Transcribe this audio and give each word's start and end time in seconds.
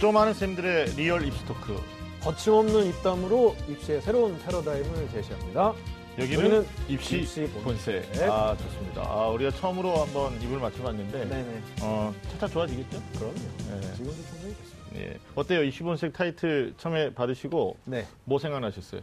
좀 0.00 0.14
아는 0.14 0.32
쌤들의 0.32 0.94
리얼 0.96 1.26
입시 1.26 1.44
토크. 1.44 1.78
거침없는 2.22 2.86
입담으로 2.86 3.54
입시의 3.68 4.00
새로운 4.00 4.38
패러다임을 4.38 5.10
제시합니다. 5.10 5.74
여기는 6.18 6.38
여기는 6.44 6.66
입시, 6.88 7.18
입시 7.18 7.42
본색. 7.62 8.06
본색. 8.06 8.30
아, 8.30 8.56
좋습니다. 8.56 9.02
아, 9.02 9.28
우리가 9.28 9.50
처음으로 9.50 9.94
한번 9.96 10.40
입을 10.40 10.58
맞춰봤는데, 10.58 11.28
네네. 11.28 11.62
어, 11.82 12.14
차차 12.32 12.48
좋아지겠죠? 12.48 13.02
그럼요. 13.12 13.34
네. 13.34 13.80
지금도 13.92 14.12
충분히 14.14 14.54
됐습니다. 14.56 14.96
예. 14.96 15.18
어때요? 15.34 15.62
입시 15.64 15.82
본색 15.82 16.14
타이틀 16.14 16.72
처음에 16.78 17.12
받으시고, 17.12 17.76
네. 17.84 18.06
뭐 18.24 18.38
생각나셨어요? 18.38 19.02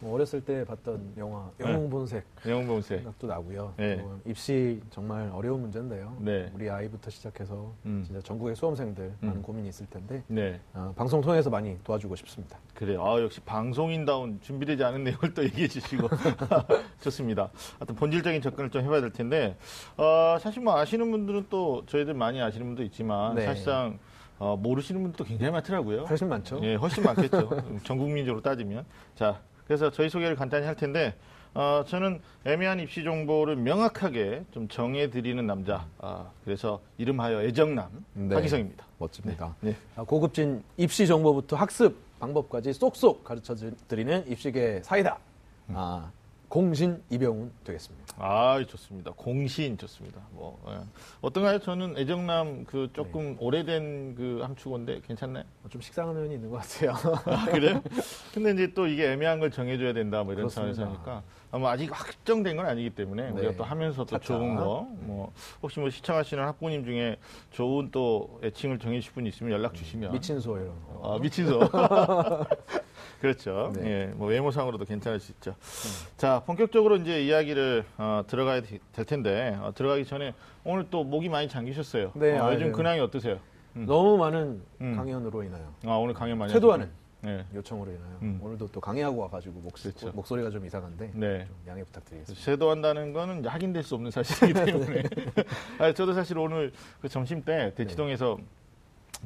뭐 0.00 0.14
어렸을 0.14 0.40
때 0.40 0.64
봤던 0.64 1.14
영화 1.16 1.50
영웅본색 1.58 2.24
영웅 2.46 2.66
본색. 2.68 2.98
생각도 2.98 3.26
나고요. 3.26 3.74
네. 3.76 3.96
또 3.96 4.20
입시 4.24 4.80
정말 4.90 5.28
어려운 5.32 5.60
문제인데요. 5.62 6.16
네. 6.20 6.50
우리 6.54 6.70
아이부터 6.70 7.10
시작해서 7.10 7.72
음. 7.84 8.02
진짜 8.06 8.20
전국의 8.20 8.54
수험생들 8.54 9.12
많은 9.20 9.36
음. 9.38 9.42
고민이 9.42 9.68
있을 9.68 9.86
텐데 9.86 10.22
네. 10.28 10.60
어, 10.72 10.92
방송 10.96 11.20
통해서 11.20 11.50
많이 11.50 11.76
도와주고 11.82 12.14
싶습니다. 12.16 12.58
그래요. 12.74 13.04
아, 13.04 13.20
역시 13.20 13.40
방송인다운 13.40 14.38
준비되지 14.40 14.84
않은 14.84 15.02
내용을 15.02 15.34
또 15.34 15.42
얘기해 15.44 15.66
주시고. 15.66 16.08
좋습니다. 17.00 17.50
하여튼 17.78 17.96
본질적인 17.96 18.40
접근을 18.40 18.70
좀 18.70 18.82
해봐야 18.84 19.00
될 19.00 19.12
텐데, 19.12 19.56
어, 19.96 20.36
사실 20.40 20.62
뭐 20.62 20.76
아시는 20.78 21.10
분들은 21.10 21.46
또 21.50 21.84
저희들 21.86 22.14
많이 22.14 22.40
아시는 22.40 22.66
분도 22.66 22.82
있지만, 22.84 23.34
네. 23.34 23.44
사실상 23.44 23.98
어, 24.38 24.56
모르시는 24.56 25.02
분들도 25.02 25.24
굉장히 25.24 25.50
많더라고요. 25.50 26.02
훨씬 26.04 26.28
많죠. 26.28 26.60
예, 26.62 26.76
훨씬 26.76 27.02
많겠죠. 27.02 27.50
전 27.82 27.98
국민적으로 27.98 28.40
따지면. 28.40 28.84
자, 29.16 29.40
그래서 29.68 29.90
저희 29.90 30.08
소개를 30.08 30.34
간단히 30.34 30.64
할 30.64 30.74
텐데, 30.74 31.14
어, 31.52 31.84
저는 31.86 32.20
애매한 32.46 32.80
입시 32.80 33.04
정보를 33.04 33.56
명확하게 33.56 34.44
좀 34.50 34.66
정해드리는 34.66 35.46
남자. 35.46 35.86
아, 35.98 36.26
그래서 36.44 36.80
이름하여 36.96 37.42
애정남 37.42 37.90
네. 38.14 38.34
하기성입니다. 38.34 38.84
멋집니다. 38.98 39.54
네. 39.60 39.76
아, 39.94 40.02
고급진 40.04 40.62
입시 40.78 41.06
정보부터 41.06 41.56
학습 41.56 41.96
방법까지 42.18 42.72
쏙쏙 42.72 43.24
가르쳐 43.24 43.54
드리는 43.86 44.26
입시계 44.26 44.80
사이다. 44.82 45.18
음. 45.68 45.74
아, 45.76 46.10
공신 46.48 47.02
이병훈 47.10 47.52
되겠습니다. 47.64 48.14
아, 48.16 48.64
좋습니다. 48.66 49.12
공신 49.14 49.76
좋습니다. 49.76 50.20
뭐 50.32 50.58
예. 50.70 50.78
어떤가요? 51.20 51.58
저는 51.58 51.96
애정남 51.98 52.64
그 52.64 52.88
조금 52.92 53.36
오래된 53.38 54.14
그 54.14 54.40
함축어인데 54.42 55.02
괜찮나요? 55.06 55.44
좀 55.68 55.80
식상한 55.80 56.14
면이 56.20 56.34
있는 56.34 56.50
것 56.50 56.56
같아요. 56.56 56.92
아, 57.26 57.44
그래요? 57.46 57.82
근데 58.32 58.52
이제 58.52 58.72
또 58.74 58.86
이게 58.86 59.12
애매한 59.12 59.38
걸 59.40 59.50
정해줘야 59.50 59.92
된다 59.92 60.24
뭐 60.24 60.32
이런 60.32 60.48
그렇습니다. 60.48 60.74
차원에서 60.74 60.96
하니까 60.96 61.22
아마 61.50 61.70
아직 61.70 61.88
확정된 61.90 62.56
건 62.56 62.66
아니기 62.66 62.90
때문에 62.90 63.30
네. 63.30 63.30
우리가 63.30 63.52
또 63.56 63.64
하면서 63.64 64.04
또. 64.04 64.18
좋은 64.18 64.54
거 64.56 64.86
뭐 65.00 65.32
혹시 65.62 65.80
뭐 65.80 65.88
시청하시는 65.88 66.42
학부모님 66.44 66.84
중에 66.84 67.16
좋은 67.50 67.90
또 67.90 68.38
애칭을 68.44 68.78
정해주실 68.78 69.12
분이 69.14 69.28
있으면 69.30 69.52
연락 69.52 69.72
주시면 69.74 70.12
미친 70.12 70.38
소 70.38 70.56
이런 70.56 70.68
거. 70.86 71.14
아, 71.14 71.18
미친 71.18 71.46
소. 71.46 71.58
그렇죠. 73.20 73.72
네. 73.74 73.86
예, 73.90 74.06
뭐 74.14 74.28
외모상으로도 74.28 74.84
괜찮을 74.84 75.18
수 75.18 75.32
있죠. 75.32 75.54
자, 76.16 76.42
본격적으로 76.46 76.96
이제 76.96 77.22
이야기를 77.24 77.84
어, 77.96 78.22
들어가야 78.26 78.60
되- 78.60 78.78
될 78.92 79.04
텐데 79.04 79.56
어, 79.60 79.72
들어가기 79.74 80.04
전에 80.04 80.34
오늘 80.64 80.88
또 80.90 81.02
목이 81.04 81.28
많이 81.28 81.48
잠기셨어요. 81.48 82.12
네, 82.14 82.38
어, 82.38 82.46
아, 82.48 82.54
요즘 82.54 82.66
네. 82.66 82.72
근황이 82.72 83.00
어떠세요? 83.00 83.38
음. 83.76 83.86
너무 83.86 84.16
많은 84.18 84.62
음. 84.80 84.96
강연으로 84.96 85.42
인하여 85.42 85.72
아, 85.86 85.92
오늘 85.96 86.14
강연 86.14 86.38
많이 86.38 86.52
쇄도하는? 86.52 86.90
네. 87.20 87.44
요청으로 87.52 87.90
인하여 87.90 88.18
음. 88.22 88.38
오늘도 88.42 88.68
또 88.68 88.80
강의하고 88.80 89.16
와가지고 89.22 89.60
목, 89.60 89.72
그렇죠. 89.74 90.12
목소리가 90.12 90.50
좀 90.50 90.64
이상한데 90.64 91.12
네. 91.14 91.46
좀 91.46 91.56
양해 91.66 91.82
부탁드리겠습니다. 91.84 92.44
쇄도한다는 92.44 93.12
거는 93.12 93.44
확인될 93.44 93.82
수 93.82 93.96
없는 93.96 94.10
사실이기 94.10 94.52
때문에. 94.64 95.02
아, 95.78 95.92
저도 95.92 96.12
사실 96.12 96.38
오늘 96.38 96.72
그 97.00 97.08
점심 97.08 97.42
때 97.42 97.72
대치동에서 97.74 98.38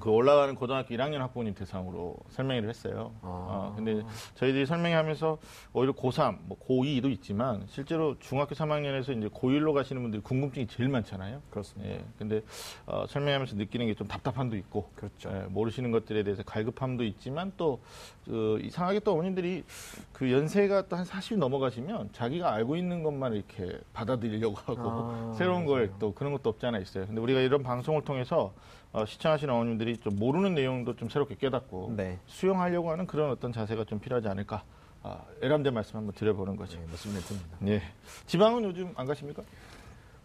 그 0.01 0.11
올라가는 0.11 0.55
고등학교 0.55 0.95
1학년 0.95 1.19
학부모님 1.19 1.55
대상으로 1.55 2.17
설명회를 2.31 2.69
했어요. 2.69 3.13
아. 3.23 3.27
어, 3.27 3.73
근데 3.77 4.03
저희들이 4.35 4.67
설명회하면서 4.67 5.39
오히려 5.75 5.93
고3, 5.93 6.39
뭐 6.43 6.59
고2도 6.59 7.11
있지만 7.13 7.65
실제로 7.69 8.19
중학교 8.19 8.55
3학년에서 8.55 9.17
이제 9.17 9.29
고1로 9.29 9.73
가시는 9.75 10.03
분들이 10.03 10.23
궁금증이 10.23 10.67
제일 10.67 10.89
많잖아요. 10.89 11.41
그렇습니다. 11.51 11.95
예. 11.95 12.05
근데 12.19 12.43
어, 12.87 13.05
설명하면서 13.09 13.57
느끼는 13.57 13.87
게 13.87 13.93
좀 13.95 14.09
답답함도 14.09 14.57
있고 14.57 14.89
그렇죠. 14.95 15.29
예, 15.31 15.47
모르시는 15.51 15.91
것들에 15.93 16.23
대해서 16.25 16.43
갈급함도 16.43 17.05
있지만 17.05 17.53
또 17.59 17.81
그, 18.25 18.59
이상하게 18.63 19.01
또 19.01 19.13
어머님들이 19.13 19.65
그 20.13 20.33
연세가 20.33 20.89
또 20.89 20.97
한 20.97 21.05
40이 21.05 21.37
넘어가시면 21.37 22.11
자기가 22.13 22.53
알고 22.55 22.77
있는 22.77 23.03
것만 23.03 23.35
이렇게 23.35 23.79
받아들이려고 23.93 24.57
하고 24.57 24.81
아, 24.81 25.33
새로운 25.37 25.67
걸. 25.67 25.93
또 25.99 26.15
그런 26.15 26.33
것도 26.33 26.49
없지 26.51 26.65
않아 26.67 26.79
있어요. 26.79 27.07
근데 27.07 27.21
우리가 27.21 27.41
이런 27.41 27.63
방송을 27.63 28.03
통해서 28.03 28.55
어, 28.93 29.07
시청하시는 29.07 29.53
어머님들이 29.53 29.97
좀 29.97 30.17
모르는 30.17 30.55
내용도 30.55 30.95
좀 30.97 31.09
새롭게 31.09 31.35
깨닫고 31.37 31.95
네. 31.97 32.19
수용하려고 32.27 32.91
하는 32.91 33.07
그런 33.07 33.31
어떤 33.31 33.51
자세가 33.53 33.85
좀 33.85 33.99
필요하지 33.99 34.29
않을까. 34.29 34.63
아, 35.03 35.19
애람된 35.43 35.73
말씀 35.73 35.97
한번 35.97 36.15
드려보는 36.15 36.57
거죠. 36.57 36.79
네, 36.79 36.87
멘트입니다. 36.87 37.59
예. 37.69 37.83
지방은 38.27 38.65
요즘 38.65 38.93
안 38.95 39.07
가십니까? 39.07 39.43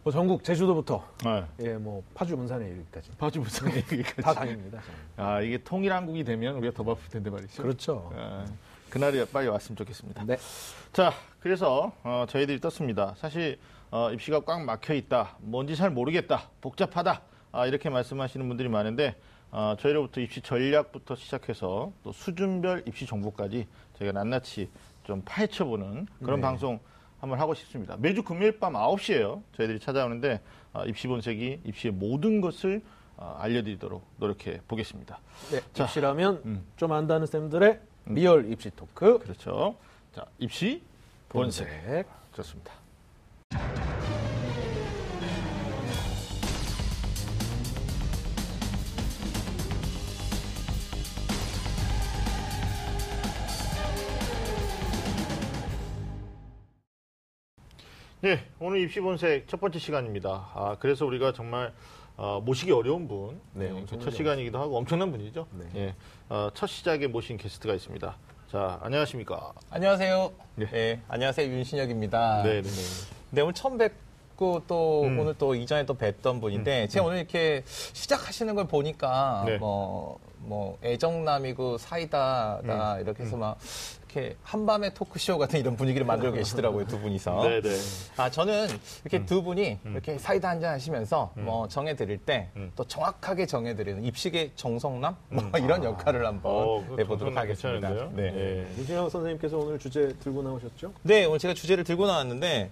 뭐 0.04 0.12
전국 0.12 0.44
제주도부터 0.44 1.02
네. 1.24 1.44
예, 1.60 1.74
뭐 1.74 2.02
파주 2.14 2.36
문산에 2.36 2.66
이르기까지 2.68 3.10
파주 3.18 3.40
부산 3.40 3.74
얘기까지. 3.74 4.22
다 4.22 4.34
다닙니다. 4.34 4.80
저는. 5.16 5.28
아, 5.30 5.40
이게 5.40 5.58
통일한국이 5.58 6.22
되면 6.22 6.54
우리가 6.56 6.74
더 6.74 6.84
바쁠 6.84 7.08
텐데 7.08 7.30
말이죠. 7.30 7.62
그렇죠. 7.62 8.12
아, 8.14 8.44
그날이 8.90 9.24
빨리 9.26 9.48
왔으면 9.48 9.76
좋겠습니다. 9.76 10.24
네. 10.24 10.36
자, 10.92 11.12
그래서 11.40 11.92
어, 12.04 12.26
저희들이 12.28 12.60
떴습니다. 12.60 13.14
사실 13.16 13.58
어, 13.90 14.10
입시가 14.12 14.40
꽉 14.40 14.62
막혀 14.62 14.92
있다. 14.94 15.36
뭔지 15.40 15.74
잘 15.74 15.90
모르겠다. 15.90 16.50
복잡하다. 16.60 17.22
아, 17.52 17.66
이렇게 17.66 17.88
말씀하시는 17.90 18.46
분들이 18.48 18.68
많은데 18.68 19.14
어, 19.50 19.76
저희로부터 19.78 20.20
입시 20.20 20.40
전략부터 20.40 21.16
시작해서 21.16 21.92
또 22.02 22.12
수준별 22.12 22.84
입시 22.86 23.06
정보까지 23.06 23.66
저희가 23.98 24.12
낱낱이 24.22 24.68
좀 25.04 25.22
파헤쳐보는 25.24 26.06
그런 26.22 26.40
네. 26.40 26.42
방송 26.42 26.78
한번 27.20 27.40
하고 27.40 27.54
싶습니다. 27.54 27.96
매주 27.98 28.22
금요일 28.22 28.58
밤 28.58 28.74
9시에요. 28.74 29.42
저희들이 29.56 29.80
찾아오는데 29.80 30.40
어, 30.72 30.84
입시 30.84 31.08
본색이 31.08 31.62
입시의 31.64 31.92
모든 31.94 32.40
것을 32.40 32.82
어, 33.16 33.36
알려드리도록 33.40 34.06
노력해 34.18 34.60
보겠습니다. 34.68 35.18
네. 35.50 35.60
자, 35.72 35.84
입시라면 35.84 36.42
음. 36.44 36.66
좀 36.76 36.92
안다는 36.92 37.26
쌤들의 37.26 37.80
리얼 38.06 38.50
입시 38.52 38.70
토크 38.70 39.18
그렇죠. 39.18 39.76
자, 40.14 40.24
입시 40.38 40.82
본색. 41.28 41.66
본색. 41.68 42.06
좋습니다. 42.34 42.72
네, 58.20 58.44
오늘 58.58 58.80
입시 58.80 58.98
본색 58.98 59.46
첫 59.46 59.60
번째 59.60 59.78
시간입니다. 59.78 60.50
아, 60.52 60.76
그래서 60.80 61.06
우리가 61.06 61.32
정말 61.32 61.72
어, 62.16 62.40
모시기 62.44 62.72
어려운 62.72 63.06
분, 63.06 63.40
네, 63.52 63.66
네, 63.66 63.70
엄청나게 63.70 64.10
첫 64.10 64.16
시간이기도 64.16 64.58
하고 64.58 64.76
엄청난 64.76 65.12
분이죠. 65.12 65.46
네. 65.52 65.66
예, 65.76 65.94
어, 66.28 66.50
첫 66.52 66.66
시작에 66.66 67.06
모신 67.06 67.36
게스트가 67.36 67.74
있습니다. 67.74 68.16
자, 68.50 68.80
안녕하십니까? 68.82 69.52
안녕하세요. 69.70 70.32
네. 70.56 70.66
네. 70.66 71.00
안녕하세요. 71.06 71.48
윤신혁입니다. 71.48 72.42
네, 72.42 72.62
네, 72.62 72.70
네, 73.30 73.40
오늘 73.40 73.54
처음 73.54 73.78
뵙고 73.78 74.64
또 74.66 75.04
음. 75.04 75.20
오늘 75.20 75.34
또 75.38 75.54
이전에 75.54 75.86
또 75.86 75.96
뵀던 75.96 76.40
분인데 76.40 76.88
제가 76.88 77.06
오늘 77.06 77.18
이렇게 77.18 77.62
시작하시는 77.66 78.52
걸 78.56 78.66
보니까 78.66 79.44
네. 79.46 79.58
뭐, 79.58 80.18
뭐 80.38 80.76
애정남이고 80.82 81.78
사이다다 81.78 82.96
음. 82.96 83.00
이렇게 83.00 83.22
해서 83.22 83.36
막 83.36 83.58
이렇게 84.08 84.36
한밤의 84.42 84.94
토크쇼 84.94 85.36
같은 85.38 85.60
이런 85.60 85.76
분위기를 85.76 86.06
만들고 86.06 86.36
계시더라고요, 86.36 86.86
두 86.86 86.98
분이서. 86.98 87.42
네, 87.46 87.60
네. 87.60 87.76
아, 88.16 88.30
저는 88.30 88.68
이렇게 89.04 89.24
두 89.26 89.42
분이 89.42 89.78
이렇게 89.84 90.18
사이다 90.18 90.48
한 90.48 90.58
잔 90.58 90.72
하시면서 90.74 91.30
뭐 91.36 91.68
정해드릴 91.68 92.18
때또 92.18 92.48
음. 92.56 92.72
정확하게 92.88 93.46
정해드리는 93.46 94.02
입식의 94.02 94.52
정성남? 94.56 95.14
뭐 95.28 95.44
이런 95.58 95.84
역할을 95.84 96.26
한번 96.26 96.52
어, 96.52 96.80
해보도록 96.98 97.18
정성남 97.34 97.38
하겠습니다. 97.38 97.88
괜찮은데요? 97.90 98.32
네. 98.32 98.66
예. 98.74 98.80
유진영 98.80 99.08
선생님께서 99.08 99.56
오늘 99.58 99.78
주제 99.78 100.08
들고 100.20 100.42
나오셨죠? 100.42 100.92
네, 101.02 101.24
오늘 101.26 101.38
제가 101.38 101.54
주제를 101.54 101.84
들고 101.84 102.06
나왔는데 102.08 102.70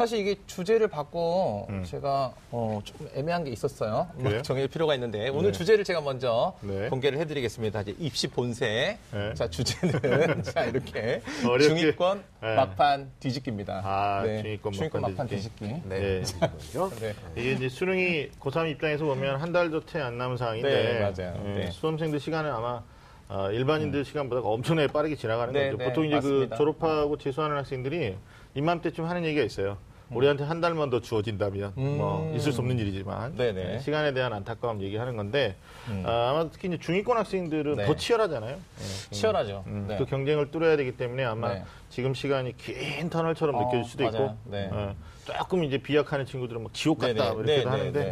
사실 0.00 0.18
이게 0.20 0.34
주제를 0.46 0.88
받고 0.88 1.66
음. 1.68 1.84
제가 1.84 2.32
어, 2.52 2.80
좀 2.82 3.06
애매한 3.14 3.44
게 3.44 3.50
있었어요. 3.50 4.08
뭐 4.14 4.24
그래요? 4.30 4.40
정해질 4.40 4.70
필요가 4.70 4.94
있는데 4.94 5.28
오늘 5.28 5.52
네. 5.52 5.58
주제를 5.58 5.84
제가 5.84 6.00
먼저 6.00 6.54
네. 6.62 6.88
공개를 6.88 7.18
해드리겠습니다. 7.18 7.82
이제 7.82 7.94
입시 7.98 8.26
본색. 8.26 8.96
네. 9.12 9.34
자 9.34 9.50
주제는 9.50 10.40
자 10.42 10.64
이렇게 10.64 11.20
어렵게. 11.46 11.68
중위권 11.68 12.24
네. 12.40 12.54
막판 12.54 13.10
뒤집기입니다. 13.20 13.82
아, 13.84 14.22
중위권 14.24 15.02
막판 15.02 15.28
뒤집기. 15.28 15.64
뒤집기. 15.66 15.88
네. 15.90 16.22
네. 16.22 16.22
네. 16.22 17.14
이게 17.36 17.52
이제 17.52 17.68
수능이 17.68 18.30
고3 18.40 18.70
입장에서 18.70 19.04
보면 19.04 19.36
한 19.38 19.52
달도 19.52 19.84
채 19.84 20.00
안 20.00 20.16
남은 20.16 20.38
상황인데 20.38 20.68
네, 20.70 21.00
맞아요. 21.00 21.42
예, 21.44 21.64
네. 21.66 21.70
수험생들 21.72 22.20
시간은 22.20 22.50
아마 22.50 22.82
어, 23.28 23.50
일반인들 23.50 24.06
시간보다 24.06 24.40
엄청나게 24.48 24.90
빠르게 24.94 25.14
지나가는 25.14 25.52
네, 25.52 25.66
거죠. 25.72 25.76
네, 25.76 25.84
보통 25.84 26.06
이제 26.06 26.14
맞습니다. 26.14 26.56
그 26.56 26.56
졸업하고 26.56 27.18
재수하는 27.18 27.58
학생들이 27.58 28.16
이맘때쯤 28.54 29.04
하는 29.04 29.26
얘기가 29.26 29.44
있어요. 29.44 29.76
우리한테 30.10 30.44
한 30.44 30.60
달만 30.60 30.90
더 30.90 31.00
주어진다면 31.00 31.72
뭐 31.76 32.22
음. 32.22 32.36
있을 32.36 32.52
수 32.52 32.60
없는 32.60 32.78
일이지만 32.78 33.36
네네. 33.36 33.64
네, 33.64 33.78
시간에 33.80 34.12
대한 34.12 34.32
안타까움 34.32 34.82
얘기하는 34.82 35.16
건데 35.16 35.56
아, 36.04 36.30
아마 36.30 36.50
특히 36.50 36.68
이제 36.68 36.78
중위권 36.78 37.16
학생들은 37.16 37.76
네. 37.76 37.86
더 37.86 37.94
치열하잖아요. 37.96 38.56
네, 38.56 39.10
치열하죠. 39.10 39.64
음, 39.66 39.86
네. 39.88 39.96
그 39.98 40.06
경쟁을 40.06 40.50
뚫어야 40.50 40.76
되기 40.76 40.96
때문에 40.96 41.24
아마 41.24 41.54
네. 41.54 41.64
지금 41.90 42.14
시간이 42.14 42.56
긴 42.56 43.10
터널처럼 43.10 43.54
어, 43.56 43.64
느껴질 43.64 43.84
수도 43.84 44.04
맞아요. 44.04 44.26
있고 44.26 44.36
네. 44.44 44.68
어, 44.72 44.94
조금 45.38 45.62
이제 45.64 45.76
비약하는 45.78 46.24
친구들은 46.24 46.62
뭐 46.62 46.70
지옥 46.72 46.98
같다 46.98 47.12
네네. 47.12 47.30
뭐 47.32 47.42
이렇게도 47.42 47.70
네네. 47.70 47.78
하는데 47.78 48.10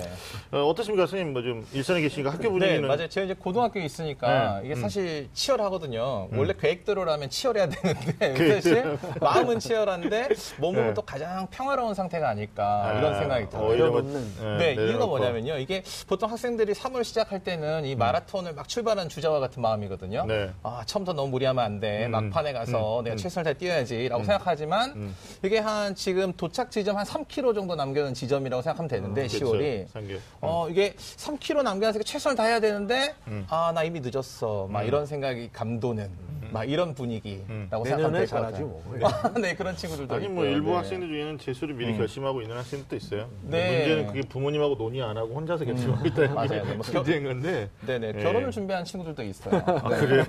네. 0.51 0.59
어, 0.59 0.65
어떻습니까 0.67 1.07
선생님 1.07 1.33
뭐 1.33 1.39
좀 1.43 1.65
일선에 1.73 2.01
계시니까 2.01 2.31
학교 2.31 2.43
네, 2.45 2.49
분위기는 2.51 2.87
맞아요. 2.89 3.09
제가 3.09 3.25
이제 3.25 3.35
고등학교에 3.35 3.85
있으니까 3.85 4.61
네. 4.61 4.67
이게 4.67 4.75
음. 4.75 4.81
사실 4.83 5.29
치열하거든요. 5.33 6.29
원래 6.33 6.53
계획대로라면 6.61 7.31
치열해야 7.31 7.69
되는데 7.69 8.55
사실 8.61 8.99
마음은 9.21 9.61
치열한데 9.61 10.29
몸으로 10.59 10.87
네. 10.89 10.95
또 10.95 11.03
가장 11.03 11.47
평화로운 11.51 11.95
상태가 11.95 12.29
아닐까 12.29 12.83
아, 12.89 12.99
이런 12.99 13.19
생각이 13.19 13.49
들어요. 13.49 13.65
뭐, 13.65 13.73
내려놓는. 14.03 14.33
예, 14.61 14.75
네, 14.75 14.87
이유가. 14.89 15.07
뭐냐면요. 15.07 15.59
이게 15.59 15.83
보통 16.09 16.31
학생들이 16.31 16.73
3월 16.75 17.05
시작할 17.05 17.43
때는 17.45 17.85
이 17.85 17.95
마라톤을 17.95 18.55
막 18.55 18.69
출발한 18.69 19.09
주자와 19.09 19.39
같은 19.41 19.63
마음이거든요. 19.63 20.23
음. 20.23 20.27
네. 20.29 20.51
아, 20.65 20.83
처음부터 20.85 21.15
너무 21.15 21.31
무리하면 21.31 21.65
안 21.65 21.81
돼. 21.81 22.07
음. 22.07 22.11
막판에 22.11 22.53
가서 22.53 22.99
음. 23.01 23.05
내가 23.05 23.15
음. 23.15 23.17
최선을 23.17 23.45
다해 23.45 23.55
뛰어야지라고 23.79 24.25
생각하지만 24.25 25.15
이게 25.45 25.59
한 25.59 25.95
지금 25.95 26.33
도착 26.33 26.71
지점 26.71 26.97
한 26.97 27.05
3km 27.05 27.55
정도 27.55 27.75
남겨놓은 27.75 28.15
지점이라고 28.15 28.63
생각하면 28.63 28.89
되는데 28.89 29.27
그렇죠. 29.27 29.53
10월이 29.53 29.89
상계. 29.89 30.19
어, 30.41 30.67
이게 30.71 30.95
3km 30.97 31.63
남겨놨으니까 31.63 32.05
최선을 32.05 32.37
다해야 32.37 32.61
되는데, 32.61 33.15
음. 33.29 33.47
아, 33.49 33.73
나 33.75 33.83
이미 33.85 34.01
늦었어. 34.01 34.69
막 34.71 34.83
이런 34.85 35.07
생각이 35.07 35.51
감도는, 35.53 36.09
막 36.51 36.65
이런 36.69 36.95
분위기라고 36.95 37.85
생각하면 37.85 38.13
될것 38.13 38.29
잘하지. 38.29 38.61
뭐. 38.63 38.83
아, 39.05 39.33
네, 39.39 39.55
그런 39.55 39.77
친구들도 39.77 40.15
아니 40.15 40.29
뭐 40.29 40.45
있고요. 40.45 40.57
일부 40.57 40.71
네. 40.71 40.77
학생들 40.77 41.09
중에는 41.09 41.39
재수를 41.39 41.75
미리 41.75 41.97
결심하고 41.97 42.41
있는 42.43 42.57
학생들도 42.57 42.97
있어요. 42.97 43.29
네. 43.43 43.79
문제는 43.79 44.07
그게 44.07 44.21
부모님하고 44.23 44.77
논의 44.77 45.03
안 45.03 45.17
하고 45.17 45.35
혼자서 45.35 45.65
결심하고 45.67 46.07
있다는 46.07 46.33
맞아요. 46.35 46.49
게 46.49 46.63
네, 46.63 46.75
뭐 46.75 46.87
겨- 46.87 46.93
문제인 47.03 47.25
건데. 47.25 47.69
네네, 47.87 48.13
예. 48.17 48.23
결혼을 48.23 48.51
준비한 48.51 48.85
친구들도 48.85 49.23
있어요. 49.25 49.63
아, 49.67 49.89
네. 49.91 49.97
그래요? 49.99 50.25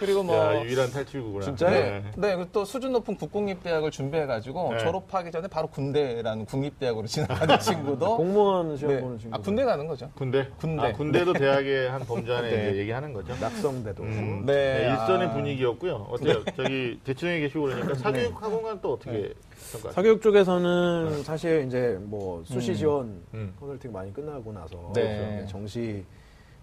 그리고 0.00 0.22
뭐. 0.22 0.36
야, 0.36 0.62
유일한 0.64 0.90
탈출구구나. 0.90 1.44
진짜 1.44 1.65
요? 1.66 1.70
네. 1.70 2.02
네, 2.16 2.36
그리고 2.36 2.50
또 2.52 2.64
수준 2.64 2.92
높은 2.92 3.16
국공립대학을 3.16 3.90
준비해가지고 3.90 4.72
네. 4.72 4.78
졸업하기 4.78 5.30
전에 5.30 5.48
바로 5.48 5.66
군대라는 5.68 6.44
국립대학으로 6.46 7.06
진학하는 7.08 7.58
친구도. 7.58 8.16
공무원 8.16 8.76
시험 8.76 8.94
네. 8.94 9.00
보는 9.00 9.18
친구. 9.18 9.36
아, 9.36 9.38
군대 9.40 9.64
가는 9.64 9.86
거죠. 9.86 10.10
군대? 10.14 10.48
군대. 10.58 10.82
아, 10.82 10.92
군대도 10.92 11.32
대학의 11.34 11.90
한 11.90 12.00
범주 12.04 12.32
안에 12.34 12.50
네. 12.50 12.70
이제 12.70 12.80
얘기하는 12.80 13.12
거죠. 13.12 13.34
낙성대도. 13.40 14.02
음, 14.02 14.46
네, 14.46 14.52
네, 14.54 14.90
일선의 14.90 15.28
아. 15.28 15.32
분위기였고요. 15.32 15.94
어때요? 16.10 16.44
저기 16.56 17.00
대치동에 17.04 17.40
계시고 17.40 17.64
그러니까 17.64 17.88
네. 17.88 17.94
사교육 17.98 18.42
학원은 18.42 18.80
또 18.80 18.94
어떻게 18.94 19.32
평가하세요? 19.72 19.92
사교육 19.92 20.22
쪽에서는 20.22 21.22
사실 21.24 21.64
이제 21.66 21.98
뭐 22.00 22.42
수시 22.44 22.76
지원 22.76 23.20
음. 23.34 23.54
컨설팅 23.58 23.92
많이 23.92 24.12
끝나고 24.12 24.52
나서 24.52 24.92
네. 24.94 25.44
정시 25.48 26.04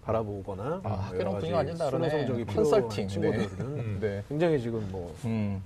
바라보거나 0.04 0.80
아, 0.84 0.88
뭐 0.88 0.98
학교랑 0.98 1.32
분위기가 1.34 1.56
완전 1.58 1.76
다르네. 1.78 2.10
수능 2.10 2.26
성적이 2.26 2.44
컨설팅. 2.54 3.08
친구들은 3.08 3.48
음. 3.60 3.98
네. 4.00 4.22
굉장히 4.28 4.60
지금 4.60 4.86
뭐 4.92 5.14
음. 5.24 5.62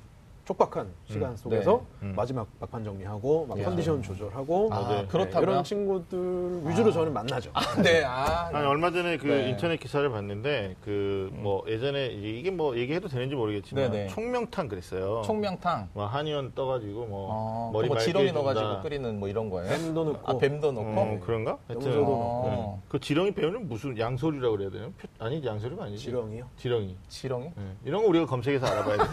촉박한 0.53 0.89
시간 1.05 1.37
속에서 1.37 1.85
음. 2.01 2.15
마지막 2.17 2.47
막판 2.59 2.83
정리하고 2.83 3.45
막 3.47 3.61
야. 3.61 3.65
컨디션 3.67 4.03
조절하고 4.03 4.71
아, 4.73 4.89
네. 4.89 5.07
그렇다고요? 5.07 5.43
이런 5.51 5.63
친구들 5.65 6.63
위주로 6.65 6.91
저는 6.91 7.13
만나죠. 7.13 7.51
네, 7.85 8.03
아. 8.03 8.49
아니 8.51 8.67
얼마 8.67 8.91
전에 8.91 9.19
그 9.19 9.27
네. 9.27 9.51
인터넷 9.51 9.79
기사를 9.79 10.09
봤는데 10.09 10.77
그 10.83 11.19
뭐 11.39 11.63
예전에 11.69 12.07
이게 12.07 12.51
뭐 12.51 12.77
얘기해도 12.77 13.07
되는지 13.09 13.35
모르겠지만 13.37 13.91
네네. 13.91 14.07
총명탕 14.09 14.69
그랬어요. 14.69 15.21
총명탕. 15.27 15.91
뭐 15.93 16.07
한의원 16.07 16.53
떠가지고 16.55 17.07
뭐 17.07 17.29
어, 17.31 17.71
머리 17.73 17.89
뭐 17.89 17.99
지렁이. 17.99 18.33
넣어가지고 18.33 18.81
끓이는 18.81 19.21
뭐 19.21 19.29
이런 19.29 19.51
거예요? 19.51 19.69
뱀도 19.71 20.05
넣고 20.05 20.33
아, 20.33 20.39
뱀도 20.39 20.73
넣고? 20.73 20.87
어, 21.01 21.21
그런가? 21.23 21.59
하여튼 21.69 21.87
염소도 21.87 22.01
넣고. 22.01 22.49
네. 22.49 22.83
그 22.89 22.99
지렁이 22.99 23.33
배우는 23.33 23.69
무슨 23.69 23.99
양소리라고 23.99 24.57
그래야 24.57 24.71
되나? 24.71 24.87
표- 24.87 25.09
아니 25.25 25.45
양소리가 25.45 25.85
아니지. 25.85 26.05
지렁이요. 26.05 26.47
지렁이. 26.57 26.97
지렁이? 27.09 27.45
네. 27.55 27.63
이런 27.85 28.03
거 28.03 28.09
우리가 28.09 28.25
검색해서 28.27 28.67
알아봐야 28.67 28.97
돼. 28.97 29.05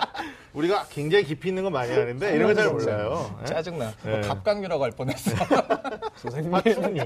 우리가 0.54 0.86
굉장히 0.88 1.24
깊이 1.24 1.48
있는 1.48 1.62
거 1.64 1.70
많이 1.70 1.92
아는데 1.92 2.34
이런 2.34 2.48
거 2.48 2.54
잘 2.54 2.72
몰라요. 2.72 3.36
네? 3.40 3.44
짜증나. 3.44 3.90
네. 4.04 4.10
뭐 4.10 4.20
갑각류라고 4.22 4.84
할 4.84 4.90
뻔했어. 4.92 5.30
선생님. 6.16 6.50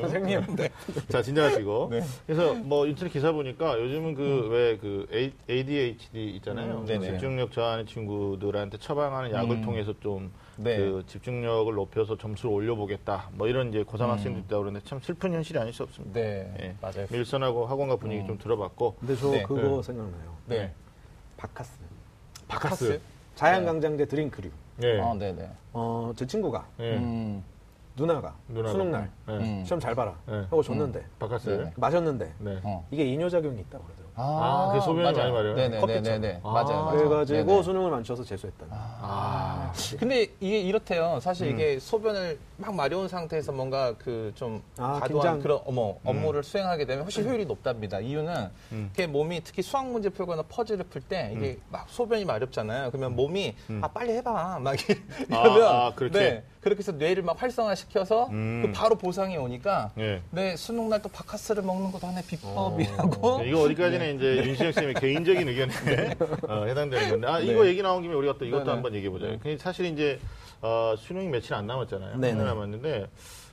선생님. 0.00 0.56
네. 0.56 0.69
자, 1.08 1.20
진정하시고. 1.20 1.88
네. 1.91 2.00
그래서 2.26 2.55
뭐 2.55 2.87
인터넷 2.87 3.11
기사 3.12 3.32
보니까 3.32 3.81
요즘은 3.81 4.14
그 4.14 4.49
왜그 4.50 5.35
ADHD 5.50 6.31
있잖아요. 6.37 6.81
음, 6.81 6.87
네네. 6.87 7.06
집중력 7.06 7.50
저하는 7.50 7.87
친구들한테 7.87 8.79
처방하는 8.79 9.32
약을 9.32 9.50
음. 9.56 9.62
통해서 9.62 9.93
좀 10.00 10.31
네. 10.56 10.76
그 10.76 11.03
집중력을 11.08 11.75
높여서 11.75 12.17
점수를 12.19 12.55
올려보겠다. 12.55 13.31
뭐 13.32 13.49
이런 13.49 13.70
이제 13.70 13.82
고3 13.82 14.06
학생들 14.08 14.43
있다고 14.43 14.62
그러는데 14.62 14.87
참 14.87 15.00
슬픈 15.00 15.32
현실이 15.32 15.58
아닐 15.58 15.73
수 15.73 15.82
없습니다. 15.82 16.20
네, 16.20 16.55
예. 16.61 16.75
맞아요. 16.81 17.06
일선 17.11 17.38
학교 17.38 17.67
학원가 17.67 17.97
분위기 17.96 18.20
음. 18.23 18.26
좀 18.29 18.38
들어봤고. 18.38 18.96
근데 19.00 19.17
저 19.17 19.31
네. 19.31 19.43
그거 19.43 19.76
네. 19.79 19.82
생각나요. 19.82 20.37
네. 20.46 20.73
바카스. 21.37 21.73
바카스. 22.50 23.00
자양강장제 23.37 24.06
드링크류. 24.06 24.50
예. 24.82 24.99
어, 25.00 25.14
네네. 25.14 25.49
어, 25.73 26.12
제 26.17 26.26
친구가 26.26 26.67
예. 26.81 26.97
음, 26.97 27.43
누나가, 27.97 28.35
누나가. 28.49 28.73
수능 28.73 28.91
날 28.91 29.11
예. 29.29 29.32
음. 29.32 29.64
시험 29.64 29.79
잘 29.79 29.94
봐라 29.94 30.17
네. 30.26 30.41
하고 30.43 30.62
줬는데 30.62 31.05
박카스. 31.19 31.49
네. 31.50 31.73
마셨는데 31.76 32.32
네. 32.38 32.61
어. 32.64 32.87
이게 32.91 33.05
이뇨작용이 33.05 33.61
있다고 33.61 33.85
그러더라고요. 33.85 34.10
아, 34.22 34.70
그 34.72 34.81
소변이 34.81 35.05
많이 35.17 35.31
마려워요? 35.32 35.55
네네 35.55 35.69
네네. 35.69 35.81
커피처럼. 35.81 36.40
아, 36.43 36.50
맞아요. 36.62 36.84
맞아요. 36.84 36.96
그래가지고 36.99 37.44
네네. 37.44 37.62
수능을 37.62 37.90
망쳐서 37.91 38.25
재수했다. 38.25 38.67
아. 38.70 39.72
근데 39.99 40.26
이게 40.40 40.61
이렇대요. 40.61 41.19
사실 41.22 41.46
음. 41.49 41.52
이게 41.55 41.78
소변을 41.78 42.38
막 42.56 42.75
마려운 42.75 43.08
상태에서 43.08 43.52
뭔가 43.52 43.94
그 43.96 44.32
좀 44.34 44.62
아, 44.78 45.00
과도한 45.00 45.08
긴장. 45.08 45.38
그런 45.40 45.61
어머 45.67 45.96
업무를 46.05 46.43
수행하게 46.44 46.84
되면 46.87 47.02
훨씬 47.05 47.25
효율이 47.28 47.46
높답니다. 47.46 47.99
이유는 48.00 48.49
음. 48.72 48.90
이게 48.93 49.06
몸이 49.06 49.40
특히 49.43 49.62
수학 49.62 49.87
문제 49.90 50.08
풀거나 50.08 50.43
퍼즐을 50.49 50.84
풀 50.84 51.00
때 51.02 51.32
이게 51.37 51.58
막 51.70 51.87
소변이 51.88 52.25
마렵잖아요. 52.25 52.90
그러면 52.90 53.17
몸이 53.17 53.55
아 53.81 53.88
빨리 53.88 54.12
해봐 54.12 54.58
막 54.61 54.76
이러면 55.28 55.62
아, 55.62 55.87
아, 55.87 55.94
그렇지. 55.94 56.19
네 56.19 56.44
그렇게 56.61 56.78
해서 56.81 56.93
뇌를 56.93 57.22
막 57.22 57.40
활성화시켜서 57.40 58.28
음. 58.28 58.62
그 58.67 58.72
바로 58.72 58.94
보상이 58.96 59.37
오니까 59.37 59.90
예. 59.99 60.22
네 60.31 60.56
수능 60.56 60.88
날 60.88 61.00
또 61.00 61.08
박카스를 61.09 61.62
먹는 61.62 61.90
것도 61.93 62.06
하나의 62.08 62.22
비법이라고. 62.26 63.38
네, 63.38 63.49
이거 63.49 63.62
어디까지는 63.62 64.10
이제 64.17 64.43
윤시영 64.45 64.73
쌤의 64.73 64.95
개인적인 64.95 65.47
의견인데 65.49 66.17
어, 66.49 66.65
해당되는 66.65 67.09
건데 67.11 67.27
아 67.27 67.41
이거 67.41 67.65
네. 67.65 67.71
얘기 67.71 67.83
나온 67.83 68.03
김에 68.03 68.15
우리가 68.15 68.37
또 68.39 68.45
이것도 68.45 68.65
네네. 68.65 68.73
한번 68.73 68.95
얘기해 68.95 69.11
보자. 69.11 69.27
네. 69.27 69.39
그 69.43 69.57
사실 69.59 69.87
이제 69.87 70.19
어, 70.62 70.95
수능이 70.99 71.29
며칠 71.29 71.55
안 71.55 71.67
남았잖아요. 71.67 72.12
하나 72.15 72.33
남았는데 72.45 73.07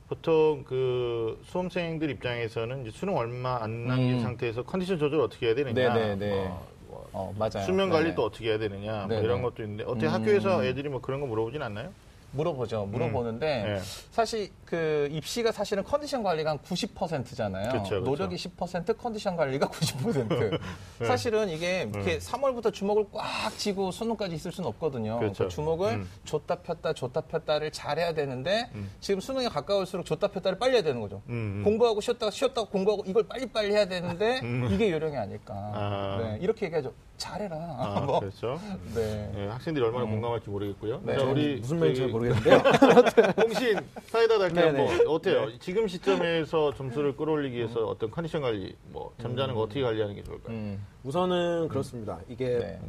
보통 0.08 0.64
그 0.66 1.38
수험생들 1.44 2.10
입장에서는 2.10 2.82
이제 2.82 2.90
수능 2.90 3.16
얼마 3.16 3.62
안 3.62 3.86
남긴 3.86 4.14
음. 4.14 4.20
상태에서 4.20 4.62
컨디션 4.62 4.98
조절 4.98 5.20
어떻게 5.20 5.46
해야 5.46 5.54
되느냐, 5.54 5.92
네네네. 5.92 6.30
뭐, 6.30 6.66
뭐어 7.12 7.34
맞아요. 7.38 7.66
수면 7.66 7.90
네네. 7.90 7.92
관리도 7.92 8.24
어떻게 8.24 8.48
해야 8.48 8.58
되느냐, 8.58 9.06
뭐. 9.06 9.18
이런 9.20 9.42
것도 9.42 9.62
있는데 9.62 9.84
어떻게 9.84 10.06
음. 10.06 10.12
학교에서 10.12 10.64
애들이 10.64 10.88
뭐 10.88 11.00
그런 11.02 11.20
거 11.20 11.26
물어보진 11.26 11.60
않나요? 11.60 11.92
물어보죠. 12.32 12.86
물어보는데 12.86 13.62
네. 13.64 13.80
사실 14.10 14.50
그 14.64 15.08
입시가 15.10 15.50
사실은 15.52 15.82
컨디션 15.82 16.22
관리가 16.22 16.50
한 16.50 16.58
90%잖아요. 16.58 17.72
그쵸, 17.72 17.82
그쵸. 17.82 17.98
노력이 18.00 18.36
10%, 18.36 18.98
컨디션 18.98 19.36
관리가 19.36 19.68
90%. 19.70 20.60
사실은 21.06 21.48
이게 21.48 21.88
이렇게 21.92 22.18
3월부터 22.18 22.72
주먹을 22.72 23.06
꽉 23.12 23.56
쥐고 23.56 23.90
수능까지 23.92 24.34
있을 24.34 24.52
수는 24.52 24.68
없거든요. 24.68 25.20
그쵸. 25.20 25.44
그 25.44 25.50
주먹을 25.50 25.92
음. 25.92 26.10
줬다 26.24 26.56
폈다 26.56 26.92
줬다 26.92 27.22
폈다를 27.22 27.70
잘해야 27.72 28.12
되는데 28.12 28.70
지금 29.00 29.20
수능에 29.20 29.48
가까울수록 29.48 30.04
줬다 30.04 30.28
폈다를 30.28 30.58
빨리 30.58 30.74
해야 30.74 30.82
되는 30.82 31.00
거죠. 31.00 31.22
음, 31.28 31.60
음. 31.60 31.64
공부하고 31.64 32.00
쉬었다가 32.00 32.30
쉬었다가 32.30 32.68
공부하고 32.68 33.04
이걸 33.06 33.26
빨리빨리 33.26 33.72
해야 33.72 33.86
되는데 33.86 34.40
이게 34.70 34.90
요령이 34.90 35.16
아닐까. 35.16 35.54
아. 35.54 36.18
네, 36.20 36.38
이렇게 36.40 36.66
얘기하죠. 36.66 36.92
잘해라. 37.18 37.56
아, 37.56 38.00
뭐. 38.06 38.20
그렇죠. 38.20 38.58
네. 38.94 39.30
예, 39.36 39.46
학생들이 39.48 39.84
얼마나 39.84 40.06
공감할지 40.06 40.48
모르겠고요. 40.48 41.00
네. 41.04 41.18
자, 41.18 41.24
우리 41.24 41.56
무슨 41.56 41.78
저기 41.94 42.10
모르겠는데요. 42.18 42.58
홍신 43.42 43.78
사이다 44.06 44.38
달게 44.38 44.54
네네. 44.60 44.86
한번 44.86 45.06
어때요? 45.08 45.58
지금 45.58 45.86
시점에서 45.88 46.74
점수를 46.74 47.16
끌어올리기 47.16 47.56
위해서 47.56 47.86
어떤 47.86 48.10
컨디션 48.10 48.42
관리, 48.42 48.74
뭐 48.90 49.12
잠자는 49.20 49.54
거 49.54 49.62
어떻게 49.62 49.82
관리하는 49.82 50.14
게 50.14 50.22
좋을까요? 50.22 50.54
음. 50.56 50.84
우선은 51.04 51.68
그렇습니다. 51.68 52.18
이게 52.28 52.58
네. 52.58 52.80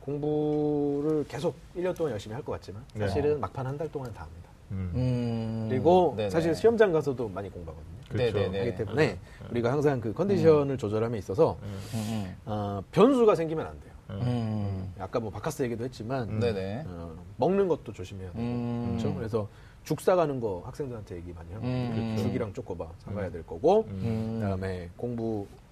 공부를 0.00 1.24
계속 1.28 1.56
1년 1.76 1.94
동안 1.96 2.12
열심히 2.12 2.34
할 2.34 2.42
것 2.42 2.52
같지만 2.52 2.82
네. 2.94 3.06
사실은 3.06 3.40
막판 3.40 3.66
한 3.66 3.76
달 3.78 3.90
동안 3.90 4.12
다 4.14 4.22
합니다. 4.24 4.48
음. 4.72 5.66
그리고 5.68 6.14
네네. 6.16 6.30
사실 6.30 6.54
시험장 6.54 6.92
가서도 6.92 7.28
많이 7.28 7.50
공부하거든요. 7.50 7.90
그렇죠. 8.08 8.50
그렇기 8.50 8.74
때문에 8.76 9.18
우리가 9.50 9.70
항상 9.72 10.00
그 10.00 10.12
컨디션을 10.12 10.78
조절함에 10.78 11.18
있어서 11.18 11.56
음. 11.94 12.36
어, 12.46 12.82
변수가 12.92 13.34
생기면 13.34 13.66
안 13.66 13.80
돼요. 13.80 13.89
음. 14.22 14.92
아까 14.98 15.20
뭐 15.20 15.30
바카스 15.30 15.62
얘기도 15.62 15.84
했지만 15.84 16.40
네네. 16.40 16.84
어, 16.86 17.14
먹는 17.36 17.68
것도 17.68 17.92
조심해야 17.92 18.32
돼요. 18.32 18.42
음. 18.42 18.96
그렇죠? 18.98 19.14
그래서 19.14 19.48
죽 19.84 20.00
사가는 20.00 20.40
거 20.40 20.62
학생들한테 20.66 21.16
얘기 21.16 21.32
많이 21.32 21.52
하고 21.52 21.66
음. 21.66 22.16
죽이랑 22.18 22.52
쪼꼬바 22.52 22.86
사가야 22.98 23.30
될 23.30 23.46
거고 23.46 23.86
음. 23.88 24.38
그다음에 24.40 24.90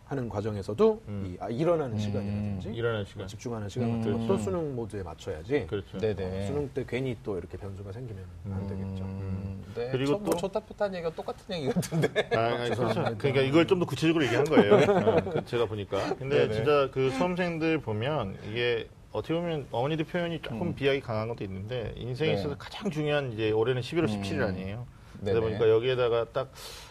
하는 0.08 0.28
과정에서도 0.30 1.02
음. 1.08 1.26
이, 1.26 1.36
아, 1.38 1.50
일어나는 1.50 1.98
시간이라든지 1.98 2.70
일어나는 2.70 3.04
시간. 3.04 3.26
집중하는 3.26 3.68
시간 3.68 3.90
음. 3.90 3.98
같은 3.98 4.18
것도 4.26 4.38
수능 4.38 4.74
모드에 4.74 5.02
맞춰야지 5.02 5.66
그렇죠. 5.68 5.98
네네. 5.98 6.46
수능 6.46 6.68
때 6.70 6.84
괜히 6.88 7.14
또 7.22 7.36
이렇게 7.36 7.58
변수가 7.58 7.92
생기면 7.92 8.24
안 8.46 8.66
되겠죠. 8.66 9.04
음, 9.04 9.62
네. 9.74 9.90
그리고 9.92 10.18
뭐 10.18 10.30
또- 10.30 10.36
좋다 10.38 10.64
좋다는 10.66 10.94
얘기가 10.96 11.14
똑같은 11.14 11.54
얘기 11.54 11.68
같은데. 11.68 12.28
아, 12.34 12.40
아니, 12.40 12.70
그렇죠. 12.74 13.04
그러니까 13.18 13.42
이걸 13.42 13.66
좀 13.66 13.78
더 13.78 13.84
구체적으로 13.84 14.24
얘기한 14.24 14.44
거예요. 14.44 14.74
어, 14.74 15.30
그 15.30 15.44
제가 15.44 15.66
보니까. 15.66 16.16
근데 16.16 16.38
네네. 16.48 16.54
진짜 16.54 16.88
그 16.90 17.10
수험생들 17.10 17.78
보면 17.82 18.36
이게 18.50 18.88
어떻게 19.12 19.34
보면 19.34 19.66
어머니들 19.70 20.06
표현이 20.06 20.40
조금 20.42 20.74
비약이 20.74 21.00
강한 21.02 21.28
것도 21.28 21.44
있는데 21.44 21.92
인생에 21.96 22.30
음. 22.30 22.34
네. 22.34 22.40
있어서 22.40 22.56
가장 22.56 22.90
중요한 22.90 23.32
이제 23.32 23.50
올해는 23.50 23.82
11월 23.82 24.06
17일 24.08 24.40
아니에요. 24.42 24.86
그러다 25.20 25.32
네네. 25.38 25.40
보니까 25.40 25.68
여기에다가 25.68 26.24
딱, 26.32 26.50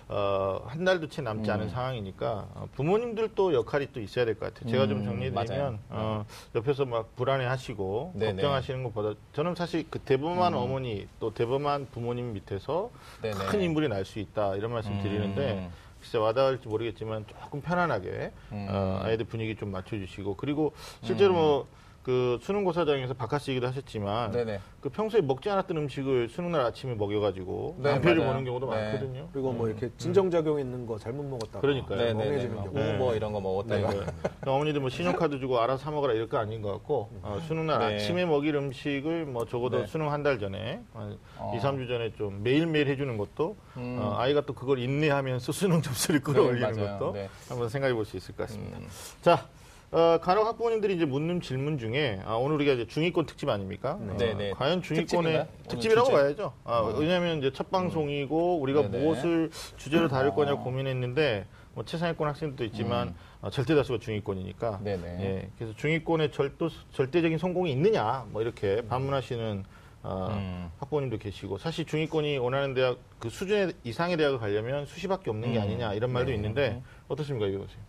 어, 0.09 0.61
한 0.65 0.85
달도 0.85 1.09
채 1.09 1.21
남지 1.21 1.51
않은 1.51 1.65
음. 1.65 1.69
상황이니까 1.69 2.47
어, 2.55 2.69
부모님들도 2.75 3.53
역할이 3.53 3.87
또 3.91 3.99
있어야 3.99 4.23
될 4.23 4.35
것 4.39 4.53
같아요. 4.53 4.69
제가 4.71 4.87
좀 4.87 4.99
음, 4.99 5.05
정리해드리면. 5.05 5.79
어, 5.89 6.25
옆에서 6.55 6.85
막 6.85 7.13
불안해 7.17 7.45
하시고, 7.45 8.13
네네. 8.15 8.33
걱정하시는 8.35 8.83
것보다 8.85 9.19
저는 9.33 9.55
사실 9.55 9.85
그 9.89 9.99
대범한 9.99 10.53
음. 10.53 10.57
어머니 10.59 11.07
또 11.19 11.33
대범한 11.33 11.87
부모님 11.91 12.33
밑에서 12.33 12.89
네네. 13.21 13.45
큰 13.47 13.61
인물이 13.61 13.89
날 13.89 14.05
수 14.05 14.19
있다 14.19 14.55
이런 14.55 14.71
말씀 14.71 14.93
음. 14.93 15.01
드리는데 15.03 15.69
글쎄 15.99 16.17
와닿을지 16.19 16.67
모르겠지만 16.69 17.25
조금 17.27 17.59
편안하게 17.61 18.31
음. 18.53 18.67
어, 18.69 19.01
아이들 19.03 19.25
분위기 19.25 19.55
좀 19.57 19.71
맞춰주시고 19.71 20.35
그리고 20.37 20.71
실제로 21.01 21.33
뭐 21.33 21.67
그 22.07 22.39
수능고사장에서 22.41 23.15
얘기도 23.49 23.67
하셨지만 23.67 24.31
네네. 24.31 24.61
그 24.79 24.87
평소에 24.87 25.19
먹지 25.19 25.49
않았던 25.49 25.75
음식을 25.75 26.29
수능날 26.29 26.61
아침에 26.61 26.95
먹여가지고 26.95 27.75
네, 27.79 27.91
낭패를 27.91 28.19
맞아요. 28.19 28.31
보는 28.31 28.45
경우도 28.45 28.69
네. 28.69 28.81
많거든요. 28.81 29.27
그리고 29.33 29.51
뭐 29.51 29.67
이렇게 29.67 29.89
진정작용 29.97 30.57
있는 30.61 30.85
거 30.85 30.97
잘못 30.97 31.23
먹었다가 31.23 31.59
그러니까요. 31.59 31.97
네네네. 31.97 32.23
멍해지는 32.23 32.55
뭐 32.55 32.63
경우. 32.63 32.75
네. 32.79 32.93
뭐 32.97 33.13
이런 33.13 33.33
거 33.33 33.41
먹었다가. 33.41 33.89
네. 33.89 33.97
그러니까 33.97 34.53
어머니들 34.53 34.79
뭐 34.79 34.89
신용카드 34.89 35.37
주고 35.39 35.59
알아서 35.59 35.83
사 35.83 35.91
먹어라 35.91 36.13
이럴 36.13 36.29
거 36.29 36.37
아닌 36.37 36.61
것 36.61 36.71
같고 36.71 37.09
어, 37.23 37.39
수능날 37.45 37.79
네. 37.79 37.95
아침에 37.95 38.25
먹일 38.25 38.55
음식을 38.55 39.25
뭐 39.25 39.45
적어도 39.45 39.79
네. 39.81 39.87
수능 39.87 40.09
한 40.13 40.23
달 40.23 40.39
전에 40.39 40.81
한 40.93 41.17
어. 41.37 41.53
2, 41.55 41.59
3주 41.61 41.89
전에 41.89 42.13
좀 42.13 42.41
매일매일 42.41 42.87
해주는 42.87 43.17
것도 43.17 43.57
음. 43.75 43.97
어, 43.99 44.15
아이가 44.17 44.39
또 44.41 44.53
그걸 44.53 44.79
인내하면서 44.79 45.51
수능 45.51 45.81
점수를 45.81 46.21
끌어올리는 46.21 46.71
네. 46.73 46.81
것도 46.85 47.11
네. 47.11 47.29
한번 47.49 47.67
생각해 47.67 47.93
볼 47.93 48.05
수 48.05 48.15
있을 48.15 48.33
것 48.35 48.47
같습니다. 48.47 48.77
음. 48.77 48.87
자, 49.21 49.45
어, 49.91 50.19
간혹 50.21 50.45
학부모님들이 50.45 50.95
이제 50.95 51.05
묻는 51.05 51.39
질문 51.39 51.77
중에 51.77 52.19
아, 52.25 52.33
오늘 52.33 52.55
우리가 52.55 52.73
이제 52.73 52.87
중위권 52.87 53.25
특집 53.25 53.47
아닙니까? 53.47 53.97
네, 54.01 54.31
어, 54.31 54.37
네. 54.37 54.51
과연 54.51 54.81
중위권의 54.81 55.07
특집인가요? 55.07 55.47
특집이라고? 55.69 56.11
봐야죠. 56.11 56.53
아, 56.65 56.93
왜냐하면 56.97 57.37
이제 57.37 57.51
첫 57.53 57.71
방송이고 57.71 58.59
우리가 58.59 58.81
네네. 58.89 58.99
무엇을 58.99 59.49
주제로 59.77 60.09
다룰 60.09 60.35
거냐 60.35 60.53
어. 60.53 60.63
고민했는데 60.63 61.45
뭐 61.73 61.85
최상위권 61.85 62.27
학생들도 62.27 62.65
있지만 62.65 63.09
음. 63.09 63.15
어, 63.41 63.49
절대 63.49 63.75
다수가 63.75 63.99
중위권이니까. 63.99 64.81
네네. 64.83 65.05
예, 65.21 65.49
그래서 65.57 65.73
중위권의 65.77 66.33
절도, 66.33 66.69
절대적인 66.91 67.37
성공이 67.37 67.71
있느냐 67.71 68.25
뭐 68.31 68.41
이렇게 68.41 68.81
반문하시는 68.89 69.63
어, 70.03 70.27
음. 70.31 70.69
학부모님도 70.79 71.17
계시고 71.17 71.59
사실 71.59 71.85
중위권이 71.85 72.39
원하는 72.39 72.73
대학 72.73 72.97
그 73.19 73.29
수준 73.29 73.71
이상의 73.85 74.17
대학을 74.17 74.37
가려면 74.39 74.85
수시밖에 74.85 75.29
없는 75.29 75.53
게 75.53 75.59
음. 75.59 75.63
아니냐 75.63 75.93
이런 75.93 76.11
말도 76.11 76.31
네. 76.31 76.35
있는데 76.35 76.81
어떻습니까 77.07 77.47
이거 77.47 77.59
보세요. 77.59 77.79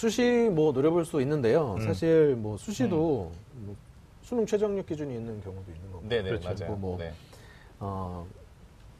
수시 0.00 0.48
뭐 0.50 0.72
노려볼 0.72 1.04
수 1.04 1.20
있는데요. 1.20 1.74
음. 1.74 1.80
사실 1.84 2.34
뭐 2.34 2.56
수시도 2.56 3.30
뭐 3.52 3.76
수능 4.22 4.46
최저학력 4.46 4.86
기준이 4.86 5.14
있는 5.14 5.42
경우도 5.42 5.70
있는 5.70 5.92
거고. 5.92 6.08
네네 6.08 6.22
그렇죠. 6.22 6.48
맞아요. 6.48 6.76
뭐, 6.76 6.96
네. 6.96 7.12
어, 7.80 8.26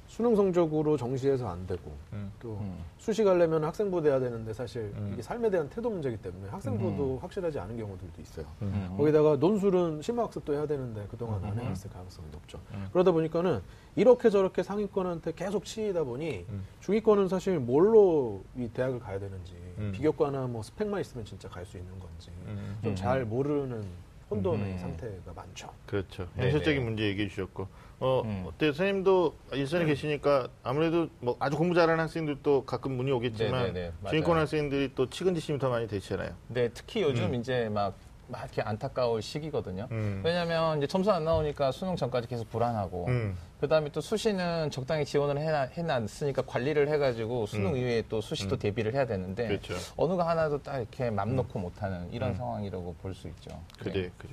수능 0.06 0.36
성적으로 0.36 0.98
정시해서 0.98 1.48
안 1.48 1.66
되고 1.66 1.92
음. 2.12 2.30
또 2.38 2.58
음. 2.60 2.84
수시 2.98 3.24
가려면 3.24 3.64
학생부 3.64 4.02
돼야 4.02 4.20
되는데 4.20 4.52
사실 4.52 4.92
음. 4.96 5.10
이게 5.14 5.22
삶에 5.22 5.48
대한 5.48 5.70
태도 5.70 5.88
문제이기 5.88 6.20
때문에 6.20 6.50
학생부도 6.50 7.20
확실하지 7.22 7.58
않은 7.60 7.78
경우들도 7.78 8.20
있어요. 8.20 8.44
음. 8.60 8.94
거기다가 8.98 9.36
논술은 9.36 10.02
심화학습도 10.02 10.52
해야 10.52 10.66
되는데 10.66 11.06
그동안 11.10 11.42
안 11.44 11.52
음. 11.52 11.60
해왔을 11.60 11.88
가능성이 11.90 12.28
높죠. 12.32 12.58
음. 12.74 12.88
그러다 12.92 13.12
보니까는 13.12 13.62
이렇게 13.96 14.28
저렇게 14.28 14.62
상위권한테 14.62 15.32
계속 15.32 15.64
치이다 15.64 16.04
보니 16.04 16.44
음. 16.48 16.66
중위권은 16.80 17.28
사실 17.28 17.58
뭘로 17.58 18.42
이 18.54 18.68
대학을 18.68 18.98
가야 18.98 19.18
되는지 19.18 19.54
음. 19.80 19.92
비교과나 19.92 20.46
뭐 20.46 20.62
스펙만 20.62 21.00
있으면 21.00 21.24
진짜 21.24 21.48
갈 21.48 21.64
수 21.64 21.78
있는 21.78 21.98
건지 21.98 22.30
음. 22.46 22.78
좀 22.82 22.92
음. 22.92 22.96
잘 22.96 23.24
모르는 23.24 23.84
혼돈의 24.30 24.72
음. 24.72 24.78
상태가 24.78 25.32
많죠. 25.34 25.70
그렇죠. 25.86 26.28
네네. 26.36 26.52
현실적인 26.52 26.84
문제 26.84 27.04
얘기해 27.04 27.28
주셨고. 27.28 27.66
어, 27.98 28.22
음. 28.24 28.44
어때요? 28.46 28.72
선생님도 28.72 29.34
일선에 29.52 29.84
계시니까 29.84 30.48
아무래도 30.62 31.08
뭐 31.18 31.36
아주 31.40 31.56
공부 31.56 31.74
잘하는 31.74 32.00
학생들도 32.04 32.64
가끔 32.64 32.92
문의 32.96 33.12
오겠지만 33.12 33.64
네네네, 33.64 33.92
맞아요. 34.00 34.10
중위권 34.10 34.38
학생들이 34.38 34.92
또 34.94 35.10
측은지심이 35.10 35.58
더 35.58 35.68
많이 35.68 35.86
되시잖아요. 35.88 36.32
네, 36.48 36.68
특히 36.72 37.02
요즘 37.02 37.24
음. 37.26 37.34
이제 37.34 37.68
막, 37.68 37.94
막 38.28 38.42
이렇게 38.44 38.62
안타까울 38.62 39.20
시기거든요. 39.20 39.88
음. 39.90 40.22
왜냐면 40.24 40.78
이제 40.78 40.86
점수 40.86 41.10
안 41.10 41.24
나오니까 41.24 41.72
수능 41.72 41.96
전까지 41.96 42.28
계속 42.28 42.48
불안하고, 42.50 43.06
음. 43.08 43.36
그 43.60 43.68
다음에 43.68 43.90
또 43.92 44.00
수시는 44.00 44.70
적당히 44.70 45.04
지원을 45.04 45.38
해놔, 45.38 45.68
해놨으니까 45.74 46.42
관리를 46.46 46.88
해가지고 46.88 47.44
수능 47.44 47.72
음. 47.72 47.76
이후에 47.76 48.02
또 48.08 48.22
수시도 48.22 48.56
음. 48.56 48.58
대비를 48.58 48.94
해야 48.94 49.06
되는데, 49.06 49.48
그렇죠. 49.48 49.74
어느 49.96 50.14
거 50.14 50.22
하나도 50.22 50.62
딱 50.62 50.78
이렇게 50.78 51.10
맘 51.10 51.36
놓고 51.36 51.58
못하는 51.58 52.10
이런 52.10 52.30
음. 52.30 52.34
상황이라고 52.36 52.94
볼 53.02 53.10
수 53.14 53.28
있죠. 53.28 53.50
그래, 53.78 53.92
네. 53.92 54.10
그래. 54.16 54.30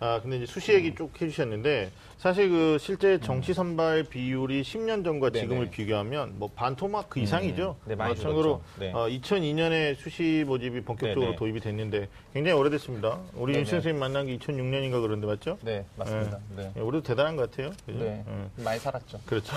아, 0.00 0.20
근데 0.20 0.36
이제 0.38 0.46
수시 0.46 0.72
얘기 0.74 0.94
쭉 0.94 1.10
해주셨는데, 1.18 1.90
사실 2.18 2.50
그 2.50 2.76
실제 2.80 3.18
정시 3.20 3.54
선발 3.54 4.04
비율이 4.04 4.62
10년 4.62 5.04
전과 5.04 5.28
음. 5.28 5.32
네네. 5.32 5.40
지금을 5.44 5.70
비교하면 5.70 6.34
뭐 6.38 6.50
반토막 6.54 7.08
이상이죠. 7.16 7.76
네, 7.86 7.94
많이 7.94 8.14
줄었죠. 8.14 8.60
네. 8.78 8.92
어, 8.92 9.06
2002년에 9.06 9.96
수시 9.96 10.44
모집이 10.46 10.82
본격적으로 10.82 11.26
네네. 11.26 11.36
도입이 11.36 11.60
됐는데 11.60 12.08
굉장히 12.34 12.58
오래됐습니다. 12.58 13.20
우리. 13.34 13.54
윤 13.54 13.64
선생님 13.64 13.98
만난 13.98 14.26
게 14.26 14.36
2006년인가 14.36 15.00
그런데 15.00 15.26
맞죠? 15.26 15.56
네, 15.62 15.84
맞습니다. 15.96 16.38
네. 16.56 16.72
예, 16.76 16.80
우리도 16.80 17.02
대단한 17.04 17.36
것 17.36 17.50
같아요. 17.50 17.70
그죠? 17.86 17.98
네. 18.00 18.24
예. 18.26 18.62
많이 18.66 18.80
살았죠. 18.80 19.20
그렇죠. 19.24 19.56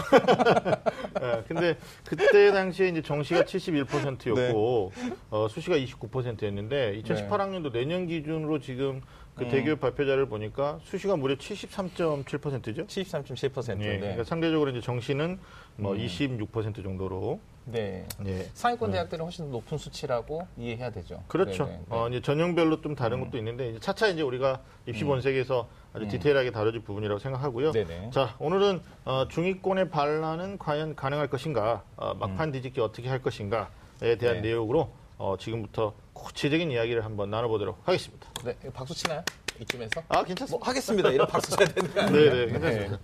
예, 1.21 1.43
근데 1.49 1.77
그때 2.05 2.51
당시에 2.51 2.89
이제 2.89 3.01
정시가 3.01 3.43
71%였고 3.43 4.91
어, 5.31 5.47
수시가 5.49 5.75
29%였는데 5.77 7.01
2018학년도 7.01 7.73
내년 7.73 8.05
기준으로 8.05 8.59
지금 8.59 9.01
그 9.35 9.45
음. 9.45 9.49
대교육 9.49 9.79
발표자를 9.79 10.27
보니까 10.27 10.79
수시가 10.83 11.15
무려 11.15 11.35
73.7%죠. 11.35 12.85
73.7%. 12.85 13.81
예, 13.81 13.87
네. 13.87 13.99
그러니까 13.99 14.23
상대적으로 14.23 14.69
이제 14.69 14.81
정시는 14.81 15.39
뭐 15.77 15.93
음. 15.93 15.97
26% 15.97 16.83
정도로 16.83 17.39
네. 17.65 18.05
예. 18.25 18.49
상위권 18.53 18.91
대학들은 18.91 19.23
훨씬 19.23 19.45
더 19.45 19.51
높은 19.51 19.77
수치라고 19.77 20.47
이해해야 20.57 20.89
되죠. 20.91 21.23
그렇죠. 21.27 21.65
네, 21.65 21.71
네, 21.71 21.77
네. 21.77 21.85
어, 21.89 22.09
이제 22.09 22.21
전형별로 22.21 22.81
좀 22.81 22.95
다른 22.95 23.19
음. 23.19 23.25
것도 23.25 23.37
있는데 23.37 23.69
이제 23.69 23.79
차차 23.79 24.07
이제 24.07 24.21
우리가 24.21 24.61
입시 24.87 25.03
본색에서 25.03 25.67
아주 25.93 26.05
음. 26.05 26.09
디테일하게 26.09 26.51
다뤄질 26.51 26.81
부분이라고 26.81 27.19
생각하고요. 27.19 27.71
네네. 27.71 28.11
자, 28.13 28.35
오늘은 28.39 28.81
어, 29.05 29.27
중위권의 29.27 29.89
반란은 29.89 30.57
과연 30.57 30.95
가능할 30.95 31.29
것인가, 31.29 31.83
어, 31.95 32.13
막판 32.13 32.51
뒤집기 32.51 32.79
어떻게 32.81 33.09
할 33.09 33.21
것인가에 33.21 34.17
대한 34.19 34.37
네. 34.37 34.41
내용으로 34.41 34.91
어, 35.17 35.35
지금부터 35.37 35.93
구체적인 36.13 36.71
이야기를 36.71 37.03
한번 37.03 37.29
나눠보도록 37.29 37.81
하겠습니다. 37.85 38.27
네, 38.43 38.55
박수 38.73 38.93
치나요? 38.93 39.23
이쯤에서? 39.61 40.03
아, 40.07 40.23
괜찮습니다. 40.23 40.57
뭐 40.57 40.67
하겠습니다. 40.67 41.09
이런 41.09 41.27
박수 41.27 41.51
쳐야 41.51 41.67
되는 41.67 41.93
거 41.93 42.01
아니에요? 42.01 42.23
네, 42.31 42.45
네, 42.45 42.51
괜찮습니다. 42.53 42.99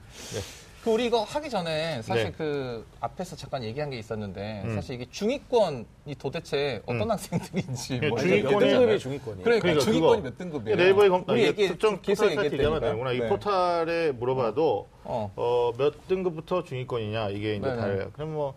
그 0.85 0.91
우리 0.91 1.07
이거 1.07 1.23
하기 1.23 1.49
전에 1.49 1.99
사실 2.03 2.25
네. 2.25 2.31
그 2.37 2.85
앞에서 2.99 3.35
잠깐 3.35 3.63
얘기한 3.63 3.89
게 3.89 3.97
있었는데 3.97 4.61
음. 4.65 4.75
사실 4.75 4.93
이게 4.93 5.07
중위권이 5.09 5.83
도대체 6.19 6.79
어떤 6.85 7.01
음. 7.01 7.09
학생들인지 7.11 7.99
예, 8.03 8.07
뭐 8.07 8.19
중위권이- 8.19 8.43
몇 8.43 8.59
등급이 8.59 8.99
중위권이에요? 8.99 9.43
그러니까, 9.43 9.61
그러니까 9.63 9.83
중위권이. 9.83 10.21
몇 10.21 10.37
등급이에요? 10.37 10.77
네이버에 10.77 11.09
검, 11.09 11.25
우리 11.27 11.49
이게 11.49 11.67
특정 11.69 11.99
계속 12.03 12.29
얘기하면. 12.29 12.79
되는구나. 12.81 13.13
이 13.13 13.19
네. 13.19 13.27
포털에 13.27 14.11
물어봐도 14.11 14.87
어. 15.05 15.31
어, 15.35 15.71
몇 15.75 16.07
등급부터 16.07 16.63
중위권이냐 16.63 17.29
이게 17.29 17.55
이제. 17.55 17.65
달라요. 17.67 18.11
그럼 18.13 18.33
뭐 18.35 18.53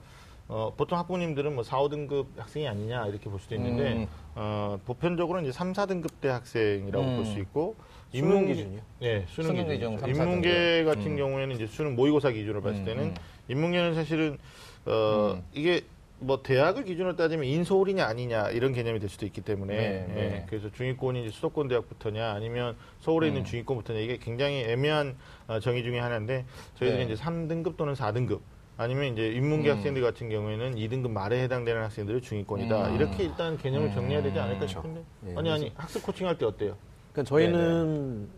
어, 0.48 0.74
보통 0.76 0.98
학부모님들은 0.98 1.54
뭐 1.54 1.64
4, 1.64 1.78
5등급 1.78 2.26
학생이 2.36 2.68
아니냐 2.68 3.06
이렇게 3.06 3.30
볼 3.30 3.40
수도 3.40 3.54
있는데 3.54 3.92
음. 4.02 4.06
어, 4.34 4.78
보편적으로 4.84 5.40
이제 5.40 5.50
3, 5.50 5.72
4등급 5.72 6.10
대 6.20 6.28
학생이라고 6.28 7.04
음. 7.06 7.16
볼수 7.16 7.38
있고 7.38 7.74
수능 8.12 8.46
인문계- 8.46 8.54
기준이요? 8.54 8.80
예, 9.02 9.24
수능, 9.28 9.50
수능 9.50 9.68
기준. 9.68 9.96
기준 9.96 9.98
3, 9.98 10.10
인문계 10.10 10.48
4등급. 10.50 10.84
같은 10.86 11.06
음. 11.12 11.16
경우에는 11.16 11.54
이제 11.54 11.66
수능 11.66 11.94
모의고사 11.94 12.30
기준으로 12.30 12.62
봤을 12.62 12.80
음, 12.80 12.84
때는 12.84 13.04
음. 13.04 13.14
인문계는 13.48 13.94
사실은 13.94 14.38
어, 14.86 15.34
음. 15.36 15.42
이게 15.52 15.82
뭐 16.20 16.42
대학을 16.42 16.84
기준으로 16.84 17.14
따지면 17.16 17.44
인서울이냐 17.44 18.04
아니냐 18.04 18.50
이런 18.50 18.72
개념이 18.72 18.98
될 18.98 19.08
수도 19.08 19.24
있기 19.26 19.40
때문에 19.42 19.76
네, 19.76 20.06
예, 20.10 20.14
네. 20.14 20.46
그래서 20.48 20.68
중위권이 20.72 21.20
이제 21.22 21.30
수도권 21.30 21.68
대학부터냐 21.68 22.32
아니면 22.32 22.76
서울에 23.00 23.28
있는 23.28 23.42
음. 23.42 23.44
중위권부터냐 23.44 24.00
이게 24.00 24.16
굉장히 24.18 24.62
애매한 24.62 25.16
어, 25.46 25.60
정의 25.60 25.84
중에 25.84 25.98
하나인데 26.00 26.44
저희들이 26.78 27.06
네. 27.06 27.12
이제 27.12 27.22
3등급 27.22 27.76
또는 27.76 27.92
4등급 27.94 28.40
아니면 28.78 29.12
이제 29.12 29.28
인문계 29.28 29.70
음. 29.70 29.76
학생들 29.76 30.02
같은 30.02 30.28
경우에는 30.28 30.74
2등급 30.74 31.10
말에 31.10 31.42
해당되는 31.42 31.82
학생들을 31.82 32.20
중위권이다 32.22 32.88
음. 32.88 32.94
이렇게 32.96 33.24
일단 33.24 33.56
개념을 33.58 33.92
정리해야 33.92 34.22
되지 34.22 34.38
않을까 34.40 34.62
음. 34.62 34.66
싶은데 34.68 35.02
예, 35.28 35.34
아니 35.36 35.50
아니 35.52 35.72
학습 35.76 36.02
코칭 36.02 36.26
할 36.26 36.36
때 36.36 36.46
어때요? 36.46 36.76
그러니까 37.18 37.24
저희는 37.24 38.28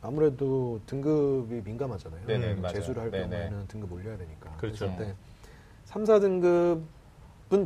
아무래도 0.00 0.80
등급이 0.86 1.60
민감하잖아요. 1.64 2.26
네네, 2.26 2.52
음, 2.52 2.60
맞아요. 2.62 2.74
재수를 2.74 3.02
할 3.02 3.10
네네. 3.10 3.28
경우에는 3.28 3.66
등급 3.66 3.92
올려야 3.92 4.16
되니까. 4.16 4.56
그렇죠. 4.58 4.86
그랬을 4.86 5.06
때 5.06 5.14
3, 5.86 6.04
4등급 6.04 6.82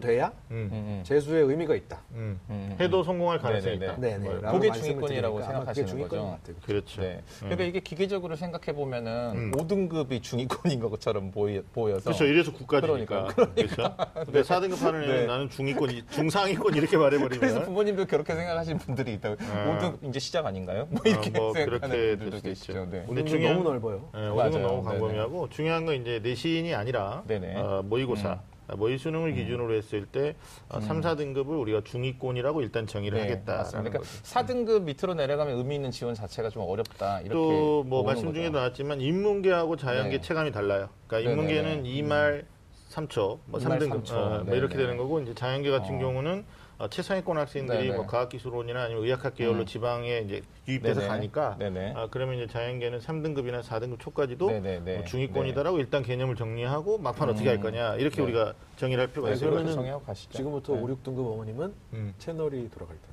돼야 0.00 0.32
음. 0.50 0.68
음, 0.72 1.02
재수의 1.04 1.44
의미가 1.44 1.74
있다. 1.74 1.98
음. 2.12 2.38
음. 2.50 2.76
해도 2.78 3.02
성공할 3.02 3.38
가능성이 3.40 3.78
네네네. 3.78 3.92
있다. 3.92 4.00
네네. 4.00 4.40
뭐 4.40 4.52
그게 4.52 4.70
중위권이라고 4.70 5.42
생각하시는 5.42 5.98
거죠? 6.08 6.38
그렇죠. 6.64 7.02
네. 7.02 7.20
그러니까 7.40 7.64
이게 7.64 7.80
기계적으로 7.80 8.36
생각해 8.36 8.76
보면은 8.76 9.50
5등급이 9.52 10.22
중위권인 10.22 10.78
것처럼 10.80 11.32
보이, 11.32 11.60
보여서 11.72 12.04
그렇죠. 12.04 12.24
이래서 12.24 12.52
국가지니까. 12.52 13.26
그렇죠. 13.26 13.96
근데 14.24 14.42
4등급 14.42 14.78
하는 14.82 15.02
애는 15.02 15.16
네. 15.16 15.26
나는 15.26 15.50
중위권, 15.50 15.90
이- 15.90 16.02
중상위권 16.10 16.74
이렇게 16.76 16.96
말해버리면. 16.96 17.40
그래서 17.40 17.62
부모님도 17.62 18.06
그렇게 18.06 18.34
생각하시는 18.34 18.78
분들이 18.78 19.14
있다고. 19.14 19.36
아. 19.40 19.78
5등 20.00 20.08
이제 20.08 20.20
시작 20.20 20.46
아닌가요? 20.46 20.86
뭐 20.90 21.00
이렇게 21.04 21.30
어, 21.38 21.42
뭐 21.42 21.52
생각하는 21.54 21.96
분들도 21.96 22.36
수도 22.36 22.48
계시죠. 22.48 22.72
있죠. 22.72 22.86
네. 22.90 23.04
근데 23.06 23.24
중요한- 23.24 23.54
너무 23.58 23.68
넓어요. 23.68 24.08
네, 24.14 24.28
오등급 24.28 24.36
맞아요. 24.36 24.50
너무 24.68 24.82
네네. 24.82 24.82
광범위하고 25.00 25.48
중요한 25.48 25.86
건 25.86 25.94
이제 25.96 26.20
내신이 26.22 26.72
아니라 26.74 27.24
네네. 27.26 27.56
어, 27.56 27.82
모의고사, 27.84 28.28
아, 28.28 28.40
모의 28.68 28.98
수능을 28.98 29.34
기준으로 29.34 29.74
했을 29.74 30.06
때 30.06 30.34
어, 30.68 30.80
3, 30.80 31.00
4등급을 31.00 31.60
우리가 31.60 31.82
중위권이라고 31.84 32.62
일단 32.62 32.86
정의를 32.86 33.18
네, 33.18 33.42
맞습니다. 33.58 33.90
그러니까 33.90 33.98
거죠. 33.98 34.10
4등급 34.22 34.82
밑으로 34.82 35.14
내려가면 35.14 35.56
의미 35.58 35.74
있는 35.76 35.90
지원 35.90 36.14
자체가 36.14 36.50
좀 36.50 36.62
어렵다. 36.62 37.20
이렇게 37.20 37.34
또뭐 37.34 37.84
보는 37.84 38.04
말씀 38.06 38.26
거죠. 38.26 38.34
중에 38.34 38.50
나왔지만 38.50 39.00
인문계하고 39.00 39.76
자연계 39.76 40.18
네. 40.18 40.20
체감이 40.20 40.52
달라요. 40.52 40.88
그러니까 41.06 41.30
네네네. 41.30 41.32
인문계는 41.32 41.84
2말 41.84 42.44
3초, 42.90 43.38
뭐 43.46 43.60
2말 43.60 43.78
3등급 43.78 44.04
3초. 44.04 44.12
어, 44.12 44.42
뭐. 44.44 44.54
이렇게 44.54 44.76
되는 44.76 44.96
거고 44.96 45.20
이제 45.20 45.34
자연계 45.34 45.70
같은 45.70 45.96
어. 45.96 45.98
경우는 45.98 46.44
어, 46.82 46.88
최상위권 46.88 47.38
학생들이 47.38 47.78
네네. 47.78 47.96
뭐 47.96 48.06
과학기술원이나 48.08 48.82
아니면 48.82 49.04
의학학 49.04 49.36
계열로 49.36 49.60
음. 49.60 49.66
지방에 49.66 50.18
이제 50.18 50.42
유입돼서 50.66 50.98
네네. 50.98 51.12
가니까 51.12 51.56
네네. 51.56 51.92
아, 51.94 52.08
그러면 52.10 52.34
이제 52.34 52.48
자연계는 52.48 52.98
3등급이나 52.98 53.62
4등급 53.62 54.00
초까지도 54.00 54.50
네네네. 54.50 54.96
뭐 54.96 55.04
중위권이다라고 55.04 55.78
일단 55.78 56.02
개념을 56.02 56.34
정리하고 56.34 56.98
막판 56.98 57.28
어떻게 57.30 57.48
할 57.48 57.60
거냐 57.60 57.94
이렇게 57.94 58.16
네. 58.16 58.22
우리가 58.22 58.54
정의를 58.78 59.02
할 59.02 59.10
필요가 59.12 59.28
네, 59.28 59.36
있어요. 59.36 59.50
그러면. 59.52 60.00
지금부터 60.32 60.74
네. 60.74 60.80
5, 60.80 60.86
6등급 60.88 61.32
어머님은 61.32 61.72
음. 61.92 62.14
채널이 62.18 62.68
돌아갈 62.70 62.96
텐데. 62.96 63.12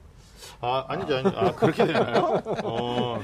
아 0.61 0.85
아니죠, 0.87 1.17
아니죠. 1.17 1.37
아 1.37 1.51
그렇게 1.53 1.85
되나요? 1.85 2.41
어. 2.63 3.19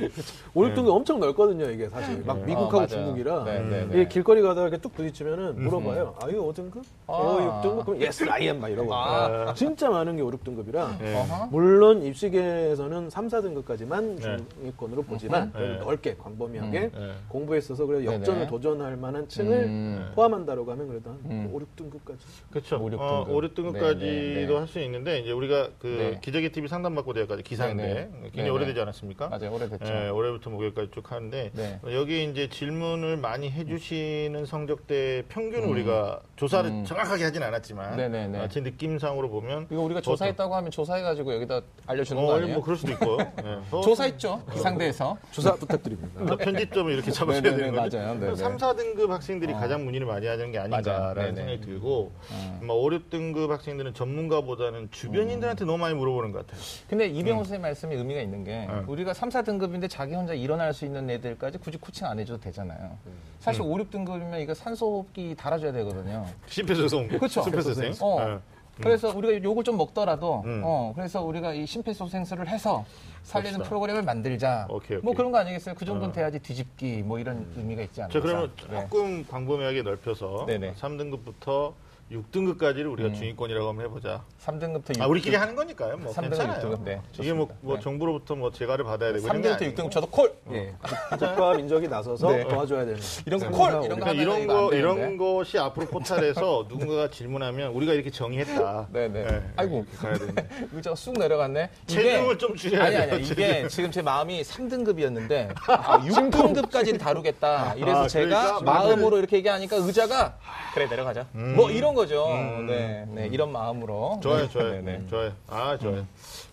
5, 0.54 0.62
6등급 0.62 0.90
엄청 0.90 1.20
넓거든요, 1.20 1.72
이게 1.72 1.90
사실. 1.90 2.22
막 2.24 2.38
네. 2.40 2.46
미국하고 2.46 2.82
아. 2.82 2.88
중국이라. 2.88 3.44
네, 3.46 3.54
네, 3.54 3.60
음. 3.60 3.90
네. 3.90 4.02
이게 4.02 4.08
길거리 4.10 4.42
가다가 4.42 4.68
이렇게 4.68 4.78
뚝 4.80 4.94
부딪히면은 4.94 5.60
물어봐요. 5.60 6.16
아, 6.22 6.28
이거 6.30 6.44
5등급? 6.44 6.84
아. 7.08 7.14
어, 7.14 7.62
6등급? 7.62 7.86
그럼 7.86 8.00
yes, 8.02 8.24
I 8.30 8.44
am 8.44 8.60
막 8.60 8.70
이러고. 8.70 8.94
아. 8.94 9.54
진짜 9.54 9.90
많은 9.90 10.16
게 10.16 10.22
5, 10.22 10.32
6등급이라. 10.32 11.00
네. 11.00 11.26
물론 11.52 12.04
입시계에서는 12.04 13.10
3, 13.10 13.28
4등급까지만 13.28 14.16
네. 14.16 14.38
중위권으로 14.56 15.04
보지만 15.04 15.52
네. 15.54 15.78
넓게 15.78 16.16
광범위하게 16.18 16.80
네. 16.80 17.12
공부했어서 17.30 17.86
그래 17.86 18.06
역전을 18.06 18.40
네네. 18.40 18.48
도전할 18.48 18.98
만한 18.98 19.28
층을 19.28 19.58
음. 19.64 20.12
포함한다라고 20.16 20.72
하면 20.72 20.88
그래도 20.88 21.12
한 21.12 21.20
음. 21.26 21.50
5, 21.54 21.60
6등급까지. 21.60 22.18
그렇죠. 22.52 22.78
오, 22.78 22.92
육 22.92 23.00
어, 23.00 23.24
등급. 23.26 23.36
5, 23.36 23.42
6등급까지도 23.42 24.00
네, 24.00 24.34
네, 24.36 24.46
네. 24.48 24.56
할수 24.56 24.80
있는데 24.80 25.20
이제 25.20 25.32
우리가 25.32 25.70
그 25.80 25.88
네. 25.88 26.20
기저귀 26.22 26.52
TV 26.52 26.68
상담받고 26.68 27.14
대회까지 27.14 27.44
기사인데 27.44 27.84
네, 27.84 27.94
네. 27.94 28.10
굉장히 28.24 28.32
네, 28.36 28.44
네. 28.44 28.50
오래되지 28.50 28.80
않았습니까? 28.82 29.30
맞아요. 29.30 29.54
오래됐죠. 29.54 29.86
예, 29.94 30.10
올해부터 30.10 30.50
목요일까지 30.50 30.92
쭉 30.92 31.12
하는데 31.12 31.52
네. 31.54 31.80
여기 31.94 32.24
이제 32.24 32.50
질문을 32.50 33.18
많이 33.18 33.50
해주시는 33.52 34.46
성적대 34.46 35.24
평균을 35.30 35.68
우리가 35.68 36.22
조사를 36.36 36.70
음. 36.70 36.86
정확하게 36.96 37.24
하진 37.26 37.44
않았지만 37.44 37.98
네, 37.98 38.08
네, 38.08 38.28
네. 38.28 38.40
아, 38.40 38.48
제 38.48 38.62
느낌상으로 38.62 39.30
보면 39.30 39.68
이거 39.70 39.82
우리가 39.82 40.02
조사했다고 40.02 40.56
하면 40.56 40.72
조사해가지고 40.72 41.36
여기다 41.36 41.62
알려주는 41.88 42.22
어, 42.22 42.26
거 42.26 42.34
아니, 42.34 42.42
아니에요? 42.44 42.56
뭐 42.56 42.64
그럴 42.64 42.78
수도 42.78 42.92
있고 42.94 43.18
예. 43.20 43.60
어, 43.72 43.82
조사했죠. 43.82 44.42
기상대에서. 44.54 45.18
조사 45.32 45.54
부탁드립니다. 45.56 46.26
또 46.26 46.38
편집점을 46.38 46.92
이렇게 46.92 47.12
잡아줘야 47.12 47.42
네네네, 47.42 47.58
되는 47.58 47.82
거죠. 47.82 47.98
맞아요. 47.98 48.20
네네. 48.20 48.36
3, 48.36 48.58
4등급 48.58 49.10
학생들이 49.10 49.54
어. 49.54 49.58
가장 49.58 49.84
문의를 49.84 50.08
많이 50.08 50.26
하는 50.26 50.52
게. 50.52 50.56
아닌가라는 50.60 51.36
네네. 51.36 51.36
생각이 51.36 51.62
들고 51.62 52.12
어. 52.32 52.60
뭐 52.64 52.78
5, 52.78 52.90
6등급 52.90 53.50
학생들은 53.50 53.94
전문가보다는 53.94 54.90
주변인들한테 54.92 55.66
너무 55.66 55.78
많이 55.78 55.96
물어보는 55.96 56.32
것 56.32 56.46
같아요. 56.48 56.62
근데 56.90 57.08
이병호 57.08 57.44
선생님 57.44 57.62
말씀이 57.62 57.96
의미가 57.96 58.22
있는 58.22 58.44
게 58.44 58.68
음. 58.70 58.86
우리가 58.88 59.14
3, 59.14 59.30
4등급인데 59.30 59.90
자기 59.90 60.14
혼자 60.16 60.34
일어날 60.34 60.74
수 60.74 60.86
있는 60.86 61.10
애들까지 61.10 61.58
굳이 61.58 61.78
코칭 61.78 62.08
안 62.08 62.20
해줘도 62.20 62.40
되잖아요. 62.40 62.98
사실 63.40 63.62
음. 63.62 63.72
5, 63.72 63.78
6등급이면 63.78 64.42
이거 64.42 64.54
산소호흡기 64.54 65.36
달아줘야 65.36 65.72
되거든요. 65.74 66.26
심폐소 66.48 66.85
생. 66.90 67.08
그쵸. 67.20 67.42
심폐소생. 67.44 67.94
어. 68.02 68.18
예. 68.22 68.40
그래서 68.82 69.16
우리가 69.16 69.42
요걸 69.42 69.64
좀 69.64 69.78
먹더라도 69.78 70.42
음. 70.46 70.62
어 70.66 70.92
그래서 70.96 71.24
우리가 71.24 71.54
이 71.54 71.66
심폐소생술을 71.66 72.50
해서 72.50 72.84
살리는 73.24 73.60
갑시다. 73.60 73.70
프로그램을 73.70 74.04
만들자. 74.04 74.68
오케이, 74.70 74.98
뭐 74.98 75.12
오케이. 75.12 75.16
그런 75.16 75.32
거 75.32 75.38
아니겠어요? 75.38 75.76
그 75.76 75.86
정도는 75.86 76.10
어. 76.10 76.12
돼야지 76.12 76.40
뒤집기 76.40 77.02
뭐 77.04 77.18
이런 77.18 77.48
의미가 77.56 77.84
있지 77.84 78.02
않나요? 78.02 78.12
자, 78.12 78.20
그러면 78.20 78.52
네. 78.70 78.82
조금 78.82 79.26
광범위하게 79.28 79.82
넓혀서 79.82 80.46
네네. 80.48 80.74
3등급부터 80.74 81.72
6등급까지를 82.12 82.92
우리가 82.92 83.10
음. 83.10 83.14
중위권이라고 83.16 83.68
한번 83.68 83.86
해보자. 83.86 84.24
3등급부터 84.46 84.90
6등급. 84.90 85.02
아, 85.02 85.08
우리끼리 85.08 85.36
하는 85.36 85.56
거니까요. 85.56 85.98
뭐 85.98 86.14
3등급, 86.14 86.22
괜찮아요. 86.22 86.70
6등급. 86.70 86.84
네, 86.84 87.02
이게 87.20 87.34
뭐. 87.34 87.48
뭐 87.62 87.76
네. 87.78 87.82
정부로부터 87.82 88.36
뭐 88.36 88.52
재가를 88.52 88.86
받아야 88.86 89.12
되고 89.12 89.26
이런 89.26 89.42
게 89.42 89.50
3등부터 89.50 89.62
아니고. 89.64 89.82
6등급 89.84 89.92
저도 89.92 90.08
콜. 90.08 90.36
예. 90.52 90.74
국가 91.10 91.54
민족이 91.56 91.88
나서서 91.88 92.32
네. 92.32 92.44
도와줘야 92.48 92.86
되는. 92.86 93.00
이런 93.26 93.40
거 93.40 93.50
콜! 93.50 93.70
이런 93.70 93.82
거 93.82 93.88
그러니까 93.88 94.10
하면 94.10 94.22
이런 94.22 94.48
거. 94.48 94.74
이런 94.76 95.18
것이 95.18 95.58
앞으로 95.58 95.88
포탈에서 95.88 96.66
누군가가 96.70 97.10
질문하면 97.10 97.72
우리가 97.72 97.94
이렇게 97.94 98.12
정의했다. 98.12 98.88
네네. 98.94 99.24
네, 99.24 99.44
아이고. 99.56 99.86
이렇게 99.90 99.98
가야 99.98 100.14
되는데. 100.14 100.48
의자가 100.74 100.96
쑥 100.96 101.18
내려갔네. 101.18 101.70
이게- 101.90 102.02
체중을 102.04 102.38
좀 102.38 102.56
줄여야 102.56 102.84
아니 102.84 102.96
아니 102.98 103.24
이게 103.24 103.68
지금 103.68 103.90
제 103.90 104.04
마음이 104.04 104.44
3등급이었는데 104.44 105.56
아, 105.70 106.00
6등급까지는 106.02 107.00
다루겠다. 107.00 107.74
이래서 107.76 108.04
아, 108.04 108.08
제가 108.08 108.60
그러니까 108.60 108.62
마음으로 108.62 109.18
이렇게 109.18 109.38
얘기하니까 109.38 109.78
의자가 109.78 110.38
그래 110.76 110.86
내려가자. 110.88 111.26
뭐 111.32 111.72
이런 111.72 111.95
거죠. 111.96 112.26
음. 112.28 112.68
네, 112.68 113.06
네 113.10 113.28
이런 113.32 113.52
마음으로. 113.52 114.20
좋아요, 114.22 114.44
네, 114.44 114.50
좋아요. 114.50 114.72
네, 114.74 114.82
네. 114.82 115.08
좋아요. 115.08 115.34
아, 115.48 115.78
좋아요. 115.78 116.06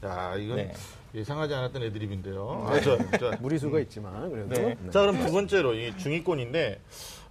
야, 0.05 0.35
이건 0.37 0.57
네. 0.57 0.73
예상하지 1.15 1.53
않았던 1.53 1.83
애드립인데요. 1.83 2.67
아, 2.69 2.81
좋아요, 2.81 2.99
좋아요. 3.19 3.35
무리수가 3.41 3.81
있지만 3.81 4.31
그래도. 4.31 4.55
네. 4.55 4.77
네. 4.81 4.91
자, 4.91 5.01
그럼 5.03 5.19
두 5.19 5.33
번째로 5.33 5.75
이 5.75 5.95
중위권인데 5.99 6.81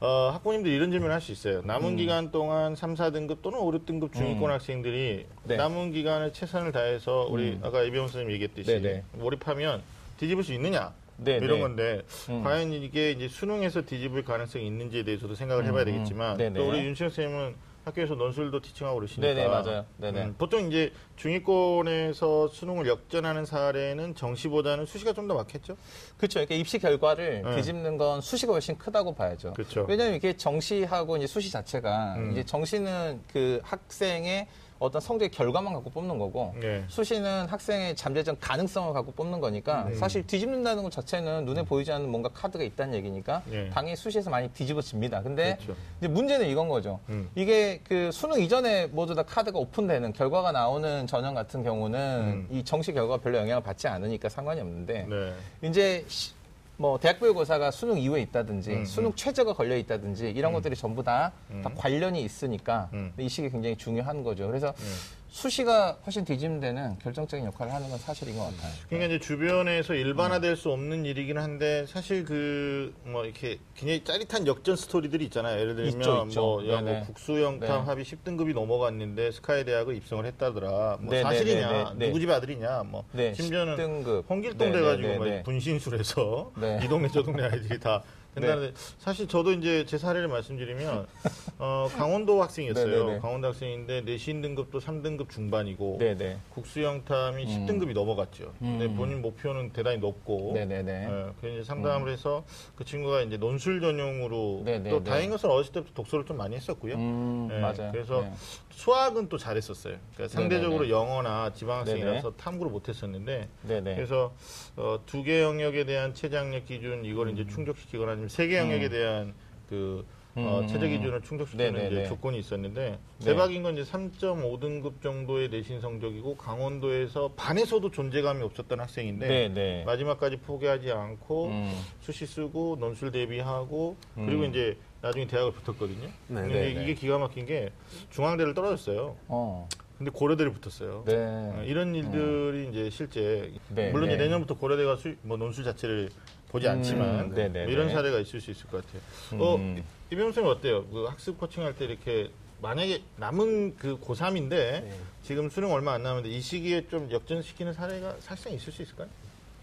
어, 0.02 0.32
학부모님들 0.34 0.72
이런 0.72 0.92
질문을 0.92 1.14
할 1.14 1.22
수 1.22 1.32
있어요. 1.32 1.62
남은 1.64 1.96
기간 1.96 2.32
동안 2.32 2.76
3, 2.76 2.96
4등급 2.96 3.42
또는 3.44 3.60
5, 3.60 3.72
6등급 3.72 4.14
중위권 4.14 4.50
음. 4.50 4.52
학생들이 4.52 5.26
네. 5.44 5.56
남은 5.56 5.92
기간에 5.94 6.32
최선을 6.32 6.72
다해서 6.72 7.28
우리 7.30 7.60
아까 7.62 7.84
이병훈 7.84 8.08
선생님 8.08 8.32
얘기했듯이 8.34 8.82
네네. 8.82 9.04
몰입하면 9.14 9.84
뒤집을 10.18 10.44
수 10.44 10.54
있느냐 10.54 10.94
네, 11.18 11.38
이런 11.38 11.50
네. 11.58 11.60
건데 11.60 12.02
음. 12.30 12.44
과연 12.44 12.74
이게 12.74 13.12
이제 13.12 13.28
수능에서 13.28 13.84
뒤집을 13.84 14.24
가능성이 14.24 14.66
있는지에 14.66 15.04
대해서도 15.04 15.36
생각을 15.36 15.66
해봐야 15.66 15.84
음, 15.84 15.86
되겠지만 15.86 16.38
네네. 16.38 16.60
또 16.60 16.70
우리 16.70 16.80
윤시영 16.80 17.12
선생님은 17.12 17.56
학교에서 17.84 18.16
논술도 18.16 18.62
티칭하고 18.62 18.98
그러시니까 18.98 19.34
네네, 19.34 19.48
맞아요. 19.48 19.86
네네. 19.98 20.24
음, 20.24 20.36
보통 20.38 20.68
이제 20.68 20.92
중위권에서 21.16 22.48
수능을 22.50 22.88
역전하는 22.88 23.46
사례는 23.46 24.16
정시보다는 24.16 24.86
수시가 24.86 25.14
좀 25.14 25.22
더 25.28 25.36
많겠죠? 25.36 25.78
그렇죠. 26.18 26.40
그러니까 26.40 26.56
입시 26.56 26.80
결과를 26.80 27.44
네. 27.44 27.56
뒤집는 27.56 27.98
건 27.98 28.22
수시가 28.22 28.54
훨씬 28.54 28.76
크다고 28.78 29.14
봐야죠. 29.14 29.54
그렇죠. 29.54 29.86
왜냐하면 29.88 30.16
이게 30.16 30.36
정시하고 30.36 31.16
이제 31.18 31.28
수시 31.28 31.52
자체가 31.52 32.16
음. 32.18 32.32
이제 32.32 32.44
정시는 32.44 33.22
그 33.32 33.62
학생의 33.64 34.48
어떤 34.82 35.00
성적의 35.00 35.30
결과만 35.30 35.74
갖고 35.74 35.92
뽑는 35.92 36.18
거고 36.18 36.56
네. 36.60 36.84
수시는 36.88 37.46
학생의 37.46 37.96
잠재적 37.96 38.38
가능성을 38.42 38.92
갖고 38.94 39.12
뽑는 39.12 39.40
거니까 39.40 39.84
음. 39.84 39.94
사실 39.94 40.26
뒤집는다는 40.26 40.82
것 40.82 40.92
자체는 40.92 41.46
눈에 41.46 41.62
보이지 41.64 41.92
않는 41.92 42.10
뭔가 42.10 42.30
카드가 42.30 42.64
있다는 42.64 42.96
얘기니까 42.96 43.44
네. 43.46 43.70
당연히 43.70 43.96
수시에서 43.96 44.32
많이 44.32 44.50
뒤집어집니다. 44.50 45.22
근데 45.22 45.56
그렇죠. 45.62 45.80
이제 46.00 46.08
문제는 46.08 46.48
이건 46.48 46.68
거죠. 46.68 47.00
음. 47.10 47.30
이게 47.36 47.80
그 47.84 48.10
수능 48.12 48.42
이전에 48.42 48.88
모두 48.88 49.14
다 49.14 49.22
카드가 49.22 49.60
오픈되는 49.60 50.14
결과가 50.14 50.52
나오는 50.52 51.06
전형 51.06 51.36
같은 51.36 51.62
경우는 51.64 52.00
음. 52.00 52.48
이 52.50 52.64
정시 52.64 52.92
결과가 52.92 53.22
별로 53.22 53.38
영향을 53.38 53.62
받지 53.62 53.88
않으니까 53.88 54.30
상관이 54.30 54.62
없는데 54.62 55.06
네. 55.08 55.34
이제 55.62 56.04
시- 56.08 56.34
뭐 56.82 56.98
대학별고사가 56.98 57.70
수능 57.70 58.00
이후에 58.00 58.22
있다든지 58.24 58.72
음, 58.72 58.86
수능 58.86 59.14
최저가 59.14 59.54
걸려 59.54 59.78
있다든지 59.78 60.32
이런 60.32 60.52
것들이 60.52 60.76
전부 60.76 61.04
다, 61.04 61.32
다 61.62 61.70
음. 61.70 61.76
관련이 61.76 62.24
있으니까 62.24 62.90
음. 62.94 63.14
이 63.20 63.30
시기 63.30 63.52
굉장히 63.52 63.78
중요한 63.78 64.24
거죠. 64.24 64.48
그래서 64.48 64.74
네. 64.74 64.86
수시가 65.32 66.00
훨씬 66.06 66.26
뒤집는 66.26 66.60
데는 66.60 67.00
결정적인 67.00 67.46
역할을 67.46 67.74
하는 67.74 67.90
건 67.90 67.98
사실인 67.98 68.38
것 68.38 68.44
같아요. 68.44 68.72
그러니까 68.90 69.14
이제 69.16 69.26
주변에서 69.26 69.94
일반화될 69.94 70.58
수 70.58 70.72
없는 70.72 71.06
일이긴 71.06 71.38
한데 71.38 71.86
사실 71.88 72.26
그 72.26 72.94
뭐 73.04 73.26
이렇게 73.26 73.60
굉장히 73.76 74.04
짜릿한 74.04 74.48
역전 74.48 74.76
스토리들이 74.76 75.26
있잖아요. 75.26 75.60
예를 75.60 75.76
들면 75.76 75.94
있죠, 75.94 76.26
있죠. 76.28 76.42
뭐, 76.42 76.68
야, 76.70 76.82
뭐 76.82 76.92
네네. 76.92 77.06
국수영탐 77.06 77.60
네. 77.60 77.86
합이 77.86 78.04
10등급이 78.04 78.54
넘어갔는데 78.54 79.32
스카이 79.32 79.66
대학을 79.66 79.96
입성을 79.96 80.26
했다더라. 80.26 80.98
뭐 81.02 81.14
네네네네. 81.14 81.24
사실이냐? 81.24 81.94
네. 81.98 82.06
누구 82.08 82.20
집 82.20 82.30
아들이냐? 82.30 82.84
뭐 82.84 83.06
네, 83.12 83.34
심지어는 83.34 83.76
10등급. 83.78 84.30
홍길동 84.30 84.72
네, 84.72 84.78
돼가지고 84.78 85.08
네, 85.08 85.18
막 85.18 85.26
네. 85.26 85.44
분신술에서 85.44 86.52
네. 86.58 86.80
이 86.86 86.88
동네 86.88 87.08
저 87.12 87.24
동네 87.24 87.44
아이들이 87.44 87.80
다 87.80 88.04
된다는데 88.36 88.74
사실 88.98 89.28
저도 89.28 89.52
이제 89.54 89.86
제 89.86 89.98
사례를 89.98 90.28
말씀드리면 90.28 91.06
어, 91.60 91.88
강원도 91.96 92.42
학생이었어요. 92.42 93.04
네네네. 93.06 93.20
강원도 93.20 93.48
학생인데 93.50 94.02
내신 94.02 94.42
등급도 94.42 94.80
3등급 94.80 95.30
중반이고 95.30 95.98
네네. 96.00 96.38
국수영탐이 96.50 97.46
10등급이 97.46 97.94
넘어갔죠. 97.94 98.54
근데 98.60 98.86
음. 98.86 98.96
본인 98.96 99.22
목표는 99.22 99.72
대단히 99.72 99.98
높고 99.98 100.52
네네네. 100.54 100.92
예, 101.10 101.32
그래서 101.40 101.56
이제 101.58 101.64
상담을 101.64 102.12
해서 102.12 102.44
그 102.76 102.86
친구가 102.86 103.22
이제 103.22 103.38
논술 103.38 103.82
전용으로 103.82 104.62
네네네. 104.66 104.90
또 104.90 105.04
다행인 105.04 105.32
것은 105.32 105.50
어렸을 105.50 105.72
때부터 105.74 105.94
독서를 105.94 106.26
좀 106.26 106.38
많이 106.38 106.56
했었고요. 106.56 106.96
음, 106.96 107.50
예, 107.52 107.60
맞아요. 107.60 107.92
그래서 107.92 108.22
네. 108.22 108.34
수학은 108.72 109.30
또 109.30 109.38
잘했었어요. 109.38 109.98
그러니까 110.16 110.34
상대적으로. 110.36 110.90
영어나 110.90 111.54
지방 111.54 111.80
학생이라서 111.80 112.34
탐구를 112.38 112.72
못했었는데. 112.72 113.48
그래서 113.68 114.34
어, 114.76 115.00
두 115.06 115.22
개 115.22 115.42
영역에 115.44 115.86
대한 115.86 116.16
최장력 116.16 116.66
기준 116.66 117.06
이걸 117.06 117.30
이제 117.30 117.46
충족시키거나 117.46 118.16
아니면 118.22 118.30
세개 118.30 118.58
영역에 118.58 118.90
대한 118.90 119.34
그 119.68 120.06
어, 120.36 120.60
음. 120.62 120.68
최저 120.68 120.88
기준을 120.88 121.22
충족시키는 121.24 121.74
네네네. 121.74 122.02
이제 122.02 122.08
조건이 122.08 122.40
있었는데 122.40 123.00
네. 123.18 123.26
대박인 123.26 123.64
건 123.64 123.78
이제 123.78 123.92
3.5등급 123.92 125.02
정도의 125.02 125.50
내신 125.50 125.82
성적이고 125.82 126.38
강원도에서 126.38 127.34
반에서도 127.36 127.92
존재감이 127.92 128.42
없었던 128.44 128.80
학생인데 128.80 129.28
네네. 129.28 129.84
마지막까지 129.86 130.38
포기하지 130.38 130.92
않고 130.92 131.48
음. 131.48 131.82
수시 132.00 132.26
쓰고 132.26 132.78
논술 132.80 133.12
대비하고 133.12 133.98
그리고 134.16 134.44
음. 134.44 134.50
이제 134.52 134.78
나중에 135.02 135.28
대학을 135.28 135.52
붙었거든요. 135.52 136.08
네, 136.28 136.42
근데 136.42 136.48
네, 136.48 136.74
네. 136.74 136.84
이게 136.84 136.94
기가 136.94 137.18
막힌 137.18 137.46
게 137.46 137.72
중앙대를 138.12 138.54
떨어졌어요. 138.54 139.18
어. 139.28 139.68
근데 139.98 140.10
고려대를 140.12 140.52
붙었어요. 140.54 141.04
네. 141.06 141.16
어, 141.16 141.64
이런 141.64 141.94
일들이 141.94 142.70
이제 142.70 142.90
실제 142.90 143.52
네, 143.70 143.92
물론 143.92 144.10
이제 144.10 144.18
네. 144.18 144.24
내년부터 144.24 144.56
고려대가 144.56 144.96
수, 144.96 145.14
뭐 145.22 145.38
논술 145.38 145.64
자체를 145.64 146.10
보지 146.52 146.68
음, 146.68 146.72
않지만 146.74 147.34
네, 147.34 147.48
네, 147.48 147.64
뭐 147.64 147.72
이런 147.72 147.88
네. 147.88 147.94
사례가 147.94 148.20
있을 148.20 148.42
수 148.42 148.52
있을 148.52 148.68
것 148.70 148.86
같아요. 148.86 149.02
음. 149.34 149.40
어, 149.42 149.84
이병수 150.12 150.34
선생 150.36 150.52
어때요? 150.52 150.86
그 150.88 151.06
학습 151.06 151.40
코칭할 151.40 151.78
때 151.78 151.86
이렇게 151.86 152.30
만약에 152.62 153.02
남은 153.16 153.78
그 153.78 153.98
고3인데 154.00 154.50
네. 154.50 154.92
지금 155.24 155.50
수능 155.50 155.72
얼마 155.72 155.94
안 155.94 156.04
남았는데 156.04 156.36
이 156.36 156.42
시기에 156.42 156.88
좀 156.90 157.10
역전시키는 157.10 157.74
사례가 157.74 158.18
사실상 158.20 158.54
있을 158.54 158.74
수 158.74 158.82
있을까요? 158.82 159.08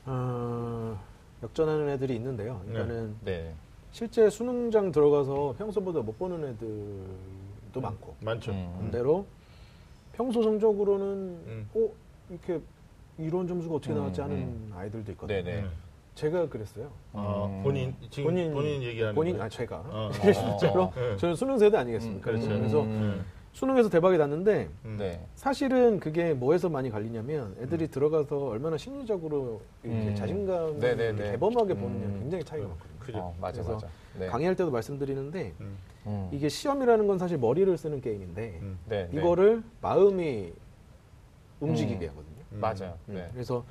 어, 0.07 0.99
역전하는 1.43 1.91
애들이 1.91 2.17
있는데요. 2.17 2.63
이거는 2.69 3.17
네. 3.23 3.55
실제 3.93 4.29
수능장 4.31 4.91
들어가서 4.91 5.57
평소보다 5.59 6.01
못 6.01 6.19
보는 6.19 6.43
애들도 6.51 7.81
많고 7.81 8.17
많죠. 8.21 8.53
음. 8.53 8.73
반대로 8.79 9.27
평소 10.13 10.43
성적으로는 10.43 11.07
음. 11.07 11.71
어 11.75 11.89
이렇게 12.31 12.61
이런 13.19 13.47
점수가 13.47 13.75
어떻게 13.75 13.93
음, 13.93 13.99
나왔지 13.99 14.21
하는 14.21 14.37
음. 14.37 14.73
아이들도 14.75 15.13
있거든요. 15.13 15.43
네네. 15.43 15.69
제가 16.19 16.49
그랬어요. 16.49 16.91
어, 17.13 17.49
음. 17.49 17.63
본인 17.63 17.95
지금 18.11 18.35
본인, 18.53 18.83
얘기하는 18.83 19.15
본인 19.15 19.35
거예요? 19.35 19.45
아 19.45 19.49
제가 19.49 19.85
어. 19.87 20.11
실제로 20.59 20.93
네. 20.97 21.17
저는 21.17 21.37
수능 21.37 21.59
세대 21.59 21.77
아니겠습니까? 21.77 22.19
음, 22.19 22.41
그렇죠. 22.41 22.49
그래서 22.49 22.83
음. 22.83 23.25
수능에서 23.53 23.89
대박이 23.89 24.19
났는데 24.19 24.69
음. 24.85 24.97
네. 24.99 25.25
사실은 25.37 26.01
그게 26.01 26.35
뭐에서 26.35 26.69
많이 26.69 26.91
갈리냐면 26.91 27.55
애들이 27.61 27.87
들어가서 27.87 28.49
얼마나 28.49 28.77
심리적으로 28.77 29.61
이렇게 29.85 30.09
음. 30.09 30.15
자신감을 30.17 30.79
네네네. 30.81 31.31
개범하게 31.33 31.75
음. 31.75 31.81
보느냐 31.81 32.19
굉장히 32.19 32.43
차이가 32.43 32.67
많거든요. 32.67 32.99
그죠. 32.99 33.19
어, 33.19 33.37
맞아, 33.41 33.63
그래서 33.63 33.75
맞아. 33.75 33.89
네. 34.19 34.27
강의할 34.27 34.57
때도 34.57 34.73
말씀드리는데 34.73 35.55
음. 35.61 35.79
음. 36.07 36.29
이게 36.33 36.49
시험이라는 36.49 37.07
건 37.07 37.19
사실 37.19 37.39
머리를 37.39 37.77
쓰는 37.79 38.01
게임인데 38.01 38.59
음. 38.61 38.79
네, 38.87 39.09
네. 39.09 39.21
이거를 39.21 39.63
마음이 39.81 40.53
움직이게 41.61 42.07
음. 42.07 42.11
하거든요. 42.11 42.39
음. 42.53 42.61
맞아요. 42.61 42.99
음, 43.09 43.15
네. 43.15 43.29
그래서 43.33 43.65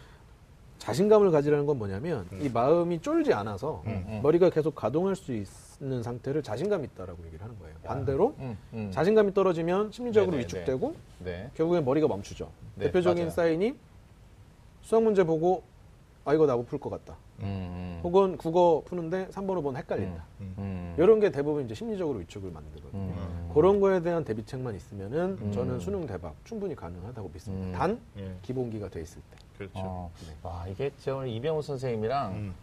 자신감을 0.79 1.31
가지라는 1.31 1.65
건 1.65 1.77
뭐냐면 1.77 2.27
이 2.41 2.49
마음이 2.49 3.01
쫄지 3.01 3.33
않아서 3.33 3.83
음, 3.87 4.05
음. 4.07 4.19
머리가 4.23 4.49
계속 4.49 4.75
가동할 4.75 5.15
수 5.15 5.33
있는 5.33 6.03
상태를 6.03 6.43
자신감 6.43 6.83
있다라고 6.85 7.19
얘기를 7.25 7.43
하는 7.43 7.57
거예요. 7.59 7.75
반대로 7.83 8.35
음, 8.39 8.57
음. 8.73 8.91
자신감이 8.91 9.33
떨어지면 9.33 9.91
심리적으로 9.91 10.31
네네네. 10.31 10.43
위축되고 10.45 10.95
네. 11.25 11.49
결국엔 11.55 11.83
머리가 11.83 12.07
멈추죠. 12.07 12.49
네, 12.75 12.85
대표적인 12.85 13.23
맞아요. 13.25 13.29
사인이 13.31 13.75
수학 14.81 15.03
문제 15.03 15.23
보고 15.23 15.63
아 16.25 16.33
이거 16.33 16.45
나 16.45 16.55
못 16.55 16.67
풀 16.67 16.79
것 16.79 16.89
같다. 16.89 17.15
음, 17.39 17.43
음. 17.45 17.99
혹은 18.03 18.37
국어 18.37 18.81
푸는데 18.85 19.27
3번, 19.27 19.61
5번 19.61 19.75
헷갈린다. 19.77 20.23
음. 20.41 20.95
이런 20.97 21.19
게 21.19 21.31
대부분 21.31 21.65
이제 21.65 21.73
심리적으로 21.73 22.19
위축을 22.19 22.49
만들거든요. 22.51 23.01
음. 23.01 23.51
그런 23.53 23.79
거에 23.79 24.01
대한 24.01 24.23
대비책만 24.23 24.75
있으면은 24.75 25.37
음. 25.41 25.51
저는 25.51 25.79
수능 25.79 26.05
대박 26.05 26.35
충분히 26.43 26.75
가능하다고 26.75 27.29
믿습니다. 27.33 27.67
음. 27.67 27.71
단 27.73 27.99
예. 28.17 28.35
기본기가 28.41 28.89
돼 28.89 29.01
있을 29.01 29.21
때. 29.31 29.37
그렇죠. 29.57 29.73
어. 29.75 30.11
네. 30.25 30.35
와, 30.43 30.67
이게 30.67 30.91
제가 30.99 31.17
오늘 31.17 31.29
이병호 31.29 31.61
선생님이랑 31.61 32.31
음. 32.33 32.55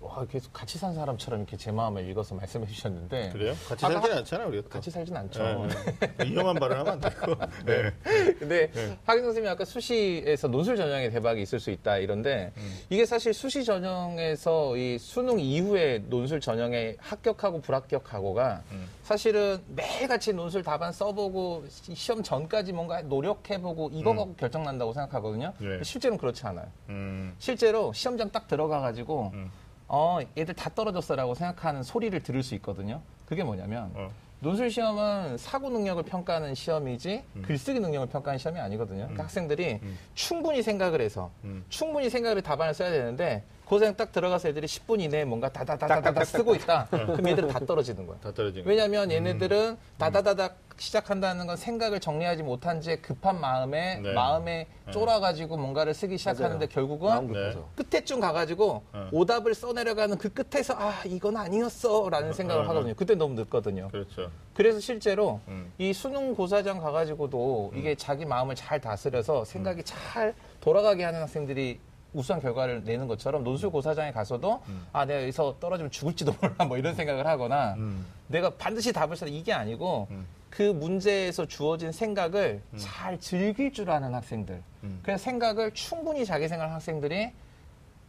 와, 0.00 0.24
계속 0.26 0.52
같이 0.52 0.78
산 0.78 0.94
사람처럼 0.94 1.40
이렇게 1.40 1.56
제 1.56 1.72
마음을 1.72 2.08
읽어서 2.08 2.32
말씀해 2.36 2.66
주셨는데 2.68 3.30
그래요? 3.32 3.52
같이 3.68 3.84
아까 3.84 4.00
살진 4.00 4.18
않잖아요, 4.18 4.48
우리가. 4.48 4.62
또. 4.64 4.68
같이 4.68 4.90
살진 4.92 5.16
않죠. 5.16 5.42
네, 5.42 5.68
네. 6.16 6.24
위험한 6.30 6.54
발언하면 6.54 6.92
안 6.94 7.00
되고. 7.00 7.34
네. 7.66 7.92
근데 8.38 8.70
하긴 9.04 9.24
선생님이 9.24 9.48
아까 9.48 9.64
수시에서 9.64 10.46
논술 10.46 10.76
전형에 10.76 11.10
대박이 11.10 11.42
있을 11.42 11.58
수 11.58 11.72
있다 11.72 11.98
이런데 11.98 12.52
이게 12.90 13.04
사실 13.04 13.34
수시 13.34 13.64
전형에서 13.64 14.76
이 14.76 14.98
수능 14.98 15.40
이후에 15.40 16.04
논술 16.06 16.40
전형에 16.40 16.94
합격하고 17.00 17.60
불합격하고가 17.60 18.62
사실은 19.02 19.58
매일같이 19.74 20.32
논술 20.32 20.62
답안 20.62 20.92
써보고 20.92 21.64
시- 21.68 21.94
시험 21.96 22.22
전까지 22.22 22.72
뭔가 22.72 23.02
노력해보고 23.02 23.90
이거 23.92 24.14
갖고 24.14 24.34
결정난다고 24.36 24.92
생각하거든요. 24.92 25.54
네. 25.58 25.82
실제로는 25.82 26.18
그렇지 26.18 26.46
않아요. 26.46 26.66
음. 26.90 27.34
실제로 27.38 27.92
시험장 27.92 28.30
딱 28.30 28.46
들어가가지고 28.46 29.30
음. 29.34 29.50
어 29.88 30.20
얘들 30.36 30.54
다 30.54 30.70
떨어졌어라고 30.74 31.34
생각하는 31.34 31.82
소리를 31.82 32.22
들을 32.22 32.42
수 32.42 32.54
있거든요. 32.56 33.00
그게 33.26 33.42
뭐냐면 33.42 33.90
어. 33.94 34.10
논술 34.40 34.70
시험은 34.70 35.36
사고 35.38 35.68
능력을 35.70 36.02
평가하는 36.04 36.54
시험이지 36.54 37.24
음. 37.36 37.42
글쓰기 37.42 37.80
능력을 37.80 38.06
평가하는 38.08 38.38
시험이 38.38 38.60
아니거든요. 38.60 39.00
그러니까 39.00 39.24
학생들이 39.24 39.80
충분히 40.14 40.62
생각을 40.62 41.00
해서 41.00 41.30
음. 41.44 41.64
충분히 41.68 42.08
생각을 42.08 42.42
답안을 42.42 42.74
써야 42.74 42.90
되는데 42.90 43.42
고생 43.68 43.94
딱 43.94 44.12
들어가서 44.12 44.48
애들이 44.48 44.66
10분 44.66 44.98
이내에 45.02 45.26
뭔가 45.26 45.50
다다다다다 45.50 46.24
쓰고 46.24 46.54
있다. 46.54 46.86
그럼 46.90 47.28
얘들은 47.28 47.48
다 47.50 47.58
떨어지는 47.58 48.06
거야. 48.06 48.16
다 48.18 48.32
떨어지는 48.32 48.66
왜냐하면 48.66 49.10
얘네들은 49.10 49.76
다다다닥 49.98 50.56
시작한다는 50.78 51.46
건 51.46 51.56
생각을 51.56 52.00
정리하지 52.00 52.44
못한 52.44 52.80
채 52.80 52.96
급한 52.96 53.38
마음에 53.40 53.96
네. 53.96 54.12
마음에 54.14 54.68
쫄아가지고 54.90 55.58
뭔가를 55.58 55.92
쓰기 55.92 56.16
시작하는데 56.16 56.66
마음 56.66 56.68
결국은 56.68 57.26
급해서. 57.26 57.68
끝에쯤 57.76 58.20
가가지고 58.20 58.84
어. 58.92 59.08
오답을 59.12 59.54
써내려가는 59.54 60.16
그 60.16 60.30
끝에서 60.32 60.74
아 60.78 61.02
이건 61.04 61.36
아니었어라는 61.36 62.32
생각을. 62.32 62.66
하거든요. 62.70 62.94
그때 62.94 63.16
너무 63.16 63.34
늦거든요. 63.34 63.88
그렇죠. 63.88 64.30
그래서 64.54 64.80
실제로 64.80 65.40
음. 65.48 65.70
이 65.76 65.92
수능 65.92 66.34
고사장 66.34 66.78
가가지고도 66.80 67.72
이게 67.74 67.94
자기 67.96 68.24
마음을 68.24 68.54
잘 68.54 68.80
다스려서 68.80 69.44
생각이 69.44 69.82
잘 69.84 70.34
돌아가게 70.60 71.04
하는 71.04 71.20
학생들이 71.20 71.80
우수한 72.18 72.42
결과를 72.42 72.82
내는 72.84 73.06
것처럼 73.06 73.44
논술 73.44 73.70
고사장에 73.70 74.10
가서도 74.10 74.60
아 74.92 75.04
내가 75.04 75.22
여기서 75.22 75.56
떨어지면 75.60 75.90
죽을지도 75.92 76.34
몰라 76.40 76.64
뭐 76.66 76.76
이런 76.76 76.94
생각을 76.94 77.26
하거나 77.26 77.74
음. 77.74 78.04
내가 78.26 78.50
반드시 78.50 78.92
답을 78.92 79.16
써야 79.16 79.30
이게 79.30 79.52
아니고 79.52 80.08
음. 80.10 80.26
그 80.50 80.62
문제에서 80.62 81.46
주어진 81.46 81.92
생각을 81.92 82.60
잘 82.76 83.20
즐길 83.20 83.72
줄 83.72 83.90
아는 83.90 84.14
학생들 84.14 84.60
음. 84.82 85.00
그래서 85.02 85.22
생각을 85.22 85.72
충분히 85.72 86.24
자기 86.24 86.48
생각하는 86.48 86.74
학생들이 86.74 87.30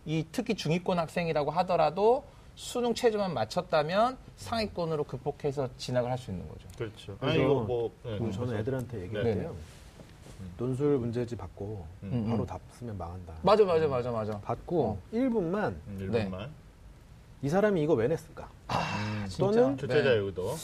이 0.06 0.26
특히 0.32 0.56
중위권 0.56 0.98
학생이라고 0.98 1.52
하더라도 1.52 2.24
수능 2.56 2.94
최저만 2.94 3.34
맞췄다면 3.34 4.18
상위권으로 4.38 5.04
극복해서 5.04 5.70
진학을 5.78 6.10
할 6.10 6.18
수 6.18 6.32
있는 6.32 6.48
거죠. 6.50 6.68
그렇죠. 6.78 7.18
그래서 7.20 7.38
아니, 7.38 7.44
이거 7.46 7.62
뭐. 7.62 7.92
네, 8.04 8.32
저는. 8.32 8.58
애들한테 8.58 9.02
얘기할 9.04 9.24
네. 9.24 9.36
때요. 9.36 9.56
논술 10.58 10.98
문제지 10.98 11.36
받고 11.36 11.86
음, 12.04 12.28
바로 12.30 12.44
음. 12.44 12.46
답 12.46 12.60
쓰면 12.72 12.98
망한다. 12.98 13.34
맞아, 13.42 13.64
맞아, 13.66 13.88
맞아, 13.88 14.12
맞아. 14.12 14.40
받고 14.40 14.84
어. 14.84 14.98
1분만 15.14 15.74
음, 15.88 16.10
네. 16.12 16.20
일분만. 16.20 16.50
이 17.42 17.50
사람이 17.50 17.82
이거 17.82 17.94
왜 17.94 18.08
냈을까? 18.08 18.50
음, 18.72 19.28
또는 19.38 19.78
출제자 19.78 20.10
네. 20.10 20.18
여기도. 20.18 20.56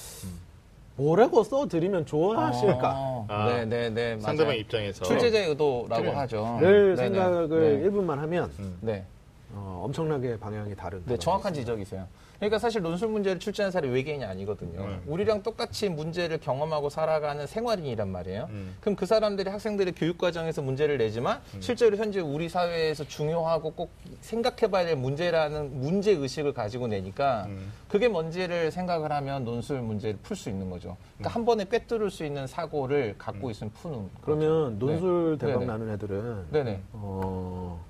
뭐라고 0.97 1.43
써드리면 1.43 2.05
좋아하실까? 2.05 2.93
어, 2.95 3.25
아, 3.29 3.47
네, 3.49 3.65
네, 3.65 3.89
네. 3.89 4.19
상대방. 4.19 4.55
입장에서. 4.55 5.03
출제자의 5.05 5.49
의도라고 5.49 6.03
그래. 6.03 6.11
하죠. 6.11 6.57
를 6.61 6.95
네네. 6.95 7.09
생각을 7.09 7.81
네. 7.81 7.89
1분만 7.89 8.15
하면 8.15 8.51
음. 8.59 8.77
네. 8.81 9.05
어, 9.53 9.81
엄청나게 9.85 10.39
방향이 10.39 10.75
다른. 10.75 11.01
네, 11.05 11.17
정확한 11.17 11.53
지적이세요. 11.53 12.07
그러니까 12.37 12.59
사실 12.59 12.81
논술 12.81 13.09
문제를 13.09 13.39
출제한 13.39 13.71
사람이 13.71 13.93
외계인이 13.93 14.23
아니거든요. 14.23 14.81
음. 14.81 15.01
우리랑 15.07 15.43
똑같이 15.43 15.89
문제를 15.89 16.39
경험하고 16.39 16.89
살아가는 16.89 17.45
생활인이란 17.47 18.09
말이에요. 18.09 18.47
음. 18.49 18.75
그럼 18.81 18.95
그 18.95 19.05
사람들이 19.05 19.49
학생들의 19.49 19.93
교육 19.95 20.17
과정에서 20.17 20.61
문제를 20.61 20.97
내지만 20.97 21.41
실제로 21.59 21.97
현재 21.97 22.19
우리 22.19 22.49
사회에서 22.49 23.05
중요하고 23.05 23.71
꼭 23.71 23.91
생각해봐야 24.21 24.85
될 24.85 24.95
문제라는 24.97 25.79
문제 25.79 26.11
의식을 26.11 26.53
가지고 26.53 26.87
내니까 26.87 27.45
음. 27.47 27.71
그게 27.87 28.07
뭔지를 28.07 28.71
생각을 28.71 29.11
하면 29.11 29.45
논술 29.45 29.81
문제를 29.81 30.17
풀 30.21 30.35
수 30.35 30.49
있는 30.49 30.69
거죠. 30.69 30.97
그러니까 31.17 31.33
한 31.33 31.45
번에 31.45 31.65
꿰뚫을 31.65 32.11
수 32.11 32.25
있는 32.25 32.45
사고를 32.45 33.15
갖고 33.17 33.49
있으면 33.49 33.71
푸는. 33.73 34.09
그러면 34.21 34.77
논술 34.77 35.37
네. 35.39 35.47
대박 35.47 35.59
네네. 35.59 35.71
나는 35.71 35.93
애들은 35.93 36.45
네네. 36.51 36.81
어, 36.91 37.81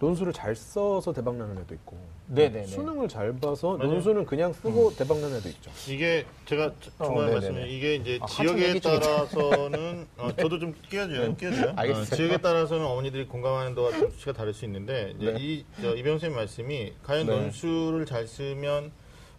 논술을 0.00 0.32
잘 0.32 0.54
써서 0.54 1.12
대박 1.12 1.36
나는 1.36 1.58
애도 1.58 1.74
있고 1.74 1.98
네네네. 2.28 2.66
수능을 2.66 3.08
잘 3.08 3.32
봐서 3.38 3.76
맞아요. 3.76 3.92
논술은 3.92 4.26
그냥 4.26 4.52
쓰고 4.52 4.94
대박 4.94 5.18
나는 5.18 5.38
애도 5.38 5.48
있죠. 5.48 5.70
이게 5.88 6.24
제가 6.46 6.66
어, 6.66 6.72
중간에 6.80 7.14
네네네. 7.14 7.32
말씀드린 7.32 7.68
이게 7.68 7.94
이제 7.96 8.18
아, 8.22 8.26
지역에. 8.26 8.78
따라서는 8.78 10.06
어, 10.16 10.30
저도 10.36 10.58
좀 10.58 10.74
끼워줘요, 10.88 11.34
끼워줘요. 11.36 11.72
알겠어요. 11.76 12.02
어, 12.02 12.04
지역에 12.04 12.36
따라서는 12.38 12.84
어머니들이 12.86 13.26
공감하는 13.26 13.74
도가 13.74 13.98
좀 13.98 14.10
수치가 14.10 14.32
다를 14.32 14.54
수 14.54 14.64
있는데 14.66 15.14
이제 15.18 15.32
네. 15.32 15.38
이 15.40 15.64
저, 15.82 15.94
이병 15.96 16.12
선생님 16.14 16.36
말씀이 16.36 16.92
과연 17.02 17.26
네. 17.26 17.36
논술을 17.40 18.06
잘 18.06 18.26
쓰면 18.28 18.92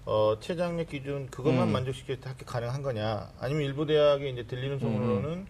어, 0.05 0.35
최장력 0.41 0.89
기준 0.89 1.27
그것만 1.29 1.67
음. 1.69 1.71
만족시킬 1.71 2.19
때 2.19 2.29
학교 2.29 2.45
가능한 2.45 2.81
거냐? 2.81 3.31
아니면 3.39 3.63
일부 3.63 3.85
대학에 3.85 4.27
이제 4.29 4.43
들리는 4.43 4.79
소문으로는 4.79 5.29
음. 5.29 5.47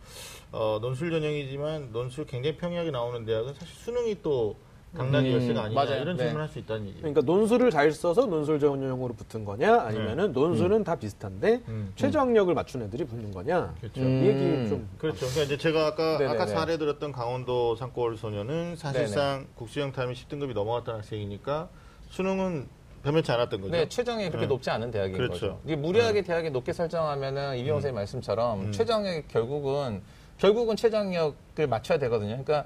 어, 0.51 0.77
논술 0.81 1.09
전형이지만 1.11 1.91
논술 1.93 2.25
굉장히 2.25 2.57
평이하게 2.57 2.91
나오는 2.91 3.25
대학은 3.25 3.53
사실 3.53 3.73
수능이 3.75 4.21
또 4.21 4.57
당락이 4.97 5.29
음, 5.29 5.33
열쇠가 5.33 5.63
아니냐 5.63 5.83
맞아요. 5.83 6.01
이런 6.01 6.17
네. 6.17 6.23
질문을 6.23 6.41
할수 6.41 6.59
있다는 6.59 6.83
얘기죠. 6.87 6.99
그러니까 7.01 7.21
논술을 7.21 7.69
잘 7.69 7.91
써서 7.91 8.25
논술 8.25 8.59
전형으로 8.59 9.13
붙은 9.13 9.45
거냐 9.45 9.81
아니면은 9.81 10.31
논술은 10.33 10.83
다 10.83 10.95
비슷한데 10.95 11.61
음. 11.67 11.91
최저학력을 11.95 12.51
맞춘 12.53 12.81
애들이 12.81 13.05
붙는 13.05 13.31
거냐 13.31 13.75
그렇죠. 13.79 14.01
이 14.01 14.03
얘기 14.03 14.69
좀 14.69 14.89
그렇죠. 14.97 15.27
그러니까 15.27 15.43
이제 15.43 15.57
제가 15.57 15.87
아까 15.87 16.17
네네네. 16.17 16.31
아까 16.31 16.47
사례 16.47 16.77
들었던 16.77 17.11
강원도 17.11 17.75
산골 17.75 18.17
소녀는 18.17 18.75
사실상 18.77 19.45
국수형 19.55 19.91
타임이 19.91 20.13
10등급이 20.13 20.53
넘어갔던 20.53 20.95
학생이니까 20.95 21.69
수능은 22.09 22.67
변변치 23.03 23.31
않았던 23.31 23.61
거죠. 23.61 23.71
네, 23.71 23.87
최정이 23.87 24.25
그렇게 24.27 24.45
네. 24.45 24.47
높지 24.47 24.69
않은 24.71 24.91
대학인 24.91 25.15
그렇죠. 25.15 25.33
거죠. 25.33 25.59
이게 25.65 25.75
무리하게 25.75 26.23
대학이 26.23 26.49
높게 26.49 26.73
설정하면은 26.73 27.57
이병호 27.57 27.75
선생님 27.77 27.95
말씀처럼 27.95 28.61
음. 28.61 28.71
최정이 28.71 29.27
결국은 29.27 30.01
결국은 30.37 30.75
최저학력을 30.75 31.67
맞춰야 31.67 31.97
되거든요. 31.99 32.43
그러니까 32.43 32.65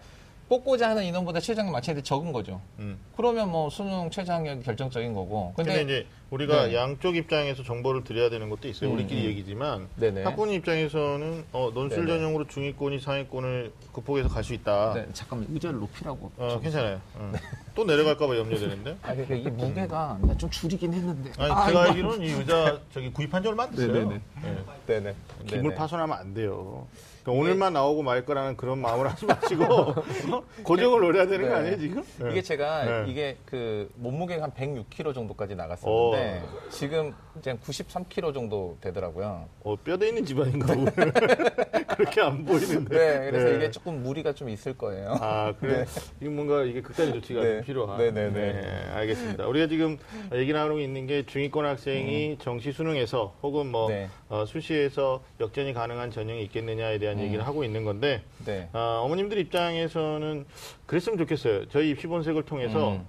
뽑고자 0.53 0.91
하는 0.91 1.03
인원보다 1.05 1.39
최저학력 1.39 1.71
맞춰야 1.73 1.95
돼 1.95 2.03
적은 2.03 2.31
거죠. 2.31 2.61
음. 2.77 2.99
그러면 3.17 3.49
뭐 3.49 3.69
수능 3.71 4.11
최저학력이 4.11 4.61
결정적인 4.63 5.13
거고. 5.15 5.51
근데, 5.55 5.73
근데, 5.77 5.83
이제 5.83 6.07
우리가 6.29 6.67
네. 6.67 6.75
양쪽 6.75 7.15
입장에서 7.15 7.63
정보를 7.63 8.03
드려야 8.03 8.29
되는 8.29 8.49
것도 8.51 8.67
있어요. 8.67 8.91
음, 8.91 8.95
우리끼리 8.95 9.21
음. 9.21 9.25
얘기지만 9.29 9.87
네네. 9.95 10.23
학부모 10.23 10.51
입장에서는 10.53 11.45
어, 11.53 11.71
논술 11.73 12.05
네네. 12.05 12.19
전형으로 12.19 12.45
중위권이 12.47 12.99
상위권을 12.99 13.71
극복해서 13.93 14.29
갈 14.29 14.43
수 14.43 14.53
있다. 14.53 14.93
네, 14.93 15.07
잠깐만 15.13 15.47
의자를 15.51 15.79
높이라고. 15.79 16.31
어, 16.37 16.59
괜찮아요. 16.61 16.99
어. 17.15 17.31
또 17.73 17.85
내려갈까봐 17.85 18.37
염려되는데. 18.37 18.97
아, 19.01 19.11
그러니까 19.13 19.35
이게 19.35 19.49
무게가 19.49 20.19
나 20.21 20.35
좀 20.37 20.49
줄이긴 20.51 20.93
했는데. 20.93 21.31
아니, 21.37 21.51
아, 21.51 21.67
제가 21.67 21.69
이거- 21.71 21.79
알기로는 21.91 22.21
이 22.27 22.29
의자 22.31 22.79
저기 22.93 23.11
구입한 23.11 23.41
지 23.41 23.47
얼마 23.47 23.63
안 23.63 23.71
됐어요. 23.71 23.91
네네 23.93 24.05
네. 24.05 24.21
네. 24.43 24.63
네네. 24.85 25.15
기물 25.47 25.63
네네. 25.63 25.75
파손하면 25.75 26.15
안 26.17 26.33
돼요. 26.35 26.85
그러니까 27.23 27.31
오늘만 27.31 27.73
나오고 27.73 28.03
말 28.03 28.25
거라는 28.25 28.57
그런 28.57 28.79
마음을 28.79 29.09
하지 29.09 29.25
마시고 29.25 29.63
어? 30.31 30.43
고정을 30.63 30.99
노려야 31.01 31.25
되는 31.27 31.47
거 31.47 31.55
네. 31.55 31.59
아니에요 31.59 31.79
지금? 31.79 32.03
네. 32.19 32.31
이게 32.31 32.41
제가 32.41 32.83
네. 32.83 33.11
이게 33.11 33.37
그 33.45 33.89
몸무게가 33.95 34.43
한 34.43 34.51
106kg 34.51 35.13
정도까지 35.13 35.55
나갔었는데 35.55 36.43
지금 36.69 37.13
이제 37.39 37.49
한 37.49 37.59
93kg 37.59 38.33
정도 38.33 38.77
되더라고요. 38.81 39.47
어, 39.63 39.75
뼈대 39.75 40.09
있는 40.09 40.25
집안인가 40.25 40.73
보네. 40.73 40.91
그렇게 41.95 42.21
안 42.21 42.45
보이는데. 42.45 42.97
네, 42.97 43.31
그래서 43.31 43.49
네. 43.49 43.55
이게 43.55 43.71
조금 43.71 44.03
무리가 44.03 44.33
좀 44.33 44.49
있을 44.49 44.77
거예요. 44.77 45.17
아, 45.19 45.53
그래. 45.59 45.85
이게 46.19 46.29
뭔가 46.29 46.63
이게 46.63 46.81
극단 46.81 47.11
조치가 47.13 47.41
네. 47.41 47.55
좀 47.55 47.61
필요한. 47.63 47.97
네, 47.97 48.11
네, 48.11 48.29
네. 48.29 48.61
알겠습니다. 48.93 49.47
우리가 49.47 49.67
지금 49.67 49.97
얘기 50.33 50.53
나누고 50.53 50.79
있는 50.79 51.07
게 51.07 51.25
중위권 51.25 51.65
학생이 51.65 52.37
정시 52.39 52.71
수능에서 52.71 53.35
혹은 53.41 53.67
뭐 53.67 53.87
음. 53.87 53.89
네. 53.89 54.09
어, 54.29 54.45
수시에서 54.45 55.23
역전이 55.39 55.73
가능한 55.73 56.11
전형이 56.11 56.43
있겠느냐에 56.43 56.99
대한 56.99 57.19
얘기를 57.19 57.45
하고 57.45 57.63
있는 57.63 57.83
건데 57.83 58.23
네. 58.45 58.69
어, 58.73 59.01
어머님들 59.05 59.39
입장에서는 59.39 60.45
그랬으면 60.85 61.17
좋겠어요. 61.17 61.67
저희 61.69 61.89
입시 61.89 62.07
본색을 62.07 62.43
통해서 62.43 62.93
음. 62.93 63.07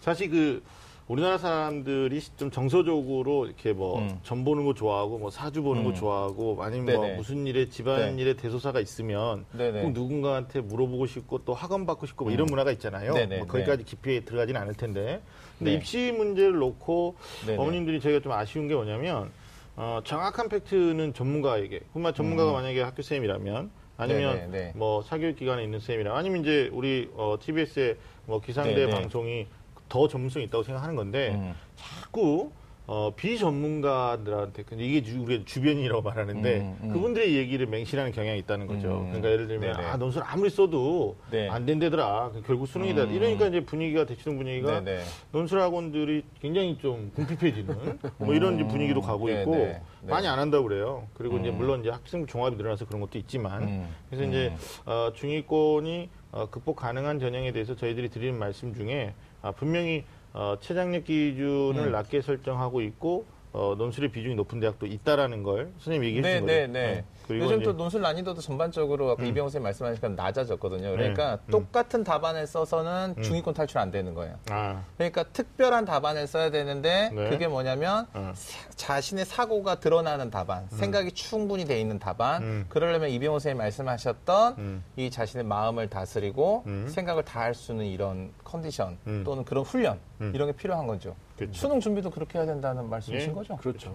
사실 0.00 0.30
그 0.30 0.62
우리나라 1.10 1.38
사람들이 1.38 2.20
좀 2.36 2.52
정서적으로 2.52 3.44
이렇게 3.44 3.72
뭐 3.72 3.98
음. 3.98 4.20
점 4.22 4.44
보는 4.44 4.64
거 4.64 4.74
좋아하고 4.74 5.18
뭐 5.18 5.28
사주 5.28 5.60
보는 5.60 5.82
거 5.82 5.90
음. 5.90 5.94
좋아하고 5.96 6.62
아니면 6.62 6.94
뭐. 6.94 7.16
무슨 7.16 7.48
일에 7.48 7.68
집안 7.68 8.14
네. 8.14 8.22
일에 8.22 8.34
대소사가 8.34 8.78
있으면 8.78 9.44
네네. 9.52 9.82
꼭 9.82 9.90
누군가한테 9.90 10.60
물어보고 10.60 11.06
싶고 11.06 11.44
또 11.44 11.52
학원 11.52 11.84
받고 11.84 12.06
싶고 12.06 12.26
뭐 12.26 12.32
이런 12.32 12.46
문화가 12.46 12.70
있잖아요. 12.70 13.14
음. 13.14 13.28
뭐 13.38 13.46
거기까지 13.48 13.82
깊이 13.82 14.24
들어가지는 14.24 14.60
않을 14.60 14.74
텐데. 14.74 15.20
근데 15.58 15.72
네. 15.72 15.76
입시 15.78 16.12
문제를 16.16 16.52
놓고 16.60 17.16
네네. 17.44 17.58
어머님들이 17.58 18.00
저희가 18.00 18.20
좀 18.20 18.30
아쉬운 18.30 18.68
게 18.68 18.76
뭐냐면 18.76 19.32
어, 19.74 19.98
정확한 20.04 20.48
팩트는 20.48 21.12
전문가에게, 21.14 21.80
그만 21.92 22.14
전문가가 22.14 22.52
만약에 22.52 22.82
학교 22.82 23.02
쌤이라면 23.02 23.70
아니면 23.96 24.34
음. 24.34 24.50
네네, 24.52 24.58
네. 24.66 24.72
뭐 24.76 25.02
사교육 25.02 25.34
기관에 25.34 25.64
있는 25.64 25.80
쌤이라 25.80 26.16
아니면 26.16 26.42
이제 26.42 26.70
우리 26.72 27.10
어, 27.16 27.36
TBS의 27.40 27.96
뭐 28.26 28.40
기상대 28.40 28.74
네네. 28.74 28.92
방송이 28.92 29.48
더 29.90 30.08
전문성이 30.08 30.46
있다고 30.46 30.64
생각하는 30.64 30.96
건데 30.96 31.32
음. 31.34 31.54
자꾸 31.76 32.50
어, 32.86 33.12
비전문가들한테 33.14 34.64
근데 34.64 34.84
이게 34.84 35.00
주, 35.00 35.20
우리가 35.20 35.44
주변이라고 35.44 36.02
말하는데 36.02 36.60
음, 36.60 36.76
음. 36.82 36.92
그분들의 36.92 37.36
얘기를 37.36 37.66
맹신하는 37.66 38.10
경향이 38.10 38.40
있다는 38.40 38.66
거죠. 38.66 39.02
음. 39.02 39.04
그러니까 39.06 39.30
예를 39.30 39.46
들면 39.46 39.76
네네. 39.76 39.88
아 39.88 39.96
논술 39.96 40.22
아무리 40.24 40.50
써도 40.50 41.16
네. 41.30 41.48
안 41.48 41.66
된대더라. 41.66 42.32
결국 42.44 42.66
수능이다. 42.66 43.04
음. 43.04 43.14
이러니까 43.14 43.46
이제 43.46 43.60
분위기가 43.60 44.06
대치동 44.06 44.38
분위기가 44.38 44.80
네네. 44.80 45.04
논술 45.30 45.60
학원들이 45.60 46.24
굉장히 46.40 46.78
좀 46.78 47.12
궁핍해지는 47.14 47.98
뭐 48.18 48.34
이런 48.34 48.56
이제 48.56 48.66
분위기로 48.66 49.02
가고 49.02 49.28
네, 49.28 49.42
있고 49.42 49.54
네, 49.54 49.80
네. 50.02 50.10
많이 50.10 50.26
안 50.26 50.40
한다고 50.40 50.64
그래요. 50.64 51.06
그리고 51.14 51.38
이제 51.38 51.50
음. 51.50 51.58
물론 51.58 51.80
이제 51.82 51.90
학생부 51.90 52.26
종합이 52.26 52.56
늘어나서 52.56 52.86
그런 52.86 53.00
것도 53.02 53.18
있지만 53.18 53.62
음. 53.62 53.88
그래서 54.08 54.24
이제 54.24 54.52
어, 54.84 55.12
중위권이 55.14 56.08
어, 56.32 56.46
극복 56.50 56.74
가능한 56.74 57.20
전형에 57.20 57.52
대해서 57.52 57.76
저희들이 57.76 58.08
드리는 58.08 58.36
말씀 58.36 58.74
중에 58.74 59.14
아, 59.42 59.52
분명히 59.52 60.04
어, 60.32 60.56
최장력 60.60 61.04
기준을 61.04 61.86
음. 61.86 61.92
낮게 61.92 62.20
설정하고 62.20 62.82
있고 62.82 63.26
어, 63.52 63.74
논술의 63.76 64.12
비중이 64.12 64.34
높은 64.36 64.60
대학도 64.60 64.86
있다라는 64.86 65.42
걸 65.42 65.72
선생님이 65.78 66.06
얘기해 66.06 66.22
네, 66.22 66.32
주신 66.34 66.46
네, 66.46 66.60
거죠. 66.60 66.72
네. 66.72 66.80
어, 66.80 66.92
그리고 66.92 67.06
요즘 67.38 67.62
또 67.62 67.72
논술 67.72 68.00
난이도도 68.00 68.40
전반적으로 68.40 69.10
아까 69.10 69.22
음. 69.22 69.28
이병호 69.28 69.48
선생님 69.48 69.64
말씀하신 69.64 69.94
것처럼 69.96 70.16
낮아졌거든요. 70.16 70.90
그러니까 70.90 71.38
음. 71.46 71.50
똑같은 71.50 72.02
답안을 72.04 72.46
써서는 72.46 73.14
음. 73.18 73.22
중위권 73.22 73.54
탈출 73.54 73.78
안 73.78 73.90
되는 73.90 74.14
거예요. 74.14 74.36
아, 74.50 74.82
그러니까 74.96 75.22
특별한 75.24 75.84
답안을 75.84 76.26
써야 76.26 76.50
되는데 76.50 77.10
네. 77.14 77.30
그게 77.30 77.48
뭐냐면 77.48 78.06
어. 78.14 78.32
사- 78.34 78.68
자신의 78.76 79.24
사고가 79.26 79.80
드러나는 79.80 80.30
답안, 80.30 80.66
생각이 80.70 81.12
충분히 81.12 81.64
돼 81.64 81.80
있는 81.80 81.98
답안. 81.98 82.42
음. 82.42 82.66
그러려면 82.68 83.10
이병호 83.10 83.38
선생님 83.38 83.58
말씀하셨던 83.58 84.54
음. 84.58 84.84
이 84.96 85.10
자신의 85.10 85.44
마음을 85.46 85.88
다스리고 85.88 86.64
음. 86.66 86.86
생각을 86.88 87.24
다 87.24 87.40
할 87.40 87.54
수 87.54 87.72
있는 87.72 87.86
이런 87.86 88.32
컨디션 88.44 88.96
음. 89.06 89.22
또는 89.24 89.44
그런 89.44 89.64
훈련 89.64 89.98
음. 90.20 90.30
이런 90.34 90.46
게 90.48 90.52
필요한 90.56 90.86
거죠. 90.86 91.16
그렇죠. 91.40 91.58
수능 91.58 91.80
준비도 91.80 92.10
그렇게 92.10 92.38
해야 92.38 92.46
된다는 92.46 92.90
말씀이신 92.90 93.30
예? 93.30 93.34
거죠? 93.34 93.56
그렇죠. 93.56 93.94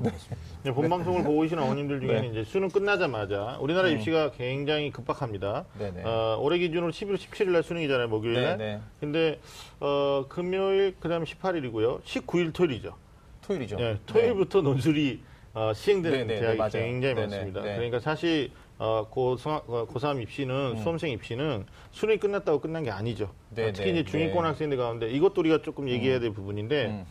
이제 0.62 0.72
본 0.72 0.90
방송을 0.90 1.24
보고 1.24 1.42
계시는 1.42 1.62
어머님들 1.62 2.02
중에는 2.02 2.22
네. 2.22 2.28
이제 2.30 2.44
수능 2.44 2.70
끝나자마자 2.70 3.60
우리나라 3.62 3.88
음. 3.88 3.94
입시가 3.94 4.32
굉장히 4.32 4.90
급박합니다. 4.92 5.66
네네. 5.78 6.04
어, 6.04 6.40
올해 6.42 6.58
기준으로 6.58 6.92
11월 6.92 7.18
17일 7.18 7.52
날 7.52 7.62
수능이잖아요, 7.62 8.08
목요일 8.08 8.42
날. 8.42 8.58
네네. 8.58 8.80
근데 9.00 9.40
어, 9.80 10.26
금요일 10.28 10.96
그다음에 11.00 11.26
18일이고요. 11.26 12.02
19일 12.02 12.52
토요일이죠. 12.52 12.96
토요일이죠. 13.44 13.78
예, 13.80 14.00
토요일부터 14.08 14.62
논술이 14.62 15.22
어, 15.54 15.72
시행되는 15.72 16.26
네네, 16.26 16.40
대학이 16.40 16.72
네. 16.72 16.86
굉장히 16.86 17.14
네네, 17.14 17.28
많습니다. 17.28 17.62
네. 17.62 17.76
그러니까 17.76 18.00
사실 18.00 18.50
어, 18.80 19.08
고3, 19.12 19.62
어, 19.68 19.88
고3 19.88 20.22
입시는 20.24 20.78
수험생 20.78 21.12
입시는 21.12 21.66
수능이 21.92 22.18
끝났다고 22.18 22.60
끝난 22.60 22.84
게 22.84 22.90
아니죠. 22.90 23.26
음. 23.52 23.56
네네, 23.56 23.70
어, 23.70 23.74
특히 23.74 23.92
이제 23.92 24.04
중위권 24.04 24.42
네. 24.44 24.50
학생들 24.50 24.78
가운데 24.78 25.10
이것도 25.12 25.42
우리가 25.42 25.62
조금 25.62 25.88
얘기해야 25.88 26.20
될 26.20 26.32
부분인데 26.32 26.86
음. 26.88 27.06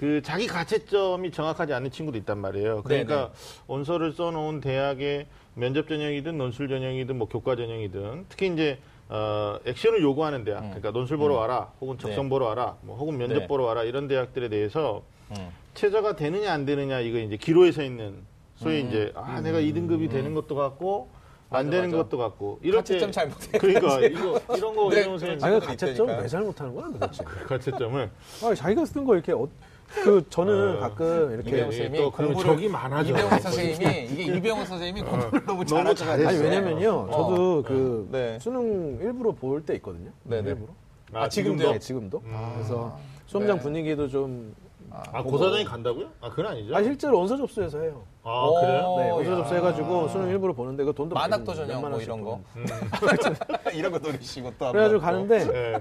그 0.00 0.22
자기 0.22 0.46
가채점이 0.46 1.30
정확하지 1.30 1.74
않은 1.74 1.90
친구도 1.90 2.16
있단 2.16 2.38
말이에요. 2.38 2.82
그러니까 2.84 3.14
네네. 3.16 3.30
원서를 3.66 4.12
써놓은 4.12 4.62
대학의 4.62 5.26
면접 5.52 5.88
전형이든 5.88 6.38
논술 6.38 6.68
전형이든 6.70 7.18
뭐 7.18 7.28
교과 7.28 7.54
전형이든 7.54 8.24
특히 8.30 8.46
이제 8.50 8.78
어, 9.10 9.58
액션을 9.66 10.00
요구하는 10.00 10.42
대학, 10.44 10.60
그러니까 10.60 10.92
논술 10.92 11.18
보러 11.18 11.34
와라, 11.34 11.72
혹은 11.82 11.98
적성 11.98 12.20
음. 12.20 12.24
네. 12.26 12.30
보러 12.30 12.46
와라, 12.46 12.76
뭐 12.80 12.96
혹은 12.96 13.18
면접 13.18 13.40
네. 13.40 13.46
보러 13.46 13.64
와라 13.64 13.82
이런 13.82 14.08
대학들에 14.08 14.48
대해서 14.48 15.02
음. 15.32 15.50
최저가 15.74 16.16
되느냐 16.16 16.50
안 16.50 16.64
되느냐 16.64 17.00
이거 17.00 17.18
이제 17.18 17.36
기로에 17.36 17.70
서 17.70 17.82
있는 17.82 18.24
소위 18.56 18.80
이제 18.80 19.12
아 19.14 19.42
내가 19.42 19.58
2등급이 19.58 20.08
되는 20.10 20.32
것도 20.32 20.54
같고 20.54 21.10
안 21.50 21.66
음. 21.66 21.66
맞아, 21.66 21.70
되는 21.70 21.90
맞아. 21.90 22.02
것도 22.04 22.16
같고 22.16 22.60
때 22.62 22.70
가채점 22.70 23.12
잘못해. 23.12 23.58
그러니까 23.58 24.00
이거 24.06 24.40
이런 24.56 24.76
거 24.76 24.88
네, 24.88 25.00
이런 25.00 25.18
선생님 25.18 25.44
아니, 25.44 25.60
가채점. 25.60 26.08
왜 26.08 26.26
잘못하는 26.26 26.74
거야, 26.74 26.86
도대체? 26.90 27.22
가채점을 27.46 28.10
아, 28.44 28.54
자기가 28.54 28.86
쓴 28.86 29.04
거 29.04 29.14
이렇게, 29.14 29.32
어, 29.32 29.46
그, 29.90 30.24
저는 30.30 30.76
어. 30.76 30.80
가끔 30.80 31.32
이렇게. 31.32 31.48
이병호 31.50 31.58
예, 31.58 31.62
선생님이 31.76 31.98
또 31.98 32.10
그러면 32.10 32.36
공부를- 32.36 32.42
적이 32.44 32.68
많아져. 32.68 33.10
이병호 33.10 33.28
선생님이 33.40 34.04
이게 34.06 34.24
이병호 34.36 34.64
선생님이 34.64 35.02
공부를 35.08 35.44
너무 35.46 35.64
잘하셔가지고. 35.64 36.28
아니, 36.28 36.38
왜냐면요, 36.38 37.08
저도 37.10 37.58
어. 37.58 37.62
그, 37.62 38.08
네. 38.10 38.38
수능 38.40 38.98
일부러 39.00 39.32
볼 39.32 39.64
때 39.64 39.74
있거든요. 39.76 40.10
네네. 40.24 40.50
일부러. 40.50 40.72
아, 41.12 41.28
지금도요? 41.28 41.72
네, 41.72 41.78
지금도. 41.78 42.22
그래서 42.54 42.96
수험장 43.26 43.56
네. 43.56 43.62
분위기도 43.62 44.08
좀. 44.08 44.54
아 44.92 45.22
고사장이 45.22 45.64
간다고요? 45.64 46.08
아 46.20 46.28
그건 46.30 46.46
아니죠? 46.48 46.74
아, 46.74 46.82
실제로 46.82 47.18
원서 47.18 47.36
접수해서 47.36 47.78
해요. 47.80 48.02
아 48.24 48.44
오. 48.44 48.54
그래요? 48.60 48.94
네, 48.98 49.08
야. 49.08 49.12
원서 49.14 49.36
접수해가지고 49.36 50.08
수능 50.08 50.28
일부러 50.30 50.52
보는데 50.52 50.82
그 50.82 50.92
돈도 50.92 51.14
만학도 51.14 51.54
전형 51.54 51.80
뭐 51.80 52.00
이런 52.00 52.20
거. 52.22 52.40
돈. 52.52 52.64
이런 53.72 53.92
거 53.92 53.98
노리시고 53.98 54.52
또 54.58 54.72
그래가지고 54.72 55.00
가는데 55.00 55.46
네. 55.46 55.78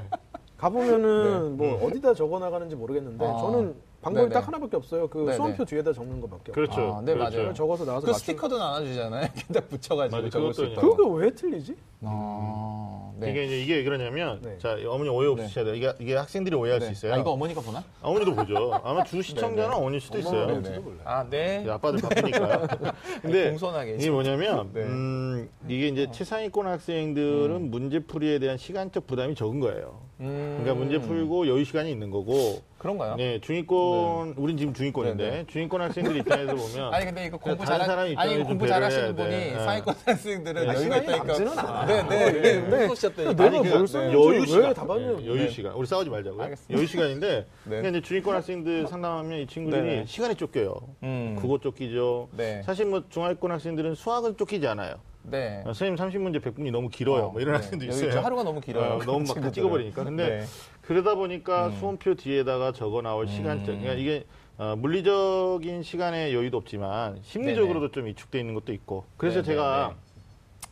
가보면은 0.57 1.57
뭐 1.57 1.83
어디다 1.87 2.13
적어 2.13 2.37
나가는지 2.37 2.75
모르겠는데 2.75 3.25
아. 3.25 3.37
저는 3.39 3.73
방법이 4.01 4.29
네네. 4.29 4.33
딱 4.33 4.47
하나밖에 4.47 4.77
없어요. 4.77 5.07
그 5.07 5.19
네네. 5.19 5.33
수험표 5.33 5.65
뒤에다 5.65 5.91
적는 5.91 6.21
것밖에 6.21 6.51
없어요. 6.51 6.53
그렇죠. 6.53 6.95
아, 6.95 7.01
네, 7.01 7.13
그렇죠. 7.13 7.37
맞아요. 7.37 7.53
적어서 7.53 7.85
나와서 7.85 8.05
그 8.05 8.11
맞추는 8.11 8.19
스티커도 8.19 8.57
나눠주잖아요. 8.57 9.27
딱 9.53 9.69
붙여가지고 9.69 10.17
맞아요. 10.17 10.29
적을 10.29 10.53
수 10.53 10.65
있도록. 10.65 10.97
그게 10.97 11.25
왜 11.25 11.31
틀리지? 11.31 11.75
아, 12.03 13.11
네. 13.17 13.31
이게 13.31 13.43
이제 13.43 13.61
이게 13.61 13.83
그러냐면 13.83 14.39
네. 14.41 14.57
자 14.57 14.77
어머니 14.87 15.09
오해 15.09 15.27
없으셔야 15.27 15.65
돼요. 15.65 15.75
이게, 15.75 15.93
이게 15.99 16.15
학생들이 16.15 16.55
오해할 16.55 16.79
수 16.79 16.87
네. 16.87 16.91
있어요. 16.93 17.13
아, 17.13 17.17
이거 17.17 17.31
어머니가 17.31 17.59
보나? 17.59 17.83
어머니도 18.01 18.35
보죠. 18.35 18.73
아마 18.85 19.03
주 19.03 19.21
시청자는 19.21 19.55
네, 19.55 19.67
네. 19.67 19.75
어머니일 19.75 19.99
수도 20.01 20.19
있어요. 20.19 20.61
네, 20.61 20.69
네. 20.69 20.83
아, 21.03 21.25
네. 21.29 21.65
아빠들 21.69 21.99
바쁘니까. 21.99 22.67
근데 23.21 23.49
공손하게 23.49 23.95
이게 23.95 24.09
뭐냐면 24.09 24.71
네. 24.73 24.81
음, 24.83 25.49
이게 25.67 25.89
이제 25.89 26.07
최상위권 26.09 26.67
학생들은 26.67 27.69
문제 27.69 27.99
풀이에 27.99 28.39
대한 28.39 28.57
시간적 28.57 29.07
부담이 29.07 29.35
적은 29.35 29.59
거예요. 29.59 30.07
음, 30.21 30.57
그러니까 30.61 30.73
문제 30.73 30.99
풀고 30.99 31.47
여유 31.47 31.63
시간이 31.63 31.89
있는 31.91 32.11
거고. 32.11 32.61
그런가요? 32.77 33.15
네, 33.15 33.39
중위권 33.41 34.35
우린 34.37 34.55
지금 34.57 34.73
중위권인데 34.73 35.23
네, 35.23 35.37
네. 35.39 35.45
중위권 35.47 35.81
학생들 35.81 36.15
입장에서 36.15 36.55
보면 36.55 36.93
아니 36.95 37.05
근데 37.05 37.25
이거 37.25 37.37
공부 37.37 37.65
다른 37.65 37.79
잘하 37.79 37.85
사람 37.85 38.17
아니 38.17 38.31
이거 38.35 38.39
좀 38.39 38.47
공부 38.47 38.67
잘하시는 38.67 39.15
분이 39.15 39.29
돼. 39.29 39.51
네. 39.51 39.63
상위권 39.65 39.95
학생들은 40.05 40.61
아, 40.61 40.73
여유가 40.73 41.01
시간이 41.01 41.05
있다니까. 41.05 41.85
네, 41.85 42.03
네, 42.03 42.31
네. 42.31 42.41
네. 42.41 42.61
네. 42.61 42.85
웃으셨다니까. 42.85 43.33
내가 43.33 43.57
아니, 43.59 43.69
뭘그 43.69 43.87
썼는지 43.87 44.15
여유 44.15 44.39
왜 44.39 44.45
시간, 44.45 44.73
네, 44.73 45.27
여유 45.27 45.35
네. 45.35 45.49
시간. 45.49 45.73
우리 45.73 45.87
싸우지 45.87 46.09
말자고요. 46.09 46.41
알겠습니다. 46.41 46.77
여유 46.77 46.87
시간인데, 46.87 47.27
네. 47.37 47.45
그러니까 47.65 47.89
이제 47.89 48.01
중위권 48.01 48.35
학생들 48.35 48.87
상담하면 48.87 49.39
이 49.39 49.47
친구들이 49.47 49.81
네, 49.81 49.95
네. 49.97 50.05
시간에 50.05 50.33
쫓겨요. 50.35 50.75
음. 51.03 51.35
국어 51.37 51.59
쫓기죠. 51.59 52.29
네. 52.37 52.61
사실 52.63 52.85
뭐 52.85 53.03
중하위권 53.09 53.51
학생들은 53.51 53.95
수학은 53.95 54.37
쫓기지 54.37 54.67
않아요. 54.67 54.95
네. 55.29 55.61
어, 55.65 55.73
선생님 55.73 55.95
30문제 55.95 56.41
100분이 56.43 56.71
너무 56.71 56.89
길어요. 56.89 57.25
어, 57.25 57.31
뭐 57.31 57.41
이런 57.41 57.53
네. 57.53 57.61
학생도 57.61 57.85
있어요. 57.85 58.11
저 58.11 58.19
하루가 58.21 58.43
너무 58.43 58.61
길어요. 58.61 58.93
어, 58.95 59.03
너무 59.03 59.25
막 59.27 59.39
다. 59.41 59.51
찍어버리니까. 59.51 60.03
근데 60.03 60.29
네. 60.39 60.45
그러다 60.81 61.15
보니까 61.15 61.71
수험표 61.71 62.15
뒤에다가 62.15 62.71
적어 62.71 63.01
나올 63.01 63.27
시간적, 63.27 63.65
그러니까 63.67 63.93
이게 63.93 64.25
어, 64.57 64.75
물리적인 64.77 65.83
시간의 65.83 66.33
여유도 66.33 66.57
없지만 66.57 67.19
심리적으로도 67.21 67.91
좀 67.91 68.05
위축돼 68.07 68.39
있는 68.39 68.53
것도 68.55 68.73
있고. 68.73 69.05
그래서 69.17 69.41
네네, 69.41 69.45
제가 69.45 69.93
네. 69.95 70.09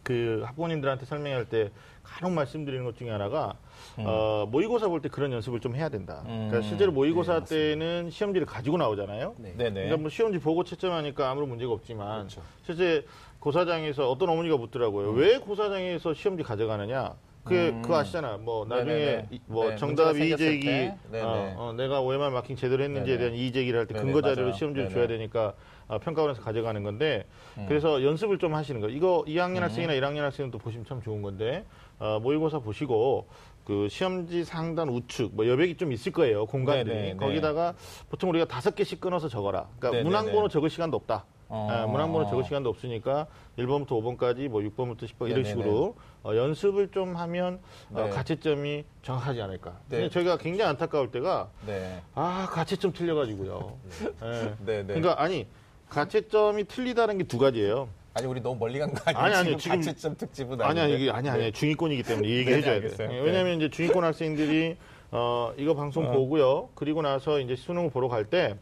그 0.03 0.41
학부모님들한테 0.45 1.05
설명할 1.05 1.45
때 1.45 1.69
간혹 2.03 2.33
말씀드리는 2.33 2.83
것 2.85 2.95
중에 2.97 3.09
하나가 3.09 3.55
음. 3.99 4.03
어, 4.07 4.47
모의고사 4.49 4.87
볼 4.87 5.01
때 5.01 5.09
그런 5.09 5.31
연습을 5.33 5.59
좀 5.59 5.75
해야 5.75 5.89
된다. 5.89 6.21
그러니까 6.23 6.57
음. 6.57 6.61
실제로 6.63 6.91
모의고사 6.93 7.43
네. 7.43 7.71
때는 7.71 8.09
시험지를 8.09 8.47
가지고 8.47 8.77
나오잖아요. 8.77 9.35
네. 9.37 9.53
네네. 9.57 9.71
그러니까 9.73 9.97
뭐 9.97 10.09
시험지 10.09 10.39
보고 10.39 10.63
채점하니까 10.63 11.29
아무런 11.29 11.49
문제가 11.49 11.71
없지만 11.73 12.19
그렇죠. 12.27 12.41
실제 12.65 13.05
고사장에서 13.39 14.09
어떤 14.09 14.29
어머니가 14.29 14.57
묻더라고요. 14.57 15.11
왜 15.11 15.37
고사장에서 15.39 16.13
시험지 16.13 16.43
가져가느냐? 16.43 17.15
그게 17.43 17.69
음. 17.69 17.81
그거 17.81 17.95
아시잖아. 17.97 18.35
뭐 18.37 18.65
나중에 18.65 18.93
네네네. 18.93 19.27
이- 19.31 19.39
뭐 19.45 19.69
네, 19.69 19.75
정답 19.77 20.17
이의제기. 20.17 20.91
어, 21.13 21.53
어, 21.57 21.73
내가 21.77 22.01
OMR 22.01 22.29
마킹 22.31 22.57
제대로 22.57 22.83
했는지에 22.83 23.13
네네. 23.15 23.17
대한 23.19 23.35
이의제기를 23.35 23.79
할 23.79 23.87
때 23.87 23.93
근거 23.93 24.19
맞아요. 24.19 24.51
시험지를. 24.51 24.89
줘야 24.89 25.07
되니까 25.07 25.53
어, 25.87 25.97
평가원에서 25.99 26.41
가져가는 26.41 26.83
건데 26.83 27.25
음. 27.57 27.63
그래서 27.69 28.03
연습을 28.03 28.37
좀 28.37 28.53
하시는 28.53 28.81
거. 28.81 28.89
이거 28.89 29.23
2학년 29.27 29.59
학생이나 29.59 29.93
1학년 29.93 30.21
학생도 30.23 30.57
보시면 30.57 30.85
참 30.85 31.01
좋은 31.01 31.21
건데 31.21 31.63
어, 31.99 32.19
모의고사 32.21 32.59
보시고 32.59 33.27
그 33.63 33.87
시험지 33.89 34.43
상단 34.43 34.89
우측 34.89 35.31
뭐 35.33 35.47
여백이 35.47 35.77
좀 35.77 35.91
있을 35.93 36.11
거예요 36.11 36.45
공간들이 36.47 36.93
네네, 36.95 37.13
네. 37.13 37.17
거기다가 37.17 37.75
보통 38.09 38.29
우리가 38.31 38.43
다섯 38.45 38.75
개씩 38.75 38.99
끊어서 38.99 39.29
적어라. 39.29 39.69
그러니까 39.79 40.03
문항번호 40.03 40.49
네. 40.49 40.51
적을 40.51 40.69
시간도 40.69 40.97
없다. 40.97 41.23
어. 41.49 41.67
예, 41.71 41.85
문항번호 41.89 42.29
적을 42.29 42.43
시간도 42.43 42.69
없으니까 42.69 43.27
1번부터 43.57 43.89
5번까지 43.89 44.49
뭐 44.49 44.61
6번부터 44.61 45.03
10번 45.03 45.27
이런 45.29 45.43
네네네. 45.43 45.49
식으로 45.49 45.95
어, 46.23 46.35
연습을 46.35 46.89
좀 46.91 47.15
하면 47.15 47.59
어, 47.93 48.01
네. 48.03 48.09
가채점이 48.09 48.83
정확하지 49.01 49.41
않을까. 49.41 49.71
네. 49.89 49.97
근데 49.97 50.09
저희가 50.09 50.37
굉장히 50.37 50.69
안타까울 50.71 51.09
때가 51.11 51.49
네. 51.65 52.01
아 52.15 52.47
가채점 52.51 52.91
틀려가지고요. 52.93 53.77
예. 54.23 54.55
네, 54.65 54.77
네. 54.83 54.83
그러니까 54.85 55.21
아니 55.21 55.47
가채점이 55.89 56.65
틀리다는 56.65 57.17
게 57.19 57.23
두 57.23 57.37
가지예요. 57.37 57.87
아니 58.13 58.25
우리 58.25 58.41
너무 58.41 58.57
멀리 58.59 58.79
간 58.79 58.91
거 58.93 58.99
아니에요? 59.05 59.23
아니, 59.25 59.35
아니, 59.35 59.57
지금 59.57 59.77
가채점 59.77 60.17
특집은 60.17 60.59
아니 60.61 60.79
아니. 60.81 60.95
이게 60.95 61.11
아니 61.11 61.29
아니 61.29 61.43
네. 61.43 61.51
중위권이기 61.51 62.03
때문에 62.03 62.27
이 62.27 62.37
얘기 62.37 62.49
네, 62.51 62.57
해줘야. 62.57 62.81
돼요. 62.81 63.23
왜냐하면 63.23 63.57
이제 63.57 63.69
중위권 63.69 64.03
학생들이 64.03 64.75
어 65.11 65.53
이거 65.55 65.73
방송 65.75 66.07
어. 66.07 66.11
보고요. 66.11 66.69
그리고 66.75 67.01
나서 67.01 67.39
이제 67.39 67.55
수능을 67.55 67.89
보러 67.91 68.09
갈 68.09 68.25
때 68.25 68.55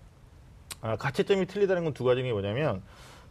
아, 0.81 0.95
가채점이 0.95 1.45
틀리다는 1.47 1.83
건 1.83 1.93
두 1.93 2.03
가지가 2.03 2.27
뭐냐면 2.29 2.81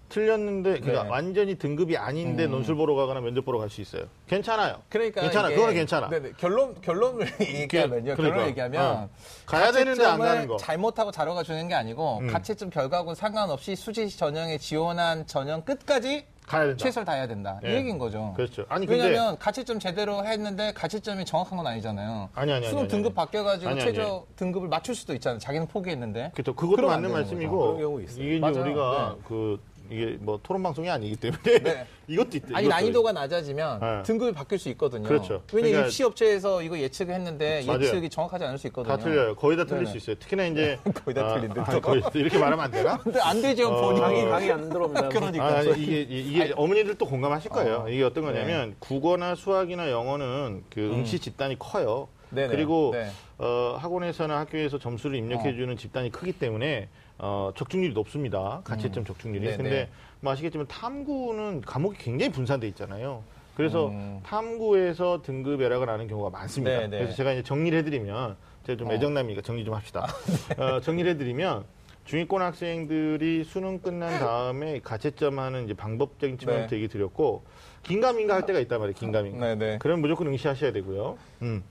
틀렸는데 0.09 0.80
그러니까 0.80 1.04
네. 1.04 1.09
완전히 1.09 1.54
등급이 1.57 1.96
아닌데 1.96 2.44
음. 2.44 2.50
논술 2.52 2.74
보러 2.76 2.94
가거나 2.94 3.20
면접 3.20 3.44
보러 3.44 3.59
갈 3.59 3.70
수 3.70 3.80
있어요. 3.80 4.04
괜찮아요. 4.28 4.83
그러니까 4.88 5.22
괜찮아. 5.22 5.48
이게- 5.48 5.57
그거는 5.57 5.74
괜찮아. 5.74 6.09
네네. 6.09 6.33
결론 6.37 6.74
결론을 6.83 7.26
얘기하면요. 7.40 8.14
그러니까. 8.14 8.16
결론을 8.16 8.48
얘기하면 8.48 8.83
어. 8.85 9.09
가야 9.46 9.72
되는데 9.72 10.04
안 10.04 10.18
가는 10.18 10.46
거. 10.46 10.57
잘못하고 10.59 11.11
자료가 11.11 11.42
주는 11.42 11.66
게 11.68 11.74
아니고 11.74 12.18
음. 12.18 12.26
가채점 12.28 12.70
결과하고 12.70 13.14
상관없이 13.14 13.74
수시 13.74 14.09
전형에 14.16 14.59
지원한 14.59 15.26
전형 15.26 15.62
끝까지 15.62 16.26
가야 16.46 16.66
된다. 16.66 16.83
최선을 16.83 17.04
다해야 17.07 17.26
된다. 17.26 17.59
이 17.62 17.66
네. 17.66 17.76
얘기인 17.76 17.98
거죠. 17.98 18.33
그렇죠. 18.37 18.64
아니 18.68 18.87
근데 18.87 19.09
왜냐하면 19.09 19.38
가채점 19.38 19.78
제대로 19.78 20.24
했는데 20.24 20.72
가채점이 20.72 21.24
정확한 21.24 21.57
건 21.57 21.66
아니잖아요. 21.66 22.28
아니, 22.35 22.52
아니, 22.52 22.59
아니, 22.59 22.66
수능 22.66 22.80
아니, 22.83 22.88
등급 22.88 23.11
아니. 23.11 23.14
바뀌어가지고 23.26 23.70
아니, 23.70 23.80
최저 23.80 24.26
등급을 24.37 24.68
맞출 24.68 24.94
수도 24.94 25.14
있잖아요. 25.14 25.38
자기는 25.38 25.66
포기했는데. 25.68 26.33
그렇죠. 26.35 26.54
그것도 26.54 26.87
맞는 26.87 27.12
말씀이고. 27.12 28.00
이게 28.02 28.35
이제 28.35 28.38
맞아요. 28.40 28.61
우리가 28.61 29.14
네. 29.16 29.22
그 29.26 29.61
이게 29.90 30.16
뭐 30.18 30.40
토론 30.42 30.62
방송이 30.62 30.88
아니기 30.88 31.16
때문에 31.16 31.59
네. 31.62 31.87
이것도 32.09 32.37
있대. 32.38 32.55
아니 32.55 32.66
이것도 32.66 32.77
난이도가 32.81 33.12
낮아지면 33.12 33.81
네. 33.81 34.03
등급이 34.05 34.33
바뀔 34.33 34.59
수 34.59 34.68
있거든요. 34.70 35.07
그렇죠. 35.07 35.42
왜냐면 35.53 35.73
그러니까- 35.73 35.87
입시 35.87 36.03
업체에서 36.03 36.62
이거 36.62 36.79
예측을 36.79 37.14
했는데 37.14 37.62
맞아요. 37.66 37.81
예측이 37.83 38.09
정확하지 38.11 38.44
않을 38.44 38.59
수 38.59 38.66
있거든요. 38.68 38.97
다 38.97 39.03
틀려요. 39.03 39.35
거의 39.37 39.57
다 39.57 39.64
틀릴 39.64 39.85
네네. 39.85 39.90
수 39.90 39.97
있어요. 39.99 40.16
특히나 40.18 40.47
이제 40.47 40.79
거의 41.05 41.14
다 41.14 41.27
아, 41.27 41.35
틀린데 41.35 41.61
아, 41.61 41.64
또. 41.70 41.81
거의 41.81 42.03
이렇게 42.14 42.38
말하면 42.38 42.64
안 42.64 42.70
되나? 42.70 42.99
근데 43.05 43.20
안 43.20 43.42
되죠 43.42 43.68
어, 43.68 43.81
본인이. 43.83 44.01
강의 44.01 44.25
강의 44.27 44.53
안 44.53 44.68
들어옵니다. 44.68 45.09
그러니까. 45.09 45.44
아, 45.44 45.59
아니, 45.59 45.83
이게 45.83 46.01
이게 46.03 46.53
어머니들도 46.57 47.05
공감하실 47.05 47.51
거예요. 47.51 47.85
어. 47.87 47.88
이게 47.88 48.03
어떤 48.03 48.25
거냐면 48.25 48.75
국어나 48.79 49.35
수학이나 49.35 49.90
영어는 49.90 50.64
그 50.70 50.81
응시 50.92 51.18
집단이 51.18 51.59
커요. 51.59 52.09
네네. 52.31 52.49
그리고 52.49 52.90
네. 52.92 53.11
어, 53.38 53.77
학원에서나 53.79 54.38
학교에서 54.40 54.79
점수를 54.79 55.16
입력해주는 55.16 55.77
집단이 55.77 56.11
크기 56.11 56.33
때문에 56.33 56.88
어, 57.18 57.53
적중률이 57.57 57.94
높습니다. 57.94 58.61
가채점 58.64 59.05
적중률이. 59.05 59.46
음. 59.46 59.50
네네. 59.50 59.62
근데 59.62 59.88
뭐 60.20 60.33
아시겠지만 60.33 60.66
탐구는 60.66 61.62
과목이 61.62 61.98
굉장히 61.98 62.33
분산돼 62.33 62.66
있잖아요. 62.68 63.22
그래서 63.57 63.88
음. 63.88 64.20
탐구에서 64.24 65.22
등급 65.22 65.61
외락을 65.61 65.88
하는 65.88 66.09
경우가 66.09 66.31
많습니다. 66.31 66.79
네네. 66.81 66.98
그래서 66.98 67.14
제가 67.14 67.33
이제 67.33 67.42
정리를 67.42 67.79
해드리면 67.79 68.37
제가 68.66 68.77
좀 68.77 68.88
어. 68.88 68.92
애정남이니까 68.92 69.42
정리 69.42 69.64
좀 69.64 69.74
합시다. 69.74 70.07
어, 70.59 70.81
정리를 70.81 71.11
해드리면 71.12 71.64
중위권 72.05 72.42
학생들이 72.42 73.44
수능 73.44 73.79
끝난 73.79 74.18
다음에 74.18 74.81
가채점 74.81 75.38
하는 75.38 75.64
이제 75.64 75.74
방법적인 75.74 76.38
측면부터 76.38 76.70
네. 76.70 76.77
얘기 76.77 76.88
드렸고 76.88 77.44
긴가민가 77.85 78.35
할 78.35 78.44
때가 78.44 78.59
있단 78.61 78.79
말이에요. 78.81 78.94
긴가민가. 78.94 79.55
네네. 79.55 79.79
그럼 79.79 80.00
무조건 80.00 80.27
응시하셔야 80.27 80.72
되고요. 80.72 81.16
음. 81.42 81.62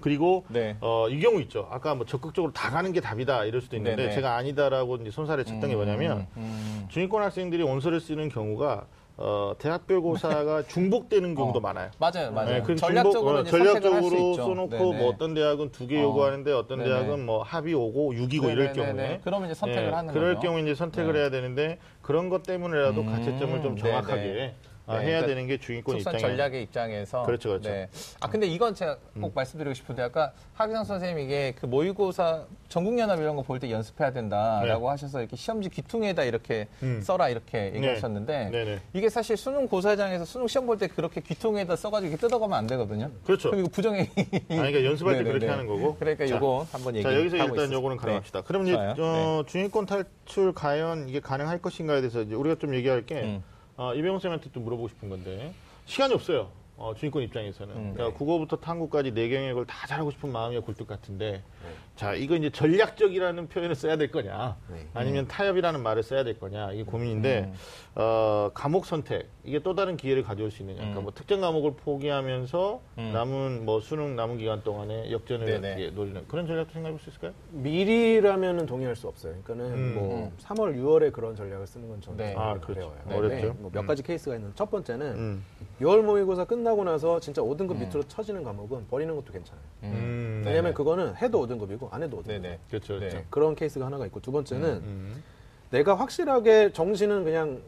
그리고 0.00 0.44
네. 0.48 0.76
어, 0.80 1.08
이 1.08 1.20
경우 1.20 1.40
있죠. 1.42 1.68
아까 1.70 1.94
뭐 1.94 2.06
적극적으로 2.06 2.52
다 2.52 2.70
가는 2.70 2.92
게 2.92 3.00
답이다 3.00 3.44
이럴 3.44 3.60
수도 3.60 3.76
있는데 3.76 3.96
네네. 4.02 4.14
제가 4.14 4.36
아니다라고 4.36 4.96
이제 4.96 5.10
손살에 5.10 5.44
쳤던 5.44 5.70
게 5.70 5.76
뭐냐면 5.76 6.26
음. 6.36 6.86
중위권 6.88 7.22
학생들이 7.22 7.62
원서를 7.62 8.00
쓰는 8.00 8.28
경우가 8.28 8.86
어, 9.22 9.52
대학별고사가 9.58 10.62
중복되는 10.68 11.34
경우도 11.34 11.58
어. 11.58 11.60
많아요. 11.60 11.90
맞아요, 11.98 12.32
맞아요. 12.32 12.48
네, 12.48 12.62
그리고 12.62 12.80
전략적으로 12.80 13.44
중복, 13.44 13.54
어, 13.54 13.58
전략적으로. 13.64 14.34
써놓고 14.34 14.70
네네. 14.70 14.98
뭐 14.98 15.08
어떤 15.10 15.34
대학은 15.34 15.72
두개 15.72 15.98
어. 15.98 16.02
요구하는데 16.04 16.50
어떤 16.52 16.78
네네. 16.78 16.88
대학은 16.90 17.26
뭐 17.26 17.42
합이 17.42 17.74
오고 17.74 18.14
6이고 18.14 18.50
이럴. 18.50 18.72
경우에 18.72 19.20
그러면 19.22 19.50
이제 19.50 19.54
선택을 19.54 19.88
예, 19.88 19.92
하는 19.92 20.14
그럴 20.14 20.36
거죠. 20.36 20.46
경우 20.46 20.60
이제 20.60 20.74
선택을 20.74 21.12
네. 21.12 21.18
해야 21.20 21.30
되는데 21.30 21.78
그런 22.00 22.30
것 22.30 22.44
때문에라도 22.44 23.02
음, 23.02 23.06
가채점을 23.06 23.60
좀 23.60 23.76
정확하게 23.76 24.22
네네. 24.22 24.54
아, 24.90 24.98
네, 24.98 25.06
해야 25.06 25.20
그러니까 25.20 25.26
되는 25.26 25.46
게 25.46 25.58
출산 25.58 25.96
입장이에요. 25.98 26.20
전략의 26.20 26.62
입장에서 26.64 27.22
그렇죠, 27.22 27.50
그렇죠. 27.50 27.70
네. 27.70 27.88
아 28.20 28.28
근데 28.28 28.46
이건 28.46 28.74
제가 28.74 28.96
꼭 29.20 29.26
음. 29.28 29.32
말씀드리고 29.34 29.74
싶은데 29.74 30.02
아까 30.02 30.32
하기상 30.54 30.84
선생님 30.84 31.18
이게 31.24 31.54
그 31.60 31.66
모의고사 31.66 32.44
전국연합 32.68 33.18
이런 33.20 33.36
거 33.36 33.42
볼 33.42 33.58
때 33.60 33.70
연습해야 33.70 34.12
된다라고 34.12 34.88
하셔서 34.90 35.20
이렇게 35.20 35.36
시험지 35.36 35.68
귀퉁이에다 35.70 36.24
이렇게 36.24 36.66
네. 36.80 36.86
음. 36.86 37.00
써라 37.02 37.28
이렇게 37.28 37.72
얘기하셨는데 37.74 38.50
네네. 38.50 38.80
이게 38.92 39.08
사실 39.08 39.36
수능 39.36 39.68
고사장에서 39.68 40.24
수능 40.24 40.46
시험 40.46 40.66
볼 40.66 40.78
때 40.78 40.86
그렇게 40.88 41.20
귀퉁이에다 41.20 41.76
써가지고 41.76 42.08
이렇게 42.10 42.20
뜯어가면 42.20 42.56
안 42.56 42.66
되거든요. 42.66 43.10
그렇죠. 43.24 43.50
그럼 43.50 43.64
이거 43.64 43.70
부정행위. 43.72 44.08
아니, 44.16 44.46
그러니까 44.48 44.84
연습할 44.84 45.18
때. 45.18 45.24
그렇게 45.30 45.46
하는 45.46 45.66
거고. 45.66 45.96
그러니까 45.96 46.26
자, 46.26 46.36
이거 46.36 46.66
한번 46.72 46.94
얘기. 46.96 47.02
자 47.02 47.14
여기서 47.14 47.36
일단 47.36 47.72
요거는 47.72 47.96
가능합시다. 47.96 48.42
그럼 48.42 48.66
이제. 48.66 48.74
어, 48.76 49.42
중위권 49.46 49.86
탈출 49.86 50.52
과연 50.54 51.08
이게 51.08 51.20
가능할 51.20 51.60
것인가에 51.60 52.00
대해서 52.00 52.22
이제 52.22 52.34
우리가 52.34 52.56
좀 52.56 52.74
얘기할 52.74 53.04
게 53.04 53.20
음. 53.22 53.42
어, 53.80 53.94
이병훈 53.94 54.20
쌤한테 54.20 54.50
또 54.52 54.60
물어보고 54.60 54.88
싶은 54.88 55.08
건데 55.08 55.54
시간이 55.86 56.12
없어요. 56.12 56.50
어, 56.76 56.94
주인권 56.94 57.22
입장에서는. 57.22 57.74
음. 57.74 57.94
그러니까 57.94 58.18
국어부터 58.18 58.56
탐구까지 58.56 59.12
네 59.12 59.30
경역을 59.30 59.64
다 59.64 59.86
잘하고 59.86 60.10
싶은 60.10 60.30
마음이 60.30 60.60
굴뚝 60.60 60.86
같은데, 60.86 61.42
네. 61.59 61.59
자, 61.96 62.14
이거 62.14 62.34
이제 62.34 62.48
전략적이라는 62.48 63.48
표현을 63.48 63.74
써야 63.74 63.96
될 63.96 64.10
거냐, 64.10 64.56
네. 64.72 64.86
아니면 64.94 65.28
타협이라는 65.28 65.82
말을 65.82 66.02
써야 66.02 66.24
될 66.24 66.38
거냐, 66.40 66.72
이게 66.72 66.82
고민인데, 66.82 67.52
어, 67.94 68.50
과목 68.54 68.86
선택, 68.86 69.28
이게 69.44 69.58
또 69.58 69.74
다른 69.74 69.98
기회를 69.98 70.22
가져올 70.22 70.50
수 70.50 70.62
있느냐. 70.62 70.78
그러니까 70.78 71.02
뭐 71.02 71.12
특정 71.14 71.42
과목을 71.42 71.74
포기하면서 71.74 72.80
남은 72.96 73.66
뭐 73.66 73.80
수능 73.80 74.16
남은 74.16 74.38
기간 74.38 74.62
동안에 74.62 75.10
역전을 75.10 75.44
네네. 75.46 75.68
이렇게 75.82 75.90
노리는 75.94 76.26
그런 76.26 76.46
전략도 76.46 76.72
생각해 76.72 76.92
볼 76.92 77.00
수 77.00 77.10
있을까요? 77.10 77.32
미리라면은 77.50 78.66
동의할 78.66 78.96
수 78.96 79.06
없어요. 79.08 79.34
그러니까는 79.44 79.74
음. 79.78 79.94
뭐 79.94 80.32
3월, 80.40 80.76
6월에 80.76 81.12
그런 81.12 81.34
전략을 81.36 81.66
쓰는 81.66 81.88
건 81.88 82.00
저는 82.00 82.16
네. 82.16 82.32
좀 82.32 82.42
아, 82.42 82.54
그렇죠. 82.54 82.72
어려워요. 82.72 82.98
네, 83.06 83.14
어렵죠. 83.16 83.54
뭐몇 83.58 83.86
가지 83.86 84.02
케이스가 84.02 84.36
있는 84.36 84.52
첫 84.54 84.70
번째는 84.70 85.06
음. 85.06 85.44
6월 85.80 86.02
모의고사 86.02 86.44
끝나고 86.44 86.84
나서 86.84 87.20
진짜 87.20 87.42
5등급 87.42 87.78
밑으로 87.78 88.02
처지는 88.04 88.42
과목은 88.44 88.86
버리는 88.88 89.14
것도 89.14 89.32
괜찮아요. 89.32 89.64
음. 89.84 90.42
네. 90.44 90.50
왜냐면 90.50 90.74
그거는 90.74 91.16
해도 91.16 91.40
5등급이고 91.50 91.92
안 91.92 92.02
해도 92.02 92.18
5등급. 92.22 92.26
네네. 92.26 92.58
그렇죠, 92.68 92.98
그렇죠. 92.98 93.16
네. 93.18 93.24
그런 93.30 93.54
케이스가 93.54 93.86
하나가 93.86 94.06
있고 94.06 94.20
두 94.20 94.32
번째는 94.32 94.68
음. 94.68 95.22
내가 95.70 95.94
확실하게 95.94 96.72
정시는 96.72 97.24
그냥 97.24 97.60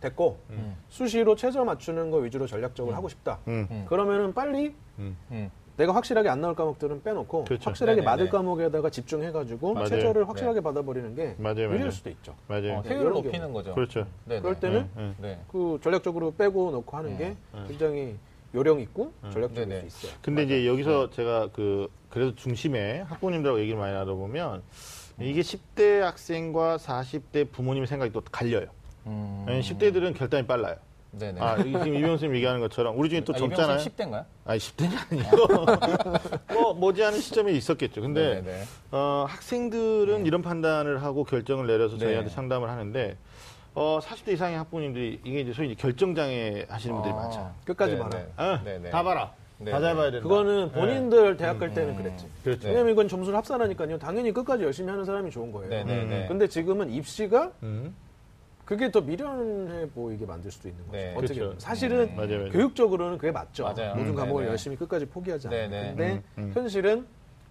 됐고 0.00 0.38
음. 0.50 0.76
수시로 0.88 1.36
최저 1.36 1.64
맞추는 1.64 2.10
거 2.10 2.18
위주로 2.18 2.46
전략적으로 2.46 2.94
하고 2.96 3.08
싶다. 3.08 3.38
음. 3.48 3.66
음. 3.70 3.86
그러면은 3.88 4.32
빨리 4.32 4.74
음. 4.98 5.16
음. 5.30 5.50
내가 5.76 5.94
확실하게 5.94 6.28
안 6.28 6.42
나올 6.42 6.54
과목들은 6.54 7.02
빼놓고 7.02 7.44
그렇죠. 7.44 7.70
확실하게 7.70 8.00
네네네. 8.02 8.04
맞을 8.10 8.28
과목에다가 8.28 8.90
집중해가지고 8.90 9.74
맞아요. 9.74 9.88
최저를 9.88 10.28
확실하게 10.28 10.60
받아버리는 10.60 11.14
게 11.14 11.34
맞아요, 11.38 11.60
유리할 11.60 11.78
맞아요. 11.78 11.90
수도 11.90 12.10
있죠. 12.10 12.34
맞아요. 12.48 12.78
어, 12.78 12.82
네, 12.82 12.94
효율을 12.94 13.12
높이는 13.12 13.52
거죠. 13.52 13.74
그렇죠. 13.74 14.06
네네. 14.26 14.42
그럴 14.42 14.60
때는 14.60 14.90
네. 14.94 15.14
네. 15.18 15.40
그 15.50 15.78
전략적으로 15.82 16.34
빼고 16.34 16.70
넣고 16.72 16.96
하는 16.96 17.16
게 17.16 17.34
굉장히 17.66 18.16
요령 18.54 18.80
있고 18.80 19.12
전략적일. 19.32 19.80
수 19.80 19.86
있어요. 19.86 20.18
근데 20.20 20.42
이제 20.42 20.66
여기서 20.66 21.10
제가 21.10 21.48
그 21.52 21.88
그래도 22.10 22.34
중심에 22.34 23.00
학부모님들하고 23.08 23.60
얘기를 23.60 23.78
많이 23.78 23.94
나눠보면 23.94 24.62
이게 25.20 25.40
10대 25.42 26.00
학생과 26.00 26.76
40대 26.78 27.50
부모님 27.52 27.86
생각이 27.86 28.12
또 28.12 28.20
갈려요. 28.30 28.66
음. 29.06 29.44
왜냐면 29.46 29.62
10대들은 29.62 30.16
결단이 30.16 30.46
빨라요. 30.46 30.76
네네. 31.12 31.40
아, 31.40 31.56
이- 31.56 31.64
지금 31.64 31.88
이병헌 31.88 32.08
선생님 32.10 32.36
얘기하는 32.36 32.60
것처럼 32.60 32.96
우리 32.98 33.08
중에 33.10 33.22
또 33.22 33.32
아, 33.34 33.36
젊잖아요. 33.36 33.78
씨 33.78 33.90
10대인가요? 33.90 34.24
아니 34.44 34.58
10대는 34.60 35.12
아니고 35.12 36.54
뭐 36.54 36.74
머지않은 36.74 37.20
시점에 37.20 37.52
있었겠죠. 37.52 38.00
근데 38.00 38.40
네네. 38.42 38.62
어, 38.92 39.24
학생들은 39.28 40.24
이런 40.26 40.42
판단을 40.42 41.02
하고 41.02 41.24
결정을 41.24 41.66
내려서 41.66 41.96
네. 41.96 42.04
저희한테 42.06 42.30
상담을 42.30 42.68
하는데 42.70 43.16
어, 43.74 43.98
40대 44.02 44.32
이상의 44.34 44.56
학부모님들이 44.58 45.20
이게 45.24 45.40
이제 45.40 45.52
소위 45.52 45.72
이제 45.72 45.80
결정장애 45.80 46.66
하시는 46.68 46.94
분들이 46.94 47.12
많잖아요. 47.12 47.54
끝까지 47.64 47.96
네네. 47.96 48.02
봐라. 48.08 48.22
어, 48.54 48.64
네네. 48.64 48.90
다 48.90 49.02
봐라. 49.02 49.32
네, 49.62 49.70
다잘 49.70 49.90
네. 49.92 49.96
봐야 49.96 50.10
된다. 50.10 50.22
그거는 50.22 50.72
본인들 50.72 51.36
대학 51.36 51.58
갈 51.58 51.74
때는 51.74 51.94
그랬지. 51.96 52.26
그렇죠. 52.42 52.68
왜냐면 52.68 52.92
이건 52.92 53.08
점수를 53.08 53.36
합산하니까요. 53.36 53.98
당연히 53.98 54.32
끝까지 54.32 54.64
열심히 54.64 54.88
하는 54.90 55.04
사람이 55.04 55.30
좋은 55.30 55.52
거예요. 55.52 55.68
네 55.68 55.84
네 55.84 56.04
네. 56.04 56.26
근데 56.28 56.48
지금은 56.48 56.90
입시가 56.90 57.52
음. 57.62 57.94
그게 58.64 58.90
더 58.90 59.00
미련해 59.02 59.88
보이게 59.90 60.24
만들 60.24 60.50
수도 60.50 60.68
있는 60.68 60.82
거죠. 60.86 60.96
네. 60.96 61.10
어떻게 61.14 61.26
그렇죠. 61.34 61.40
보면. 61.44 61.60
사실은 61.60 62.16
맞아요, 62.16 62.38
맞아요. 62.38 62.50
교육적으로는 62.52 63.18
그게 63.18 63.32
맞죠. 63.32 63.64
맞아요. 63.64 63.94
모든 63.96 64.10
음, 64.12 64.14
과목을 64.14 64.42
네네. 64.44 64.50
열심히 64.52 64.76
끝까지 64.76 65.04
포기하지 65.06 65.48
않아요. 65.48 65.68
근데 65.68 66.12
음, 66.12 66.22
음. 66.38 66.50
현실은 66.54 67.06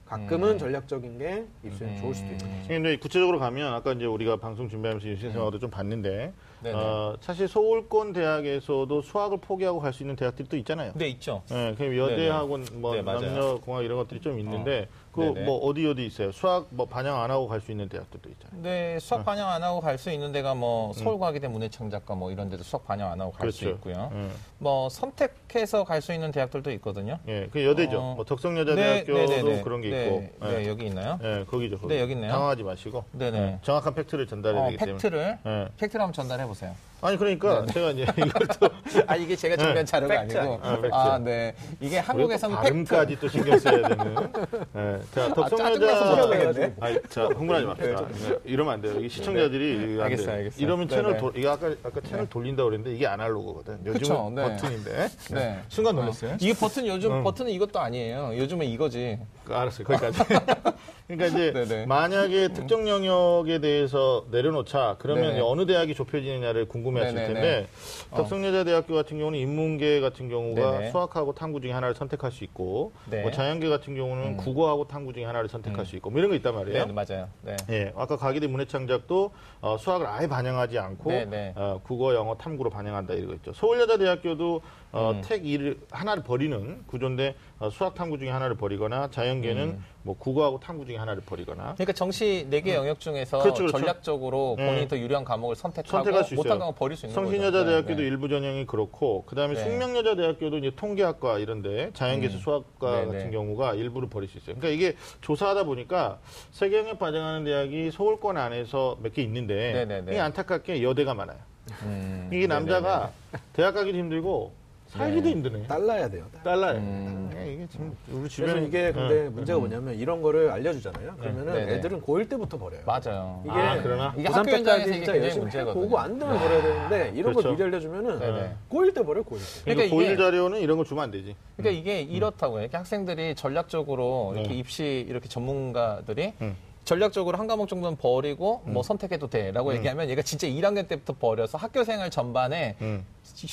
가끔은 0.08 0.54
음. 0.54 0.58
전략적인 0.58 1.20
게 1.20 1.46
입시는 1.64 1.98
좋을 1.98 2.16
수도 2.16 2.26
있는 2.32 2.40
거죠. 2.40 2.68
근데 2.70 2.98
구체적으로 2.98 3.38
가면 3.38 3.72
아까 3.74 3.92
이제 3.94 4.06
우리가 4.06 4.38
방송 4.38 4.68
준비하면서 4.68 5.08
유신생활도 5.08 5.60
좀 5.60 5.70
봤는데 5.70 6.34
네네. 6.62 6.76
어, 6.78 7.16
사실 7.22 7.48
서울권 7.48 8.14
대학에서도 8.14 9.02
수학을 9.02 9.38
포기하고 9.40 9.80
갈 9.80 9.94
수 9.94 10.04
있는 10.04 10.16
대학들이 10.16 10.48
또 10.48 10.58
있잖아요. 10.58 10.92
네, 10.96 11.08
있죠. 11.10 11.42
네, 11.50 11.74
그럼 11.76 11.98
여대학원 11.98 12.66
뭐 12.74 12.94
네, 12.96 13.02
맞아요. 13.02 13.22
남녀공학 13.22 13.84
이런 13.84 13.98
것들이 13.98 14.22
좀 14.22 14.40
있는데 14.40 14.88
그 15.12 15.22
네네. 15.22 15.46
뭐 15.46 15.58
어디 15.66 15.86
어디 15.88 16.06
있어요? 16.06 16.32
수학 16.32 16.68
뭐 16.70 16.86
반영 16.86 17.20
안 17.20 17.32
하고 17.32 17.48
갈 17.48 17.60
수 17.62 17.72
있는 17.72 17.90
대학들도 17.90 18.30
있잖아요. 18.30 18.56
근데 18.56 19.00
수학 19.00 19.26
반영 19.26 19.50
안 19.50 19.64
하고 19.64 19.80
갈 19.80 19.98
수 19.98 20.12
있는 20.12 20.32
데가 20.32 20.54
뭐 20.56 20.94
서울과기대 20.94 21.48
문해창작과 21.48 22.16
뭐 22.16 22.32
이런 22.32 22.50
데도 22.50 22.64
수학 22.64 22.86
반영 22.86 23.12
안 23.12 23.20
하고 23.20 23.32
갈수 23.32 23.62
그렇죠. 23.62 23.76
있고요. 23.78 24.10
음. 24.14 24.34
뭐 24.62 24.90
선택해서 24.90 25.84
갈 25.86 26.00
수 26.02 26.14
있는 26.14 26.32
대학들도 26.32 26.72
있거든요. 26.74 27.20
예, 27.28 27.48
그 27.52 27.64
여대죠. 27.66 28.00
어. 28.00 28.14
뭐 28.16 28.24
덕성여자대학교도 28.26 29.64
그런 29.64 29.82
게 29.82 29.90
네, 29.90 30.06
있고. 30.06 30.30
네, 30.48 30.64
예. 30.64 30.68
여기 30.70 30.86
있나요? 30.86 31.20
예, 31.24 31.44
거기죠. 31.46 31.78
거기. 31.78 31.94
네, 31.94 32.02
여기 32.02 32.14
있네요. 32.14 32.32
당황하지 32.32 32.64
마시고 32.64 33.04
네네. 33.12 33.38
예, 33.38 33.60
정확한 33.64 33.96
팩트를 33.96 34.28
전달해야 34.28 34.62
어, 34.62 34.66
되기 34.68 34.78
때문에. 34.78 34.94
팩트를 34.94 35.38
예. 35.46 35.68
팩트를 35.78 36.02
한번 36.02 36.14
전달해 36.14 36.46
보세요. 36.46 36.74
아니 37.02 37.16
그러니까 37.18 37.66
제가 37.68 37.92
이제 37.92 38.06
이걸 38.18 38.48
또 38.60 38.70
아 39.08 39.16
이게 39.16 39.34
제가 39.36 39.56
준비한 39.56 39.86
자료가 39.86 40.22
팩트. 40.22 40.38
아니고 40.38 40.60
아, 40.62 40.76
팩트. 40.82 40.94
아, 40.94 41.18
네. 41.20 41.56
이게 41.80 41.98
한국에서는 42.00 42.56
팩트. 42.58 42.64
발음까지 42.70 43.20
또 43.22 43.28
신경 43.30 43.58
써야 43.58 43.88
되는. 43.88 44.16
예. 44.76 45.00
자, 45.14 45.34
짜증나서 45.34 46.16
덕성여자. 46.16 46.72
아니, 46.82 46.98
자, 47.10 47.26
흥분하지 47.28 47.66
맙시다. 47.68 47.88
예, 48.32 48.40
이러면 48.44 48.74
안 48.74 48.82
돼요. 48.82 49.00
이 49.00 49.08
시청자들이 49.08 49.96
네. 49.96 50.04
알겠어요. 50.04 50.36
알겠어요. 50.36 50.66
이러면 50.66 50.88
네, 50.90 50.96
채널 50.96 51.14
네. 51.14 51.18
돌, 51.20 51.38
이거 51.38 51.52
아까 51.52 51.74
아까 51.84 52.02
채널 52.02 52.28
돌린다 52.28 52.64
고 52.64 52.70
그랬는데 52.70 52.96
이게 52.96 53.08
아날로그거든. 53.08 53.84
그쵸, 53.86 54.32
네. 54.36 54.44
버튼인데. 54.56 55.10
네. 55.32 55.62
순간 55.70 55.96
놀랐어요. 55.96 56.38
이게 56.40 56.54
버튼 56.54 56.88
요즘 56.88 57.12
응. 57.12 57.24
버튼은 57.24 57.52
이것도 57.52 57.80
아니에요. 57.80 58.32
요즘은 58.38 58.66
이거지. 58.66 59.20
그, 59.44 59.54
알았어요. 59.54 59.86
거기까지. 59.86 60.20
그러니까 61.10 61.26
이제. 61.26 61.86
만약에 61.90 62.50
특정 62.50 62.88
영역에 62.88 63.60
대해서 63.60 64.26
내려놓자 64.30 64.98
그러면. 65.00 65.32
이제 65.32 65.42
어느 65.42 65.66
대학이 65.66 65.96
좁혀지느냐를 65.96 66.68
궁금해하실. 66.68 67.16
텐데 67.16 67.68
덕성여자대학교 68.12 68.94
같은 68.94 69.18
경우는 69.18 69.40
인문계 69.40 70.02
같은 70.02 70.30
경우가 70.30 70.72
네네. 70.72 70.92
수학하고 70.92 71.34
탐구 71.34 71.62
중에 71.62 71.72
하나를 71.72 71.96
선택할 71.96 72.32
수 72.32 72.44
있고 72.44 72.94
네. 73.10 73.22
뭐 73.22 73.32
자연계 73.32 73.70
같은 73.70 73.96
경우는 73.96 74.38
국어하고 74.38 74.88
탐구 74.88 75.14
중에 75.14 75.26
하나를 75.26 75.50
선택할 75.50 75.86
수 75.86 75.96
있고 75.96 76.10
뭐 76.10 76.20
이런 76.20 76.30
거 76.30 76.36
있단 76.36 76.54
말이에요. 76.54 76.86
네, 76.86 76.94
맞아요. 76.94 77.30
네. 77.44 77.56
예, 77.70 77.94
아까 77.96 78.16
가기대 78.18 78.48
문해창작도 78.48 79.32
어, 79.62 79.78
수학을 79.78 80.06
아예 80.08 80.28
반영하지 80.28 80.78
않고 80.78 81.10
네네. 81.10 81.54
어, 81.56 81.82
국어, 81.84 82.14
영어, 82.14 82.36
탐구로 82.36 82.70
반영한다 82.70 83.14
이러고 83.14 83.34
있죠. 83.36 83.54
서울여자대학교도 83.54 84.62
어, 84.92 85.12
음. 85.12 85.22
택 85.24 85.44
1을 85.44 85.78
하나를 85.92 86.24
버리는 86.24 86.84
구조인데 86.88 87.36
어, 87.60 87.70
수학 87.70 87.94
탐구 87.94 88.18
중에 88.18 88.30
하나를 88.30 88.56
버리거나 88.56 89.10
자연계는 89.12 89.80
뭐 90.02 90.18
국어하고 90.18 90.60
탐구 90.60 90.86
중에 90.86 90.96
하나를 90.98 91.22
버리거나 91.24 91.74
그러니까 91.76 91.94
정시 91.94 92.48
네 92.50 92.62
개 92.62 92.74
영역 92.74 93.00
중에서 93.00 93.40
그렇죠, 93.40 93.66
그렇죠. 93.66 93.78
전략적으로 93.78 94.56
네. 94.58 94.66
본인이 94.66 94.88
더 94.88 94.98
유리한 94.98 95.24
과목을 95.24 95.56
선택하고 95.56 95.90
선택할 96.04 96.24
수 96.24 96.34
못한 96.36 96.50
있어요. 96.54 96.60
과목 96.60 96.76
버릴 96.80 96.98
수 96.98 97.06
있는 97.06 97.14
성신여자대학교도. 97.14 97.96
네, 97.96 98.02
네. 98.02 98.08
일부 98.08 98.28
전형이 98.30 98.66
그렇고 98.66 99.26
그다음에 99.26 99.54
네. 99.54 99.64
숙명여자대학교도 99.64 100.58
이제 100.58 100.72
통계학과 100.76 101.38
이런데 101.38 101.92
자연계수 101.94 102.38
음. 102.38 102.40
수학과 102.40 103.00
네, 103.02 103.06
같은 103.06 103.20
네. 103.26 103.32
경우가 103.32 103.76
일부를 103.76 104.10
버릴 104.10 104.28
수 104.28 104.38
있어요. 104.40 104.56
그러니까 104.56 104.70
이게 104.70 104.98
조사하다 105.22 105.66
보니까 105.66 106.20
세계 106.52 106.80
영역 106.80 106.98
반영하는 107.00 107.44
대학이 107.44 107.92
서울권 107.92 108.38
안에서 108.38 108.98
몇 109.04 109.14
개 109.14 109.22
있는데 109.24 109.74
네, 109.74 109.86
네, 109.86 110.02
네. 110.02 110.12
이게 110.14 110.20
안타깝게 110.20 110.82
여대가 110.84 111.14
많아요. 111.14 111.38
음, 111.84 112.30
이게 112.34 112.48
남자가 112.48 113.12
대학 113.54 113.74
가기도 113.74 113.98
힘들고 113.98 114.54
살기도 114.90 115.22
네. 115.26 115.30
힘드네. 115.32 115.68
달라야 115.68 116.10
돼요. 116.10 116.26
달라요. 116.44 116.78
음. 116.78 117.30
아, 117.36 117.42
이게 117.44 117.68
지금 117.70 117.96
우리 118.08 118.18
그래서 118.22 118.28
주변에 118.30 118.66
이게 118.66 118.92
근데 118.92 119.30
문제가 119.30 119.60
뭐냐면 119.60 119.94
이런 119.96 120.22
거를 120.22 120.50
알려주잖아요. 120.50 121.16
그러면은 121.20 121.54
네네. 121.54 121.74
애들은 121.76 122.02
고1 122.02 122.28
때부터 122.28 122.58
버려요. 122.58 122.82
맞아요. 122.86 123.42
이게 123.46 123.54
아, 123.54 123.80
그러나? 123.84 124.14
이게 124.18 124.28
고3 124.30 124.34
학교 124.34 124.52
때까지 124.52 124.82
이게 124.82 124.84
진짜 124.94 124.96
굉장히 124.96 125.22
열심히 125.22 125.42
문제거든요. 125.44 125.84
보고 125.84 126.00
안 126.00 126.18
되면 126.18 126.40
버려야 126.40 126.62
되는데 126.62 127.12
이런 127.16 127.34
그렇죠. 127.34 127.50
걸 127.50 127.52
미리 127.58 127.64
알려주면은 127.66 128.20
네네. 128.20 128.56
고1 128.70 128.96
때 128.96 129.04
버려 129.04 129.22
고1 129.22 129.30
때. 129.38 129.62
그러니까 129.64 129.64
그러니까 129.66 129.96
고일 129.96 130.08
이게- 130.08 130.18
자료는 130.18 130.60
이런 130.60 130.78
거 130.78 130.84
주면 130.84 131.04
안 131.04 131.12
되지. 131.12 131.36
그러니까 131.58 131.80
이게 131.80 132.02
이렇다고요. 132.02 132.62
이렇게 132.62 132.78
학생들이 132.78 133.36
전략적으로 133.36 134.32
이렇게 134.36 134.50
네. 134.50 134.56
입시 134.56 135.06
이렇게 135.08 135.30
전문가들이 135.30 136.34
음. 136.42 136.56
전략적으로 136.90 137.38
한 137.38 137.46
과목 137.46 137.68
정도는 137.68 137.98
버리고 137.98 138.64
뭐 138.66 138.82
선택해도 138.82 139.30
돼라고 139.30 139.76
얘기하면 139.76 140.10
얘가 140.10 140.24
진짜 140.24 140.48
1학년 140.48 140.88
때부터 140.88 141.14
버려서 141.14 141.60
학교 141.60 141.84
생활 141.84 142.10
전반에 142.10 142.78
음. 142.82 143.06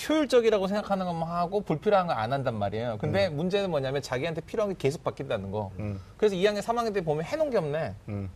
효율적이라고 0.08 0.66
생각하는 0.68 1.04
것만 1.04 1.28
하고 1.28 1.60
불필요한 1.60 2.06
거안 2.06 2.32
한단 2.32 2.54
말이에요. 2.54 2.96
근데 2.98 3.26
음. 3.26 3.36
문제는 3.36 3.70
뭐냐면 3.70 4.00
자기한테 4.00 4.40
필요한 4.40 4.72
게 4.72 4.76
계속 4.78 5.04
바뀐다는 5.04 5.50
거. 5.50 5.70
음. 5.78 6.00
그래서 6.16 6.34
2학년, 6.34 6.62
3학년 6.62 6.94
때 6.94 7.02
보면 7.02 7.24
해놓은 7.24 7.50
게 7.50 7.58
없네. 7.58 7.94
음. 8.08 8.30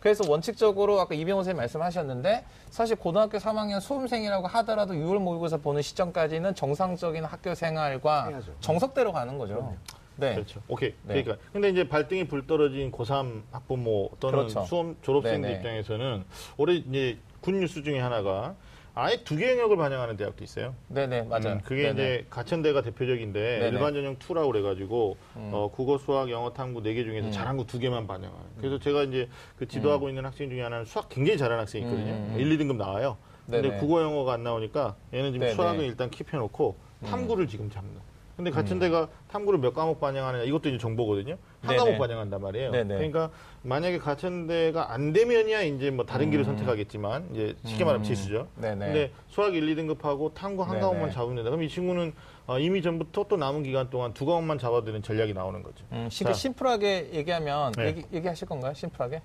그래서 0.00 0.24
원칙적으로 0.26 1.00
아까 1.00 1.14
이병호 1.14 1.40
선생님 1.40 1.58
말씀하셨는데 1.58 2.44
사실 2.70 2.96
고등학교 2.96 3.36
3학년 3.36 3.80
수험생이라고 3.80 4.46
하더라도 4.46 4.94
6월 4.94 5.18
모의고사 5.18 5.58
보는 5.58 5.82
시점까지는 5.82 6.54
정상적인 6.54 7.24
학교 7.24 7.54
생활과 7.54 8.28
해야죠. 8.28 8.52
정석대로 8.60 9.12
가는 9.12 9.36
거죠. 9.36 9.74
네. 10.16 10.34
그렇죠. 10.34 10.62
오케이. 10.68 10.94
네. 11.02 11.22
그러니까 11.22 11.36
근데 11.52 11.68
이제 11.70 11.88
발등이 11.88 12.26
불 12.28 12.46
떨어진 12.46 12.90
고3 12.90 13.42
학부모 13.52 14.10
또는 14.20 14.38
그렇죠. 14.38 14.64
수험 14.64 14.96
졸업생들 15.02 15.42
네네. 15.48 15.58
입장에서는 15.58 16.24
올해 16.56 16.74
이제 16.76 17.18
군 17.40 17.60
뉴스 17.60 17.82
중에 17.82 17.98
하나가 18.00 18.54
아예 18.98 19.22
두 19.24 19.36
개 19.36 19.50
영역을 19.50 19.76
반영하는 19.76 20.16
대학도 20.16 20.42
있어요. 20.42 20.74
네네, 20.88 21.24
맞아요. 21.24 21.56
음, 21.56 21.60
그게 21.62 21.82
네네. 21.82 21.92
이제 21.92 22.26
가천대가 22.30 22.80
대표적인데 22.80 23.40
네네. 23.58 23.68
음. 23.68 23.74
일반 23.74 23.92
전형 23.92 24.16
2라고 24.16 24.50
그래가지고 24.52 25.18
어, 25.34 25.70
국어, 25.70 25.98
수학, 25.98 26.30
영어, 26.30 26.50
탐구 26.54 26.82
네 26.82 26.94
개 26.94 27.04
중에서 27.04 27.30
잘한 27.30 27.58
거 27.58 27.64
두 27.66 27.78
개만 27.78 28.06
반영하는. 28.06 28.46
그래서 28.56 28.78
제가 28.78 29.02
이제 29.02 29.28
그 29.58 29.68
지도하고 29.68 30.08
있는 30.08 30.24
학생 30.24 30.48
중에 30.48 30.62
하나는 30.62 30.86
수학 30.86 31.10
굉장히 31.10 31.36
잘하는 31.36 31.60
학생이 31.60 31.84
있거든요. 31.84 32.12
음. 32.14 32.36
1, 32.38 32.56
2등급 32.56 32.76
나와요. 32.76 33.18
근데 33.44 33.60
네네. 33.60 33.76
국어, 33.80 34.00
영어가 34.02 34.32
안 34.32 34.42
나오니까 34.42 34.96
얘는 35.12 35.32
지금 35.32 35.40
네네. 35.46 35.54
수학은 35.54 35.84
일단 35.84 36.10
킵해놓고 36.10 36.74
탐구를 37.04 37.46
지금 37.48 37.68
잡는. 37.70 38.00
근데 38.36 38.50
같은 38.50 38.78
데가 38.78 39.08
탐구를 39.28 39.58
몇 39.58 39.72
과목 39.72 39.98
반영하느냐 39.98 40.44
이것도 40.44 40.68
이제 40.68 40.76
정보거든요. 40.76 41.38
한 41.62 41.70
네네. 41.70 41.76
과목 41.78 41.98
반영한단 41.98 42.42
말이에요. 42.42 42.70
네네. 42.70 42.94
그러니까 42.96 43.30
만약에 43.62 43.98
같은 43.98 44.46
데가 44.46 44.92
안 44.92 45.14
되면이야 45.14 45.62
이제 45.62 45.90
뭐 45.90 46.04
다른 46.04 46.30
길을 46.30 46.44
선택하겠지만 46.44 47.30
이제 47.32 47.56
쉽게 47.64 47.84
말하면 47.84 48.04
지수죠. 48.04 48.48
음. 48.56 48.60
네네. 48.60 48.84
근데 48.86 49.12
수학 49.28 49.54
1, 49.54 49.64
2등급하고 49.74 50.34
탐구 50.34 50.62
한. 50.62 50.76
과목만 50.76 51.10
잡으면 51.10 51.36
된다. 51.36 51.50
그럼 51.50 51.62
이 51.62 51.68
친구는 51.70 52.12
어, 52.46 52.58
이미 52.58 52.82
전부터 52.82 53.24
또 53.28 53.38
남은 53.38 53.62
기간 53.62 53.88
동안 53.88 54.12
두 54.12 54.26
과목만 54.26 54.58
잡아도 54.58 54.84
되는 54.84 55.02
전략이 55.02 55.32
나오는 55.32 55.62
거죠. 55.62 55.84
음, 55.92 56.08
심, 56.10 56.26
자. 56.26 56.34
심플하게 56.34 57.12
얘기하면 57.14 57.72
네. 57.72 57.86
얘기, 57.86 58.04
얘기하실 58.12 58.46
건가요? 58.46 58.74
심플하게? 58.74 59.22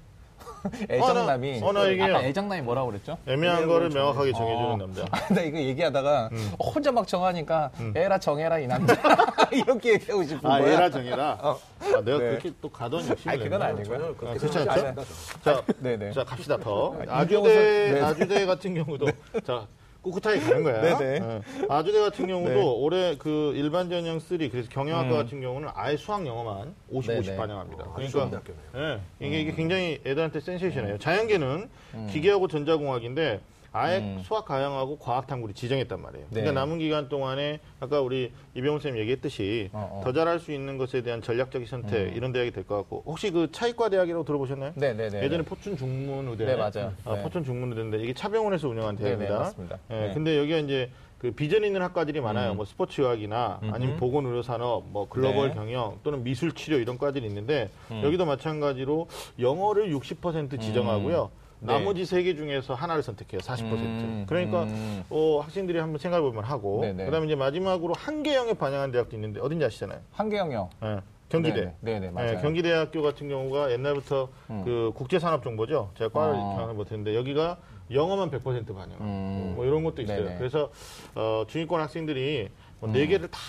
애정남이 0.89 1.61
어, 1.63 1.71
나 1.71 1.89
얘기해요. 1.89 2.15
아까 2.15 2.25
애정남이 2.25 2.61
뭐라고 2.61 2.89
그랬죠? 2.89 3.17
애매한 3.27 3.67
거를 3.67 3.89
명확하게 3.89 4.29
어. 4.31 4.33
정해주는 4.33 4.77
남자. 4.77 5.05
아, 5.11 5.27
나 5.33 5.41
이거 5.41 5.57
얘기하다가 5.57 6.29
음. 6.31 6.51
어, 6.57 6.69
혼자 6.69 6.91
막 6.91 7.07
정하니까 7.07 7.71
에라 7.95 8.17
정해라 8.19 8.59
이 8.59 8.67
남자 8.67 8.95
이렇게 9.51 9.93
얘기하고 9.93 10.23
싶은 10.23 10.49
아, 10.49 10.59
거야. 10.59 10.71
얘라 10.73 10.89
정해라. 10.89 11.37
아, 11.41 11.57
내가 12.03 12.17
네. 12.17 12.17
그렇게 12.17 12.51
또 12.61 12.69
가던 12.69 13.07
욕심을 13.07 13.33
아니, 13.33 13.43
그건? 13.43 13.61
아니고요. 13.61 14.15
아, 14.21 14.33
그렇지 14.33 14.47
생각하지 14.47 14.85
않죠? 14.87 15.05
자, 15.43 15.63
네네. 15.79 16.11
자 16.13 16.23
갑시다 16.23 16.57
더. 16.57 16.95
아, 17.07 17.19
아주대 17.21 17.91
네. 17.93 18.01
아주대 18.01 18.45
같은 18.45 18.75
경우도 18.75 19.07
자 19.45 19.65
꿋꿋하게 20.03 20.39
가는 20.39 20.63
거야. 20.63 20.97
네네. 20.97 21.19
어. 21.21 21.41
아주대 21.69 21.99
같은 21.99 22.27
경우도 22.27 22.53
네. 22.53 22.59
올해 22.59 23.15
그 23.17 23.53
일반 23.55 23.89
전형 23.89 24.19
3 24.19 24.37
그래서 24.49 24.67
경영학과 24.69 25.11
음. 25.11 25.23
같은 25.23 25.41
경우는 25.41 25.69
아예 25.73 25.95
수학 25.95 26.25
영어만 26.25 26.73
50, 26.89 27.11
50 27.11 27.23
네네. 27.25 27.37
반영합니다. 27.37 27.85
아주 27.95 28.11
그러니까. 28.11 28.41
예, 28.75 28.99
이게, 29.19 29.41
이게 29.41 29.51
굉장히 29.53 30.01
애들한테 30.05 30.39
센세이션이에요. 30.39 30.97
자연계는 30.97 31.69
기계하고 32.09 32.47
전자공학인데 32.47 33.41
아예 33.73 33.99
음. 33.99 34.21
수학 34.23 34.45
가형하고 34.45 34.97
과학 34.97 35.27
탐구를 35.27 35.55
지정했단 35.55 36.01
말이에요. 36.01 36.25
네. 36.29 36.41
그러니까 36.41 36.59
남은 36.59 36.79
기간 36.79 37.07
동안에 37.07 37.59
아까 37.79 38.01
우리 38.01 38.33
이병훈 38.53 38.81
쌤 38.81 38.97
얘기했듯이 38.97 39.69
어, 39.71 39.99
어. 39.99 40.01
더 40.03 40.11
잘할 40.11 40.39
수 40.39 40.51
있는 40.51 40.77
것에 40.77 41.01
대한 41.01 41.21
전략적인 41.21 41.67
선택 41.67 42.15
이런 42.15 42.33
대학이 42.33 42.51
될 42.51 42.65
것 42.65 42.75
같고 42.77 43.03
혹시 43.05 43.31
그 43.31 43.49
차이과 43.51 43.89
대학이라고 43.89 44.23
들어보셨나요? 44.25 44.73
네네네. 44.75 45.23
예전에 45.23 45.43
포춘 45.43 45.77
중문의대. 45.77 46.45
네, 46.45 46.55
맞아요. 46.55 46.93
아, 47.05 47.15
네. 47.15 47.23
포춘 47.23 47.43
중문의대인데 47.45 47.99
이게 48.03 48.13
차병원에서 48.13 48.67
운영한 48.67 48.97
대학입니다. 48.97 49.39
맞습니다. 49.39 49.79
예, 49.89 49.95
네. 50.07 50.13
근데 50.13 50.37
여기가 50.37 50.57
이제 50.57 50.89
그 51.17 51.31
비전 51.31 51.63
있는 51.63 51.81
학과들이 51.81 52.19
많아요. 52.19 52.51
음. 52.51 52.55
뭐 52.57 52.65
스포츠의학이나 52.65 53.59
아니면. 53.71 53.97
보건의료산업, 53.97 54.85
뭐 54.89 55.07
글로벌 55.07 55.49
네. 55.49 55.53
경영 55.55 55.97
또는 56.03 56.23
미술치료 56.23 56.77
이런 56.77 56.97
과들이 56.97 57.25
있는데 57.27 57.69
음. 57.91 58.01
여기도 58.03 58.25
마찬가지로 58.25 59.07
영어를 59.39 59.93
60% 59.95 60.59
지정하고요. 60.59 61.31
네. 61.33 61.40
나머지 61.61 62.05
세 62.05 62.23
개 62.23 62.35
중에서 62.35 62.73
하나를 62.73 63.03
선택해요. 63.03 63.39
40%. 63.41 63.61
음. 63.61 64.25
그러니까 64.27 64.63
음. 64.63 65.03
어, 65.09 65.39
학생들이 65.43 65.77
한번 65.79 65.99
생각해 65.99 66.21
보면 66.23 66.43
하고 66.43 66.81
네네. 66.81 67.05
그다음에 67.05 67.25
이제 67.27 67.35
마지막으로 67.35 67.93
한계영에 67.93 68.53
반영한 68.53 68.91
대학도 68.91 69.15
있는데 69.15 69.39
어딘지 69.39 69.63
아시잖아요. 69.65 69.99
한계영요. 70.11 70.69
예, 70.83 70.99
경기대. 71.29 71.73
네네, 71.81 71.99
네네, 71.99 72.11
맞아요. 72.11 72.37
예, 72.37 72.41
경기대학교 72.41 73.01
같은 73.01 73.29
경우가 73.29 73.71
옛날부터 73.71 74.29
음. 74.49 74.61
그 74.65 74.91
국제산업정보죠. 74.95 75.91
제가 75.97 76.09
과를 76.11 76.33
어. 76.35 76.53
경험을 76.55 76.73
못했는데 76.75 77.15
여기가 77.15 77.57
영어만 77.91 78.31
100% 78.31 78.73
반영. 78.75 78.97
음. 79.01 79.53
뭐 79.55 79.65
이런 79.65 79.83
것도 79.83 80.01
있어요. 80.01 80.23
네네. 80.25 80.37
그래서 80.37 80.71
어, 81.15 81.43
중위권 81.47 81.79
학생들이 81.81 82.49
뭐네 82.79 83.05
개를 83.07 83.27
다 83.29 83.39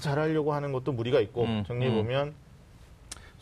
잘하려고 0.00 0.52
하는 0.52 0.72
것도 0.72 0.92
무리가 0.92 1.20
있고 1.20 1.44
음. 1.44 1.64
정리해 1.66 1.90
보면 1.94 2.34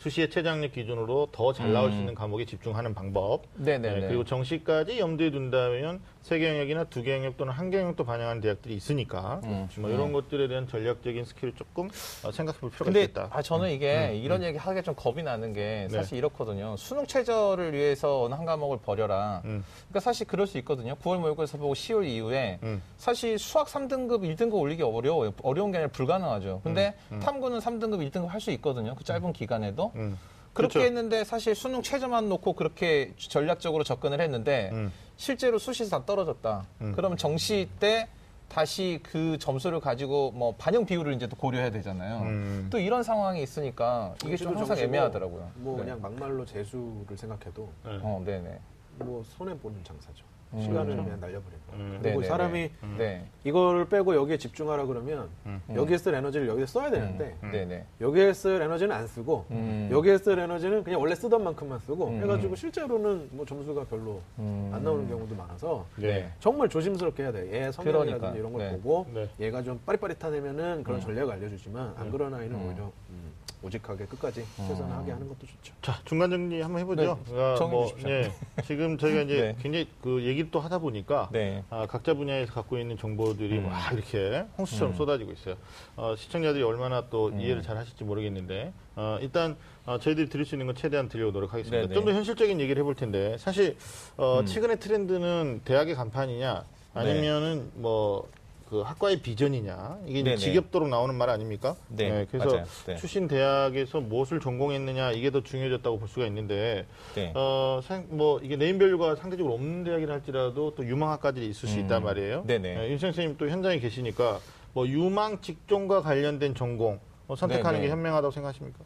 수시의 0.03 0.29
최저학력 0.29 0.73
기준으로 0.73 1.29
더 1.31 1.53
잘 1.53 1.71
나올 1.71 1.91
수 1.91 1.97
있는 1.97 2.13
과목에 2.13 2.43
집중하는 2.45 2.93
방법. 2.93 3.43
음. 3.55 3.63
네네네. 3.63 3.99
네, 4.01 4.07
그리고 4.07 4.23
정시까지 4.25 4.99
염두에 4.99 5.29
둔다면 5.31 6.01
세 6.23 6.39
개 6.39 6.49
영역이나 6.49 6.85
두 6.85 7.03
개 7.03 7.13
영역 7.13 7.37
또는 7.37 7.53
한 7.53 7.69
개 7.69 7.77
영역도 7.79 8.03
반영하는 8.03 8.41
대학들이 8.41 8.75
있으니까 8.75 9.39
음. 9.45 9.69
뭐 9.77 9.89
이런 9.89 10.11
것들에 10.11 10.47
대한 10.49 10.67
전략적인 10.67 11.23
스킬을 11.25 11.53
조금 11.55 11.89
어, 12.23 12.31
생각해 12.31 12.59
볼 12.59 12.69
필요가 12.69 12.85
근데 12.85 13.03
있겠다. 13.03 13.29
아, 13.31 13.41
저는 13.41 13.69
이게 13.71 14.15
이런 14.15 14.43
얘기 14.43 14.57
하기가 14.57 14.81
좀 14.81 14.93
겁이 14.95 15.23
나는 15.23 15.53
게 15.53 15.87
네. 15.89 15.97
사실 15.97 16.17
이렇거든요. 16.17 16.75
수능 16.77 17.05
최저를 17.05 17.73
위해서 17.73 18.23
어느 18.23 18.33
한 18.35 18.45
과목을 18.45 18.79
버려라. 18.83 19.41
음. 19.45 19.63
그러니까 19.89 19.99
사실 20.01 20.27
그럴 20.27 20.47
수 20.47 20.57
있거든요. 20.59 20.95
9월 20.95 21.19
모의고사 21.19 21.57
보고 21.57 21.73
10월 21.73 22.05
이후에 22.05 22.59
음. 22.63 22.81
사실 22.97 23.37
수학 23.39 23.67
3등급, 23.67 24.21
1등급 24.21 24.53
올리기 24.55 24.81
어려워요. 24.83 25.33
어려운 25.43 25.71
게 25.71 25.77
아니라 25.77 25.91
불가능하죠. 25.91 26.61
근데 26.63 26.93
탐구는 27.21 27.59
3등급, 27.59 28.09
1등급 28.11 28.27
할 28.27 28.43
수 28.43 28.51
있거든요. 28.51 28.93
그 28.95 29.05
짧은 29.05 29.31
기간에도. 29.31 29.92
음. 29.95 30.17
그렇게 30.53 30.73
그렇죠. 30.73 30.85
했는데 30.85 31.23
사실 31.23 31.55
수능 31.55 31.81
최저만 31.81 32.29
놓고 32.29 32.53
그렇게 32.53 33.13
전략적으로 33.17 33.83
접근을 33.83 34.21
했는데 34.21 34.69
음. 34.73 34.91
실제로 35.17 35.57
수시에서 35.57 35.99
다 35.99 36.05
떨어졌다. 36.05 36.65
그러면 36.95 37.17
정시 37.17 37.69
때 37.79 38.07
다시 38.49 38.99
그 39.01 39.37
점수를 39.39 39.79
가지고 39.79 40.31
뭐 40.31 40.53
반영 40.55 40.85
비율을 40.85 41.13
이제 41.13 41.25
또 41.25 41.35
고려해야 41.35 41.71
되잖아요. 41.71 42.21
음. 42.21 42.67
또 42.69 42.77
이런 42.77 43.01
상황이 43.01 43.41
있으니까 43.41 44.13
이게 44.23 44.37
좀 44.37 44.55
항상 44.55 44.77
애매하더라고요. 44.77 45.51
뭐 45.55 45.77
네. 45.77 45.83
그냥 45.85 46.01
막말로 46.01 46.45
재수를 46.45 47.17
생각해도 47.17 47.71
네. 47.83 47.99
어, 48.03 48.21
네네. 48.23 48.59
뭐 48.99 49.23
손해 49.25 49.57
보는 49.57 49.83
장사죠. 49.83 50.23
음. 50.53 50.61
시간을 50.61 50.95
그냥 50.95 51.19
날려버리고. 51.19 51.63
음. 51.73 51.97
그리고 52.01 52.21
네네네. 52.21 52.27
사람이 52.27 52.69
네. 52.97 53.25
이걸 53.43 53.89
빼고 53.89 54.15
여기에 54.15 54.37
집중하라 54.37 54.85
그러면 54.85 55.27
음. 55.47 55.59
여기에 55.73 55.97
쓸 55.97 56.13
에너지를 56.13 56.47
여기에 56.47 56.67
써야 56.67 56.91
되는데 56.91 57.35
네네. 57.41 57.85
여기에 57.99 58.33
쓸 58.33 58.61
에너지는 58.61 58.95
안 58.95 59.07
쓰고 59.07 59.45
음. 59.49 59.89
여기에 59.91 60.19
쓸 60.19 60.37
에너지는 60.37 60.83
그냥 60.83 61.01
원래 61.01 61.15
쓰던 61.15 61.43
만큼만 61.43 61.79
쓰고 61.79 62.09
음. 62.09 62.21
해가지고 62.21 62.55
실제로는 62.55 63.29
뭐 63.31 63.45
점수가 63.45 63.85
별로 63.85 64.21
음. 64.37 64.69
안 64.73 64.83
나오는 64.83 65.07
경우도 65.09 65.35
많아서 65.35 65.85
네. 65.97 66.31
정말 66.39 66.69
조심스럽게 66.69 67.23
해야 67.23 67.31
돼요. 67.31 67.45
얘 67.51 67.71
성향이라든지 67.71 68.17
그러니까. 68.19 68.37
이런 68.37 68.53
걸 68.53 68.61
네. 68.61 68.71
보고 68.73 69.07
네. 69.11 69.27
얘가 69.39 69.63
좀 69.63 69.79
빠릿빠릿한 69.85 70.35
애면은 70.35 70.77
음. 70.79 70.83
그런 70.83 71.01
전략을 71.01 71.33
알려주지만 71.33 71.95
안 71.97 72.11
그런 72.11 72.33
아이는 72.35 72.55
오히려 72.55 72.91
음, 73.09 73.31
오직하게 73.63 74.05
끝까지 74.05 74.43
최선을 74.57 74.93
하게 74.95 75.11
하는 75.13 75.27
것도 75.27 75.47
좋죠. 75.47 75.73
자 75.81 75.93
중간 76.05 76.29
정리 76.29 76.61
한번 76.61 76.81
해보죠. 76.81 77.01
네, 77.01 77.31
그러니까 77.31 77.55
정리해 77.55 77.93
뭐. 78.03 78.09
예, 78.11 78.31
지금 78.65 78.97
저희가 78.97 79.21
이제 79.21 79.41
네. 79.41 79.55
굉장히 79.61 79.87
그 80.01 80.21
얘기 80.23 80.42
를 80.43 80.51
또 80.51 80.59
하다 80.59 80.79
보니까 80.79 81.29
네. 81.31 81.63
아, 81.69 81.85
각자 81.87 82.13
분야에서 82.13 82.53
갖고 82.53 82.77
있는 82.77 82.97
정보들이 82.97 83.57
음. 83.57 83.69
막 83.69 83.93
이렇게 83.93 84.45
홍수처럼 84.57 84.95
쏟아지고 84.95 85.31
있어요. 85.31 85.55
어, 85.95 86.15
시청자들이 86.15 86.63
얼마나 86.63 87.09
또 87.09 87.29
이해를 87.31 87.61
잘 87.61 87.77
하실지 87.77 88.03
모르겠는데 88.03 88.73
어, 88.95 89.17
일단 89.21 89.55
어, 89.85 89.97
저희들이 89.99 90.29
드릴 90.29 90.45
수 90.45 90.55
있는 90.55 90.67
건 90.67 90.75
최대한 90.75 91.09
드리려고 91.09 91.31
노력하겠습니다. 91.33 91.87
네네. 91.87 91.93
좀더 91.93 92.13
현실적인 92.13 92.59
얘기를 92.59 92.79
해볼 92.81 92.95
텐데 92.95 93.37
사실 93.37 93.77
어, 94.17 94.39
음. 94.39 94.45
최근의 94.45 94.79
트렌드는 94.79 95.61
대학의 95.65 95.95
간판이냐 95.95 96.63
아니면은 96.93 97.71
뭐 97.75 98.29
그 98.73 98.81
학과의 98.81 99.21
비전이냐 99.21 99.99
이게 100.07 100.23
네네. 100.23 100.37
지겹도록 100.37 100.89
나오는 100.89 101.13
말 101.13 101.29
아닙니까? 101.29 101.75
네, 101.89 102.25
그래서 102.31 102.49
맞아요. 102.49 102.65
네. 102.87 102.95
출신 102.95 103.27
대학에서 103.27 104.01
무엇을 104.01 104.39
전공했느냐 104.39 105.11
이게 105.11 105.29
더 105.29 105.43
중요해졌다고 105.43 105.99
볼 105.99 106.07
수가 106.07 106.25
있는데 106.25 106.87
네. 107.13 107.31
어, 107.35 107.81
상- 107.83 108.07
뭐, 108.09 108.39
이게 108.41 108.55
네임 108.55 108.79
밸류가 108.79 109.15
상대적으로 109.17 109.53
없는 109.53 109.83
대학이라 109.83 110.11
할지라도 110.15 110.73
또 110.73 110.83
유망 110.87 111.11
학과들이 111.11 111.47
있을 111.49 111.69
수 111.69 111.75
음. 111.77 111.81
있단 111.81 112.01
말이에요. 112.03 112.45
네네. 112.47 112.83
예, 112.83 112.89
윤 112.89 112.97
선생님 112.97 113.37
또 113.37 113.47
현장에 113.47 113.77
계시니까 113.77 114.39
뭐 114.73 114.87
유망 114.87 115.41
직종과 115.41 116.01
관련된 116.01 116.55
전공 116.55 116.99
어, 117.27 117.35
선택하는 117.35 117.73
네네. 117.73 117.85
게 117.85 117.91
현명하다고 117.91 118.31
생각하십니까? 118.31 118.79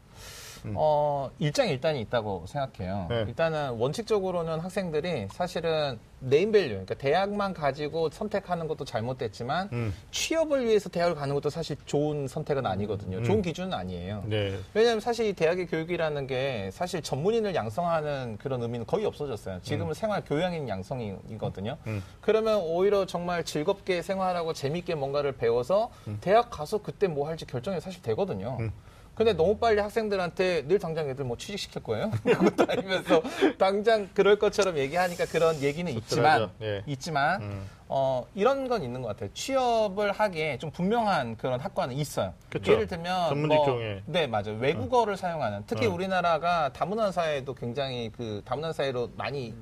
어, 0.76 1.30
일장일단이 1.39 2.01
있다고 2.01 2.45
생각해요. 2.47 3.07
네. 3.09 3.26
일단은 3.28 3.72
원칙적으로는 3.72 4.59
학생들이 4.59 5.28
사실은 5.32 5.99
네임밸류, 6.20 6.70
그러니까 6.70 6.95
대학만 6.95 7.53
가지고 7.53 8.09
선택하는 8.09 8.68
것도 8.68 8.86
잘못됐지만 8.86 9.70
음. 9.72 9.93
취업을 10.09 10.65
위해서 10.65 10.89
대학을 10.89 11.15
가는 11.15 11.34
것도 11.36 11.51
사실 11.51 11.76
좋은 11.86 12.28
선택은 12.28 12.65
아니거든요. 12.65 13.22
좋은 13.22 13.43
기준은 13.43 13.74
아니에요. 13.74 14.24
네. 14.26 14.57
왜냐하면 14.74 14.99
사실 14.99 15.28
이 15.28 15.34
대학의 15.34 15.68
교육이라는 15.68 16.26
게 16.26 16.70
사실 16.74 17.03
전문인을 17.03 17.53
양성하는 17.53 18.38
그런 18.39 18.63
의미는 18.63 18.88
거의 18.88 19.05
없어졌어요. 19.05 19.59
지금은 19.61 19.93
생활 19.93 20.24
교양인 20.26 20.68
양성이거든요. 20.68 21.78
음. 21.86 22.03
그러면 22.20 22.61
오히려 22.61 23.05
정말 23.05 23.43
즐겁게 23.43 24.01
생활하고 24.01 24.53
재밌게 24.53 24.95
뭔가를 24.95 25.34
배워서 25.34 25.91
대학 26.22 26.49
가서 26.49 26.80
그때 26.80 27.07
뭐 27.07 27.28
할지 27.28 27.45
결정이 27.45 27.80
사실 27.80 28.01
되거든요. 28.01 28.57
근데 29.18 29.34
너무 29.34 29.57
빨리 29.57 29.82
학생들한테 29.82 30.68
늘 30.68 30.78
당장 30.78 31.09
애들 31.09 31.26
뭐 31.26 31.36
취직시킬 31.38 31.82
거예요? 31.82 32.11
그것도 32.24 32.65
아니면서 32.72 33.22
당장 33.57 34.07
그럴 34.13 34.38
것처럼 34.38 34.78
얘기하니까 34.78 35.26
그런 35.26 35.59
얘기는 35.61 35.91
있지만. 35.91 36.51
예. 36.61 36.84
있지만, 36.86 37.41
음. 37.41 37.70
어, 37.89 38.28
이런 38.36 38.68
건 38.68 38.84
있는 38.84 39.01
것 39.01 39.07
같아요. 39.07 39.30
취업을 39.34 40.11
하기에 40.11 40.59
좀 40.59 40.70
분명한 40.70 41.38
그런 41.38 41.59
학과는 41.59 41.95
있어요. 41.95 42.34
그쵸. 42.49 42.74
예를 42.74 42.86
들면 42.86 43.30
전문 43.30 43.47
뭐- 43.47 43.57
직종에. 43.57 44.03
네, 44.05 44.28
맞아요. 44.28 44.57
외국어를 44.59 45.18
사용하는 45.18 45.63
특히 45.65 45.88
어. 45.88 45.91
우리나라가 45.93 46.72
다문화 46.74 47.11
사회도 47.11 47.55
굉장히 47.55 48.11
그 48.15 48.43
다문화 48.45 48.72
사회로 48.72 49.11
많이 49.15 49.55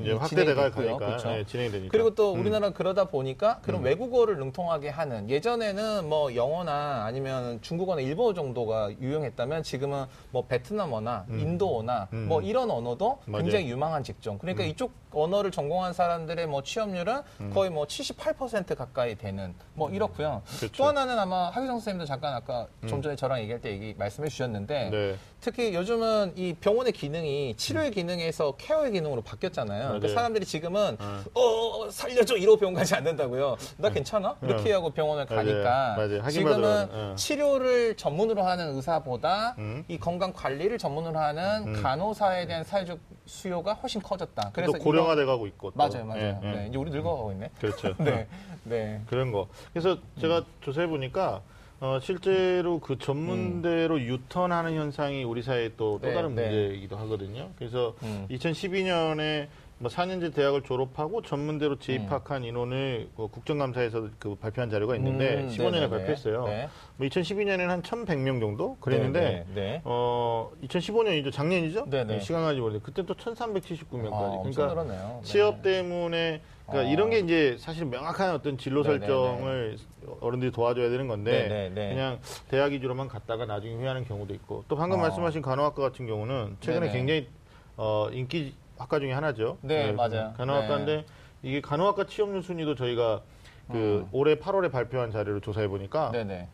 이제 0.00 0.10
이 0.10 0.12
확대돼가 0.12 0.70
진행이. 0.70 0.88
가니까 0.88 1.06
그렇죠. 1.06 1.30
예, 1.32 1.44
진행되니까. 1.44 1.90
그리고 1.90 2.14
또 2.14 2.34
음. 2.34 2.40
우리나라 2.40 2.70
그러다 2.70 3.04
보니까 3.06 3.60
그런 3.62 3.82
외국어를 3.82 4.38
능통하게 4.38 4.88
하는 4.88 5.28
예전에는 5.30 6.08
뭐 6.08 6.34
영어나 6.34 7.04
아니면 7.04 7.60
중국어나 7.62 8.00
일본어 8.00 8.34
정도가 8.34 8.92
유용했다면 9.00 9.62
지금은 9.62 10.06
뭐 10.30 10.46
베트남어나 10.46 11.26
인도어나 11.28 12.08
음. 12.12 12.26
뭐 12.28 12.40
이런 12.42 12.70
언어도 12.70 13.18
맞아요. 13.24 13.42
음. 13.42 13.44
굉장히 13.44 13.70
유망한 13.70 14.02
직종. 14.02 14.38
그러니까 14.38 14.64
이쪽 14.64 14.92
언어를 15.10 15.50
전공한 15.50 15.92
사람들의 15.92 16.46
뭐 16.46 16.62
취업률은 16.62 17.22
거의 17.54 17.70
뭐 17.70 17.86
78% 17.86 18.76
가까이 18.76 19.14
되는 19.16 19.54
뭐 19.74 19.90
이렇고요. 19.90 20.42
그렇죠. 20.58 20.76
또 20.76 20.84
하나는 20.84 21.18
아마 21.18 21.48
하기성 21.50 21.76
선생님도 21.76 22.04
잠깐 22.04 22.34
아까 22.34 22.66
좀 22.86 23.00
전에 23.00 23.16
저랑 23.16 23.40
얘기할 23.40 23.60
때 23.60 23.70
얘기 23.70 23.94
말씀해 23.96 24.28
주셨는데 24.28 24.90
네. 24.90 25.16
특히 25.40 25.74
요즘은 25.74 26.32
이 26.36 26.54
병원의 26.54 26.92
기능이 26.92 27.54
치료의 27.56 27.90
기능에서 27.92 28.56
케어의 28.58 28.92
기능으로 28.92 29.22
바뀌었잖아요. 29.22 29.77
그러니까 29.86 30.06
맞아요. 30.06 30.14
사람들이 30.14 30.44
지금은 30.44 30.96
어, 31.34 31.40
어, 31.40 31.90
살려줘 31.90 32.36
이러고 32.36 32.58
병원 32.58 32.74
가지 32.74 32.94
않는다고요. 32.94 33.56
나 33.76 33.90
괜찮아? 33.90 34.36
이렇게 34.42 34.72
하고 34.72 34.90
병원을. 34.90 35.26
가니까 35.26 35.94
맞아요. 35.96 36.28
지금은 36.28 36.60
맞아요. 36.60 36.88
어. 36.90 37.14
치료를 37.16 37.96
전문으로 37.96 38.42
하는 38.42 38.76
의사보다 38.76 39.54
음. 39.58 39.84
이 39.88 39.98
건강 39.98 40.32
관리를 40.32 40.78
전문으로 40.78 41.18
하는 41.18 41.72
간호사에 41.82 42.46
대한 42.46 42.64
사회적 42.64 42.98
수요가 43.26 43.74
훨씬 43.74 44.00
커졌다. 44.02 44.52
또 44.64 44.72
고령화돼 44.72 45.24
가고 45.24 45.46
있고. 45.46 45.70
또. 45.70 45.76
맞아요, 45.76 46.04
맞아요. 46.04 46.22
예, 46.22 46.38
예. 46.42 46.52
네, 46.52 46.66
이제 46.68 46.78
우리 46.78 46.90
늙어가고 46.90 47.32
있네. 47.32 47.50
그렇죠. 47.60 47.94
네, 47.98 48.26
네. 48.64 49.00
그런 49.08 49.32
거. 49.32 49.48
그래서 49.72 49.98
제가 50.20 50.44
조사해 50.62 50.86
보니까 50.86 51.42
어, 51.80 51.98
실제로 52.02 52.80
그 52.80 52.98
전문대로 52.98 54.00
유턴하는 54.00 54.74
현상이 54.74 55.22
우리 55.22 55.42
사회의 55.42 55.70
또, 55.76 55.98
또 56.02 56.08
네, 56.08 56.14
다른 56.14 56.34
네. 56.34 56.42
문제이기도 56.42 56.96
하거든요. 56.96 57.50
그래서 57.56 57.94
음. 58.02 58.26
2012년에 58.30 59.46
뭐 59.80 59.88
4년제 59.90 60.34
대학을 60.34 60.62
졸업하고 60.62 61.22
전문대로 61.22 61.78
재입학한 61.78 62.42
인원을 62.42 63.10
그 63.16 63.28
국정감사에서 63.28 64.08
그 64.18 64.34
발표한 64.34 64.70
자료가 64.70 64.96
있는데 64.96 65.42
음, 65.42 65.48
15년에 65.48 65.70
네네네. 65.72 65.88
발표했어요. 65.90 66.44
네. 66.46 66.68
뭐 66.96 67.06
2012년에는 67.06 67.66
한 67.68 67.82
1,100명 67.82 68.40
정도 68.40 68.76
그랬는데 68.80 69.20
네, 69.20 69.44
네, 69.46 69.54
네. 69.54 69.80
어 69.84 70.50
2015년이죠 70.64 71.32
작년이죠? 71.32 71.86
네네. 71.88 72.18
시간 72.20 72.42
가지 72.42 72.58
모르는데 72.58 72.84
그때 72.84 73.06
또 73.06 73.14
1,379명까지. 73.14 74.12
아, 74.12 74.40
엄청 74.40 74.66
늘었네요. 74.68 75.20
네. 75.22 75.28
취업 75.28 75.62
때문에 75.62 76.42
그러니까 76.66 76.88
어. 76.88 76.92
이런 76.92 77.10
게 77.10 77.20
이제 77.20 77.56
사실 77.60 77.84
명확한 77.84 78.34
어떤 78.34 78.58
진로 78.58 78.82
네네네. 78.82 79.06
설정을 79.06 79.78
어른들이 80.20 80.50
도와줘야 80.50 80.90
되는 80.90 81.06
건데 81.06 81.46
네네네. 81.48 81.88
그냥 81.90 82.18
대학 82.48 82.72
위주로만 82.72 83.06
갔다가 83.06 83.46
나중에 83.46 83.74
후회하는 83.74 84.06
경우도 84.06 84.34
있고 84.34 84.64
또 84.66 84.74
방금 84.74 84.98
어. 84.98 85.02
말씀하신 85.02 85.40
간호학과 85.40 85.80
같은 85.82 86.08
경우는 86.08 86.56
최근에 86.60 86.86
네네. 86.86 86.92
굉장히 86.98 87.28
어, 87.76 88.08
인기 88.12 88.54
학과 88.78 88.98
중에 89.00 89.12
하나죠. 89.12 89.58
네, 89.62 89.92
맞아요. 89.92 90.32
간호학과인데 90.36 90.96
네. 90.96 91.04
이게 91.42 91.60
간호학과 91.60 92.06
취업률 92.06 92.42
순위도 92.42 92.74
저희가 92.74 93.22
그 93.70 93.76
음. 93.76 94.08
올해 94.12 94.36
8월에 94.36 94.72
발표한 94.72 95.10
자료를 95.10 95.40
조사해 95.40 95.68
보니까 95.68 96.10
네네. 96.12 96.48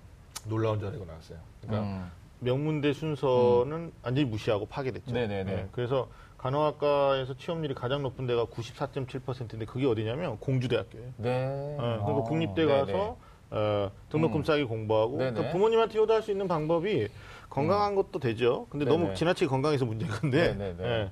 놀라운 0.46 0.80
자료가 0.80 1.04
나왔어요. 1.04 1.38
그러니까 1.60 1.86
음. 1.86 2.10
명문대 2.40 2.92
순서는 2.92 3.92
완전히 4.02 4.26
무시하고 4.28 4.66
파괴됐죠. 4.66 5.12
네네네. 5.12 5.44
네, 5.44 5.68
그래서 5.72 6.08
간호학과에서 6.38 7.34
취업률이 7.34 7.74
가장 7.74 8.02
높은 8.02 8.26
데가 8.26 8.44
94.7%인데 8.46 9.64
그게 9.64 9.86
어디냐면 9.86 10.38
공주대학교예요. 10.38 11.08
네. 11.16 11.76
어, 11.78 12.00
그러니까 12.04 12.26
아, 12.26 12.28
국립대 12.28 12.66
네네. 12.66 12.92
가서 12.92 13.16
어, 13.50 13.90
등록금 14.10 14.40
음. 14.40 14.44
싸게 14.44 14.64
공부하고. 14.64 15.16
그러니까 15.18 15.50
부모님한테 15.50 15.98
효도할 15.98 16.22
수 16.22 16.32
있는 16.32 16.48
방법이 16.48 17.08
건강한 17.48 17.94
것도 17.94 18.18
되죠. 18.18 18.66
근데 18.68 18.84
너무 18.84 19.04
네네. 19.04 19.14
지나치게 19.14 19.48
건강해서 19.48 19.86
문제가 19.86 20.18
근데 20.20 20.54
네네네. 20.54 20.84
예, 20.84 21.10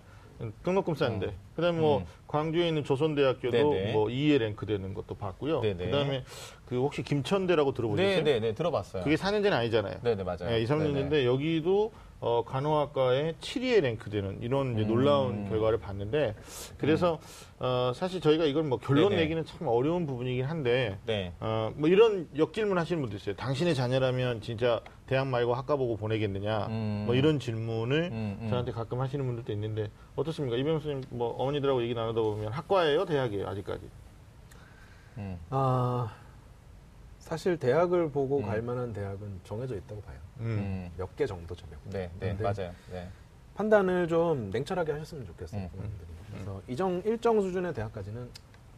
등록금 0.65 0.95
싼데 0.95 1.35
그다음에 1.55 1.79
뭐 1.79 1.99
음. 1.99 2.05
광주에 2.27 2.67
있는 2.69 2.83
조선대학교도 2.83 3.51
네네. 3.51 3.93
뭐 3.93 4.07
2에 4.07 4.39
랭크 4.39 4.67
되는 4.67 4.95
것도 4.95 5.15
봤고요. 5.15 5.61
네네. 5.61 5.85
그다음에 5.85 6.25
그 6.65 6.77
혹시 6.79 7.03
김천대라고 7.03 7.75
들어보셨어요? 7.75 8.25
네네네. 8.25 8.55
들어봤어요. 8.55 9.05
그게 9.05 9.17
4년제는 9.17 9.53
아니잖아요. 9.53 9.97
네 10.03 10.15
네, 10.15 10.25
맞아요. 10.25 10.51
예, 10.51 10.61
2, 10.63 10.67
3년인데 10.67 11.11
네네. 11.11 11.25
여기도 11.27 11.93
어, 12.21 12.45
간호학과에 12.45 13.35
7위에 13.41 13.81
랭크되는 13.81 14.43
이런 14.43 14.79
음. 14.79 14.87
놀라운 14.87 15.49
결과를 15.49 15.79
봤는데 15.79 16.37
그래서 16.79 17.19
어, 17.59 17.93
사실 17.95 18.21
저희가 18.21 18.45
이걸 18.45 18.63
뭐 18.63 18.79
결론 18.79 19.11
네네. 19.11 19.23
내기는 19.23 19.45
참 19.45 19.67
어려운 19.67 20.07
부분이긴 20.07 20.45
한데 20.45 20.99
네. 21.05 21.33
어, 21.41 21.73
뭐 21.77 21.89
이런 21.89 22.29
역질문 22.37 22.79
하시는 22.79 23.03
분도 23.03 23.17
있어요. 23.17 23.35
당신의 23.35 23.75
자녀라면 23.75 24.41
진짜 24.41 24.81
대학 25.13 25.29
말고 25.29 25.53
학과 25.53 25.77
보고 25.77 25.99
보내겠느냐 25.99 26.69
음. 26.69 27.03
뭐 27.05 27.15
이런 27.15 27.39
질문을 27.39 28.09
음, 28.11 28.39
음. 28.41 28.49
저한테 28.49 28.73
가끔 28.73 29.03
하시는 29.03 29.23
분들도 29.27 29.53
있는데 29.53 29.91
어떻습니까? 30.17 30.57
이병수 30.57 30.85
선생님 30.85 31.19
뭐 31.19 31.37
어머니들하고 31.37 31.83
얘기 31.83 31.93
나누다 31.93 32.19
보면 32.23 32.51
학과예요, 32.51 33.05
대학이에요, 33.05 33.47
아직까지. 33.47 33.91
음. 35.19 35.39
아, 35.51 36.11
사실 37.19 37.59
대학을 37.59 38.11
보고 38.11 38.39
음. 38.39 38.47
갈 38.47 38.63
만한 38.63 38.95
대학은 38.95 39.41
정해져 39.45 39.77
있다고 39.77 40.01
봐요. 40.01 40.17
음. 40.41 40.47
음. 40.47 40.91
몇개 40.97 41.27
정도죠, 41.27 41.67
몇 41.71 41.91
개. 41.91 41.91
네, 41.91 42.11
네, 42.19 42.33
맞아요. 42.33 42.73
네. 42.91 43.07
판단을 43.55 44.09
좀 44.09 44.49
냉철하게 44.49 44.93
하셨으면 44.93 45.27
좋겠어요. 45.27 45.69
음. 45.75 45.91
그래서 46.31 46.63
이정 46.69 47.03
일정 47.05 47.39
수준의 47.43 47.75
대학까지는 47.75 48.31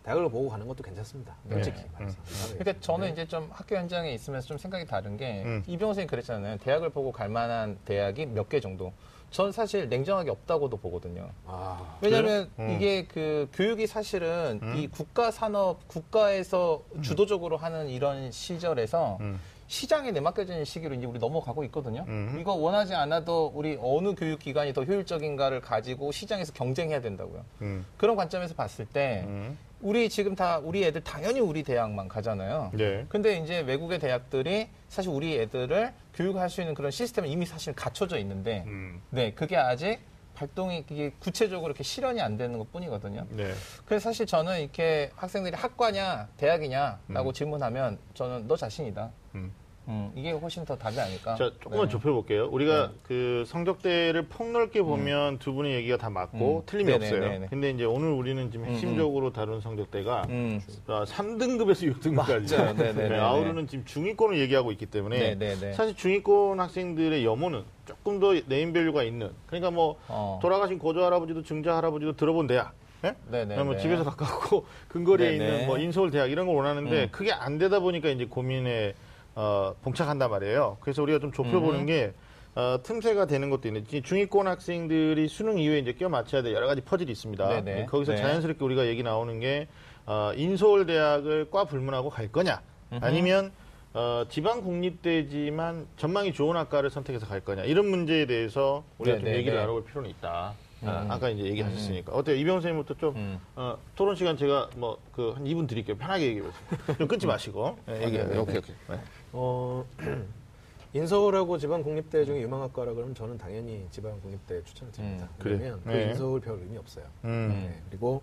대학을 0.05 0.29
보고 0.29 0.49
가는 0.51 0.69
것도 0.69 0.83
괜찮습니다. 0.83 1.35
네. 1.45 1.55
솔직히 1.57 1.81
음. 1.81 1.89
말해서. 1.95 2.19
그러니까 2.59 2.75
저는 2.81 3.13
이제 3.13 3.27
좀 3.27 3.49
학교 3.51 3.75
현장에 3.77 4.13
있으면서 4.13 4.47
좀 4.47 4.59
생각이 4.59 4.87
다른 4.87 5.17
게 5.17 5.43
음. 5.45 5.63
이병호 5.67 5.93
선생님 5.95 6.09
그랬잖아요. 6.09 6.59
대학을 6.59 6.91
보고 6.91 7.11
갈 7.11 7.29
만한 7.29 7.79
대학이 7.85 8.27
몇 8.27 8.49
개 8.49 8.61
정도. 8.61 8.93
전 9.31 9.51
사실 9.51 9.89
냉정하게 9.89 10.31
없다고도 10.31 10.77
보거든요. 10.77 11.29
아, 11.47 11.97
왜냐하면? 12.03 12.49
음. 12.59 12.71
이게 12.71 13.05
그 13.07 13.49
교육이 13.55 13.87
사실은 13.89 14.61
음. 14.63 14.77
이 14.77 14.87
국가 14.87 15.31
산업 15.33 15.89
국가에서 15.89 16.85
주도적으로 17.03 17.57
하는 17.57 17.89
이런 17.89 18.31
시절에서 18.31 19.17
음. 19.23 19.41
시장에 19.67 20.13
내맡겨지는 20.13 20.65
시기로 20.65 20.95
이제 20.95 21.07
우리 21.07 21.19
넘어가고 21.19 21.65
있거든요. 21.65 22.05
음. 22.07 22.37
이거 22.39 22.53
원하지 22.53 22.95
않아도 22.95 23.51
우리 23.55 23.77
어느 23.81 24.15
교육 24.15 24.39
기관이 24.39 24.73
더 24.75 24.85
효율적인가를 24.85 25.63
가지고 25.63 26.13
시장에서 26.13 26.53
경쟁해야 26.53 27.01
된다고요. 27.01 27.45
음. 27.63 27.85
그런 27.97 28.15
관점에서 28.15 28.55
봤을 28.55 28.85
때 28.87 29.25
음. 29.27 29.59
우리 29.85 30.09
지금 30.09 30.35
다 30.35 30.59
우리 30.59 30.82
애들 30.82 31.05
당연히 31.05 31.41
우리 31.41 31.62
대학만 31.62 32.09
가잖아요. 32.09 32.70
네. 32.72 33.05
근데 33.11 33.37
이제 33.37 33.61
외국의 33.61 33.99
대학들이 33.99 34.70
사실 34.89 35.11
우리 35.11 35.39
애들을 35.39 35.93
교육할 36.14 36.49
수 36.49 36.62
있는 36.62 36.72
그런 36.72 36.91
시스템은 36.91 37.28
이미 37.28 37.45
사실 37.45 37.74
갖춰져 37.74 38.18
있는데 38.18 38.64
음. 38.66 39.03
네 39.11 39.35
그게 39.35 39.59
아직 39.59 40.01
발동이 40.37 40.87
이게 40.91 41.12
구체적으로 41.18 41.68
이렇게 41.68 41.85
실현이 41.85 42.18
안 42.22 42.39
되는 42.39 42.59
것 42.59 42.72
뿐이거든요. 42.72 43.26
네. 43.28 43.53
그래서 43.85 44.05
사실 44.05 44.24
저는 44.24 44.61
이렇게 44.61 45.11
학생들이 45.16 45.55
학과냐 45.55 46.28
대학이냐라고 46.39 47.35
질문하면 47.35 47.99
저는 48.14 48.49
너 48.49 48.57
자신이다. 48.57 49.11
음. 49.35 49.53
음, 49.87 50.11
이게 50.14 50.32
훨씬 50.32 50.64
더 50.64 50.76
답이 50.76 50.99
아닐까. 50.99 51.35
자, 51.35 51.51
조금만 51.61 51.87
네. 51.87 51.93
좁혀볼게요. 51.93 52.49
우리가 52.51 52.89
네. 52.89 52.95
그 53.03 53.45
성적대를 53.47 54.28
폭넓게 54.28 54.82
보면 54.82 55.39
두 55.39 55.53
분의 55.53 55.74
얘기가 55.74 55.99
다 55.99 56.09
맞고 56.09 56.59
음. 56.59 56.62
틀림이 56.66 56.91
네네, 56.93 57.07
없어요. 57.07 57.20
네네. 57.30 57.47
근데 57.51 57.70
이제 57.70 57.85
오늘 57.85 58.11
우리는 58.12 58.51
지금 58.51 58.66
핵심적으로 58.66 59.32
다룬 59.32 59.61
성적대가 59.61 60.22
음. 60.30 60.61
아, 60.87 61.05
3등급에서 61.05 61.93
6등급까지 61.95 62.57
맞아요. 62.57 62.72
네네네. 62.74 63.18
아우르는 63.18 63.66
지금 63.66 63.85
중위권을 63.85 64.39
얘기하고 64.41 64.72
있기 64.72 64.87
때문에. 64.87 65.37
사실 65.74 65.95
중위권 65.95 66.61
학생들의 66.61 67.24
염원은 67.24 67.64
조금 67.85 68.20
더 68.20 68.32
네임 68.47 68.72
밸류가 68.72 69.03
있는 69.03 69.30
그러니까 69.47 69.70
뭐 69.70 69.99
어. 70.09 70.39
돌아가신 70.41 70.78
고조 70.78 71.05
할아버지도 71.05 71.43
증조 71.43 71.77
할아버지도 71.76 72.16
들어본 72.16 72.47
대학 72.47 72.72
예? 73.05 73.14
네네네. 73.30 73.62
뭐 73.62 73.76
집에서 73.76 74.05
가깝고 74.05 74.64
근거리에 74.89 75.32
네네. 75.32 75.45
있는 75.53 75.66
뭐 75.66 75.78
인서울 75.78 76.11
대학 76.11 76.30
이런 76.30 76.47
걸 76.47 76.57
원하는데 76.57 77.03
음. 77.03 77.09
그게 77.11 77.32
안 77.32 77.59
되다 77.59 77.80
보니까 77.80 78.09
이제 78.09 78.24
고민에 78.24 78.95
어, 79.35 79.74
봉착한단 79.82 80.30
말이에요. 80.30 80.78
그래서 80.80 81.03
우리가 81.03 81.18
좀 81.18 81.32
좁혀보는 81.32 81.80
음. 81.80 81.87
게 81.87 82.12
어, 82.55 82.78
틈새가 82.82 83.26
되는 83.26 83.51
것도 83.51 83.66
있는데 83.68 84.01
중위권 84.01 84.47
학생들이 84.47 85.26
수능 85.28 85.59
이후에 85.59 85.80
이제 85.80 85.93
껴 85.93 86.09
맞춰야 86.09 86.43
될 86.43 86.53
여러 86.55 86.66
가지 86.68 86.80
퍼즐이 86.82 87.11
있습니다. 87.11 87.49
네네. 87.64 87.87
거기서 87.87 88.12
네. 88.12 88.18
자연스럽게 88.18 88.64
우리가 88.64 88.87
얘기 88.87 89.03
나오는 89.03 89.41
게 89.41 89.66
어, 90.07 90.32
인서울 90.37 90.87
대학을 90.87 91.51
과 91.51 91.64
불문하고 91.64 92.11
갈 92.11 92.30
거냐, 92.30 92.61
아니면 93.01 93.51
어, 93.93 94.24
지방 94.28 94.61
국립대지만 94.62 95.87
전망이 95.97 96.32
좋은 96.32 96.57
학과를 96.57 96.91
선택해서 96.91 97.26
갈 97.26 97.41
거냐 97.41 97.64
이런 97.64 97.87
문제에 97.87 98.26
대해서 98.26 98.85
우리가 98.99 99.16
좀 99.16 99.24
네네네. 99.24 99.39
얘기를 99.41 99.59
나눠볼 99.59 99.85
필요는 99.85 100.11
있다. 100.11 100.55
아, 100.85 101.03
음. 101.03 101.11
아까 101.11 101.30
이제 101.30 101.43
얘기하셨으니까 101.45 102.12
어때요 102.12 102.37
이병 102.37 102.57
선생님부터 102.57 102.95
좀 102.99 103.16
음. 103.16 103.39
어, 103.57 103.78
토론 103.97 104.14
시간 104.16 104.37
제가 104.37 104.68
뭐 104.76 104.99
그 105.12 105.32
한 105.35 105.45
2분 105.45 105.66
드릴게요 105.66 105.97
편하게 105.97 106.26
얘기해 106.26 106.43
보세요 106.45 106.97
좀 106.99 107.09
끊지 107.09 107.26
마시고 107.26 107.78
네, 107.87 108.03
얘기해요. 108.05 108.43
오케이 108.43 108.59
오케이 108.59 108.74
네. 108.91 108.99
어, 109.37 109.85
인서울하고 110.95 111.59
지방국립대 111.59 112.24
중에 112.24 112.41
유망학과라 112.43 112.95
그러면 112.95 113.14
저는 113.16 113.37
당연히 113.37 113.85
지방국립대 113.91 114.62
추천을 114.62 114.93
드립니다. 114.93 115.28
음, 115.28 115.43
그래요? 115.43 115.59
왜냐면 115.59 115.80
그 115.85 115.91
네. 115.91 116.11
인서울 116.11 116.41
별 116.41 116.59
의미 116.61 116.78
없어요. 116.78 117.05
음. 117.24 117.49
네, 117.51 117.82
그리고 117.91 118.22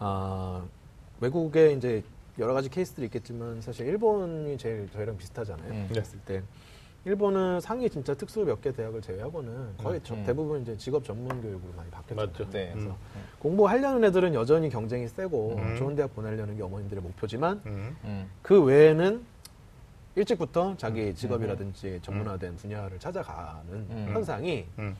아, 0.00 0.64
외국에 1.20 1.72
이제 1.72 2.02
여러 2.38 2.52
가지 2.52 2.68
케이스들이 2.68 3.06
있겠지만 3.06 3.60
사실 3.60 3.86
일본이 3.86 4.58
제일 4.58 4.88
저희랑 4.92 5.16
비슷하잖아요. 5.18 5.70
음. 5.72 5.86
그랬을 5.88 6.18
때 6.24 6.42
일본은 7.04 7.60
상위 7.60 7.88
진짜 7.88 8.12
특수 8.14 8.44
몇 8.44 8.60
개 8.60 8.72
대학을 8.72 9.00
제외하고는 9.00 9.76
거의 9.78 10.00
저- 10.02 10.14
음. 10.14 10.24
대부분 10.26 10.62
이제 10.62 10.76
직업 10.76 11.04
전문 11.04 11.40
교육으로 11.40 11.72
많이 11.76 11.88
바뀌었잖아요. 11.90 12.26
맞죠. 12.26 12.50
네. 12.50 12.70
그래서 12.72 12.90
음. 12.90 13.22
공부하려는 13.38 14.02
애들은 14.04 14.34
여전히 14.34 14.68
경쟁이 14.68 15.06
세고 15.06 15.54
음. 15.58 15.76
좋은 15.76 15.94
대학 15.94 16.12
보내려는 16.14 16.56
게 16.56 16.62
어머님들의 16.64 17.02
목표지만 17.04 17.62
음. 17.66 17.96
음. 18.02 18.30
그 18.42 18.60
외에는 18.64 19.24
일찍부터 20.18 20.76
자기 20.76 21.14
직업이라든지 21.14 22.00
전문화된 22.02 22.56
분야를 22.56 22.98
찾아가는 22.98 23.72
음. 23.72 24.10
현상이 24.12 24.66
음. 24.78 24.96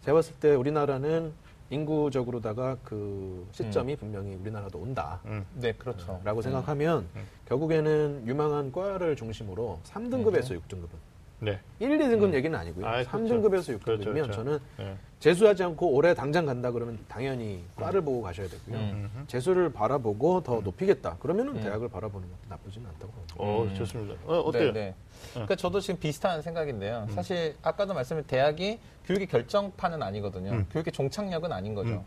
제가 0.00 0.16
봤을 0.16 0.34
때 0.36 0.54
우리나라는 0.54 1.32
인구적으로다가 1.70 2.76
그 2.84 3.46
시점이 3.52 3.94
음. 3.94 3.96
분명히 3.96 4.34
우리나라도 4.34 4.78
온다. 4.78 5.20
음. 5.26 5.44
네, 5.54 5.72
그렇죠. 5.72 6.20
라고 6.24 6.42
생각하면 6.42 7.08
음. 7.14 7.26
결국에는 7.46 8.24
유망한 8.26 8.72
과를 8.72 9.16
중심으로 9.16 9.80
3등급에서 9.84 10.52
음. 10.52 10.60
6등급은 10.60 11.15
네. 11.38 11.58
1, 11.80 11.98
2등급 11.98 12.34
얘기는 12.34 12.58
아니고요. 12.58 12.86
아, 12.86 13.02
3등급에서 13.02 13.78
6등급이면 13.78 13.82
그렇죠, 13.84 14.12
그렇죠. 14.12 14.32
저는 14.32 14.58
네. 14.78 14.96
재수하지 15.20 15.64
않고 15.64 15.90
올해 15.92 16.14
당장 16.14 16.46
간다 16.46 16.70
그러면 16.70 16.98
당연히 17.08 17.62
과를 17.74 18.00
보고 18.00 18.22
가셔야 18.22 18.48
되고요. 18.48 18.76
음. 18.76 19.24
재수를 19.26 19.72
바라보고 19.72 20.42
더 20.42 20.60
높이겠다. 20.60 21.16
그러면은 21.20 21.56
음. 21.56 21.62
대학을 21.62 21.88
바라보는 21.88 22.26
것도 22.28 22.40
나쁘지는 22.48 22.86
않다고 22.88 23.12
봅니다. 23.12 23.34
어, 23.38 23.62
음. 23.64 23.74
좋습니다. 23.74 24.14
어, 24.24 24.40
어때요? 24.40 24.72
네, 24.72 24.80
네. 24.80 24.94
그러니까 25.32 25.56
저도 25.56 25.80
지금 25.80 26.00
비슷한 26.00 26.40
생각인데요. 26.42 27.06
사실 27.10 27.54
아까도 27.62 27.92
말씀드린 27.94 28.26
대학이 28.26 28.78
교육의 29.06 29.26
결정판은 29.26 30.02
아니거든요. 30.02 30.52
음. 30.52 30.66
교육의 30.70 30.92
종착역은 30.92 31.52
아닌 31.52 31.74
거죠. 31.74 32.04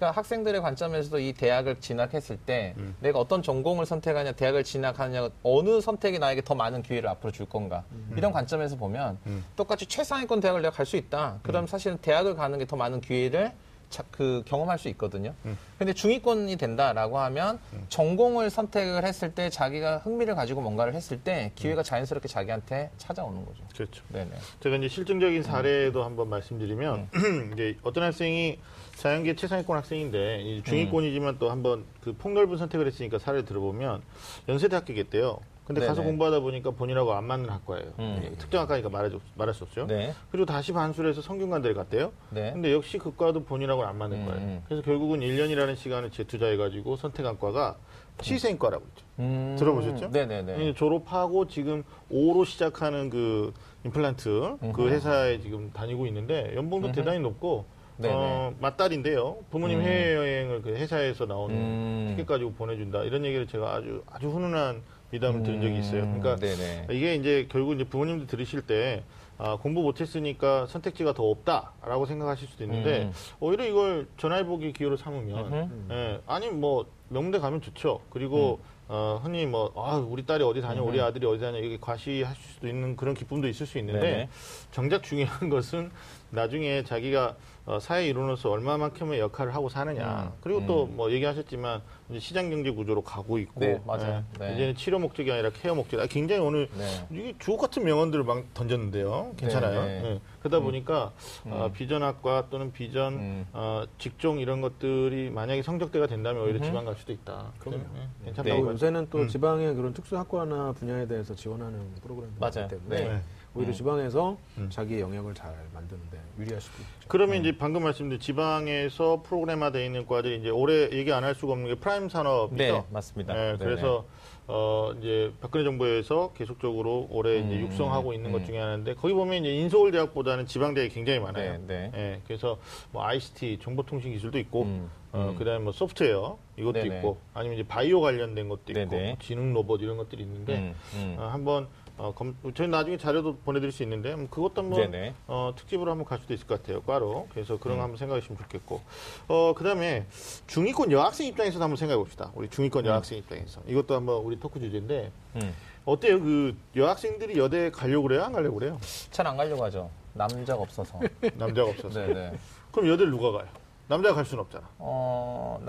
음. 0.00 0.02
그러니까 0.02 0.10
학생들의 0.18 0.60
관점에서도 0.62 1.18
이 1.18 1.32
대학을 1.34 1.76
진학했을 1.80 2.38
때 2.38 2.74
음. 2.78 2.96
내가 3.00 3.18
어떤 3.18 3.42
전공을 3.42 3.84
선택하냐, 3.84 4.32
대학을 4.32 4.64
진학하냐, 4.64 5.28
어느 5.42 5.80
선택이 5.80 6.18
나에게 6.18 6.40
더 6.42 6.54
많은 6.54 6.82
기회를 6.82 7.08
앞으로 7.10 7.30
줄 7.32 7.46
건가 7.46 7.84
이런 8.16 8.32
관점에서 8.32 8.76
보면 8.76 9.18
음. 9.26 9.44
똑같이 9.56 9.84
최상위권 9.86 10.40
대학을 10.40 10.62
내가 10.62 10.74
갈 10.74 10.86
수 10.90 10.96
있다. 10.96 11.38
그럼 11.42 11.66
사실은 11.66 11.98
대학을 11.98 12.34
가는 12.34 12.58
게 12.58 12.64
더 12.64 12.76
많은 12.76 13.00
기회를 13.00 13.52
자- 13.90 14.04
그 14.12 14.42
경험할 14.46 14.78
수 14.78 14.88
있거든요. 14.90 15.34
음. 15.44 15.58
근데 15.78 15.92
중위권이 15.92 16.56
된다라고 16.56 17.18
하면 17.18 17.58
전공을 17.88 18.48
선택을 18.50 19.04
했을 19.04 19.34
때 19.34 19.50
자기가 19.50 19.98
흥미를 19.98 20.34
가지고 20.36 20.60
뭔가를 20.62 20.94
했을 20.94 21.20
때 21.20 21.50
기회가 21.56 21.82
자연스럽게 21.82 22.28
자기한테 22.28 22.90
찾아오는 22.98 23.44
거죠. 23.44 23.62
그렇죠. 23.74 24.02
네네. 24.08 24.30
제가 24.60 24.76
이제 24.76 24.88
실증적인 24.88 25.42
사례도 25.42 26.02
한번 26.04 26.28
말씀드리면 26.28 27.08
이제 27.54 27.76
어떤 27.82 28.04
학생이 28.04 28.58
자연계 29.00 29.34
최상위권 29.34 29.78
학생인데 29.78 30.42
이제 30.42 30.62
중위권이지만 30.70 31.38
또 31.38 31.50
한번 31.50 31.86
그 32.02 32.12
폭넓은 32.12 32.58
선택을 32.58 32.86
했으니까 32.86 33.18
사례를 33.18 33.46
들어보면 33.46 34.02
연세대 34.46 34.76
학교겠대요. 34.76 35.38
근데 35.64 35.80
가서 35.80 36.02
네네. 36.02 36.06
공부하다 36.06 36.40
보니까 36.40 36.72
본인하고 36.72 37.14
안 37.14 37.24
맞는 37.24 37.48
학과예요. 37.48 37.92
음. 37.98 38.20
예, 38.24 38.30
특정 38.36 38.60
학과니까 38.60 38.90
말해 38.90 39.08
말할 39.36 39.54
수 39.54 39.64
없죠. 39.64 39.86
네. 39.86 40.12
그리고 40.30 40.44
다시 40.44 40.72
반수를 40.72 41.10
해서 41.10 41.22
성균관대를 41.22 41.74
갔대요. 41.76 42.12
네. 42.28 42.52
근데 42.52 42.72
역시 42.72 42.98
그 42.98 43.16
과도 43.16 43.44
본인하고는 43.44 43.88
안 43.88 43.96
맞는 43.96 44.18
음, 44.18 44.26
거예요. 44.26 44.40
음. 44.40 44.62
그래서 44.66 44.82
결국은 44.82 45.20
1년이라는 45.20 45.76
시간을 45.76 46.10
재투자해가지고 46.10 46.96
선택한 46.96 47.38
과가 47.38 47.76
치생과라고 48.20 48.84
있죠. 48.88 49.04
음, 49.20 49.56
들어보셨죠? 49.58 50.08
네네네. 50.08 50.58
예, 50.58 50.74
졸업하고 50.74 51.46
지금 51.46 51.84
5로 52.10 52.44
시작하는 52.44 53.08
그 53.08 53.54
임플란트 53.86 54.56
그. 54.74 54.88
회사에 54.90 55.40
지금 55.40 55.70
다니고 55.72 56.06
있는데 56.06 56.52
연봉도 56.54 56.88
음흠. 56.88 56.96
대단히 56.96 57.20
높고 57.20 57.64
네네. 58.00 58.14
어, 58.14 58.54
맞딸인데요. 58.60 59.38
부모님 59.50 59.80
음. 59.80 59.84
해외여행을 59.84 60.62
그 60.62 60.70
회사에서 60.70 61.26
나오는 61.26 61.54
음. 61.54 62.06
티켓 62.10 62.26
가지고 62.26 62.52
보내준다 62.52 63.02
이런 63.04 63.24
얘기를 63.24 63.46
제가 63.46 63.74
아주 63.74 64.02
아주 64.10 64.28
훈훈한 64.28 64.82
미담을 65.10 65.42
들은 65.42 65.60
적이 65.60 65.78
있어요. 65.78 66.02
그러니까 66.02 66.34
음, 66.34 66.38
네네. 66.38 66.86
이게 66.92 67.14
이제 67.16 67.46
결국 67.50 67.74
이제 67.74 67.84
부모님들 67.84 68.26
들으실 68.26 68.62
때 68.62 69.02
아, 69.38 69.56
공부 69.56 69.82
못했으니까 69.82 70.66
선택지가 70.66 71.14
더 71.14 71.24
없다라고 71.24 72.06
생각하실 72.06 72.48
수도 72.48 72.64
있는데 72.64 73.04
음. 73.04 73.12
오히려 73.40 73.66
이걸 73.66 74.06
전화해보기 74.18 74.72
기회로 74.72 74.96
삼으면. 74.96 75.88
예, 75.90 76.20
아니 76.26 76.48
뭐 76.48 76.86
명문대 77.08 77.38
가면 77.38 77.60
좋죠. 77.60 78.00
그리고 78.10 78.60
어, 78.92 79.20
흔히 79.22 79.46
뭐 79.46 79.72
아, 79.76 79.96
우리 79.96 80.26
딸이 80.26 80.42
어디 80.42 80.60
다녀, 80.60 80.82
우리 80.82 80.98
음. 80.98 81.04
아들이 81.04 81.24
어디 81.24 81.40
다녀 81.40 81.58
이게 81.58 81.78
과시하실 81.80 82.42
수도 82.42 82.66
있는 82.66 82.96
그런 82.96 83.14
기쁨도 83.14 83.46
있을 83.46 83.64
수 83.64 83.78
있는데 83.78 84.00
네네. 84.00 84.28
정작 84.72 85.04
중요한 85.04 85.48
것은 85.48 85.90
나중에 86.30 86.82
자기가 86.82 87.36
어, 87.70 87.78
사회 87.78 88.08
일원으로서 88.08 88.50
얼마만큼의 88.50 89.20
역할을 89.20 89.54
하고 89.54 89.68
사느냐. 89.68 90.24
음. 90.24 90.38
그리고 90.42 90.66
또 90.66 90.86
음. 90.86 90.96
뭐 90.96 91.12
얘기하셨지만 91.12 91.80
이제 92.08 92.18
시장 92.18 92.50
경제 92.50 92.68
구조로 92.72 93.02
가고 93.02 93.38
있고 93.38 93.60
네, 93.60 93.80
맞아요. 93.86 94.24
예, 94.40 94.44
네. 94.44 94.54
이제는 94.54 94.74
치료 94.74 94.98
목적이 94.98 95.30
아니라 95.30 95.50
케어 95.50 95.76
목적. 95.76 96.00
아, 96.00 96.06
굉장히 96.06 96.42
오늘 96.42 96.68
네. 96.76 97.06
이게 97.12 97.34
주옥 97.38 97.60
같은 97.60 97.84
명언들을 97.84 98.24
막 98.24 98.42
던졌는데요. 98.54 99.34
괜찮아요. 99.36 99.82
네, 99.82 100.02
네. 100.02 100.08
예. 100.08 100.20
그러다 100.40 100.58
보니까 100.58 101.12
어, 101.44 101.70
비전학과 101.72 102.48
또는 102.50 102.72
비전 102.72 103.14
음. 103.14 103.46
어, 103.52 103.84
직종 103.98 104.40
이런 104.40 104.60
것들이 104.60 105.30
만약에 105.30 105.62
성적대가 105.62 106.08
된다면 106.08 106.42
오히려. 106.42 106.60
지방 106.60 106.84
갈 106.84 106.96
수도 106.96 107.12
있다. 107.12 107.52
그럼요. 107.60 107.78
예, 107.78 108.24
괜찮다고 108.24 108.48
네. 108.48 108.56
또 108.56 108.64
봐요. 108.64 108.72
요새는 108.74 109.06
또 109.10 109.18
음. 109.18 109.28
지방의 109.28 109.74
그런 109.76 109.94
특수학과나 109.94 110.72
분야에 110.72 111.06
대해서 111.06 111.34
지원하는 111.34 111.94
프로그램도 112.02 112.34
맞아요. 112.40 112.66
있기 112.66 112.68
때문에 112.68 113.08
네. 113.08 113.20
오히려 113.54 113.70
음. 113.70 113.74
지방에서 113.74 114.36
음. 114.58 114.68
자기 114.70 115.00
영역을 115.00 115.34
잘 115.34 115.52
만드는데 115.74 116.18
유리할 116.38 116.60
수도 116.60 116.80
있죠. 116.82 117.08
그러면 117.08 117.40
이제 117.40 117.56
방금 117.58 117.82
말씀드린 117.82 118.20
지방에서 118.20 119.22
프로그램화되어 119.24 119.84
있는 119.84 120.06
과들이 120.06 120.38
이제 120.38 120.50
올해 120.50 120.88
얘기 120.92 121.12
안 121.12 121.24
할 121.24 121.34
수가 121.34 121.52
없는 121.52 121.68
게 121.68 121.74
프라임 121.74 122.08
사업이죠. 122.08 122.56
네, 122.56 122.84
맞습니다. 122.90 123.34
네, 123.34 123.40
네네. 123.52 123.58
그래서 123.58 124.04
어 124.46 124.92
이제 124.98 125.32
박근혜 125.40 125.64
정부에서 125.64 126.32
계속적으로 126.34 127.06
올해 127.10 127.38
이제 127.38 127.56
음, 127.56 127.60
육성하고 127.62 128.12
있는 128.14 128.30
음. 128.30 128.32
것 128.32 128.44
중에 128.46 128.58
하나인데 128.58 128.94
거기 128.94 129.12
보면 129.14 129.44
이제 129.44 129.52
인서울 129.54 129.92
대학보다는 129.92 130.46
지방 130.46 130.74
대학이 130.74 130.92
굉장히 130.94 131.18
많아요. 131.20 131.52
네, 131.52 131.66
네. 131.66 131.92
예, 131.94 132.20
그래서 132.26 132.58
뭐 132.90 133.04
ICT 133.04 133.58
정보통신 133.62 134.12
기술도 134.12 134.38
있고 134.38 134.62
음, 134.62 134.90
어 135.12 135.30
음. 135.32 135.36
그다음에 135.36 135.58
뭐 135.58 135.72
소프트웨어 135.72 136.38
이것도 136.56 136.72
네네. 136.72 136.96
있고 136.96 137.18
아니면 137.34 137.58
이제 137.58 137.66
바이오 137.68 138.00
관련된 138.00 138.48
것도 138.48 138.62
있고 138.68 138.88
네네. 138.88 139.06
뭐 139.08 139.16
지능 139.20 139.52
로봇 139.52 139.82
이런 139.82 139.96
것들이 139.98 140.22
있는데 140.22 140.56
음, 140.58 140.74
음. 140.94 141.16
어, 141.18 141.26
한번 141.26 141.68
어, 142.00 142.14
검, 142.14 142.34
저희 142.54 142.66
나중에 142.66 142.96
자료도 142.96 143.36
보내드릴 143.44 143.72
수 143.72 143.82
있는데 143.82 144.16
뭐 144.16 144.26
그것도 144.30 144.62
한번. 144.62 145.14
어, 145.26 145.52
특집으로 145.54 145.90
한번 145.90 146.06
갈 146.06 146.18
수도 146.18 146.32
있을 146.32 146.46
것 146.46 146.62
같아요. 146.62 146.80
과로. 146.82 147.28
그래서 147.30 147.58
그런 147.58 147.76
음. 147.76 147.78
거 147.78 147.82
한번 147.82 147.98
생각해 147.98 148.22
주시면 148.22 148.40
좋겠고. 148.42 148.80
어, 149.28 149.52
그 149.54 149.62
다음에 149.64 150.06
중위권 150.46 150.92
여학생 150.92 151.26
입장에서도 151.26 151.62
한번 151.62 151.76
생각해 151.76 151.98
봅시다. 151.98 152.32
우리 152.34 152.48
중위권 152.48 152.86
여학생 152.86 153.18
입장에서. 153.18 153.60
이것도 153.66 153.94
한번 153.94 154.16
우리 154.22 154.40
토크 154.40 154.58
주제인데, 154.58 155.12
음. 155.36 155.54
어때요? 155.84 156.20
그 156.20 156.56
여학생들이 156.74 157.38
여대 157.38 157.70
가려고 157.70 158.04
그래요? 158.04 158.22
안 158.24 158.32
가려고 158.32 158.54
그래요? 158.58 158.80
잘 159.10 159.26
안 159.26 159.36
가려고 159.36 159.62
하죠. 159.64 159.90
남자가 160.14 160.62
없어서. 160.62 160.98
남자가 161.36 161.68
없어서. 161.68 162.00
네네. 162.06 162.32
그럼 162.72 162.88
여대를 162.88 163.10
누가 163.10 163.30
가요? 163.32 163.46
남자가 163.88 164.14
갈 164.14 164.24
수는 164.24 164.42
없잖아. 164.44 164.66
어, 164.78 165.60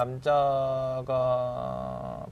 남자가 1.01 1.05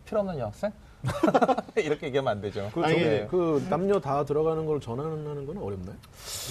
필요 0.05 0.21
없는 0.21 0.39
여학생? 0.39 0.71
이렇게 1.77 2.07
얘기하면 2.07 2.31
안 2.31 2.41
되죠. 2.41 2.69
그, 2.73 2.83
아니, 2.83 2.95
네. 2.99 3.27
그 3.29 3.65
남녀 3.69 3.99
다 3.99 4.25
들어가는 4.25 4.65
걸 4.65 4.79
전환하는 4.81 5.45
건 5.45 5.57
어렵나요? 5.57 5.95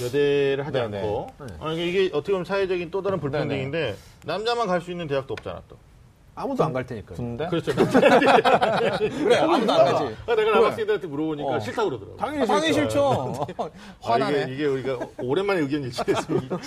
여대를 0.03 0.67
하지 0.67 0.73
네네. 0.79 0.99
않고. 1.01 1.27
네. 1.41 1.47
아니, 1.61 1.89
이게 1.89 2.07
어떻게 2.13 2.33
보면 2.33 2.45
사회적인 2.45 2.91
또 2.91 3.03
다른 3.03 3.21
불평등인데, 3.21 3.97
남자만 4.25 4.67
갈 4.67 4.81
수 4.81 4.91
있는 4.91 5.07
대학도 5.07 5.33
없잖아, 5.35 5.63
또. 5.69 5.77
아무도 6.39 6.65
안 6.65 6.73
갈 6.73 6.87
테니까. 6.87 7.15
군대? 7.15 7.47
그렇죠. 7.49 7.73
그래, 7.75 9.37
아무도 9.37 9.73
안 9.73 9.85
가지. 9.85 10.15
아, 10.27 10.35
내가 10.35 10.51
남학생들한테 10.53 11.07
물어보니까 11.07 11.49
어. 11.57 11.61
싫다고 11.61 11.89
그러더라고. 11.91 12.17
당연히, 12.17 12.47
당연히 12.47 12.73
싫죠. 12.73 13.47
화나네. 14.01 14.43
아, 14.43 14.45
이게, 14.45 14.55
이게 14.55 14.65
우리가 14.67 14.99
오랜만에 15.19 15.61
의견 15.61 15.83
일치했습니다. 15.85 16.59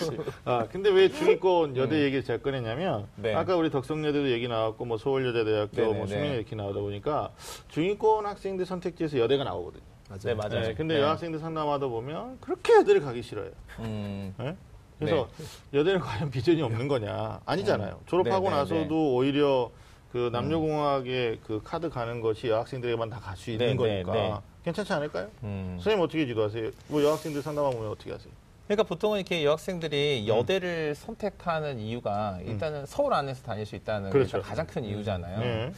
아, 0.45 0.67
근데 0.71 0.89
왜 0.89 1.09
중위권 1.09 1.77
여대 1.77 2.01
얘기를 2.03 2.23
제가 2.23 2.41
꺼냈냐면, 2.43 3.07
네. 3.15 3.33
아까 3.33 3.55
우리 3.55 3.69
덕성여대도 3.69 4.29
얘기 4.31 4.47
나왔고, 4.47 4.85
뭐 4.85 4.97
서울여자대학교, 4.97 5.75
네네네. 5.75 5.97
뭐 5.97 6.07
수민여 6.07 6.33
이렇게 6.35 6.55
나오다 6.55 6.79
보니까, 6.79 7.31
중위권 7.69 8.25
학생들 8.25 8.65
선택지에서 8.65 9.17
여대가 9.19 9.43
나오거든요. 9.43 9.83
네, 10.23 10.33
맞아요. 10.33 10.61
네, 10.61 10.73
근데 10.73 10.95
네. 10.95 11.01
여학생들 11.01 11.39
상담하다 11.39 11.87
보면, 11.87 12.37
그렇게 12.41 12.73
여대를 12.75 13.01
가기 13.01 13.21
싫어요. 13.21 13.49
음, 13.79 14.33
네? 14.37 14.55
그래서 15.01 15.27
여대는 15.73 15.99
과연 15.99 16.29
비전이 16.29 16.61
없는 16.61 16.87
거냐? 16.87 17.41
아니잖아요. 17.45 17.99
졸업하고 18.05 18.49
네네네. 18.49 18.55
나서도 18.61 19.15
오히려 19.15 19.71
그 20.11 20.29
남녀공학의 20.31 21.39
그 21.45 21.61
카드 21.63 21.89
가는 21.89 22.21
것이 22.21 22.47
여학생들에게만 22.47 23.09
다 23.09 23.19
갈 23.19 23.35
수 23.35 23.49
있는 23.49 23.75
거니까 23.77 24.11
네. 24.13 24.33
괜찮지 24.65 24.93
않을까요? 24.93 25.27
음. 25.43 25.73
선생님 25.77 26.03
어떻게 26.03 26.25
지도하세요? 26.27 26.69
뭐 26.87 27.01
여학생들 27.01 27.41
상담하면 27.41 27.87
어떻게 27.87 28.11
하세요? 28.11 28.31
그러니까 28.67 28.83
보통은 28.83 29.19
이렇게 29.19 29.43
여학생들이 29.43 30.27
여대를 30.27 30.93
선택하는 30.95 31.79
이유가 31.79 32.39
일단은 32.45 32.85
서울 32.85 33.13
안에서 33.13 33.41
다닐 33.43 33.65
수 33.65 33.75
있다는 33.75 34.09
게 34.09 34.13
그렇죠. 34.13 34.37
일단 34.37 34.49
가장 34.49 34.67
큰 34.67 34.83
이유잖아요. 34.85 35.39
네. 35.39 35.73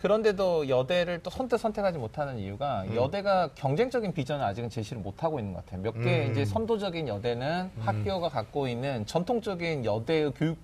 그런데도 0.00 0.68
여대를 0.68 1.22
또 1.22 1.30
선택 1.30 1.58
선택하지 1.58 1.98
못하는 1.98 2.38
이유가 2.38 2.82
음. 2.84 2.96
여대가 2.96 3.48
경쟁적인 3.54 4.12
비전을 4.14 4.44
아직은 4.44 4.70
제시를 4.70 5.02
못 5.02 5.22
하고 5.22 5.38
있는 5.38 5.52
것 5.52 5.64
같아요. 5.64 5.82
몇개 5.82 6.26
음. 6.26 6.30
이제 6.30 6.44
선도적인 6.44 7.06
여대는 7.06 7.70
학교가 7.80 8.28
갖고 8.30 8.66
있는 8.66 9.04
전통적인 9.06 9.84
여대의 9.84 10.32
교육 10.34 10.58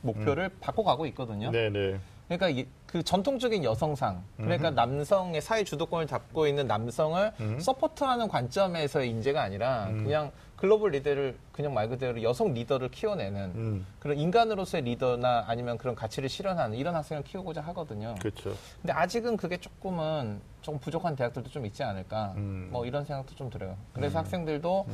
목표를 0.00 0.48
바꿔가고 0.60 1.04
있거든요. 1.06 1.50
네, 1.50 1.68
네. 1.68 1.98
그러니까 2.28 2.48
이- 2.48 2.66
그 2.86 3.02
전통적인 3.02 3.64
여성상 3.64 4.22
그러니까 4.36 4.70
남성의 4.70 5.40
사회 5.42 5.62
주도권을 5.62 6.06
잡고 6.06 6.46
있는 6.46 6.66
남성을 6.66 7.32
서포트하는 7.58 8.28
관점에서의 8.28 9.10
인재가 9.10 9.42
아니라 9.42 9.88
그냥 9.88 10.30
글로벌 10.60 10.90
리더를 10.90 11.36
그냥 11.52 11.72
말 11.72 11.88
그대로 11.88 12.22
여성 12.22 12.52
리더를 12.52 12.90
키워내는 12.90 13.52
음. 13.54 13.86
그런 13.98 14.18
인간으로서의 14.18 14.84
리더나 14.84 15.44
아니면 15.46 15.78
그런 15.78 15.94
가치를 15.94 16.28
실현하는 16.28 16.76
이런 16.76 16.94
학생을 16.94 17.24
키우고자 17.24 17.62
하거든요. 17.62 18.14
그렇죠. 18.20 18.54
근데 18.82 18.92
아직은 18.92 19.38
그게 19.38 19.56
조금은 19.56 20.38
좀 20.60 20.78
부족한 20.78 21.16
대학들도 21.16 21.48
좀 21.48 21.64
있지 21.64 21.82
않을까. 21.82 22.34
음. 22.36 22.68
뭐 22.70 22.84
이런 22.84 23.06
생각도 23.06 23.34
좀 23.34 23.48
들어요. 23.48 23.74
그래서 23.94 24.18
학생들도 24.18 24.86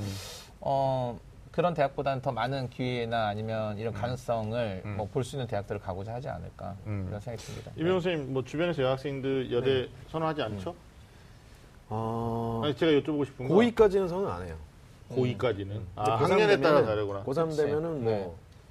어 0.60 1.18
그런 1.50 1.74
대학보다는 1.74 2.22
더 2.22 2.30
많은 2.30 2.70
기회나 2.70 3.26
아니면 3.26 3.76
이런 3.78 3.92
가능성을 3.92 4.82
뭐 4.96 5.06
볼 5.08 5.24
수 5.24 5.34
있는 5.34 5.48
대학들을 5.48 5.80
가고자 5.80 6.14
하지 6.14 6.28
않을까 6.28 6.76
음. 6.86 7.06
그런 7.08 7.20
생각이 7.20 7.42
듭니다. 7.44 7.72
이병 7.74 7.92
선생님, 8.00 8.32
뭐 8.32 8.44
주변에서 8.44 8.82
여학생들 8.84 9.50
여대 9.52 9.88
선호하지 10.12 10.42
않죠? 10.42 10.76
어, 11.88 12.60
아니 12.64 12.76
제가 12.76 12.92
여쭤보고 12.92 13.24
싶은 13.26 13.48
거 13.48 13.54
고2까지는 13.56 14.08
선은 14.08 14.30
안 14.30 14.46
해요. 14.46 14.56
고2까지는 15.10 15.80
아, 15.94 16.18
고3 16.18 16.30
학년에 16.30 16.60
따라 16.60 16.84
다르구나. 16.84 17.22
고3 17.24 17.46
그치. 17.50 17.62
되면은 17.62 18.04
뭐 18.04 18.12
네. 18.12 18.30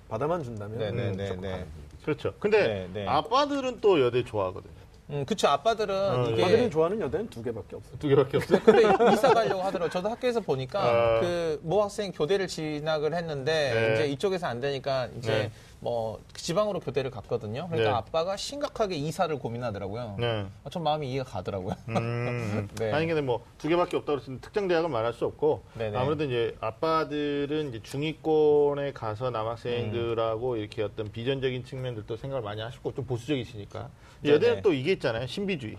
받아만 0.09 0.43
준다면 0.43 0.77
네, 0.77 0.91
네, 0.91 1.09
음, 1.09 1.15
네, 1.15 1.35
네. 1.35 1.51
거지. 1.51 1.65
그렇죠. 2.03 2.33
근데 2.39 2.67
네, 2.67 2.89
네. 2.93 3.07
아빠들은 3.07 3.79
또 3.81 3.99
여대 4.01 4.23
좋아하거든요. 4.23 4.73
음, 5.11 5.23
그쵸. 5.25 5.47
아빠들은 5.47 5.95
어, 5.95 6.29
이게 6.31 6.43
아빠들이 6.43 6.69
좋아하는 6.69 6.99
여대는 6.99 7.29
두 7.29 7.43
개밖에 7.43 7.75
없어요. 7.75 7.99
두 7.99 8.07
개밖에 8.07 8.37
없어요. 8.37 8.59
근데 8.63 9.13
이사 9.13 9.33
가려고 9.33 9.61
하더라고요. 9.61 9.89
저도 9.89 10.09
학교에서 10.09 10.39
보니까 10.41 10.81
아. 10.83 11.19
그모 11.19 11.83
학생 11.83 12.11
교대를 12.11 12.47
진학을 12.47 13.13
했는데 13.13 13.73
네. 13.73 13.93
이제 13.93 14.07
이쪽에서 14.07 14.47
안 14.47 14.59
되니까 14.59 15.07
이제 15.17 15.31
네. 15.31 15.51
뭐 15.85 16.19
지방으로 16.33 16.79
교대를 16.79 17.11
갔거든요. 17.11 17.67
그러니까 17.67 17.91
네. 17.91 17.95
아빠가 17.95 18.35
심각하게 18.35 18.95
이사를 18.95 19.37
고민하더라고요. 19.37 20.15
네. 20.19 20.47
아, 20.63 20.69
전 20.71 20.81
마음이 20.81 21.07
이해가 21.11 21.25
가더라고요. 21.29 21.75
음. 21.89 22.67
네. 22.79 22.91
아니 22.91 23.05
근데 23.05 23.21
뭐 23.21 23.43
두 23.59 23.69
개밖에 23.69 23.95
없다고 23.97 24.19
해서 24.19 24.31
특정 24.41 24.67
대학을 24.67 24.89
말할 24.89 25.13
수 25.13 25.25
없고 25.25 25.63
네네. 25.77 25.95
아무래도 25.95 26.23
이제 26.23 26.55
아빠들은 26.59 27.69
이제 27.69 27.79
중위권에 27.83 28.93
가서 28.93 29.29
남학생들하고 29.29 30.55
이렇게 30.57 30.81
어떤 30.81 31.11
비전적인 31.11 31.63
측면들도 31.65 32.17
생각을 32.17 32.41
많이 32.41 32.61
하시고 32.61 32.95
좀 32.95 33.05
보수적이시니까. 33.05 33.89
여대는 34.25 34.63
또 34.63 34.73
이게 34.73 34.93
있잖아요 34.93 35.27
신비주의 35.27 35.77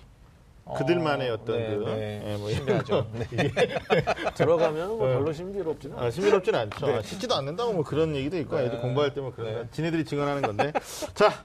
그들만의 0.74 1.30
어떤 1.30 1.58
네, 1.58 1.76
그 1.76 1.84
네. 1.84 2.22
예, 2.32 2.36
뭐 2.36 2.50
신기하죠. 2.50 3.06
네. 3.12 3.26
들어가면 4.34 4.88
뭐 4.88 4.98
별로 4.98 5.32
신비롭지는 5.32 5.94
아, 5.94 5.98
않아요. 5.98 6.10
신비롭지는 6.10 6.58
않죠. 6.58 6.86
아, 6.86 7.02
씻지도 7.02 7.34
않는다고 7.36 7.72
뭐 7.72 7.84
그런 7.84 8.16
얘기도 8.16 8.36
있고 8.38 8.58
애들 8.58 8.80
공부할 8.80 9.14
때 9.14 9.20
뭐 9.20 9.32
그런 9.32 9.50
네. 9.52 9.58
거 9.60 9.64
지네들이 9.70 10.04
증언하는 10.04 10.42
건데 10.42 10.72
자 11.14 11.44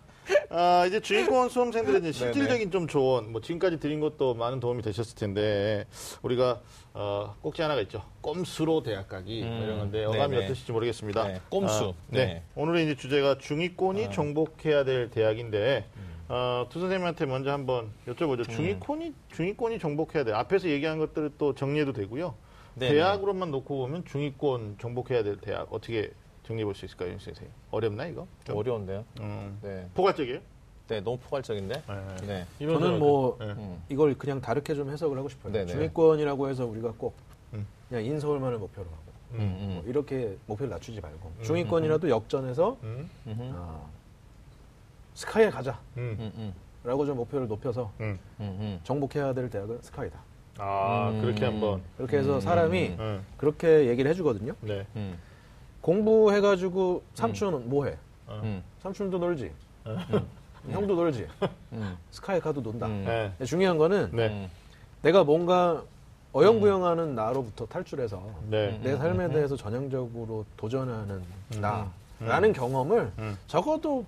아, 0.49 0.85
이제 0.87 0.99
주인공 0.99 1.49
수험생들의 1.49 2.01
이제 2.01 2.11
실질적인 2.11 2.69
좀 2.71 2.87
조언 2.87 3.31
뭐 3.31 3.41
지금까지 3.41 3.79
드린 3.79 3.99
것도 3.99 4.33
많은 4.33 4.59
도움이 4.59 4.81
되셨을 4.81 5.15
텐데 5.15 5.85
우리가 6.21 6.61
어, 6.93 7.35
꼭지 7.41 7.61
하나가 7.61 7.79
있죠. 7.81 8.03
꼼수로 8.21 8.83
대학 8.83 9.07
가기 9.07 9.43
뭐 9.43 9.63
이런 9.63 9.79
건데 9.79 10.03
어감이 10.05 10.31
네네. 10.35 10.45
어떠실지 10.45 10.71
모르겠습니다. 10.71 11.27
네, 11.27 11.41
꼼수. 11.49 11.89
아, 11.89 11.93
네. 12.07 12.25
네. 12.25 12.43
오늘의 12.55 12.85
이제 12.85 12.95
주제가 12.95 13.37
중위권이 13.39 14.11
정복해야 14.11 14.83
될 14.83 15.09
대학인데 15.09 15.85
어, 16.33 16.65
두 16.69 16.79
선생님한테 16.79 17.25
먼저 17.25 17.51
한번 17.51 17.91
여쭤보죠. 18.07 18.49
중위권이 18.49 19.13
중위권이 19.33 19.79
정복해야 19.79 20.23
돼. 20.23 20.31
앞에서 20.31 20.69
얘기한 20.69 20.97
것들을 20.97 21.33
또 21.37 21.53
정리해도 21.53 21.91
되고요. 21.91 22.33
네네. 22.75 22.93
대학으로만 22.93 23.51
놓고 23.51 23.77
보면 23.79 24.05
중위권 24.05 24.77
정복해야 24.79 25.23
될 25.23 25.35
대학 25.41 25.67
어떻게 25.73 26.11
정리해 26.43 26.63
볼 26.63 26.73
수 26.73 26.85
있을까요, 26.85 27.11
윤 27.11 27.19
선생님? 27.19 27.51
어렵나 27.69 28.05
이거? 28.05 28.25
좀? 28.45 28.55
어려운데요. 28.55 29.03
음, 29.19 29.59
네. 29.61 29.89
포괄적이에요? 29.93 30.39
네, 30.87 31.01
너무 31.01 31.17
포괄적인데. 31.17 31.83
네. 32.25 32.45
네. 32.59 32.65
저는 32.65 32.97
뭐 32.99 33.35
네. 33.37 33.47
음. 33.47 33.83
이걸 33.89 34.17
그냥 34.17 34.39
다르게 34.39 34.73
좀 34.73 34.89
해석을 34.89 35.17
하고 35.17 35.27
싶어요. 35.27 35.51
네네. 35.51 35.65
중위권이라고 35.67 36.47
해서 36.47 36.65
우리가 36.65 36.93
꼭 36.97 37.13
음. 37.53 37.67
그냥 37.89 38.05
인서울만을 38.05 38.57
목표로 38.57 38.87
하고 38.87 39.01
음, 39.33 39.81
뭐 39.81 39.83
이렇게 39.85 40.37
목표를 40.47 40.69
낮추지 40.69 41.01
말고 41.01 41.31
중위권이라도 41.43 42.09
역전해서 42.09 42.77
음, 42.83 43.09
음, 43.27 43.37
음, 43.37 43.51
아, 43.53 43.81
스카이에 45.13 45.49
가자 45.49 45.71
라고 45.71 45.81
음, 45.97 46.53
음, 46.83 47.05
좀 47.05 47.17
목표를 47.17 47.47
높여서 47.47 47.91
음. 47.99 48.17
음, 48.39 48.57
음. 48.59 48.79
정복해야 48.83 49.33
될 49.33 49.49
대학은 49.49 49.79
스카이다. 49.81 50.19
아 50.57 51.09
음. 51.13 51.21
그렇게 51.21 51.45
한번. 51.45 51.81
그렇게 51.97 52.17
해서 52.17 52.39
사람이 52.39 52.95
음, 52.99 53.25
그렇게 53.37 53.87
얘기를 53.87 54.09
해주거든요. 54.11 54.53
네. 54.61 54.85
음, 54.95 55.17
공부해가지고 55.81 57.03
삼촌은 57.13 57.69
뭐해? 57.69 57.97
음, 58.29 58.63
삼촌도 58.81 59.17
놀지. 59.17 59.51
음. 59.87 60.27
형도 60.69 60.95
놀지. 60.95 61.27
음, 61.73 61.97
스카이 62.11 62.39
가도 62.39 62.61
논다. 62.61 62.87
음. 62.87 63.05
네. 63.05 63.45
중요한 63.45 63.77
거는 63.77 64.09
네. 64.13 64.27
음. 64.27 64.49
내가 65.01 65.23
뭔가 65.23 65.83
어영부영하는 66.33 67.15
나로부터 67.15 67.65
탈출해서 67.65 68.23
네. 68.49 68.79
내 68.81 68.95
삶에 68.95 69.29
대해서 69.29 69.55
전향적으로 69.57 70.45
도전하는 70.55 71.21
나라는 71.59 72.53
경험을 72.53 73.11
음. 73.17 73.37
적어도 73.47 74.05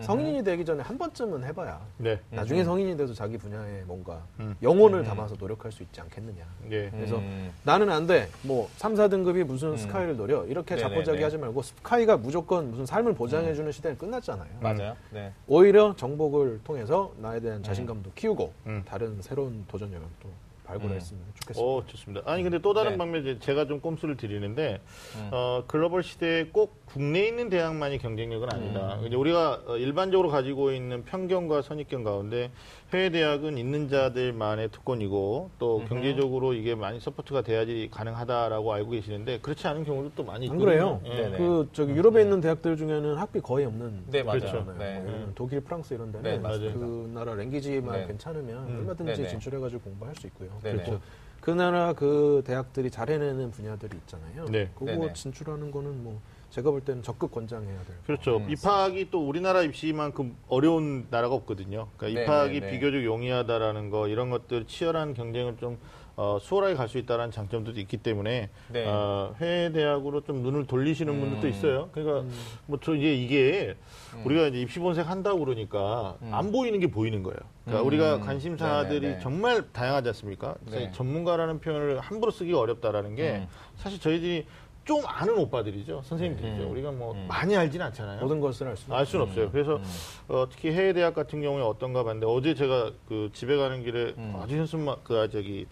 성인이 0.00 0.42
되기 0.42 0.64
전에 0.64 0.82
한 0.82 0.96
번쯤은 0.96 1.44
해봐야 1.44 1.80
네. 1.98 2.18
나중에 2.30 2.64
성인이 2.64 2.96
돼서 2.96 3.12
자기 3.12 3.36
분야에 3.36 3.82
뭔가 3.86 4.22
음. 4.40 4.56
영혼을 4.62 5.04
담아서 5.04 5.36
노력할 5.38 5.70
수 5.70 5.82
있지 5.82 6.00
않겠느냐. 6.00 6.44
예. 6.70 6.90
그래서 6.90 7.18
음. 7.18 7.52
나는 7.62 7.90
안 7.90 8.06
돼. 8.06 8.28
뭐 8.42 8.68
3, 8.76 8.94
4등급이 8.94 9.44
무슨 9.44 9.76
스카이를 9.76 10.16
노려. 10.16 10.44
이렇게 10.46 10.74
네네네. 10.74 10.94
자포자기 10.94 11.22
하지 11.22 11.36
말고 11.36 11.62
스카이가 11.62 12.16
무조건 12.16 12.70
무슨 12.70 12.86
삶을 12.86 13.14
보장해주는 13.14 13.70
시대는 13.70 13.98
끝났잖아요. 13.98 14.48
맞아요. 14.60 14.96
네. 15.10 15.32
오히려 15.46 15.94
정복을 15.96 16.60
통해서 16.64 17.12
나에 17.18 17.40
대한 17.40 17.62
자신감도 17.62 18.12
키우고 18.14 18.52
음. 18.66 18.82
다른 18.86 19.20
새로운 19.20 19.64
도전 19.68 19.92
영역도 19.92 20.28
발굴했으면 20.72 21.22
좋겠습니다. 21.34 21.72
오, 21.72 21.84
좋습니다. 21.86 22.22
아니, 22.30 22.42
근데 22.42 22.58
또 22.60 22.72
다른 22.74 22.92
네. 22.92 22.98
방면에 22.98 23.38
제가 23.38 23.66
좀 23.66 23.80
꼼수를 23.80 24.16
드리는데, 24.16 24.80
음. 25.16 25.28
어, 25.32 25.64
글로벌 25.66 26.02
시대에 26.02 26.46
꼭 26.46 26.84
국내에 26.86 27.28
있는 27.28 27.48
대학만이 27.48 27.98
경쟁력은 27.98 28.52
아니다. 28.52 28.96
음. 29.00 29.06
이제 29.06 29.16
우리가 29.16 29.62
어, 29.66 29.76
일반적으로 29.76 30.28
가지고 30.28 30.72
있는 30.72 31.04
편견과 31.04 31.62
선입견 31.62 32.04
가운데 32.04 32.50
해외 32.92 33.08
대학은 33.08 33.56
있는 33.56 33.88
자들만의 33.88 34.70
특권이고 34.70 35.50
또 35.58 35.84
경제적으로 35.88 36.52
이게 36.52 36.74
많이 36.74 37.00
support가 37.00 37.40
돼야지 37.42 37.88
가능하다라고 37.90 38.72
알고 38.72 38.90
계시는데 38.90 39.40
그렇지 39.40 39.66
않은 39.66 39.84
경우도 39.84 40.12
또 40.14 40.24
많이 40.24 40.48
안 40.50 40.54
있거든요. 40.54 40.64
그래요? 40.64 41.00
예. 41.06 41.14
네네. 41.22 41.38
그 41.38 41.68
저기 41.72 41.92
유럽에 41.92 42.20
있는 42.20 42.42
대학들 42.42 42.76
중에는 42.76 43.16
학비 43.16 43.40
거의 43.40 43.64
없는 43.64 44.04
네, 44.08 44.22
맞아요. 44.22 44.40
그렇죠. 44.40 44.74
네. 44.78 45.00
뭐 45.00 45.12
들면 45.12 45.32
독일, 45.34 45.60
프랑스 45.60 45.94
이런 45.94 46.12
네, 46.12 46.22
데는 46.22 46.42
맞아요. 46.42 46.72
그 46.74 47.10
나라 47.14 47.34
language만 47.34 48.00
네. 48.00 48.06
괜찮으면 48.08 48.56
음. 48.68 48.76
얼마든지 48.80 49.14
네네. 49.14 49.28
진출해가지고 49.28 49.80
공부할 49.82 50.14
수 50.16 50.26
있고요. 50.26 50.50
네네. 50.62 50.82
그리고 50.82 51.00
그 51.40 51.50
나라 51.50 51.92
그 51.92 52.42
대학들이 52.46 52.90
잘 52.90 53.10
해내는 53.10 53.50
분야들이 53.50 53.96
있잖아요. 53.98 54.46
네. 54.46 54.70
그거 54.74 54.86
네네. 54.92 55.12
진출하는 55.12 55.70
거는 55.70 56.04
뭐 56.04 56.20
제가 56.50 56.70
볼 56.70 56.82
때는 56.82 57.02
적극 57.02 57.32
권장해야 57.32 57.78
될. 57.84 57.96
그렇죠. 58.06 58.36
음. 58.36 58.50
입학이 58.50 59.08
또 59.10 59.26
우리나라 59.26 59.62
입시만큼 59.62 60.36
어려운 60.48 61.06
나라가 61.10 61.34
없거든요. 61.34 61.88
그러니까 61.96 62.20
네, 62.20 62.24
입학이 62.24 62.60
네, 62.60 62.66
네. 62.66 62.72
비교적 62.72 63.04
용이하다라는 63.04 63.90
거 63.90 64.06
이런 64.08 64.30
것들 64.30 64.66
치열한 64.66 65.14
경쟁을 65.14 65.56
좀 65.58 65.78
어, 66.14 66.36
수월하게 66.40 66.74
갈 66.74 66.88
수 66.88 66.98
있다는 66.98 67.30
장점도 67.30 67.72
있기 67.72 67.96
때문에 67.96 68.50
네. 68.68 68.84
어, 68.86 69.34
해외 69.40 69.72
대학으로 69.72 70.20
좀 70.20 70.42
눈을 70.42 70.66
돌리시는 70.66 71.12
음. 71.14 71.20
분들도 71.20 71.48
있어요. 71.48 71.88
그러니까 71.92 72.30
뭐저 72.66 72.94
이제 72.96 73.14
이게 73.14 73.74
음. 74.14 74.26
우리가 74.26 74.48
이제 74.48 74.60
입시 74.60 74.78
본색 74.78 75.08
한다고 75.08 75.38
그러니까 75.40 76.18
안 76.30 76.52
보이는 76.52 76.78
게 76.78 76.86
보이는 76.86 77.22
거예요. 77.22 77.38
그러니까 77.64 77.82
음. 77.82 77.86
우리가 77.86 78.20
관심사들이 78.20 79.00
네, 79.00 79.08
네, 79.08 79.14
네. 79.14 79.20
정말 79.20 79.62
다양하지 79.72 80.08
않습니까? 80.08 80.54
네. 80.70 80.90
전문가라는 80.92 81.60
표현을 81.60 82.00
함부로 82.00 82.32
쓰기가 82.32 82.58
어렵다라는 82.58 83.14
게 83.14 83.30
음. 83.36 83.48
사실 83.76 84.00
저희들이 84.00 84.46
좀 84.84 85.00
아는 85.06 85.38
오빠들이죠. 85.38 86.02
선생님들이죠. 86.04 86.64
음. 86.64 86.70
우리가 86.72 86.90
뭐 86.90 87.12
음. 87.12 87.26
많이 87.28 87.56
알지는 87.56 87.86
않잖아요. 87.86 88.20
모든 88.20 88.40
것을 88.40 88.66
알 88.66 88.76
수. 88.76 88.92
알 88.92 89.06
수는 89.06 89.26
없어요. 89.26 89.50
그래서 89.52 89.76
음. 89.76 89.82
어, 90.28 90.46
특히 90.50 90.72
해외 90.72 90.92
대학 90.92 91.14
같은 91.14 91.40
경우에 91.40 91.62
어떤가 91.62 92.02
봤는데 92.02 92.26
어제 92.26 92.54
제가 92.54 92.90
그 93.08 93.30
집에 93.32 93.56
가는 93.56 93.84
길에 93.84 94.14
음. 94.18 94.34
아주 94.42 94.56
현수막 94.56 95.04
그 95.04 95.16
아, 95.18 95.28
저기 95.28 95.66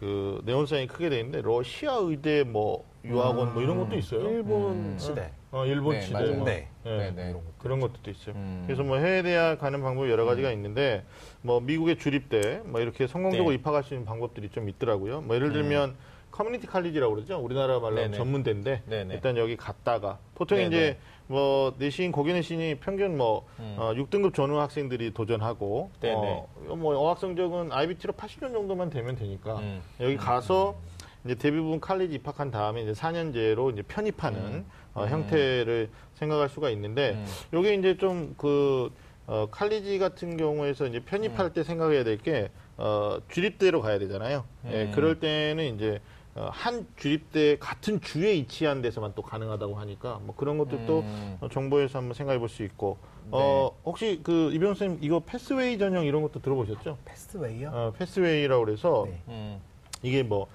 그 0.00 0.42
네온사인이 0.44 0.88
크게 0.88 1.08
돼 1.10 1.20
있는데 1.20 1.42
러시아 1.42 1.94
의대 2.00 2.42
뭐 2.42 2.84
유학원 3.04 3.54
뭐 3.54 3.62
이런 3.62 3.78
것도 3.78 3.96
있어요. 3.96 4.28
일본 4.28 4.72
음. 4.72 4.96
시대. 4.98 5.30
어, 5.56 5.64
일본 5.64 5.94
네, 5.94 6.00
치대 6.02 6.12
맞아요. 6.12 6.34
뭐. 6.34 6.44
네. 6.44 6.68
예, 6.84 6.90
네, 6.98 7.10
네. 7.10 7.34
그런 7.58 7.80
것들도 7.80 8.10
있어요. 8.10 8.34
음. 8.34 8.64
그래서 8.66 8.82
뭐 8.82 8.98
해외 8.98 9.22
대학 9.22 9.58
가는 9.58 9.80
방법이 9.80 10.10
여러 10.10 10.26
가지가 10.26 10.52
있는데 10.52 11.02
뭐 11.40 11.60
미국의 11.60 11.96
주립대 11.96 12.60
뭐 12.64 12.82
이렇게 12.82 13.06
성공적으로 13.06 13.50
네. 13.50 13.54
입학할 13.54 13.82
수 13.82 13.94
있는 13.94 14.04
방법들이 14.04 14.50
좀 14.50 14.68
있더라고요. 14.68 15.22
뭐 15.22 15.34
예를 15.34 15.52
들면 15.52 15.96
커뮤니티 16.30 16.66
칼리지라고 16.66 17.14
그러죠. 17.14 17.38
우리나라 17.38 17.80
말로 17.80 17.96
하면 17.96 18.10
네네. 18.10 18.16
전문대인데 18.18 18.82
네네. 18.84 19.14
일단 19.14 19.38
여기 19.38 19.56
갔다가 19.56 20.18
보통 20.34 20.58
네네. 20.58 20.68
이제 20.68 20.98
뭐 21.26 21.74
내신 21.78 22.12
고교 22.12 22.32
내신이 22.32 22.74
평균 22.74 23.16
뭐 23.16 23.46
음. 23.58 23.76
어, 23.78 23.94
6등급 23.94 24.34
전후 24.34 24.60
학생들이 24.60 25.14
도전하고. 25.14 25.90
어, 26.04 26.48
뭐 26.76 26.98
어학 26.98 27.18
성적은 27.18 27.72
IBT로 27.72 28.12
80점 28.12 28.52
정도만 28.52 28.90
되면 28.90 29.16
되니까 29.16 29.56
음. 29.60 29.80
여기 30.00 30.18
가서 30.18 30.76
이제 31.24 31.34
대부분 31.34 31.80
칼리지 31.80 32.14
입학한 32.16 32.50
다음에 32.50 32.82
이제 32.82 32.92
4년제로 32.92 33.72
이제 33.72 33.82
편입하는 33.82 34.38
음. 34.38 34.66
어, 34.96 35.04
음. 35.04 35.08
형태를 35.08 35.90
생각할 36.14 36.48
수가 36.48 36.70
있는데 36.70 37.10
음. 37.12 37.26
요게 37.52 37.74
이제 37.74 37.96
좀그 37.96 38.90
어, 39.26 39.48
칼리지 39.50 39.98
같은 39.98 40.36
경우에서 40.36 40.86
이제 40.86 41.00
편입할 41.00 41.52
때 41.52 41.62
생각해야 41.64 42.04
될 42.04 42.18
게 42.18 42.50
어, 42.78 43.18
주립대로 43.28 43.80
가야 43.80 43.98
되잖아요. 43.98 44.44
예, 44.70 44.84
음. 44.84 44.92
그럴 44.94 45.18
때는 45.18 45.74
이제 45.76 46.00
어, 46.34 46.48
한 46.52 46.86
주립대 46.96 47.56
같은 47.58 48.00
주에 48.02 48.32
위치한 48.34 48.82
데서만 48.82 49.12
또 49.14 49.22
가능하다고 49.22 49.74
하니까 49.76 50.20
뭐 50.22 50.34
그런 50.36 50.58
것들도 50.58 51.00
음. 51.00 51.38
어, 51.40 51.48
정보에서 51.48 51.98
한번 51.98 52.12
생각해 52.14 52.38
볼 52.38 52.48
수 52.50 52.62
있고 52.64 52.98
어, 53.30 53.70
네. 53.74 53.80
혹시 53.84 54.20
그 54.22 54.50
이병 54.52 54.74
선생님 54.74 54.98
이거 55.02 55.20
패스웨이 55.20 55.78
전형 55.78 56.04
이런 56.04 56.20
것도 56.22 56.40
들어보셨죠? 56.42 56.98
패스웨이요? 57.06 57.70
어, 57.72 57.92
패스웨이라고 57.98 58.64
그래서 58.64 59.06
네. 59.08 59.22
음. 59.28 59.60
이게 60.02 60.22
뭐 60.22 60.46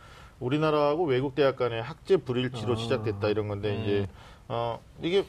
우리나라하고 0.41 1.05
외국 1.05 1.35
대학 1.35 1.55
간의 1.55 1.81
학제 1.81 2.17
불일치로 2.17 2.73
아. 2.73 2.75
시작됐다 2.75 3.29
이런 3.29 3.47
건데 3.47 3.75
음. 3.75 3.81
이제 3.83 4.07
어 4.49 4.79
이게 5.01 5.23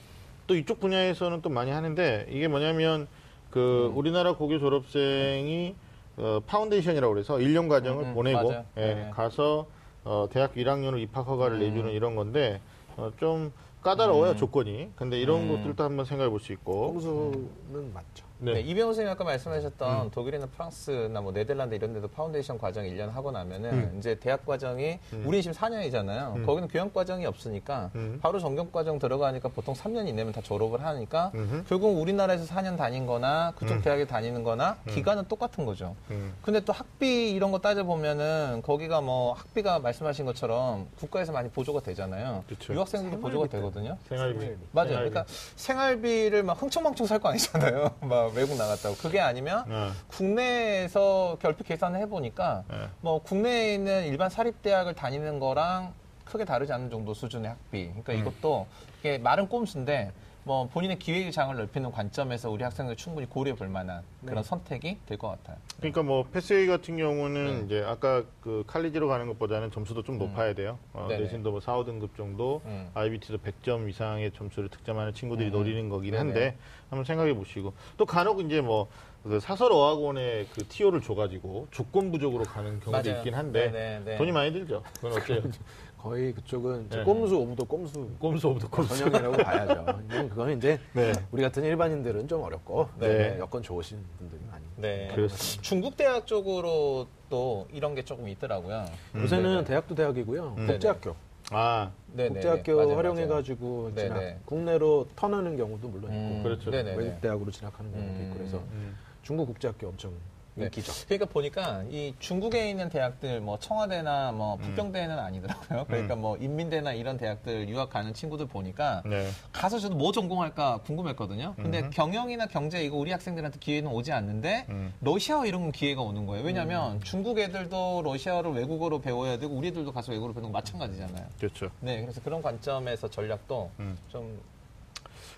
또 0.46 0.56
이쪽 0.56 0.80
분야에서는 0.80 1.42
또 1.42 1.48
많이 1.50 1.70
하는데 1.70 2.26
이게 2.30 2.48
뭐냐면 2.48 3.06
그 3.50 3.90
음. 3.92 3.96
우리나라 3.96 4.34
고교 4.34 4.58
졸업생이 4.58 5.74
어 6.16 6.40
foundation이라고 6.46 7.12
그래서 7.12 7.36
1년 7.36 7.68
과정을 7.68 8.04
음, 8.04 8.08
음, 8.10 8.14
보내고. 8.14 8.52
예, 8.78 8.94
네. 8.94 9.10
가서 9.12 9.66
어 10.04 10.26
대학교 10.30 10.60
1학년으로 10.60 11.00
입학 11.00 11.26
허가를 11.28 11.58
음. 11.58 11.60
내주는 11.60 11.92
이런 11.92 12.16
건데 12.16 12.60
어, 12.96 13.10
좀 13.18 13.52
까다로워요 13.82 14.32
음. 14.32 14.36
조건이. 14.36 14.90
근데 14.96 15.18
이런 15.20 15.42
음. 15.42 15.56
것들도 15.56 15.82
한번 15.84 16.04
생각해 16.04 16.28
볼 16.30 16.40
수 16.40 16.52
있고. 16.52 16.92
꼼수는 16.94 17.92
맞죠. 17.94 18.24
네. 18.42 18.60
이병호 18.60 18.88
선생님이 18.92 19.12
아까 19.12 19.22
음. 19.22 19.26
말씀하셨던 19.26 20.10
독일이나 20.10 20.46
프랑스나 20.46 21.20
뭐 21.20 21.32
네덜란드 21.32 21.76
이런 21.76 21.92
데도 21.94 22.08
파운데이션 22.08 22.58
과정 22.58 22.84
1년 22.84 23.12
하고 23.12 23.30
나면은 23.30 23.70
음. 23.72 23.94
이제 23.98 24.16
대학 24.16 24.44
과정이 24.44 24.98
우리 25.24 25.42
지금 25.42 25.56
4년이잖아요. 25.56 26.36
음. 26.36 26.46
거기는 26.46 26.66
교양 26.68 26.92
과정이 26.92 27.24
없으니까 27.24 27.90
음. 27.94 28.18
바로 28.20 28.40
전공 28.40 28.72
과정 28.72 28.98
들어가니까 28.98 29.48
보통 29.50 29.74
3년 29.74 30.08
이내면 30.08 30.32
다 30.32 30.40
졸업을 30.42 30.82
하니까. 30.84 31.30
결국 31.68 32.00
우리나라에서 32.00 32.44
4년 32.52 32.76
다닌 32.76 33.06
거나 33.06 33.52
그쪽 33.56 33.74
음. 33.76 33.82
대학에 33.82 34.06
다니는 34.06 34.42
거나 34.42 34.76
기간은 34.88 35.28
똑같은 35.28 35.64
거죠. 35.64 35.94
음. 36.10 36.34
근데 36.42 36.58
또 36.60 36.72
학비 36.72 37.30
이런 37.30 37.52
거 37.52 37.60
따져보면은 37.60 38.62
거기가 38.64 39.00
뭐 39.00 39.34
학비가 39.34 39.78
말씀하신 39.78 40.26
것처럼 40.26 40.88
국가에서 40.98 41.30
많이 41.32 41.48
보조가 41.48 41.80
되잖아요. 41.80 42.42
그쵸. 42.48 42.74
유학생들도 42.74 43.20
보조가 43.20 43.46
되거든요. 43.48 43.96
생활비. 44.08 44.38
맞아요. 44.72 44.88
생활비. 44.88 45.10
그러니까 45.10 45.24
생활비를 45.56 46.42
막 46.42 46.60
흥청망청 46.60 47.06
살 47.06 47.22
거 47.22 47.28
아니잖아요. 47.28 47.90
막 48.02 48.31
외국 48.34 48.56
나갔다고. 48.56 48.96
그게 48.96 49.20
아니면 49.20 49.64
어. 49.68 49.92
국내에서 50.08 51.38
결핍 51.40 51.66
계산을 51.66 52.00
해보니까 52.00 52.64
네. 52.68 52.76
뭐 53.00 53.22
국내에 53.22 53.74
있는 53.74 54.06
일반 54.06 54.30
사립대학을 54.30 54.94
다니는 54.94 55.38
거랑 55.38 55.92
크게 56.24 56.44
다르지 56.44 56.72
않는 56.72 56.90
정도 56.90 57.14
수준의 57.14 57.50
학비. 57.50 57.88
그러니까 57.88 58.12
음. 58.12 58.18
이것도 58.18 58.66
이게 59.00 59.18
말은 59.18 59.48
꼼수인데 59.48 60.12
뭐 60.44 60.66
본인의 60.66 60.98
기회의 60.98 61.30
장을 61.30 61.54
넓히는 61.54 61.92
관점에서 61.92 62.50
우리 62.50 62.64
학생들 62.64 62.96
충분히 62.96 63.28
고려해 63.28 63.54
볼 63.56 63.68
만한 63.68 64.02
그런 64.26 64.42
선택이 64.42 64.98
될 65.06 65.16
것 65.16 65.28
같아요. 65.28 65.56
그러니까 65.76 66.02
뭐 66.02 66.24
패스웨이 66.24 66.66
같은 66.66 66.96
경우는 66.96 67.60
네. 67.60 67.64
이제 67.66 67.84
아까 67.86 68.24
그 68.40 68.64
칼리지로 68.66 69.06
가는 69.06 69.28
것보다는 69.28 69.70
점수도 69.70 70.02
좀 70.02 70.18
높아야 70.18 70.54
돼요. 70.54 70.78
어, 70.94 71.06
네네. 71.08 71.24
내신도 71.24 71.52
뭐 71.52 71.60
4, 71.60 71.76
5등급 71.76 72.16
정도, 72.16 72.60
음. 72.64 72.90
IBT도 72.94 73.38
100점 73.38 73.88
이상의 73.88 74.32
점수를 74.32 74.68
득점하는 74.68 75.14
친구들이 75.14 75.48
음. 75.50 75.52
노리는 75.52 75.88
거긴 75.88 76.12
네네. 76.12 76.18
한데 76.24 76.56
한번 76.90 77.04
생각해 77.04 77.34
보시고 77.34 77.72
또 77.96 78.04
간혹 78.04 78.40
이제 78.40 78.60
뭐 78.60 78.88
그 79.22 79.38
사설 79.38 79.70
어학원에 79.72 80.46
그 80.52 80.66
티오를 80.66 81.00
줘가지고 81.00 81.68
조건 81.70 82.10
부족으로 82.10 82.44
가는 82.44 82.80
경우도 82.80 82.90
맞아요. 82.90 83.18
있긴 83.18 83.34
한데 83.34 83.70
네네. 83.70 84.16
돈이 84.16 84.32
많이 84.32 84.52
들죠. 84.52 84.82
그건 84.94 85.12
어때요? 85.12 85.42
거의 86.02 86.34
그쪽은 86.34 86.88
네. 86.88 87.04
꼼수 87.04 87.36
오브도 87.36 87.64
꼼수 87.64 88.08
꼼수 88.18 88.48
오브도 88.48 88.68
꼼수. 88.68 88.96
전형이라고 88.96 89.36
봐야죠. 89.44 89.86
그거는 90.30 90.58
이제 90.58 90.80
네. 90.94 91.12
우리 91.30 91.42
같은 91.42 91.62
일반인들은 91.62 92.26
좀 92.26 92.42
어렵고 92.42 92.88
네. 92.98 93.38
여건 93.38 93.62
좋으신 93.62 94.04
분들이 94.18 94.40
많이. 94.50 94.64
네. 94.76 95.08
그렇습니다. 95.14 95.62
중국 95.62 95.96
대학 95.96 96.26
쪽으로 96.26 97.06
또 97.30 97.68
이런 97.72 97.94
게 97.94 98.04
조금 98.04 98.28
있더라고요. 98.28 98.84
요새는 99.14 99.42
네네. 99.44 99.64
대학도 99.64 99.94
대학이고요. 99.94 100.54
음. 100.58 100.66
국제학교. 100.66 101.14
아, 101.50 101.92
네네. 102.12 102.30
국제학교 102.30 102.76
맞아요, 102.76 102.96
활용해가지고 102.96 103.82
맞아요. 103.82 103.94
진학, 103.94 104.18
네네. 104.18 104.38
국내로 104.44 105.06
턴하는 105.14 105.56
경우도 105.56 105.88
물론 105.88 106.10
있고 106.10 106.34
음, 106.34 106.42
그렇죠. 106.42 106.70
네네네. 106.70 106.96
외국 106.96 107.20
대학으로 107.20 107.50
진학하는 107.52 107.92
경우도 107.92 108.12
음. 108.12 108.24
있고 108.26 108.38
그래서 108.38 108.56
음. 108.72 108.96
중국 109.22 109.46
국제학교 109.46 109.86
엄청 109.86 110.12
네. 110.54 110.64
인기죠. 110.64 110.92
그러니까 111.06 111.26
보니까 111.26 111.82
이 111.90 112.14
중국에 112.18 112.68
있는 112.68 112.88
대학들 112.88 113.40
뭐 113.40 113.58
청와대나 113.58 114.32
뭐 114.32 114.56
음. 114.56 114.60
부평대는 114.60 115.18
아니더라고요. 115.18 115.84
그러니까 115.86 116.16
뭐 116.16 116.36
인민대나 116.36 116.92
이런 116.92 117.16
대학들 117.16 117.68
유학 117.68 117.90
가는 117.90 118.12
친구들 118.12 118.46
보니까 118.46 119.02
네. 119.06 119.30
가서 119.52 119.78
저도 119.78 119.94
뭐 119.94 120.12
전공할까 120.12 120.78
궁금했거든요. 120.84 121.54
근데 121.56 121.88
경영이나 121.90 122.46
경제 122.46 122.84
이거 122.84 122.96
우리 122.96 123.12
학생들한테 123.12 123.58
기회는 123.58 123.90
오지 123.90 124.12
않는데 124.12 124.66
음. 124.68 124.92
러시아어 125.00 125.46
이런 125.46 125.62
건 125.62 125.72
기회가 125.72 126.02
오는 126.02 126.26
거예요. 126.26 126.44
왜냐하면 126.44 127.00
중국 127.02 127.38
애들도 127.38 128.02
러시아어를 128.04 128.52
외국어로 128.52 129.00
배워야 129.00 129.38
되고 129.38 129.54
우리 129.54 129.68
애들도 129.68 129.92
가서 129.92 130.12
외국어로 130.12 130.34
배우는 130.34 130.52
거 130.52 130.58
마찬가지잖아요. 130.58 131.26
그렇죠. 131.38 131.70
네, 131.80 132.00
그래서 132.00 132.20
그런 132.22 132.42
관점에서 132.42 133.08
전략도 133.08 133.70
음. 133.80 133.96
좀 134.08 134.38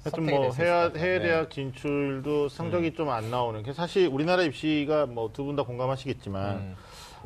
하여튼 0.05 0.27
뭐 0.27 0.49
있을 0.49 0.67
해외. 0.67 0.91
해외 0.99 1.19
네. 1.19 1.25
대학 1.27 1.51
진출도 1.51 2.49
성적이 2.49 2.93
좀안 2.95 3.31
나오는 3.31 3.63
게 3.63 3.73
사실 3.73 4.07
우리나라 4.09 4.43
입시가 4.43 5.07
뭐 5.07 5.29
두 5.33 5.45
분 5.45 5.57
다 5.57 5.63
공감하시겠지만 5.63 6.57
음. 6.57 6.77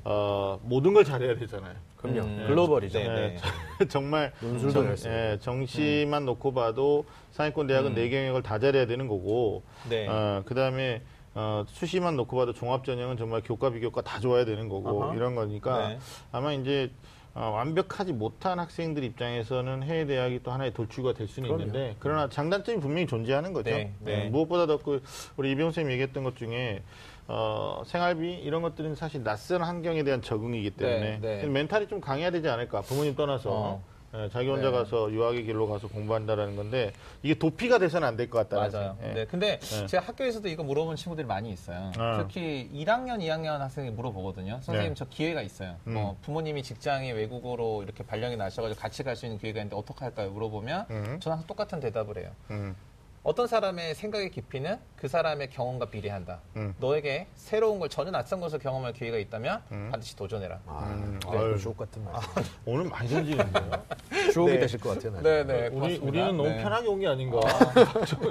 어, 0.04 0.60
모든 0.62 0.94
걸 0.94 1.04
잘해야 1.04 1.36
되잖아요. 1.36 1.74
그럼요. 1.96 2.20
음. 2.20 2.44
글로벌이죠. 2.46 2.98
네, 2.98 3.36
네. 3.80 3.86
정말 3.88 4.32
논술도 4.40 4.94
정. 4.96 5.12
예, 5.12 5.38
정시만 5.40 6.24
놓고 6.24 6.54
봐도 6.54 7.04
상위권 7.32 7.66
대학은 7.66 7.90
음. 7.90 7.94
네 7.96 8.08
경영을 8.08 8.42
다 8.42 8.58
잘해야 8.60 8.86
되는 8.86 9.08
거고 9.08 9.64
네. 9.88 10.06
어, 10.06 10.42
그다음에 10.46 11.02
어, 11.34 11.64
수시만 11.68 12.16
놓고 12.16 12.36
봐도 12.36 12.52
종합 12.52 12.84
전형은 12.84 13.16
정말 13.16 13.42
교과 13.44 13.70
비교과 13.70 14.02
다 14.02 14.20
좋아야 14.20 14.44
되는 14.44 14.68
거고 14.68 15.04
아하. 15.04 15.14
이런 15.14 15.34
거니까 15.34 15.88
네. 15.88 15.98
아마 16.30 16.52
이제 16.52 16.90
어, 17.38 17.50
완벽하지 17.50 18.12
못한 18.14 18.58
학생들 18.58 19.04
입장에서는 19.04 19.84
해외 19.84 20.06
대학이 20.06 20.40
또 20.42 20.50
하나의 20.50 20.74
돌출구가 20.74 21.14
될 21.14 21.28
수는 21.28 21.48
그럼요. 21.48 21.66
있는데 21.66 21.94
그러나 22.00 22.28
장단점이 22.28 22.80
분명히 22.80 23.06
존재하는 23.06 23.52
거죠. 23.52 23.70
네, 23.70 23.94
네. 24.00 24.24
예, 24.24 24.28
무엇보다도 24.28 24.78
그 24.78 25.04
우리 25.36 25.52
이병 25.52 25.70
쌤이 25.70 25.92
얘기했던 25.92 26.24
것 26.24 26.34
중에 26.34 26.82
어, 27.28 27.82
생활비 27.86 28.32
이런 28.32 28.60
것들은 28.62 28.96
사실 28.96 29.22
낯선 29.22 29.62
환경에 29.62 30.02
대한 30.02 30.20
적응이기 30.20 30.70
때문에 30.70 31.20
네, 31.20 31.42
네. 31.42 31.46
멘탈이 31.46 31.86
좀 31.86 32.00
강해야 32.00 32.32
되지 32.32 32.48
않을까 32.48 32.80
부모님 32.80 33.14
떠나서 33.14 33.50
어. 33.52 33.84
예, 34.14 34.28
자기 34.30 34.48
혼자 34.48 34.70
네. 34.70 34.76
가서 34.78 35.10
유학의 35.12 35.44
길로 35.44 35.68
가서 35.68 35.86
공부한다라는 35.88 36.56
건데 36.56 36.92
이게 37.22 37.34
도피가 37.34 37.78
돼서는 37.78 38.08
안 38.08 38.16
될 38.16 38.30
것 38.30 38.48
같다. 38.48 38.56
맞아요. 38.78 38.96
네, 39.00 39.26
근데 39.26 39.58
네. 39.58 39.86
제가 39.86 40.06
학교에서도 40.06 40.48
이거 40.48 40.62
물어본 40.62 40.96
친구들이 40.96 41.26
많이 41.26 41.50
있어요. 41.50 41.92
아. 41.98 42.18
특히 42.26 42.70
1학년, 42.74 43.18
2학년 43.20 43.58
학생이 43.58 43.90
물어보거든요. 43.90 44.60
선생님 44.62 44.90
네. 44.90 44.94
저 44.94 45.04
기회가 45.04 45.42
있어요. 45.42 45.76
음. 45.86 45.94
뭐 45.94 46.16
부모님이 46.22 46.62
직장이 46.62 47.12
외국어로 47.12 47.82
이렇게 47.82 48.02
발령이 48.04 48.36
나셔가지고 48.36 48.80
같이 48.80 49.02
갈 49.02 49.14
수 49.14 49.26
있는 49.26 49.38
기회가 49.38 49.58
있는데 49.60 49.76
어떻게 49.76 50.04
할까요? 50.04 50.30
물어보면 50.30 50.86
음. 50.90 51.04
저는 51.20 51.36
항상 51.36 51.46
똑같은 51.46 51.80
대답을 51.80 52.18
해요. 52.18 52.30
음, 52.50 52.74
어떤 53.28 53.46
사람의 53.46 53.94
생각의 53.94 54.30
깊이는 54.30 54.78
그 54.96 55.06
사람의 55.06 55.50
경험과 55.50 55.90
비례한다. 55.90 56.40
음. 56.56 56.74
너에게 56.80 57.26
새로운 57.34 57.78
걸 57.78 57.90
전혀 57.90 58.10
낯선 58.10 58.40
것을 58.40 58.58
경험할 58.58 58.94
기회가 58.94 59.18
있다면 59.18 59.60
음. 59.70 59.88
반드시 59.90 60.16
도전해라. 60.16 60.58
아, 60.66 60.88
음, 60.90 61.20
네, 61.30 61.36
아유. 61.38 61.58
주옥 61.58 61.76
같은 61.76 62.02
말. 62.04 62.14
오늘 62.64 62.84
많이 62.86 63.06
던지는데요. 63.10 63.70
주옥이 64.32 64.52
네. 64.54 64.60
되실 64.60 64.80
것 64.80 64.94
같아요. 64.94 65.20
네, 65.20 65.44
네. 65.44 65.66
우리 65.66 65.70
고맙습니다. 65.98 66.06
우리는 66.08 66.36
너무 66.38 66.48
네. 66.48 66.62
편하게 66.62 66.88
온 66.88 66.98
게 67.00 67.06
아닌가. 67.06 67.38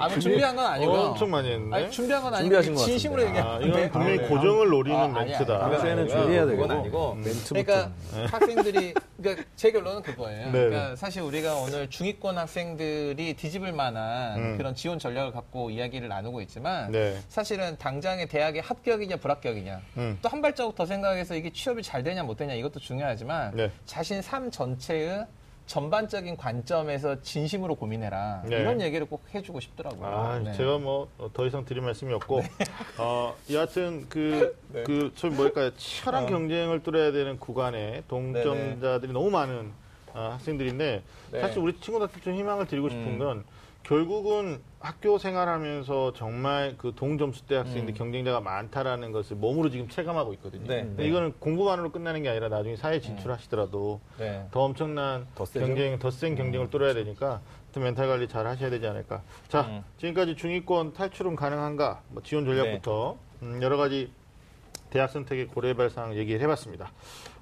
아, 0.00 0.08
뭐 0.10 0.18
준비한 0.18 0.56
건 0.56 0.66
아니고요. 0.66 0.98
엄청 1.00 1.30
많이 1.30 1.48
했는데. 1.48 1.76
아니, 1.76 1.90
준비한 1.92 2.20
건 2.24 2.34
아니고 2.34 2.42
준비하신 2.42 2.74
것 2.74 2.80
진심으로 2.84 3.22
같은데. 3.22 3.40
아, 3.40 3.58
이건 3.60 3.90
분명히 3.92 4.18
네. 4.18 4.26
고정을 4.28 4.68
노리는 4.68 4.98
아, 4.98 5.06
멘트다. 5.06 5.58
그건 5.70 5.80
아니고요. 5.80 6.08
준비해야 6.08 6.44
그건 6.44 6.68
되고. 6.68 6.80
아니고. 6.80 7.14
멘트부터. 7.14 7.62
그러니까 7.62 7.92
학생들이 8.32 8.94
그러니까 9.16 9.44
제 9.54 9.70
결론은 9.70 10.02
그거예요. 10.02 10.46
네. 10.46 10.52
그러니까 10.52 10.96
사실 10.96 11.22
우리가 11.22 11.54
오늘 11.54 11.88
중위권 11.88 12.36
학생들이 12.36 13.34
뒤집을 13.34 13.72
만한 13.72 14.38
음. 14.38 14.56
그런 14.58 14.74
지원 14.74 14.87
전략을 14.96 15.32
갖고 15.32 15.70
이야기를 15.70 16.08
나누고 16.08 16.40
있지만 16.42 16.92
네. 16.92 17.18
사실은 17.28 17.76
당장의 17.78 18.28
대학의 18.28 18.62
합격이냐 18.62 19.16
불합격이냐 19.16 19.80
음. 19.96 20.18
또한 20.22 20.40
발자국 20.40 20.76
더 20.76 20.86
생각해서 20.86 21.34
이게 21.34 21.50
취업이 21.50 21.82
잘 21.82 22.04
되냐 22.04 22.22
못 22.22 22.36
되냐 22.36 22.54
이것도 22.54 22.78
중요하지만 22.78 23.56
네. 23.56 23.72
자신 23.84 24.22
삶 24.22 24.52
전체의 24.52 25.26
전반적인 25.66 26.38
관점에서 26.38 27.20
진심으로 27.20 27.74
고민해라 27.74 28.44
네. 28.46 28.56
이런 28.56 28.80
얘기를 28.80 29.06
꼭 29.06 29.22
해주고 29.34 29.60
싶더라고요. 29.60 30.06
아, 30.06 30.38
네. 30.38 30.52
제가 30.54 30.78
뭐 30.78 31.08
더 31.34 31.46
이상 31.46 31.64
드릴 31.64 31.82
말씀이 31.82 32.12
없고, 32.14 32.42
어, 32.98 33.36
여하튼 33.52 34.06
그, 34.08 34.56
네. 34.72 34.82
그, 34.84 35.12
소위 35.14 35.34
뭐랄까요, 35.34 35.74
치열한 35.76 36.24
어. 36.24 36.26
경쟁을 36.26 36.82
뚫어야 36.82 37.12
되는 37.12 37.38
구간에 37.38 38.02
동점자들이 38.08 39.12
너무 39.12 39.30
많은 39.30 39.72
어, 40.14 40.30
학생들인데, 40.32 41.02
네. 41.32 41.40
사실 41.40 41.58
우리 41.58 41.78
친구들한테 41.78 42.20
좀 42.22 42.34
희망을 42.34 42.66
드리고 42.66 42.88
싶은 42.88 43.20
음. 43.20 43.44
건 43.88 43.98
결국은 43.98 44.60
학교 44.80 45.18
생활하면서 45.18 46.12
정말 46.12 46.74
그 46.76 46.92
동점수 46.94 47.46
대 47.46 47.56
학생들 47.56 47.94
경쟁자가 47.94 48.40
많다라는 48.40 49.12
것을 49.12 49.36
몸으로 49.36 49.70
지금 49.70 49.88
체감하고 49.88 50.34
있거든요. 50.34 50.66
네, 50.66 50.82
근데 50.82 51.02
네. 51.02 51.08
이거는 51.08 51.32
공부만으로 51.40 51.90
끝나는 51.90 52.22
게 52.22 52.28
아니라 52.28 52.48
나중에 52.48 52.76
사회 52.76 53.00
진출하시더라도 53.00 54.00
네. 54.18 54.46
더 54.50 54.60
엄청난 54.60 55.26
더? 55.34 55.44
경쟁, 55.44 55.98
더 55.98 56.10
센 56.10 56.36
경쟁을 56.36 56.70
뚫어야 56.70 56.94
되니까 56.94 57.40
하여튼 57.64 57.82
멘탈 57.82 58.06
관리 58.08 58.28
잘 58.28 58.46
하셔야 58.46 58.70
되지 58.70 58.86
않을까. 58.86 59.22
자, 59.48 59.62
음. 59.62 59.82
지금까지 59.96 60.36
중위권 60.36 60.92
탈출은 60.92 61.34
가능한가? 61.34 62.02
뭐 62.10 62.22
지원 62.22 62.44
전략부터 62.44 63.16
음, 63.42 63.62
여러 63.62 63.76
가지 63.76 64.12
대학 64.90 65.10
선택의 65.10 65.48
고려해볼 65.48 65.90
사항 65.90 66.14
얘기를 66.16 66.40
해봤습니다. 66.42 66.92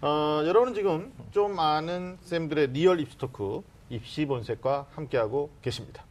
어, 0.01 0.43
여러분은 0.47 0.75
지금 0.75 1.13
좀 1.33 1.59
아는 1.59 2.19
쌤들의 2.23 2.69
real 2.69 3.01
입시 3.01 3.19
talk 3.19 3.63
입시 3.91 4.27
본색과 4.27 4.87
함께하고 4.95 5.51
계십니다. 5.61 6.05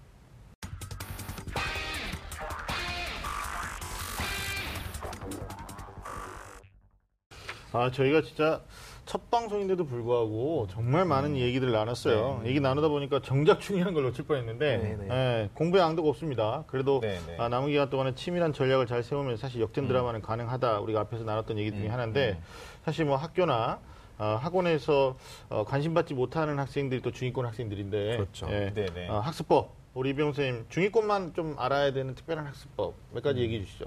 아, 7.76 7.91
저희가 7.91 8.21
진짜 8.21 8.61
첫 9.05 9.30
방송인데도 9.30 9.86
불구하고 9.86 10.67
정말 10.71 11.05
많은 11.05 11.38
얘기들 11.38 11.71
나눴어요. 11.71 12.41
얘기 12.45 12.59
나누다 12.59 12.88
보니까 12.88 13.21
정작 13.21 13.59
중요한 13.59 13.93
걸 13.93 14.03
놓칠 14.03 14.26
뻔했는데 14.26 14.78
네, 14.78 14.95
네. 14.95 15.07
예, 15.11 15.49
공부에 15.53 15.82
왕도가 15.82 16.10
없습니다. 16.09 16.63
그래도 16.67 17.01
네, 17.01 17.19
네. 17.28 17.38
아, 17.38 17.49
남은 17.49 17.69
기간 17.69 17.89
동안에 17.89 18.15
치밀한 18.15 18.53
전략을 18.53 18.88
잘 18.88 19.03
세우면 19.03 19.38
사실 19.38 19.61
역전 19.61 19.88
드라마는 19.88 20.21
가능하다. 20.21 20.80
우리가 20.80 21.01
앞에서 21.01 21.23
나눴던 21.23 21.59
얘기 21.59 21.71
중에 21.71 21.88
하나인데 21.88 22.39
사실 22.84 23.05
뭐 23.05 23.15
학교나 23.17 23.80
어, 24.17 24.39
학원에서 24.41 25.17
어, 25.49 25.65
관심 25.65 25.93
받지 25.93 26.13
못하는 26.13 26.57
학생들이 26.57 27.01
또 27.01 27.11
중위권 27.11 27.45
학생들인데 27.45 28.15
그렇죠. 28.15 28.47
예, 28.49 28.71
네, 28.73 28.86
네. 28.86 29.09
어, 29.09 29.19
학습법 29.19 29.85
우리 29.96 30.10
이병 30.10 30.34
선생님 30.34 30.66
중위권만 30.68 31.34
좀 31.34 31.56
알아야 31.58 31.93
되는 31.93 32.14
특별한 32.16 32.46
학습법 32.46 32.96
몇 33.14 33.24
가지 33.24 33.39
얘기해 33.39 33.64
주시죠. 33.64 33.86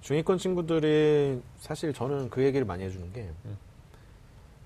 중위권 0.00 0.38
친구들이 0.38 1.40
사실 1.58 1.92
저는 1.92 2.28
그 2.28 2.42
얘기를 2.42 2.66
많이 2.66 2.82
해주는 2.82 3.12
게 3.12 3.30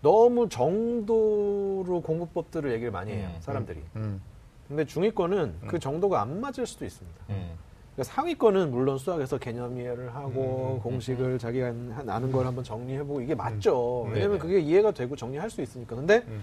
너무 0.01 0.49
정도로 0.49 2.01
공부법들을 2.03 2.73
얘기를 2.73 2.91
많이 2.91 3.13
해요 3.13 3.31
음, 3.35 3.41
사람들이. 3.43 3.83
음. 3.97 4.23
근데 4.67 4.87
중위권은 4.87 5.57
그 5.67 5.79
정도가 5.79 6.23
안 6.23 6.41
맞을 6.41 6.67
수도 6.67 6.87
있습니다. 6.87 7.19
음. 7.31 7.51
그러니까 7.95 8.15
상위권은 8.15 8.71
물론 8.71 8.97
수학에서 8.97 9.37
개념 9.39 9.77
이해를 9.79 10.15
하고 10.15 10.81
공식을 10.83 11.39
자기가 11.39 11.67
한- 11.67 12.09
아는 12.09 12.33
걸 12.33 12.47
한번 12.47 12.65
정리해보고 12.65 13.21
이게 13.21 13.35
맞죠. 13.35 14.05
음. 14.05 14.13
왜냐면 14.13 14.39
네네. 14.39 14.41
그게 14.41 14.61
이해가 14.61 14.93
되고 14.93 15.15
정리할 15.17 15.51
수 15.51 15.61
있으니까. 15.61 15.97
근데 15.97 16.23
음. 16.29 16.43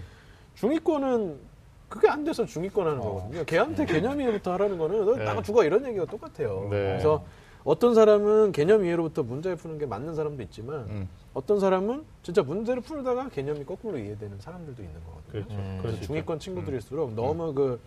중위권은 0.54 1.55
그게 1.88 2.08
안 2.08 2.24
돼서 2.24 2.44
중위권 2.44 2.86
하는 2.86 2.98
어. 3.00 3.02
거거든요. 3.02 3.44
걔한테 3.44 3.86
개념 3.86 4.20
이해부터 4.20 4.52
하라는 4.54 4.78
거는 4.78 5.04
너 5.04 5.16
네. 5.16 5.24
나가 5.24 5.42
죽어 5.42 5.64
이런 5.64 5.84
얘기가 5.86 6.04
똑같아요. 6.06 6.62
네. 6.70 6.70
그래서 6.70 7.24
어떤 7.64 7.94
사람은 7.94 8.52
개념 8.52 8.84
이해로부터 8.84 9.22
문제를 9.22 9.56
푸는 9.56 9.78
게 9.78 9.86
맞는 9.86 10.14
사람도 10.14 10.42
있지만 10.44 10.86
음. 10.88 11.08
어떤 11.34 11.58
사람은 11.58 12.04
진짜 12.22 12.42
문제를 12.42 12.82
풀다가 12.82 13.28
개념이 13.28 13.64
거꾸로 13.64 13.98
이해되는 13.98 14.38
사람들도 14.38 14.82
있는 14.82 15.00
거거든요. 15.04 15.32
그렇죠. 15.32 15.56
음. 15.56 15.78
그래서. 15.82 16.00
중위권 16.00 16.38
친구들일수록 16.38 17.14
너무 17.14 17.52
그 17.54 17.80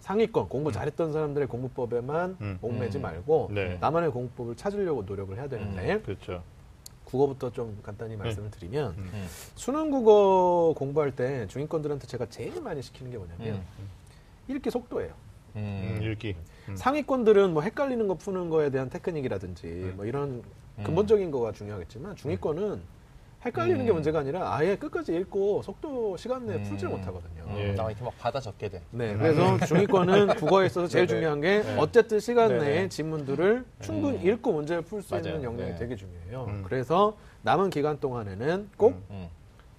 상위권 0.00 0.48
공부 0.48 0.72
잘했던 0.72 1.12
사람들의 1.12 1.46
공부법에만 1.48 2.36
음. 2.40 2.58
목매지 2.60 2.98
음. 2.98 3.02
말고 3.02 3.50
네. 3.52 3.78
나만의 3.80 4.10
공부법을 4.10 4.56
찾으려고 4.56 5.02
노력을 5.02 5.36
해야 5.36 5.48
되는데 5.48 6.00
그렇죠. 6.00 6.42
국어부터 7.10 7.50
좀 7.50 7.78
간단히 7.82 8.16
말씀을 8.16 8.50
드리면 8.50 8.92
음. 8.92 9.10
음. 9.12 9.26
수능 9.56 9.90
국어 9.90 10.74
공부할 10.76 11.14
때 11.14 11.46
중위권들한테 11.48 12.06
제가 12.06 12.26
제일 12.26 12.60
많이 12.60 12.82
시키는 12.82 13.10
게 13.10 13.18
뭐냐면 13.18 13.56
음. 13.56 13.88
읽기 14.48 14.70
속도예요. 14.70 15.12
음, 15.56 15.98
음. 16.00 16.02
읽기. 16.02 16.36
음. 16.68 16.76
상위권들은 16.76 17.52
뭐 17.52 17.62
헷갈리는 17.62 18.06
거 18.06 18.14
푸는 18.14 18.50
거에 18.50 18.70
대한 18.70 18.88
테크닉이라든지 18.88 19.92
뭐 19.96 20.04
이런 20.06 20.42
음. 20.78 20.84
근본적인 20.84 21.30
거가 21.30 21.52
중요하겠지만 21.52 22.16
중위권은 22.16 22.80
헷갈리는 23.44 23.84
게 23.84 23.90
음. 23.90 23.94
문제가 23.94 24.18
아니라 24.18 24.54
아예 24.54 24.76
끝까지 24.76 25.14
읽고 25.16 25.62
속도 25.62 26.16
시간 26.16 26.46
내에 26.46 26.62
풀지 26.62 26.84
음. 26.86 26.90
못하거든요. 26.90 27.42
음. 27.46 27.56
예. 27.58 27.72
나 27.72 27.86
이렇게 27.88 28.04
막 28.04 28.16
받아 28.18 28.38
적게 28.38 28.68
돼. 28.68 28.82
네, 28.90 29.16
그래서 29.16 29.58
중위권은 29.66 30.28
국어에 30.36 30.66
있어서 30.66 30.86
제일 30.86 31.06
네네. 31.06 31.18
중요한 31.20 31.40
게 31.40 31.62
네. 31.62 31.76
어쨌든 31.78 32.20
시간 32.20 32.48
네네. 32.48 32.64
내에 32.64 32.88
지문들을 32.88 33.64
충분히 33.80 34.18
음. 34.18 34.26
읽고 34.28 34.52
문제를 34.52 34.82
풀 34.82 35.02
수 35.02 35.16
있는. 35.16 35.42
역량이 35.42 35.72
네. 35.72 35.78
되게 35.78 35.96
중요해요. 35.96 36.44
음. 36.48 36.62
그래서 36.66 37.16
남은 37.42 37.70
기간 37.70 37.98
동안에는 37.98 38.70
꼭 38.76 39.02
음. 39.10 39.28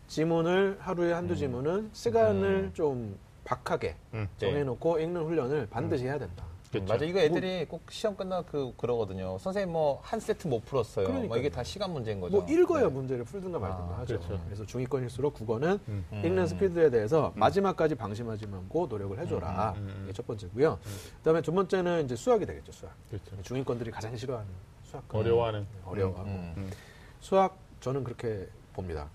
지문을 0.08 0.78
하루에 0.80 1.14
한두 1.14 1.36
지문은 1.36 1.92
시간을 1.94 2.44
음. 2.44 2.72
좀 2.74 3.18
박하게 3.44 3.96
음. 4.16 4.28
네. 4.40 4.48
정해놓고 4.48 5.00
읽는 5.00 5.24
훈련을 5.24 5.68
반드시 5.70 6.06
해야 6.06 6.18
된다. 6.18 6.46
그렇죠. 6.72 6.94
맞아. 6.94 7.06
이거 7.06 7.20
애들이 7.20 7.66
꼭 7.66 7.82
시험 7.92 8.16
끝나 8.16 8.42
그 8.44 8.74
그러거든요. 8.78 9.38
선생님 9.40 9.74
뭐 9.74 10.00
한 10.04 10.20
세트 10.20 10.48
못 10.48 10.66
풀었어요. 10.66 11.06
뭐 11.06 11.14
그러니까요. 11.14 11.40
이게 11.40 11.50
다 11.50 11.64
시간 11.64 11.92
문제인 11.92 12.20
거죠. 12.22 12.38
뭐 12.38 12.48
읽어야 12.50 12.84
네. 12.84 12.88
문제를 12.90 13.26
풀든가 13.26 13.60
말든가 13.60 13.94
아, 13.96 14.00
하죠. 14.00 14.20
그렇죠. 14.20 14.42
그래서 14.46 14.66
중위권일수록 14.66 15.34
국어는 15.34 15.80
음. 15.88 16.06
읽는 16.12 16.48
스피드에 16.48 16.90
대해서 16.90 17.34
마지막까지 17.36 17.96
방심하지 17.96 18.48
말고 18.48 18.88
노력을 18.88 19.20
해줘라. 19.20 19.74
음, 19.78 19.82
음, 19.82 19.88
음. 19.90 20.02
이게 20.06 20.14
첫 20.14 20.26
번째고요. 20.26 20.80
그다음에 21.18 21.42
두 21.42 21.52
번째는 21.52 22.06
이제 22.06 22.16
수학이 22.16 22.46
되겠죠. 22.46 22.72
수학. 22.72 22.94
그렇죠. 23.10 23.42
중위권들이 23.44 23.92
가장 23.92 24.16
싫어하는 24.16 24.50
수학. 24.84 25.04
어려워하는. 25.14 25.68
어려워하고 25.86 26.30
음. 26.30 26.54
음. 26.58 26.72
수학 27.20 27.58
저는 27.82 28.04
그렇게 28.04 28.48
봅니다. 28.74 29.10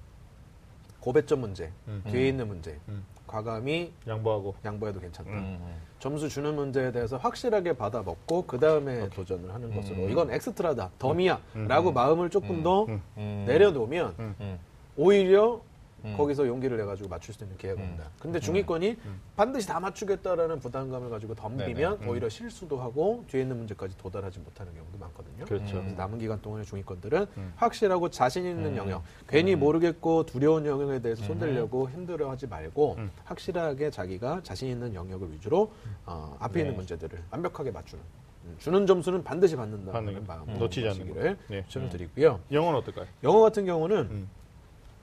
고배점 1.00 1.40
문제, 1.40 1.72
음. 1.86 2.02
뒤에 2.10 2.28
있는 2.28 2.48
문제, 2.48 2.78
음. 2.88 3.04
과감히 3.26 3.92
양보하고. 4.06 4.54
양보해도 4.64 5.00
괜찮다. 5.00 5.30
음. 5.30 5.58
점수 5.98 6.28
주는 6.28 6.54
문제에 6.54 6.92
대해서 6.92 7.16
확실하게 7.16 7.72
받아 7.72 8.02
먹고 8.02 8.46
그 8.46 8.58
다음에 8.58 9.08
도전을 9.10 9.52
하는 9.52 9.74
것으로 9.74 10.08
이건 10.08 10.30
엑스트라다, 10.30 10.90
덤이야라고 10.98 11.92
마음을 11.92 12.30
조금 12.30 12.62
더 12.62 12.84
음. 12.84 13.02
음. 13.16 13.44
내려놓으면 13.46 14.14
음. 14.18 14.58
오히려 14.96 15.60
음. 16.04 16.14
거기서 16.16 16.46
용기를 16.46 16.76
내가지고 16.76 17.08
맞출 17.08 17.34
수 17.34 17.42
있는 17.44 17.56
기회가 17.56 17.80
온다. 17.82 18.04
근데 18.20 18.38
중위권이 18.38 18.96
반드시 19.36 19.66
다 19.66 19.80
맞추겠다라는 19.80 20.60
부담감을 20.60 21.10
가지고 21.10 21.34
덤비면. 21.34 22.06
오히려 22.06 22.28
실수도 22.28 22.78
하고 22.80 23.24
뒤에 23.28 23.42
있는 23.42 23.56
문제까지 23.56 23.96
도달하지 23.98 24.38
못하는 24.40 24.74
경우도 24.74 24.98
많거든요. 24.98 25.44
그렇죠. 25.44 25.80
그래서 25.80 25.96
남은 25.96 26.18
기간 26.18 26.40
동안의 26.40 26.66
중위권들은 26.66 27.26
음. 27.36 27.52
확실하고 27.56 28.10
자신 28.10 28.44
있는 28.44 28.72
음. 28.72 28.76
영역, 28.76 29.02
괜히 29.26 29.56
모르겠고 29.56 30.26
두려운 30.26 30.66
영역에 30.66 31.00
대해서 31.00 31.24
손대려고 31.24 31.90
힘들어하지 31.90 32.46
말고 32.46 32.96
음. 32.98 33.10
확실하게 33.24 33.90
자기가 33.90 34.40
자신 34.42 34.68
있는 34.68 34.94
영역을 34.94 35.32
위주로 35.32 35.72
어, 36.04 36.36
앞에 36.38 36.54
네. 36.54 36.60
있는 36.60 36.76
문제들을 36.76 37.18
완벽하게 37.30 37.70
맞추는 37.70 38.02
음, 38.44 38.54
주는 38.58 38.86
점수는 38.86 39.24
반드시 39.24 39.56
받는다는 39.56 39.92
받는 39.92 40.14
거. 40.26 40.32
마음으로 40.32 40.58
놓치지 40.58 40.86
거. 40.86 41.36
네. 41.48 41.64
추천을 41.64 41.88
드리고요. 41.88 42.40
영어는 42.52 42.78
어떨까요? 42.78 43.06
영어 43.24 43.40
같은 43.40 43.64
경우는 43.66 43.96
음. 43.96 44.28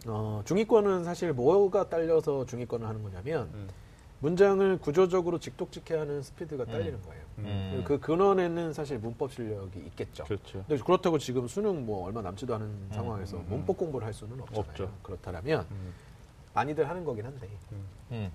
어, 0.06 0.42
중위권은 0.46 1.04
사실 1.04 1.34
뭐가 1.34 1.90
딸려서 1.90 2.46
중위권을 2.46 2.88
하는 2.88 3.04
거냐면 3.04 3.50
음. 3.54 3.70
문장을 4.20 4.78
구조적으로 4.80 5.38
직독직해 5.38 6.00
하는 6.00 6.22
스피드가 6.22 6.66
딸리는 6.66 7.02
거예요. 7.02 7.24
음. 7.40 7.84
그 7.86 8.00
근원에는 8.00 8.72
사실 8.72 8.98
문법 8.98 9.34
실력이 9.34 9.80
있겠죠. 9.80 10.24
그렇죠. 10.24 10.64
근데 10.66 10.82
그렇다고 10.82 11.18
지금 11.18 11.48
수능 11.48 11.86
뭐 11.86 12.06
얼마 12.06 12.22
남지도 12.22 12.56
않은 12.56 12.88
상황에서 12.92 13.38
문법 13.50 13.78
공부를 13.78 14.08
할 14.08 14.14
수는 14.14 14.40
없잖아요. 14.40 14.62
없죠. 14.70 14.92
그렇다면 15.02 15.68
음. 15.72 15.94
많이들 16.54 16.88
하는 16.88 17.04
거긴 17.04 17.26
한데 17.26 17.50
음. 18.12 18.32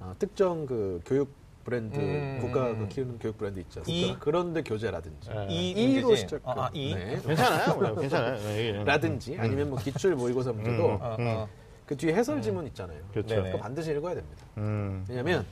어, 0.00 0.14
특정 0.18 0.66
그 0.66 1.00
교육 1.06 1.30
브랜드 1.64 1.98
음. 1.98 2.38
국가가 2.40 2.76
그 2.76 2.86
키우는 2.88 3.18
교육 3.18 3.38
브랜드 3.38 3.58
않습니까? 3.60 3.90
이- 3.90 4.16
그런데 4.20 4.62
교재라든지 4.62 5.30
네. 5.30 5.46
이 5.48 5.70
이로 5.70 6.08
문제지? 6.08 6.20
시작 6.22 6.40
아, 6.48 6.64
아, 6.66 6.70
이. 6.72 6.94
네. 6.94 7.18
괜찮아요. 7.26 7.74
뭐, 7.76 7.94
괜찮아요. 8.00 8.36
네, 8.38 8.58
예. 8.78 8.84
라든지 8.84 9.36
아니면 9.38 9.70
뭐 9.70 9.78
기출 9.78 10.14
모의고사 10.14 10.52
문제도 10.52 10.86
음. 10.86 10.98
어, 11.00 11.16
음. 11.18 11.26
어. 11.26 11.48
그 11.86 11.96
뒤에 11.96 12.14
해설 12.14 12.40
지문 12.40 12.66
있잖아요. 12.68 12.98
그렇죠. 13.10 13.34
네네. 13.34 13.50
그거 13.52 13.62
반드시 13.62 13.90
읽어야 13.90 14.14
됩니다. 14.14 14.44
음. 14.58 15.04
왜냐하면 15.08 15.44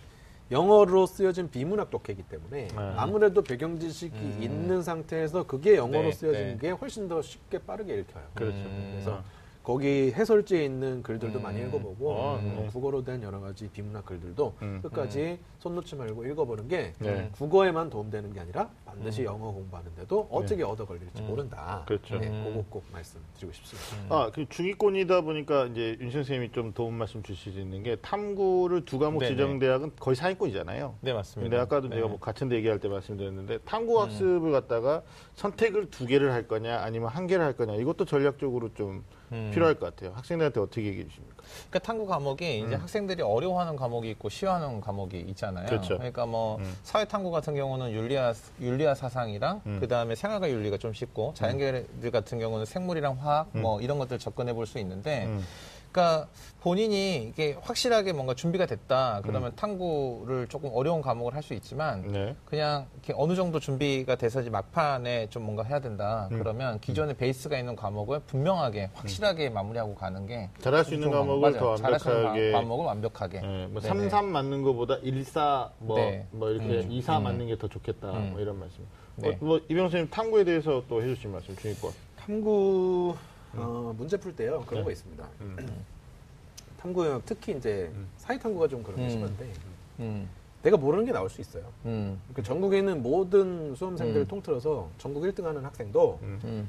영어로 0.50 1.06
쓰여진 1.06 1.50
비문학 1.50 1.90
독해이기 1.90 2.22
때문에 2.24 2.68
네. 2.68 2.76
아무래도 2.96 3.42
배경 3.42 3.78
지식이 3.78 4.18
있는 4.40 4.82
상태에서 4.82 5.46
그게 5.46 5.76
영어로 5.76 6.04
네, 6.04 6.12
쓰여진 6.12 6.42
네. 6.42 6.58
게 6.60 6.70
훨씬 6.70 7.08
더 7.08 7.22
쉽게 7.22 7.58
빠르게 7.58 7.98
읽혀요. 8.00 8.24
그렇죠. 8.34 8.56
음. 8.56 8.88
그래서 8.92 9.22
거기 9.62 10.12
해설지에 10.12 10.64
있는 10.64 11.02
글들도 11.02 11.38
음. 11.38 11.42
많이 11.42 11.60
읽어보고 11.60 12.10
어, 12.10 12.38
음, 12.42 12.54
네. 12.58 12.68
국어로 12.72 13.04
된 13.04 13.22
여러 13.22 13.40
가지 13.40 13.68
비문학 13.68 14.04
글들도 14.04 14.54
음. 14.60 14.80
끝까지 14.82 15.38
손 15.60 15.76
놓지 15.76 15.94
말고 15.94 16.26
읽어보는 16.26 16.66
게 16.66 16.92
네. 16.98 17.30
국어에만 17.32 17.88
도움되는 17.88 18.32
게 18.32 18.40
아니라 18.40 18.68
반드시 18.84 19.22
영어 19.22 19.52
공부하는데도 19.52 20.28
어떻게 20.32 20.64
얻어 20.64 20.84
걸릴지 20.84 21.22
음. 21.22 21.28
모른다. 21.28 21.84
그렇죠. 21.86 22.18
네, 22.18 22.28
음. 22.28 22.44
그거 22.44 22.64
꼭 22.68 22.84
말씀드리고 22.92 23.52
싶습니다. 23.52 24.14
아, 24.14 24.30
그 24.34 24.48
중위권이다 24.48 25.20
보니까 25.20 25.66
이제 25.66 25.96
윤 26.00 26.10
선생님이 26.10 26.50
좀 26.50 26.72
도움 26.72 26.94
말씀 26.94 27.22
주실 27.22 27.52
수 27.52 27.60
있는 27.60 27.84
게 27.84 27.94
탐구를 27.96 28.84
두 28.84 28.98
과목 28.98 29.20
네네. 29.20 29.32
지정 29.32 29.58
대학은 29.60 29.92
거의 30.00 30.16
상위권이잖아요. 30.16 30.96
네, 31.02 31.12
맞습니다. 31.12 31.48
근데 31.48 31.62
아까도 31.62 31.88
네. 31.88 31.96
제가 31.96 32.08
뭐 32.08 32.18
같은 32.18 32.48
데 32.48 32.56
얘기할 32.56 32.80
때 32.80 32.88
말씀드렸는데 32.88 33.58
탐구 33.58 34.00
학습을 34.02 34.50
갖다가 34.50 35.02
선택을 35.36 35.90
두 35.90 36.06
개를 36.06 36.32
할 36.32 36.48
거냐 36.48 36.80
아니면 36.80 37.08
한 37.10 37.28
개를 37.28 37.44
할 37.44 37.56
거냐 37.56 37.74
이것도 37.74 38.06
전략적으로 38.06 38.74
좀 38.74 39.04
음. 39.32 39.50
필요할 39.52 39.74
것 39.74 39.86
같아요. 39.94 40.12
학생들한테 40.14 40.60
어떻게 40.60 40.84
얘기해 40.84 41.08
주십니까? 41.08 41.42
그러니까 41.70 41.78
탐구 41.80 42.06
과목이 42.06 42.60
이제 42.60 42.74
학생들이 42.74 43.22
어려워하는 43.22 43.76
과목이 43.76 44.10
있고 44.10 44.28
쉬워하는 44.28 44.80
과목이 44.80 45.20
있잖아요. 45.30 45.64
음. 45.64 45.68
그렇죠. 45.68 45.94
러니까 45.98 46.26
뭐 46.26 46.56
음. 46.58 46.76
사회 46.82 47.04
탐구 47.04 47.30
같은 47.30 47.54
경우는 47.54 47.92
윤리화 47.92 48.34
윤리화 48.60 48.94
사상이랑 48.94 49.62
음. 49.66 49.78
그 49.80 49.88
다음에 49.88 50.14
생활과 50.14 50.50
윤리가 50.50 50.76
좀 50.78 50.92
쉽고 50.92 51.32
자연계들 51.34 52.10
같은 52.12 52.38
경우는 52.38 52.66
생물이랑 52.66 53.18
화학 53.18 53.48
뭐 53.52 53.80
이런 53.80 53.98
것들 53.98 54.18
접근해 54.18 54.52
볼 54.52 54.62
수 54.66 54.78
있는데 54.78 55.24
음. 55.26 55.44
그러니까 55.92 56.26
본인이 56.62 57.24
이게 57.28 57.56
확실하게 57.60 58.12
뭔가 58.12 58.34
준비가 58.34 58.64
됐다 58.66 59.20
그러면 59.24 59.50
음. 59.50 59.56
탐구를 59.56 60.46
조금 60.48 60.70
어려운 60.72 61.02
과목을 61.02 61.34
할 61.34 61.42
수 61.42 61.54
있지만 61.54 62.02
네. 62.12 62.36
그냥 62.44 62.86
이렇게 62.94 63.12
어느 63.16 63.34
정도 63.34 63.58
준비가 63.58 64.14
돼서지 64.14 64.48
막판에 64.48 65.28
좀 65.28 65.42
뭔가 65.42 65.64
해야 65.64 65.80
된다 65.80 66.28
음. 66.30 66.38
그러면 66.38 66.78
기존의 66.80 67.16
베이스가 67.16 67.58
있는 67.58 67.74
과목을 67.74 68.20
분명하게 68.20 68.90
확실하게 68.94 69.50
마무리하고 69.50 69.96
가는 69.96 70.24
게 70.28 70.48
잘할 70.60 70.84
수 70.84 70.94
있는 70.94 71.10
과목을 71.10 71.50
맞아요. 71.50 71.58
더 71.58 71.76
잘할 71.76 71.98
수 71.98 72.08
있는 72.08 72.22
완벽하게 72.24 72.52
과- 72.52 72.58
과목을 72.60 72.84
완벽하게 72.86 73.38
예, 73.42 73.66
뭐 73.66 73.80
네네. 73.82 73.88
3, 73.88 74.08
3 74.08 74.26
맞는 74.26 74.62
것보다 74.62 74.94
1, 75.02 75.24
4, 75.24 75.68
뭐, 75.78 75.98
네. 75.98 76.26
뭐 76.30 76.48
이렇게 76.50 76.66
음. 76.86 76.92
2, 76.92 77.02
4 77.02 77.18
음. 77.18 77.24
맞는 77.24 77.46
게 77.48 77.56
더 77.58 77.66
좋겠다. 77.68 78.12
음. 78.12 78.30
뭐 78.30 78.40
이런 78.40 78.58
말씀. 78.60 78.86
네. 79.16 79.30
어, 79.30 79.36
뭐 79.40 79.58
이병 79.68 79.78
선생님 79.86 80.10
탐구에 80.10 80.44
대해서 80.44 80.82
또 80.88 81.02
해주신 81.02 81.32
말씀 81.32 81.56
중위권. 81.56 81.90
탐구 82.24 83.16
어, 83.56 83.94
문제 83.96 84.16
풀 84.16 84.34
때요 84.34 84.62
그런 84.66 84.80
네. 84.80 84.84
거 84.84 84.90
있습니다. 84.90 85.28
음. 85.40 85.56
탐구 86.80 87.06
영역 87.06 87.22
특히 87.24 87.56
이제 87.56 87.92
사회 88.16 88.38
탐구가 88.38 88.68
좀 88.68 88.82
그런 88.82 88.96
게 88.96 89.04
음. 89.04 89.10
심한데 89.10 89.52
음, 90.00 90.28
내가 90.62 90.76
모르는 90.76 91.04
게 91.04 91.12
나올 91.12 91.30
수 91.30 91.40
있어요. 91.40 91.64
음, 91.84 92.20
그 92.34 92.42
전국에 92.42 92.78
있는 92.78 93.02
모든 93.02 93.74
수험생들을 93.76 94.22
음. 94.22 94.28
통틀어서 94.28 94.88
전국 94.98 95.22
1등하는 95.22 95.62
학생도 95.62 96.18
음. 96.22 96.40
음, 96.44 96.68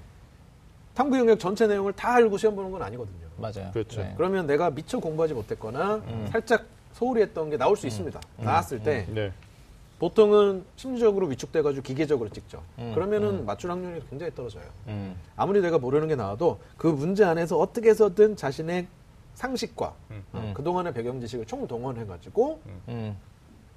탐구 0.94 1.18
영역 1.18 1.40
전체 1.40 1.66
내용을 1.66 1.94
다 1.94 2.14
알고 2.16 2.38
시험 2.38 2.56
보는 2.56 2.72
건 2.72 2.84
아니거든요. 2.84 3.28
맞아요. 3.38 3.72
그렇죠. 3.72 4.02
네. 4.02 4.14
그러면 4.16 4.46
내가 4.46 4.70
미처 4.70 5.00
공부하지 5.00 5.34
못했거나 5.34 5.96
음. 5.96 6.28
살짝 6.32 6.66
소홀히 6.94 7.22
했던 7.24 7.50
게 7.50 7.58
나올 7.58 7.76
수 7.76 7.88
있습니다. 7.88 8.20
나왔을 8.38 8.84
때 8.84 9.08
네. 9.10 9.32
보통은 10.04 10.66
심리적으로 10.76 11.28
위축돼가지고 11.28 11.82
기계적으로 11.82 12.28
찍죠. 12.28 12.62
음, 12.78 12.92
그러면은 12.94 13.46
맞출 13.46 13.72
확률이 13.72 14.02
굉장히 14.10 14.36
떨어져요. 14.36 14.66
음, 14.88 15.16
아무리 15.38 15.62
내가 15.62 15.78
모르는 15.78 16.10
게 16.10 16.18
나와도 16.18 16.60
그 16.76 16.88
문제 16.88 17.24
안에서 17.24 17.58
어떻게 17.58 17.92
해서든 17.92 18.36
자신의 18.36 18.88
상식과 19.36 19.96
음. 20.12 20.24
어, 20.34 20.40
음. 20.40 20.54
그동안의 20.54 20.94
배경 20.94 21.22
지식을 21.22 21.46
총동원해가지고 21.46 22.62
음. 22.90 23.18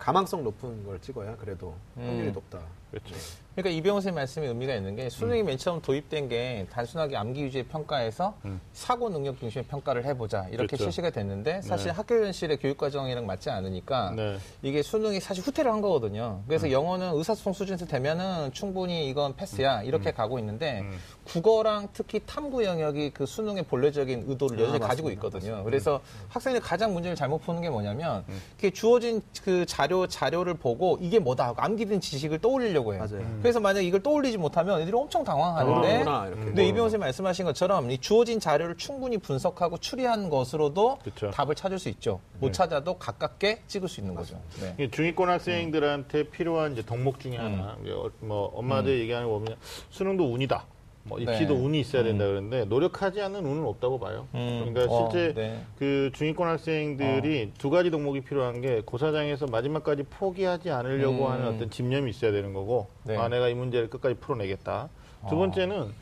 가망성 0.00 0.42
높은 0.42 0.84
걸 0.84 1.00
찍어야 1.00 1.36
그래도 1.36 1.74
확률이 1.94 2.28
음. 2.28 2.32
높다. 2.32 2.58
그렇죠. 2.90 3.14
그러니까 3.56 3.78
이병호 3.78 4.00
선생님 4.00 4.16
말씀에 4.16 4.46
의미가 4.48 4.74
있는 4.74 4.96
게 4.96 5.08
수능이 5.08 5.42
맨 5.42 5.56
처음 5.56 5.80
도입된 5.80 6.28
게 6.28 6.66
단순하게 6.70 7.16
암기 7.16 7.42
위주의 7.42 7.64
평가에서 7.64 8.36
음. 8.44 8.60
사고 8.74 9.08
능력 9.08 9.40
중심의 9.40 9.64
평가를 9.64 10.04
해보자 10.04 10.46
이렇게 10.50 10.66
그렇죠. 10.76 10.84
실시가 10.84 11.08
됐는데 11.08 11.62
사실 11.62 11.86
네. 11.86 11.92
학교 11.92 12.16
현실의 12.16 12.58
교육 12.58 12.76
과정이랑 12.76 13.24
맞지 13.24 13.48
않으니까 13.48 14.12
네. 14.14 14.36
이게 14.60 14.82
수능이 14.82 15.20
사실 15.20 15.42
후퇴를 15.42 15.72
한 15.72 15.80
거거든요. 15.80 16.42
그래서 16.46 16.70
영어는 16.70 17.14
의사소통 17.14 17.54
수준에서 17.54 17.86
되면은 17.86 18.52
충분히 18.52 19.08
이건 19.08 19.34
패스야 19.36 19.82
이렇게 19.84 20.12
가고 20.12 20.38
있는데 20.38 20.80
음. 20.80 20.98
국어랑 21.24 21.88
특히 21.94 22.20
탐구 22.26 22.62
영역이 22.62 23.12
그 23.14 23.24
수능의 23.24 23.62
본래적인 23.62 24.24
의도를 24.28 24.58
아, 24.58 24.62
여전히 24.64 24.80
가지고 24.80 25.08
맞습니다. 25.08 25.26
있거든요. 25.28 25.64
그래서 25.64 25.96
음. 25.96 26.26
학생들이 26.28 26.62
가장 26.62 26.92
문제를 26.92 27.16
잘못 27.16 27.38
푸는 27.38 27.62
게 27.62 27.70
뭐냐면 27.70 28.22
이렇게 28.58 28.70
주어진 28.70 29.22
그 29.42 29.64
자료 29.64 30.06
자료를 30.06 30.54
보고 30.54 30.98
이게 31.00 31.18
뭐다 31.18 31.46
하고 31.46 31.62
암기된 31.62 32.02
지식을 32.02 32.40
떠올리려 32.40 32.75
고 32.78 32.94
해요. 32.94 33.06
맞아요. 33.08 33.26
그래서 33.42 33.60
만약 33.60 33.80
이걸 33.80 34.02
떠올리지 34.02 34.38
못하면 34.38 34.80
애들이 34.80 34.96
엄청 34.96 35.24
당황하는데 35.24 35.98
그거구나, 35.98 36.26
이렇게. 36.26 36.44
근데 36.44 36.64
이병호 36.66 36.84
선생님 36.84 37.00
말씀하신 37.00 37.44
것처럼 37.44 37.90
이 37.90 37.98
주어진 37.98 38.40
자료를 38.40 38.76
충분히 38.76 39.18
분석하고 39.18 39.78
추리한 39.78 40.28
것으로도 40.28 40.98
그쵸. 41.04 41.30
답을 41.30 41.54
찾을 41.54 41.78
수 41.78 41.88
있죠. 41.90 42.20
못 42.38 42.52
찾아도 42.52 42.98
가깝게 42.98 43.62
찍을 43.66 43.88
수 43.88 44.00
있는 44.00 44.14
거죠. 44.14 44.40
네. 44.60 44.74
이게 44.74 44.90
중위권 44.90 45.28
학생들한테 45.28 46.30
필요한 46.30 46.72
이제 46.72 46.82
덕목 46.84 47.20
중에 47.20 47.36
하나. 47.36 47.76
음. 47.80 47.86
어, 47.90 48.10
뭐 48.20 48.52
엄마들 48.54 48.98
얘기하는 49.00 49.28
거 49.28 49.38
보면 49.38 49.56
수능도 49.90 50.32
운이다. 50.32 50.64
뭐 51.06 51.18
입시도 51.18 51.54
네. 51.54 51.60
운이 51.60 51.80
있어야 51.80 52.02
된다 52.02 52.26
그러는데 52.26 52.64
노력하지 52.64 53.20
않는 53.20 53.44
운은 53.44 53.64
없다고 53.64 53.98
봐요. 53.98 54.26
음. 54.34 54.72
그러니까 54.72 54.92
어, 54.92 55.10
실제 55.10 55.34
네. 55.34 55.60
그 55.78 56.10
중위권 56.14 56.48
학생들이 56.48 57.52
두 57.58 57.70
가지 57.70 57.90
덕목이 57.90 58.22
필요한 58.22 58.60
게 58.60 58.82
고사장에서 58.84 59.46
마지막까지 59.46 60.04
포기하지 60.04 60.70
않으려고 60.70 61.26
음. 61.26 61.30
하는 61.32 61.46
어떤 61.46 61.70
집념이 61.70 62.10
있어야 62.10 62.32
되는 62.32 62.52
거고 62.52 62.88
네. 63.04 63.16
아 63.16 63.28
내가 63.28 63.48
이 63.48 63.54
문제를 63.54 63.88
끝까지 63.90 64.16
풀어내겠다. 64.16 64.88
두 65.28 65.34
어. 65.34 65.38
번째는 65.38 65.92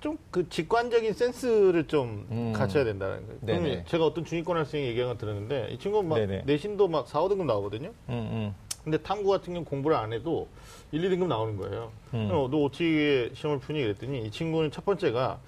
좀 0.00 0.18
그 0.30 0.48
직관적인 0.48 1.14
센스를 1.14 1.86
좀 1.86 2.26
음. 2.30 2.52
갖춰야 2.52 2.84
된다는 2.84 3.24
거예요. 3.26 3.38
네네. 3.40 3.60
그러면 3.60 3.84
제가 3.86 4.04
어떤 4.04 4.24
중위권 4.24 4.56
학생이 4.56 4.84
얘기한 4.84 5.10
거 5.10 5.16
들었는데 5.16 5.68
이 5.70 5.78
친구 5.78 6.02
막 6.02 6.16
네네. 6.16 6.42
내신도 6.44 6.88
막 6.88 7.08
4, 7.08 7.20
5등급 7.20 7.44
나오거든요. 7.46 7.88
음, 8.08 8.12
음. 8.12 8.54
근데 8.82 8.98
탐구 8.98 9.30
같은 9.30 9.46
경우는 9.54 9.64
공부를 9.64 9.96
안 9.96 10.12
해도 10.12 10.48
1, 10.94 11.10
2등급 11.10 11.26
나오는 11.26 11.56
거예요. 11.56 11.90
음. 12.14 12.28
그럼 12.28 12.50
너 12.52 12.64
어떻게 12.64 13.30
시험을 13.34 13.58
푸니 13.58 13.82
그랬더니 13.82 14.26
이 14.26 14.30
친구는 14.30 14.70
첫 14.70 14.84
번째가 14.84 15.40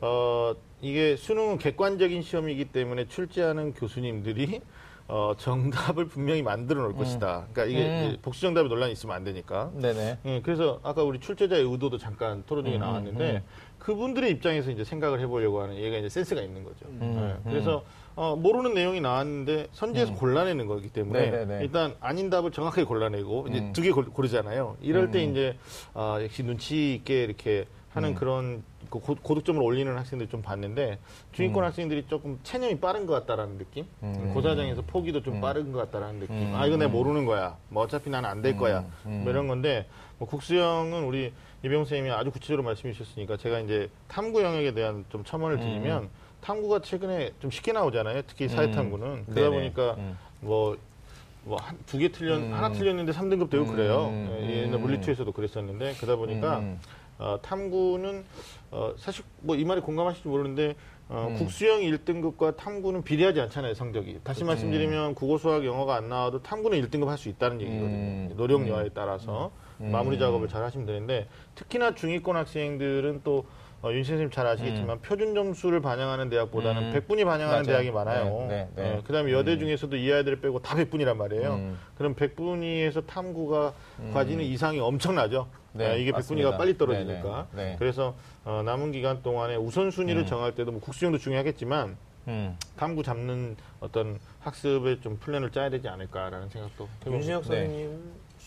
어 0.00 0.54
이게 0.80 1.16
수능은 1.16 1.58
객관적인 1.58 2.22
시험이기 2.22 2.66
때문에 2.66 3.08
출제하는 3.08 3.74
교수님들이 3.74 4.60
어 5.08 5.32
정답을 5.36 6.06
분명히 6.06 6.42
만들어 6.42 6.82
놓을 6.82 6.94
것이다. 6.94 7.48
그러니까 7.52 7.64
이게 7.64 8.12
음. 8.12 8.16
복수 8.22 8.42
정답에 8.42 8.68
논란이 8.68 8.92
있으면 8.92 9.16
안 9.16 9.24
되니까. 9.24 9.72
네네. 9.74 10.18
예, 10.24 10.40
그래서 10.40 10.78
아까 10.84 11.02
우리 11.02 11.18
출제자의 11.18 11.64
의도도 11.64 11.98
잠깐 11.98 12.44
토론 12.46 12.64
중에 12.64 12.76
음, 12.76 12.80
나왔는데 12.80 13.30
음. 13.32 13.42
그분들의 13.80 14.30
입장에서 14.30 14.70
이제 14.70 14.84
생각을 14.84 15.18
해보려고 15.18 15.60
하는 15.60 15.74
얘가 15.74 15.96
이제 15.96 16.08
센스가 16.08 16.40
있는 16.40 16.62
거죠. 16.62 16.86
음, 16.86 17.36
예, 17.44 17.50
그래서 17.50 17.82
어, 18.14 18.36
모르는 18.36 18.74
내용이 18.74 19.00
나왔는데 19.00 19.68
선지에서 19.72 20.14
골라내는 20.14 20.66
거기 20.66 20.88
때문에 20.88 21.30
네네네. 21.30 21.64
일단 21.64 21.94
아닌 22.00 22.28
답을 22.30 22.50
정확하게 22.52 22.84
골라내고 22.84 23.46
이제 23.48 23.58
음. 23.60 23.72
두개 23.72 23.90
고르잖아요. 23.90 24.76
이럴 24.82 25.10
때 25.10 25.24
음. 25.24 25.30
이제 25.30 25.56
아, 25.94 26.18
역시 26.22 26.42
눈치 26.42 26.94
있게 26.94 27.24
이렇게 27.24 27.66
하는 27.90 28.10
음. 28.10 28.14
그런 28.14 28.62
그 28.90 28.98
고, 28.98 29.14
고득점을 29.14 29.62
올리는 29.62 29.96
학생들 29.96 30.28
좀 30.28 30.42
봤는데 30.42 30.98
중위권 31.32 31.62
음. 31.62 31.66
학생들이 31.66 32.04
조금 32.08 32.38
체념이 32.42 32.80
빠른 32.80 33.06
것 33.06 33.14
같다라는 33.14 33.56
느낌. 33.58 33.86
음. 34.02 34.32
고사장에서 34.34 34.82
포기도 34.82 35.22
좀 35.22 35.36
음. 35.36 35.40
빠른 35.40 35.72
것 35.72 35.78
같다라는 35.78 36.20
느낌. 36.20 36.36
음. 36.36 36.52
아 36.54 36.66
이거 36.66 36.76
내가 36.76 36.90
모르는 36.90 37.24
거야. 37.24 37.56
뭐 37.70 37.82
어차피 37.84 38.10
나는 38.10 38.28
안 38.28 38.42
될 38.42 38.56
거야. 38.56 38.84
음. 39.06 39.20
뭐 39.24 39.32
이런 39.32 39.46
건데 39.48 39.86
뭐 40.18 40.28
국수형은 40.28 41.04
우리 41.04 41.32
이병 41.64 41.84
선생님이 41.84 42.10
아주 42.10 42.30
구체적으로 42.30 42.62
말씀해 42.64 42.92
주셨으니까 42.92 43.36
제가 43.38 43.60
이제 43.60 43.88
탐구 44.08 44.42
영역에 44.42 44.72
대한 44.74 45.04
좀 45.08 45.24
첨언을 45.24 45.60
드리면 45.60 46.10
탐구가 46.42 46.80
최근에 46.82 47.32
좀 47.40 47.50
쉽게 47.50 47.72
나오잖아요. 47.72 48.22
특히 48.26 48.48
사회 48.48 48.70
탐구는 48.70 49.24
그러다 49.26 49.40
네네. 49.40 49.50
보니까 49.50 49.94
음. 49.94 50.18
뭐뭐두개 50.40 52.10
틀렸 52.12 52.38
음. 52.40 52.52
하나 52.52 52.72
틀렸는데 52.72 53.12
3등급 53.12 53.48
되고 53.50 53.64
음. 53.64 53.70
그래요. 53.74 54.08
음. 54.12 54.38
예, 54.42 54.62
옛날 54.62 54.80
물리투에서도 54.80 55.30
그랬었는데 55.32 55.94
그러다 55.94 56.16
보니까 56.16 56.58
음. 56.58 56.80
어, 57.18 57.38
탐구는 57.42 58.24
어, 58.72 58.92
사실 58.98 59.24
뭐 59.40 59.56
이 59.56 59.64
말에 59.64 59.80
공감하실지 59.80 60.28
모르는데 60.28 60.74
어, 61.08 61.28
음. 61.30 61.36
국수형 61.36 61.80
1등급과 61.80 62.56
탐구는 62.56 63.04
비례하지 63.04 63.40
않잖아요 63.42 63.74
성적이. 63.74 64.18
다시 64.24 64.42
말씀드리면 64.44 65.14
국어, 65.14 65.38
수학, 65.38 65.64
영어가 65.64 65.94
안 65.96 66.08
나와도 66.08 66.42
탐구는 66.42 66.80
1등급 66.82 67.06
할 67.06 67.18
수 67.18 67.28
있다는 67.28 67.60
얘기거든요. 67.60 67.86
음. 67.86 68.34
노력 68.36 68.66
여하에 68.66 68.88
따라서 68.94 69.52
음. 69.80 69.92
마무리 69.92 70.18
작업을 70.18 70.48
잘 70.48 70.64
하시면 70.64 70.86
되는데 70.86 71.28
특히나 71.54 71.94
중위권 71.94 72.34
학생들은 72.34 73.20
또 73.22 73.44
어, 73.82 73.92
윤 73.92 74.04
선생님 74.04 74.30
잘 74.30 74.46
아시겠지만 74.46 75.00
표준 75.02 75.34
점수를 75.34 75.80
반영하는 75.80 76.28
대학보다는 76.28 76.82
음. 76.84 76.92
100분이 76.92 77.24
반영하는 77.24 77.48
맞아요. 77.48 77.64
대학이 77.64 77.90
많아요. 77.90 78.46
네, 78.48 78.68
네, 78.76 78.82
네. 78.82 79.00
그다음에 79.04 79.32
여대 79.32 79.58
중에서도 79.58 79.96
이 79.96 80.12
아이들을 80.12 80.40
빼고 80.40 80.62
다 80.62 80.76
100분이란 80.76 81.16
말이에요. 81.16 81.54
음. 81.54 81.78
그럼 81.96 82.14
100분위에서 82.14 83.04
탐구가 83.06 83.72
과지는 84.12 84.44
이상이 84.44 84.78
엄청나죠. 84.78 85.48
네, 85.72 85.86
아, 85.86 85.94
이게 85.94 86.12
맞습니다. 86.12 86.50
100분위가 86.50 86.58
빨리 86.58 86.78
떨어지니까. 86.78 87.48
네, 87.52 87.56
네, 87.56 87.70
네. 87.70 87.76
그래서 87.80 88.14
어, 88.44 88.62
남은 88.64 88.92
기간 88.92 89.20
동안에 89.22 89.56
우선순위를 89.56 90.22
음. 90.22 90.26
정할 90.26 90.54
때도 90.54 90.70
뭐 90.70 90.80
국수형도 90.80 91.18
중요하겠지만 91.18 91.96
음. 92.28 92.56
탐구 92.76 93.02
잡는 93.02 93.56
어떤 93.80 94.20
학습에 94.40 95.00
좀 95.00 95.16
플랜을 95.18 95.50
짜야 95.50 95.70
되지 95.70 95.88
않을까라는 95.88 96.50
생각도. 96.50 96.88
윤신혁 97.04 97.42
네. 97.42 97.48
선생님 97.48 98.00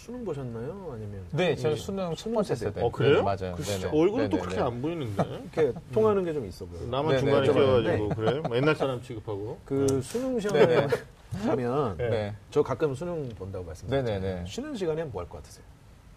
수능 0.06 0.24
보셨나요? 0.24 0.92
아니면 0.94 1.26
네, 1.32 1.56
저이 1.56 1.76
수능 1.78 2.14
첫 2.16 2.32
번째 2.32 2.54
세대. 2.54 2.80
어, 2.80 2.92
그래요? 2.92 3.16
네, 3.16 3.22
맞아요. 3.24 3.56
그 3.56 3.64
네네. 3.64 3.86
얼굴은 3.86 4.30
또 4.30 4.38
네네, 4.38 4.42
그렇게 4.42 4.56
네. 4.58 4.62
안 4.62 4.82
보이는데. 4.82 5.24
이렇게 5.56 5.80
통하는 5.92 6.24
게 6.24 6.32
좀 6.32 6.46
있어 6.46 6.64
보여요. 6.66 6.88
나만 6.90 7.08
네네, 7.16 7.20
중간에 7.22 7.46
좀 7.48 7.56
끼어가지고 7.56 8.10
그래? 8.10 8.40
뭐 8.42 8.56
옛날 8.56 8.76
사람 8.76 9.02
취급하고. 9.02 9.58
그 9.66 10.00
수능 10.04 10.40
시험에. 10.40 10.88
가면 11.48 11.98
네. 11.98 12.10
네. 12.10 12.36
저 12.52 12.62
가끔 12.62 12.94
수능 12.94 13.28
본다고 13.30 13.66
말씀드렸잖아요. 13.66 14.22
네네네. 14.22 14.46
쉬는 14.48 14.76
시간에 14.76 15.04
뭐 15.06 15.24
할 15.24 15.28
것 15.30 15.42
같으세요? 15.42 15.66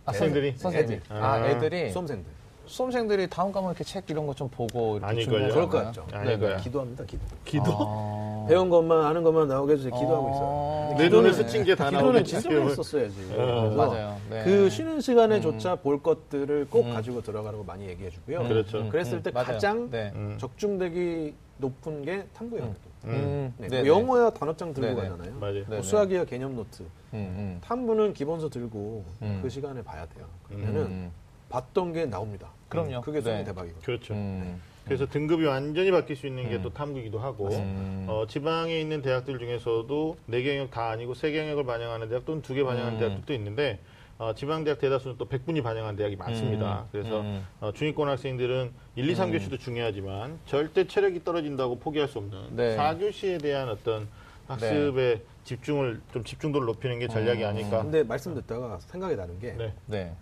아, 0.04 0.12
애들이? 0.14 0.52
선생님. 0.56 0.92
애들. 0.98 1.02
아, 1.08 1.32
아. 1.32 1.48
애들이 1.48 1.90
수험생들. 1.90 2.30
수험생들이 2.68 3.28
다음 3.28 3.50
과목 3.50 3.70
이렇게 3.70 3.82
책 3.84 4.08
이런 4.10 4.26
거 4.26 4.34
좀 4.34 4.48
보고 4.48 4.98
이렇게? 4.98 5.22
준비하지 5.22 5.52
그럴 5.54 5.68
것 5.68 5.78
않아요? 5.78 5.92
같죠. 5.92 6.06
아닐 6.16 6.38
거야. 6.38 6.56
기도합니다. 6.58 7.04
기도. 7.04 7.22
기도? 7.44 7.72
아. 7.80 8.46
배운 8.48 8.70
것만 8.70 9.04
아는 9.04 9.22
것만 9.24 9.48
나오게 9.48 9.72
해주세요. 9.72 9.92
기도하고 9.94 10.28
있어요. 10.30 10.44
어. 10.44 10.94
내 10.96 11.04
기도는 11.04 11.30
눈에 11.32 11.42
스친 11.42 11.64
게다 11.64 11.90
시험을. 11.90 12.12
많이 12.12 12.74
썼어야지. 12.74 13.14
어, 13.36 13.74
맞아요. 13.76 14.16
네. 14.30 14.44
그 14.44 14.70
쉬는 14.70 15.00
시간에조차 15.00 15.72
음. 15.74 15.78
볼 15.82 16.02
것들을 16.02 16.68
꼭 16.70 16.86
음. 16.86 16.92
가지고 16.92 17.22
들어가라고 17.22 17.64
많이 17.64 17.86
얘기해 17.88 18.10
주고요. 18.10 18.46
그렇죠. 18.46 18.78
음, 18.78 18.88
그랬을 18.90 19.14
음, 19.18 19.22
때 19.22 19.30
맞아요. 19.32 19.46
가장 19.46 19.90
네. 19.90 20.12
음. 20.14 20.36
적중되기 20.38 21.34
높은 21.58 22.02
게 22.04 22.26
탐구예요. 22.34 22.74
음. 23.04 23.54
네. 23.58 23.68
네네. 23.68 23.88
뭐 23.88 23.98
영어야 23.98 24.30
단어장 24.30 24.72
들고 24.72 24.94
네네. 24.94 25.08
가잖아요. 25.08 25.38
맞아요. 25.40 25.54
네. 25.54 25.64
뭐 25.68 25.82
수학이야 25.82 26.24
개념 26.26 26.54
노트. 26.54 26.82
음, 26.82 26.88
음. 27.14 27.58
탐구는 27.64 28.12
기본서 28.14 28.48
들고 28.48 29.04
음. 29.22 29.40
그 29.42 29.48
시간에 29.48 29.82
봐야 29.82 30.06
돼요. 30.06 30.26
그러면은 30.46 30.80
음. 30.82 31.12
봤던 31.48 31.92
게 31.92 32.06
나옵니다. 32.06 32.50
그럼요. 32.68 33.00
그게 33.00 33.20
수능 33.20 33.38
네. 33.38 33.44
대박이거든요. 33.44 33.82
그렇죠. 33.84 34.14
음. 34.14 34.60
그래서 34.84 35.06
등급이 35.06 35.44
완전히 35.44 35.90
바뀔 35.90 36.16
수 36.16 36.26
있는 36.26 36.48
게 36.48 36.56
음. 36.56 36.62
또 36.62 36.70
탐구이기도 36.72 37.18
하고 37.18 37.48
음. 37.50 38.06
어, 38.08 38.24
지방에 38.26 38.78
있는 38.80 39.02
대학들 39.02 39.38
중에서도 39.38 40.16
네 40.26 40.42
개 40.42 40.49
영역 40.49 40.70
다 40.70 40.88
아니고 40.90 41.14
세 41.14 41.30
개 41.32 41.39
영역을 41.39 41.64
반영하는 41.64 42.08
대학 42.08 42.24
또는 42.24 42.40
두 42.42 42.54
개 42.54 42.64
반영하는 42.64 42.96
음. 42.96 42.98
대학들도 42.98 43.34
있는데 43.34 43.80
어, 44.16 44.34
지방 44.34 44.64
대학 44.64 44.78
대다수는 44.80 45.16
또 45.18 45.28
백분위 45.28 45.62
반영한 45.62 45.94
대학이 45.96 46.16
많습니다. 46.16 46.80
음. 46.80 46.88
그래서 46.90 47.20
음. 47.20 47.46
어, 47.60 47.72
중위권 47.72 48.08
학생들은 48.08 48.72
1, 48.96 49.08
2, 49.10 49.14
3교시도 49.14 49.60
중요하지만 49.60 50.38
절대 50.46 50.86
체력이 50.86 51.22
떨어진다고 51.22 51.78
포기할 51.78 52.08
수 52.08 52.18
없는 52.18 52.56
네. 52.56 52.76
4교시에 52.76 53.40
대한 53.42 53.68
어떤 53.68 54.08
학습에 54.48 55.20
집중을 55.44 56.00
좀 56.12 56.24
집중도를 56.24 56.66
높이는 56.66 56.98
게 56.98 57.08
전략이 57.08 57.42
음. 57.44 57.48
아닐까. 57.48 57.82
근데 57.82 58.02
말씀 58.02 58.34
듣다가 58.34 58.78
생각이 58.80 59.16
나는 59.16 59.38
게 59.38 59.52
네. 59.86 60.12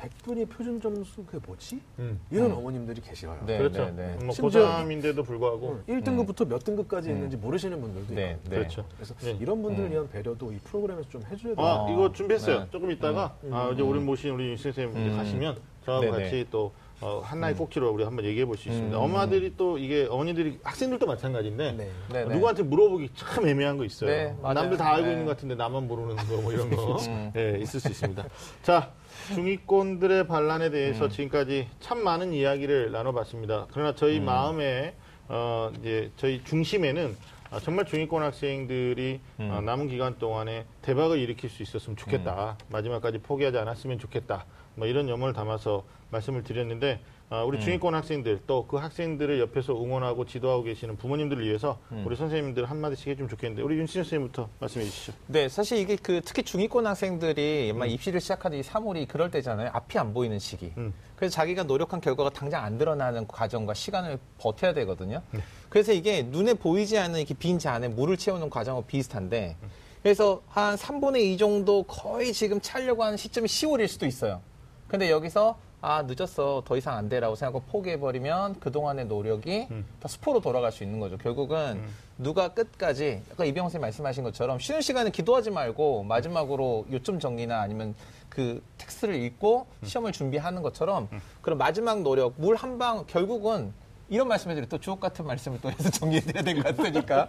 네. 0.00 0.08
100분이 0.08 0.48
표준 0.48 0.80
점수 0.80 1.24
그게 1.24 1.38
뭐지? 1.44 1.80
음. 1.98 2.20
이런 2.30 2.50
음. 2.52 2.58
어머님들이 2.58 3.00
계셔요. 3.00 3.36
네. 3.46 3.58
그렇죠. 3.58 3.90
네. 3.96 4.16
뭐 4.22 4.32
심지어 4.32 4.66
고3인데도 4.66 5.24
불구하고 5.24 5.80
1등급부터 5.88 6.46
몇 6.48 6.62
등급까지 6.64 7.10
음. 7.10 7.14
있는지 7.16 7.36
모르시는 7.36 7.80
분들도 7.80 8.14
네. 8.14 8.30
있거든요. 8.32 8.50
네. 8.50 8.56
그렇죠. 8.58 8.84
그래서 8.96 9.14
네. 9.20 9.36
이런 9.40 9.62
분들을 9.62 9.88
음. 9.88 9.92
위한 9.92 10.08
배려도 10.08 10.52
이 10.52 10.58
프로그램에서 10.58 11.08
좀 11.08 11.22
해줘야 11.22 11.54
돼요. 11.54 11.66
아, 11.66 11.74
어. 11.84 11.92
이거 11.92 12.12
준비했어요. 12.12 12.60
네. 12.60 12.66
조금 12.70 12.90
있다가 12.90 13.36
음. 13.44 13.52
아, 13.52 13.70
이제 13.72 13.82
음. 13.82 13.88
우리 13.90 14.00
모신 14.00 14.30
우리 14.30 14.50
윤 14.50 14.56
선생님 14.56 14.96
음. 14.96 15.16
가시면 15.16 15.58
저하고 15.84 16.04
네네. 16.04 16.22
같이 16.24 16.46
또 16.50 16.72
어, 17.00 17.20
한나의 17.22 17.54
꼭지로 17.54 17.92
우리 17.92 18.02
한번 18.02 18.24
얘기해 18.24 18.44
볼 18.44 18.56
수 18.56 18.68
있습니다. 18.68 18.98
음. 18.98 19.02
엄마들이 19.02 19.54
또 19.56 19.78
이게 19.78 20.08
어머니들이 20.10 20.58
학생들도 20.64 21.06
마찬가지인데 21.06 21.72
네. 21.72 21.90
네. 22.12 22.24
네. 22.24 22.34
누구한테 22.34 22.64
물어보기 22.64 23.10
참 23.14 23.46
애매한 23.46 23.76
거 23.76 23.84
있어요. 23.84 24.10
네. 24.10 24.36
남들 24.42 24.76
다 24.76 24.94
알고 24.94 25.06
네. 25.06 25.12
있는 25.12 25.24
것 25.24 25.36
같은데 25.36 25.54
나만 25.54 25.86
모르는 25.86 26.16
거 26.16 26.40
뭐 26.42 26.52
이런 26.52 26.68
거 26.70 26.96
음. 27.06 27.32
예, 27.36 27.58
있을 27.60 27.78
수 27.78 27.88
있습니다. 27.88 28.24
자, 28.62 28.90
중위권들의 29.34 30.26
반란에 30.26 30.70
대해서 30.70 31.04
음. 31.04 31.10
지금까지 31.10 31.68
참 31.80 32.02
많은 32.02 32.32
이야기를 32.32 32.90
나눠봤습니다. 32.92 33.66
그러나 33.72 33.94
저희 33.94 34.18
음. 34.18 34.24
마음에 34.24 34.94
어, 35.28 35.70
이제 35.78 36.10
저희 36.16 36.42
중심에는 36.44 37.16
아, 37.50 37.60
정말 37.60 37.86
중위권 37.86 38.22
학생들이 38.22 39.20
음. 39.40 39.50
어, 39.50 39.60
남은 39.60 39.88
기간 39.88 40.18
동안에 40.18 40.66
대박을 40.82 41.18
일으킬 41.18 41.48
수 41.50 41.62
있었으면 41.62 41.96
좋겠다. 41.96 42.56
음. 42.60 42.72
마지막까지 42.72 43.18
포기하지 43.18 43.58
않았으면 43.58 43.98
좋겠다. 43.98 44.44
뭐 44.74 44.86
이런 44.86 45.08
염원을 45.08 45.34
담아서 45.34 45.84
말씀을 46.10 46.42
드렸는데 46.42 47.00
아, 47.30 47.42
우리 47.42 47.58
음. 47.58 47.60
중위권 47.60 47.94
학생들 47.94 48.40
또 48.46 48.66
그 48.68 48.76
학생들을 48.76 49.38
옆에서 49.40 49.74
응원하고 49.74 50.26
지도하고 50.26 50.62
계시는 50.62 50.96
부모님들을 50.96 51.44
위해서 51.44 51.78
음. 51.92 52.04
우리 52.06 52.16
선생님들 52.16 52.66
한마디씩 52.66 53.08
해주면 53.08 53.28
좋겠는데 53.28 53.62
우리 53.62 53.76
윤신 53.78 54.02
선생님부터 54.02 54.48
말씀해 54.60 54.84
주시죠. 54.84 55.12
네, 55.26 55.48
사실 55.48 55.78
이게 55.78 55.96
그 55.96 56.20
특히 56.24 56.42
중위권 56.42 56.86
학생들이 56.86 57.72
음. 57.72 57.78
막 57.78 57.86
입시를 57.86 58.20
시작하는 58.20 58.58
이 58.58 58.62
3월이 58.62 59.08
그럴 59.08 59.30
때잖아요. 59.30 59.70
앞이 59.72 59.98
안 59.98 60.12
보이는 60.12 60.38
시기. 60.38 60.72
음. 60.76 60.92
그래서 61.16 61.34
자기가 61.34 61.64
노력한 61.64 62.00
결과가 62.00 62.30
당장 62.30 62.64
안 62.64 62.78
드러나는 62.78 63.26
과정과 63.26 63.74
시간을 63.74 64.18
버텨야 64.38 64.72
되거든요. 64.74 65.22
네. 65.30 65.40
그래서 65.68 65.92
이게 65.92 66.22
눈에 66.22 66.54
보이지 66.54 66.98
않는 66.98 67.18
이렇게 67.20 67.34
빈 67.34 67.58
잔에 67.58 67.88
물을 67.88 68.16
채우는 68.16 68.50
과정과 68.50 68.86
비슷한데 68.86 69.56
그래서 70.02 70.42
한 70.48 70.76
3분의 70.76 71.20
2 71.22 71.36
정도 71.38 71.82
거의 71.82 72.32
지금 72.32 72.60
차려고 72.60 73.02
하는 73.04 73.16
시점이 73.16 73.46
10월일 73.48 73.88
수도 73.88 74.06
있어요. 74.06 74.40
근데 74.86 75.10
여기서 75.10 75.58
아 75.80 76.02
늦었어 76.06 76.62
더 76.66 76.76
이상 76.76 76.96
안 76.96 77.08
돼라고 77.08 77.36
생각하고 77.36 77.64
포기해버리면 77.70 78.58
그동안의 78.58 79.06
노력이 79.06 79.68
음. 79.70 79.84
다 80.00 80.08
수포로 80.08 80.40
돌아갈 80.40 80.72
수 80.72 80.82
있는 80.82 80.98
거죠. 80.98 81.16
결국은 81.18 81.80
누가 82.18 82.48
끝까지 82.48 83.22
아까 83.32 83.44
이병헌 83.44 83.66
선생님 83.70 83.82
말씀하신 83.82 84.24
것처럼 84.24 84.58
쉬는 84.58 84.80
시간에 84.80 85.10
기도하지 85.10 85.50
말고 85.50 86.02
마지막으로 86.02 86.86
요점 86.90 87.20
정리나 87.20 87.60
아니면 87.60 87.94
그 88.28 88.60
텍스트를 88.78 89.14
읽고 89.14 89.66
시험을 89.84 90.10
준비하는 90.12 90.62
것처럼 90.62 91.08
그런 91.42 91.58
마지막 91.58 92.02
노력 92.02 92.34
물 92.38 92.56
한 92.56 92.76
방 92.78 93.04
결국은 93.06 93.72
이런 94.10 94.26
말씀해드려 94.26 94.66
또 94.68 94.78
주옥 94.80 95.00
같은 95.00 95.26
말씀을 95.26 95.60
또 95.60 95.70
해서 95.70 95.90
정리해드려야 95.90 96.42
될 96.42 96.54
것 96.56 96.64
같으니까 96.76 97.28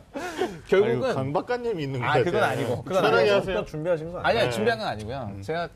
결국은 0.68 1.04
아이고, 1.10 1.14
강 1.16 1.34
박사님이 1.34 1.84
있는 1.84 2.00
거 2.00 2.06
아, 2.06 2.10
같아요. 2.10 2.24
그건 2.24 2.44
아니고. 2.44 2.84
그건 2.84 3.06
아니고. 3.06 3.36
하세요. 3.36 3.66
준비하신 3.66 4.12
거 4.12 4.20
아니 4.20 4.28
아니에요? 4.30 4.40
아니 4.42 4.50
네. 4.50 4.56
준비한 4.56 4.80
건 4.80 4.88
아니고요. 4.88 5.32
제가 5.42 5.70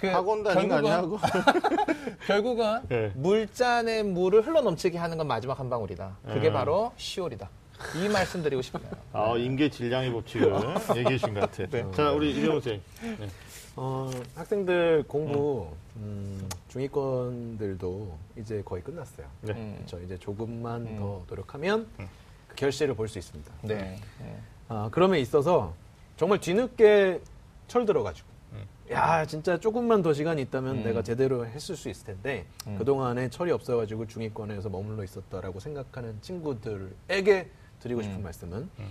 그 0.00 0.06
학원 0.06 0.42
다닌 0.42 0.68
거 0.68 0.76
아니냐고. 0.76 1.18
결국은 2.26 2.80
네. 2.88 3.12
물잔에 3.16 4.02
물을 4.02 4.40
흘러 4.46 4.62
넘치게 4.62 4.96
하는 4.96 5.18
건 5.18 5.26
마지막 5.26 5.58
한 5.60 5.68
방울이다. 5.68 6.16
그게 6.26 6.48
음. 6.48 6.52
바로 6.54 6.92
10월이다. 6.96 7.48
이 7.96 8.08
말씀 8.08 8.42
드리고 8.42 8.62
싶네요. 8.62 8.90
아, 9.12 9.34
임계 9.36 9.68
질량의 9.68 10.10
법칙을 10.12 10.52
얘기해 10.96 11.18
주신 11.18 11.34
것 11.34 11.40
같아요. 11.40 11.68
네. 11.70 11.84
자, 11.94 12.12
우리 12.12 12.30
이병호 12.30 12.60
선생님. 12.60 12.82
네. 13.20 13.28
어, 13.76 14.10
학생들 14.34 15.04
공부 15.06 15.68
음, 15.96 16.48
중위권들도 16.68 18.18
이제 18.38 18.62
거의 18.64 18.82
끝났어요. 18.82 19.26
네. 19.42 19.52
음. 19.52 19.74
그렇죠. 19.76 20.00
이제 20.04 20.18
조금만 20.18 20.82
음. 20.86 20.96
더 20.98 21.22
노력하면 21.28 21.86
그 22.48 22.56
결실을 22.56 22.94
볼 22.94 23.06
수 23.08 23.18
있습니다. 23.18 23.52
네. 23.62 23.98
네. 24.18 24.38
아, 24.68 24.88
그럼에 24.90 25.20
있어서 25.20 25.74
정말 26.16 26.40
뒤늦게 26.40 27.20
철 27.68 27.84
들어가지고 27.86 28.26
음. 28.28 28.39
야 28.90 29.24
진짜 29.24 29.58
조금만 29.58 30.02
더 30.02 30.12
시간이 30.12 30.42
있다면 30.42 30.78
음. 30.78 30.82
내가 30.82 31.02
제대로 31.02 31.46
했을 31.46 31.76
수 31.76 31.88
있을 31.88 32.06
텐데 32.06 32.46
음. 32.66 32.76
그동안에 32.76 33.30
철이 33.30 33.52
없어가지고 33.52 34.06
중위권에서 34.06 34.68
머물러 34.68 35.04
있었다라고 35.04 35.60
생각하는 35.60 36.20
친구들에게 36.20 37.50
드리고 37.78 38.02
싶은 38.02 38.16
음. 38.16 38.22
말씀은 38.22 38.68
음. 38.78 38.88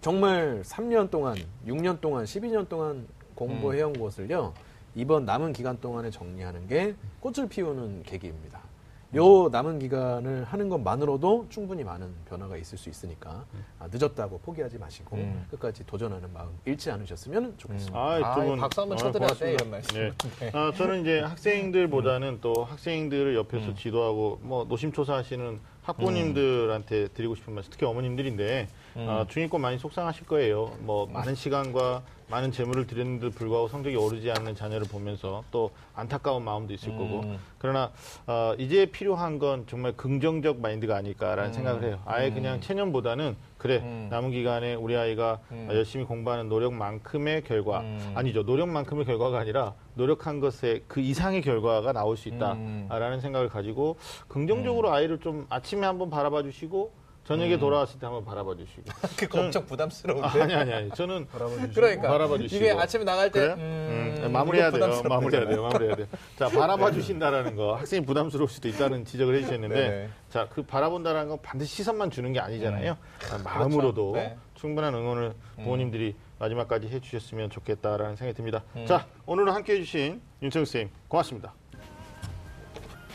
정말 0.00 0.62
3년 0.62 1.10
동안 1.10 1.36
6년 1.66 2.00
동안 2.00 2.24
12년 2.24 2.68
동안 2.68 3.06
공부해온 3.34 3.92
것을요 3.92 4.54
이번 4.94 5.26
남은 5.26 5.52
기간 5.52 5.78
동안에 5.78 6.10
정리하는 6.10 6.66
게 6.66 6.94
꽃을 7.20 7.48
피우는 7.50 8.02
계기입니다. 8.04 8.65
요 9.14 9.48
남은 9.50 9.78
기간을 9.78 10.44
하는 10.44 10.68
것만으로도 10.68 11.46
충분히 11.48 11.84
많은 11.84 12.12
변화가 12.28 12.56
있을 12.56 12.76
수 12.76 12.88
있으니까 12.88 13.44
아, 13.78 13.88
늦었다고 13.90 14.40
포기하지 14.40 14.78
마시고 14.78 15.16
음. 15.16 15.46
끝까지 15.50 15.86
도전하는 15.86 16.32
마음 16.32 16.50
잃지 16.64 16.90
않으셨으면 16.90 17.54
좋겠습니다. 17.56 17.96
아, 17.96 18.14
아, 18.16 18.34
두 18.34 18.44
분. 18.44 18.58
박수 18.58 18.80
한번 18.80 18.98
아, 18.98 19.00
쳐드려야 19.00 19.34
돼. 19.34 19.52
이런 19.52 19.70
말씀. 19.70 19.94
네. 19.96 20.12
네. 20.40 20.50
아, 20.52 20.72
저는 20.76 21.02
이제 21.02 21.20
학생들보다는 21.20 22.40
또 22.40 22.64
학생들을 22.64 23.36
옆에서 23.36 23.68
음. 23.68 23.74
지도하고 23.76 24.40
뭐 24.42 24.64
노심초사하시는 24.64 25.60
학부모님들한테 25.82 27.08
드리고 27.08 27.36
싶은 27.36 27.54
말씀, 27.54 27.70
특히 27.70 27.86
어머님들인데 27.86 28.68
음. 28.96 29.06
아, 29.08 29.26
중위권 29.28 29.60
많이 29.60 29.78
속상하실 29.78 30.26
거예요. 30.26 30.72
뭐 30.80 31.06
많은 31.06 31.34
시간과 31.34 32.02
많은 32.28 32.50
재물을 32.50 32.86
들였는데도 32.86 33.30
불구하고 33.30 33.68
성적이 33.68 33.96
오르지 33.96 34.30
않는 34.32 34.56
자녀를 34.56 34.88
보면서 34.88 35.44
또 35.52 35.70
안타까운 35.94 36.42
마음도 36.42 36.74
있을 36.74 36.88
음. 36.88 36.98
거고 36.98 37.36
그러나 37.58 37.92
어, 38.26 38.54
이제 38.58 38.86
필요한 38.86 39.38
건 39.38 39.64
정말 39.68 39.92
긍정적 39.92 40.58
마인드가 40.60 40.96
아닐까라는 40.96 41.50
음. 41.50 41.52
생각을 41.52 41.84
해요. 41.84 42.00
아예 42.04 42.28
음. 42.28 42.34
그냥 42.34 42.60
체념보다는 42.60 43.36
그래 43.58 43.76
음. 43.76 44.08
남은 44.10 44.32
기간에 44.32 44.74
우리 44.74 44.96
아이가 44.96 45.38
음. 45.52 45.68
열심히 45.70 46.04
공부하는 46.04 46.48
노력만큼의 46.48 47.44
결과 47.44 47.80
음. 47.80 48.12
아니죠 48.16 48.42
노력만큼의 48.42 49.04
결과가 49.04 49.38
아니라 49.38 49.74
노력한 49.94 50.40
것에 50.40 50.82
그 50.88 51.00
이상의 51.00 51.42
결과가 51.42 51.92
나올 51.92 52.16
수 52.16 52.28
음. 52.28 52.34
있다라는 52.34 53.20
생각을 53.20 53.48
가지고 53.48 53.98
긍정적으로 54.26 54.92
아이를 54.92 55.20
좀 55.20 55.46
아침에 55.48 55.86
한번 55.86 56.10
바라봐 56.10 56.42
주시고 56.42 57.05
저녁에 57.26 57.58
돌아왔을 57.58 57.98
때 57.98 58.06
한번 58.06 58.24
바라봐 58.24 58.54
주시고 58.56 58.82
그거 59.18 59.40
엄청 59.40 59.66
부담스러운데. 59.66 60.26
아, 60.26 60.42
아니 60.42 60.54
아니 60.54 60.72
아니 60.72 60.90
저는 60.90 61.26
그러니까 61.74 62.08
바라봐 62.08 62.38
주시고 62.38 62.64
이게 62.64 62.70
아침에 62.72 63.04
나갈 63.04 63.30
때 63.32 63.40
그래요? 63.40 63.54
음, 63.58 64.14
음, 64.22 64.32
마무리해야 64.32 64.68
이거 64.68 64.78
돼요. 64.78 64.86
부담스럽다. 64.86 65.08
마무리해야 65.16 65.48
돼요. 65.48 65.62
마무리해야 65.62 65.96
돼요. 65.96 66.06
자, 66.38 66.48
바라봐 66.48 66.92
주신다라는 66.92 67.56
거. 67.56 67.74
학생이 67.74 68.06
부담스러울 68.06 68.48
수도 68.48 68.68
있다는 68.68 69.04
지적을 69.04 69.34
해 69.36 69.40
주셨는데, 69.42 69.74
네네. 69.74 70.08
자, 70.30 70.48
그 70.50 70.62
바라본다라는 70.62 71.28
건 71.30 71.38
반드시 71.42 71.76
시선만 71.76 72.10
주는 72.10 72.32
게 72.32 72.38
아니잖아요. 72.40 72.96
아, 73.32 73.38
마음으로도 73.42 74.12
네. 74.14 74.36
충분한 74.54 74.94
응원을 74.94 75.34
부모님들이 75.56 76.14
마지막까지 76.38 76.88
해 76.88 77.00
주셨으면 77.00 77.50
좋겠다라는 77.50 78.14
생각이 78.16 78.36
듭니다. 78.36 78.62
음. 78.76 78.86
자, 78.86 79.06
오늘은 79.26 79.52
함께 79.52 79.74
해 79.74 79.78
주신 79.80 80.20
윤창 80.42 80.64
쌤, 80.64 80.90
고맙습니다. 81.08 81.54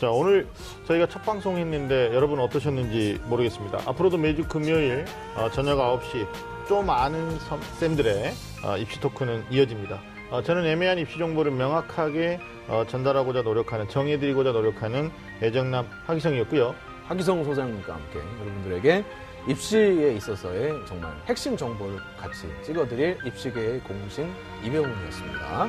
자, 0.02 0.10
오늘 0.10 0.48
저희가 0.88 1.06
첫 1.06 1.22
방송 1.22 1.56
했는데 1.58 2.12
여러분 2.12 2.40
어떠셨는지 2.40 3.20
모르겠습니다. 3.26 3.82
앞으로도 3.86 4.18
매주 4.18 4.42
금요일 4.48 5.04
어, 5.36 5.48
저녁 5.52 5.78
9시 5.78 6.26
좀 6.66 6.90
아는 6.90 7.38
섬- 7.38 7.62
쌤들의 7.78 8.32
어, 8.64 8.76
입시 8.78 8.98
토크는 8.98 9.44
이어집니다. 9.48 10.00
어, 10.32 10.42
저는 10.42 10.66
애매한 10.66 10.98
입시 10.98 11.18
정보를 11.18 11.52
명확하게 11.52 12.40
어, 12.66 12.82
전달하고자 12.88 13.42
노력하는, 13.42 13.88
정해드리고자 13.88 14.50
노력하는 14.50 15.12
애정남 15.40 15.86
하기성이었고요. 16.06 16.74
하기성 17.06 17.44
소장님과 17.44 17.94
함께 17.94 18.18
여러분들에게 18.40 19.04
입시에 19.46 20.14
있어서의 20.14 20.72
정말 20.88 21.12
핵심 21.28 21.56
정보를 21.56 21.98
같이 22.18 22.48
찍어드릴 22.64 23.18
입시계의 23.24 23.78
공신 23.84 24.28
이병훈이었습니다. 24.64 25.68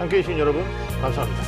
함께 0.00 0.16
해주신 0.16 0.38
여러분, 0.38 0.64
감사합니다. 1.02 1.42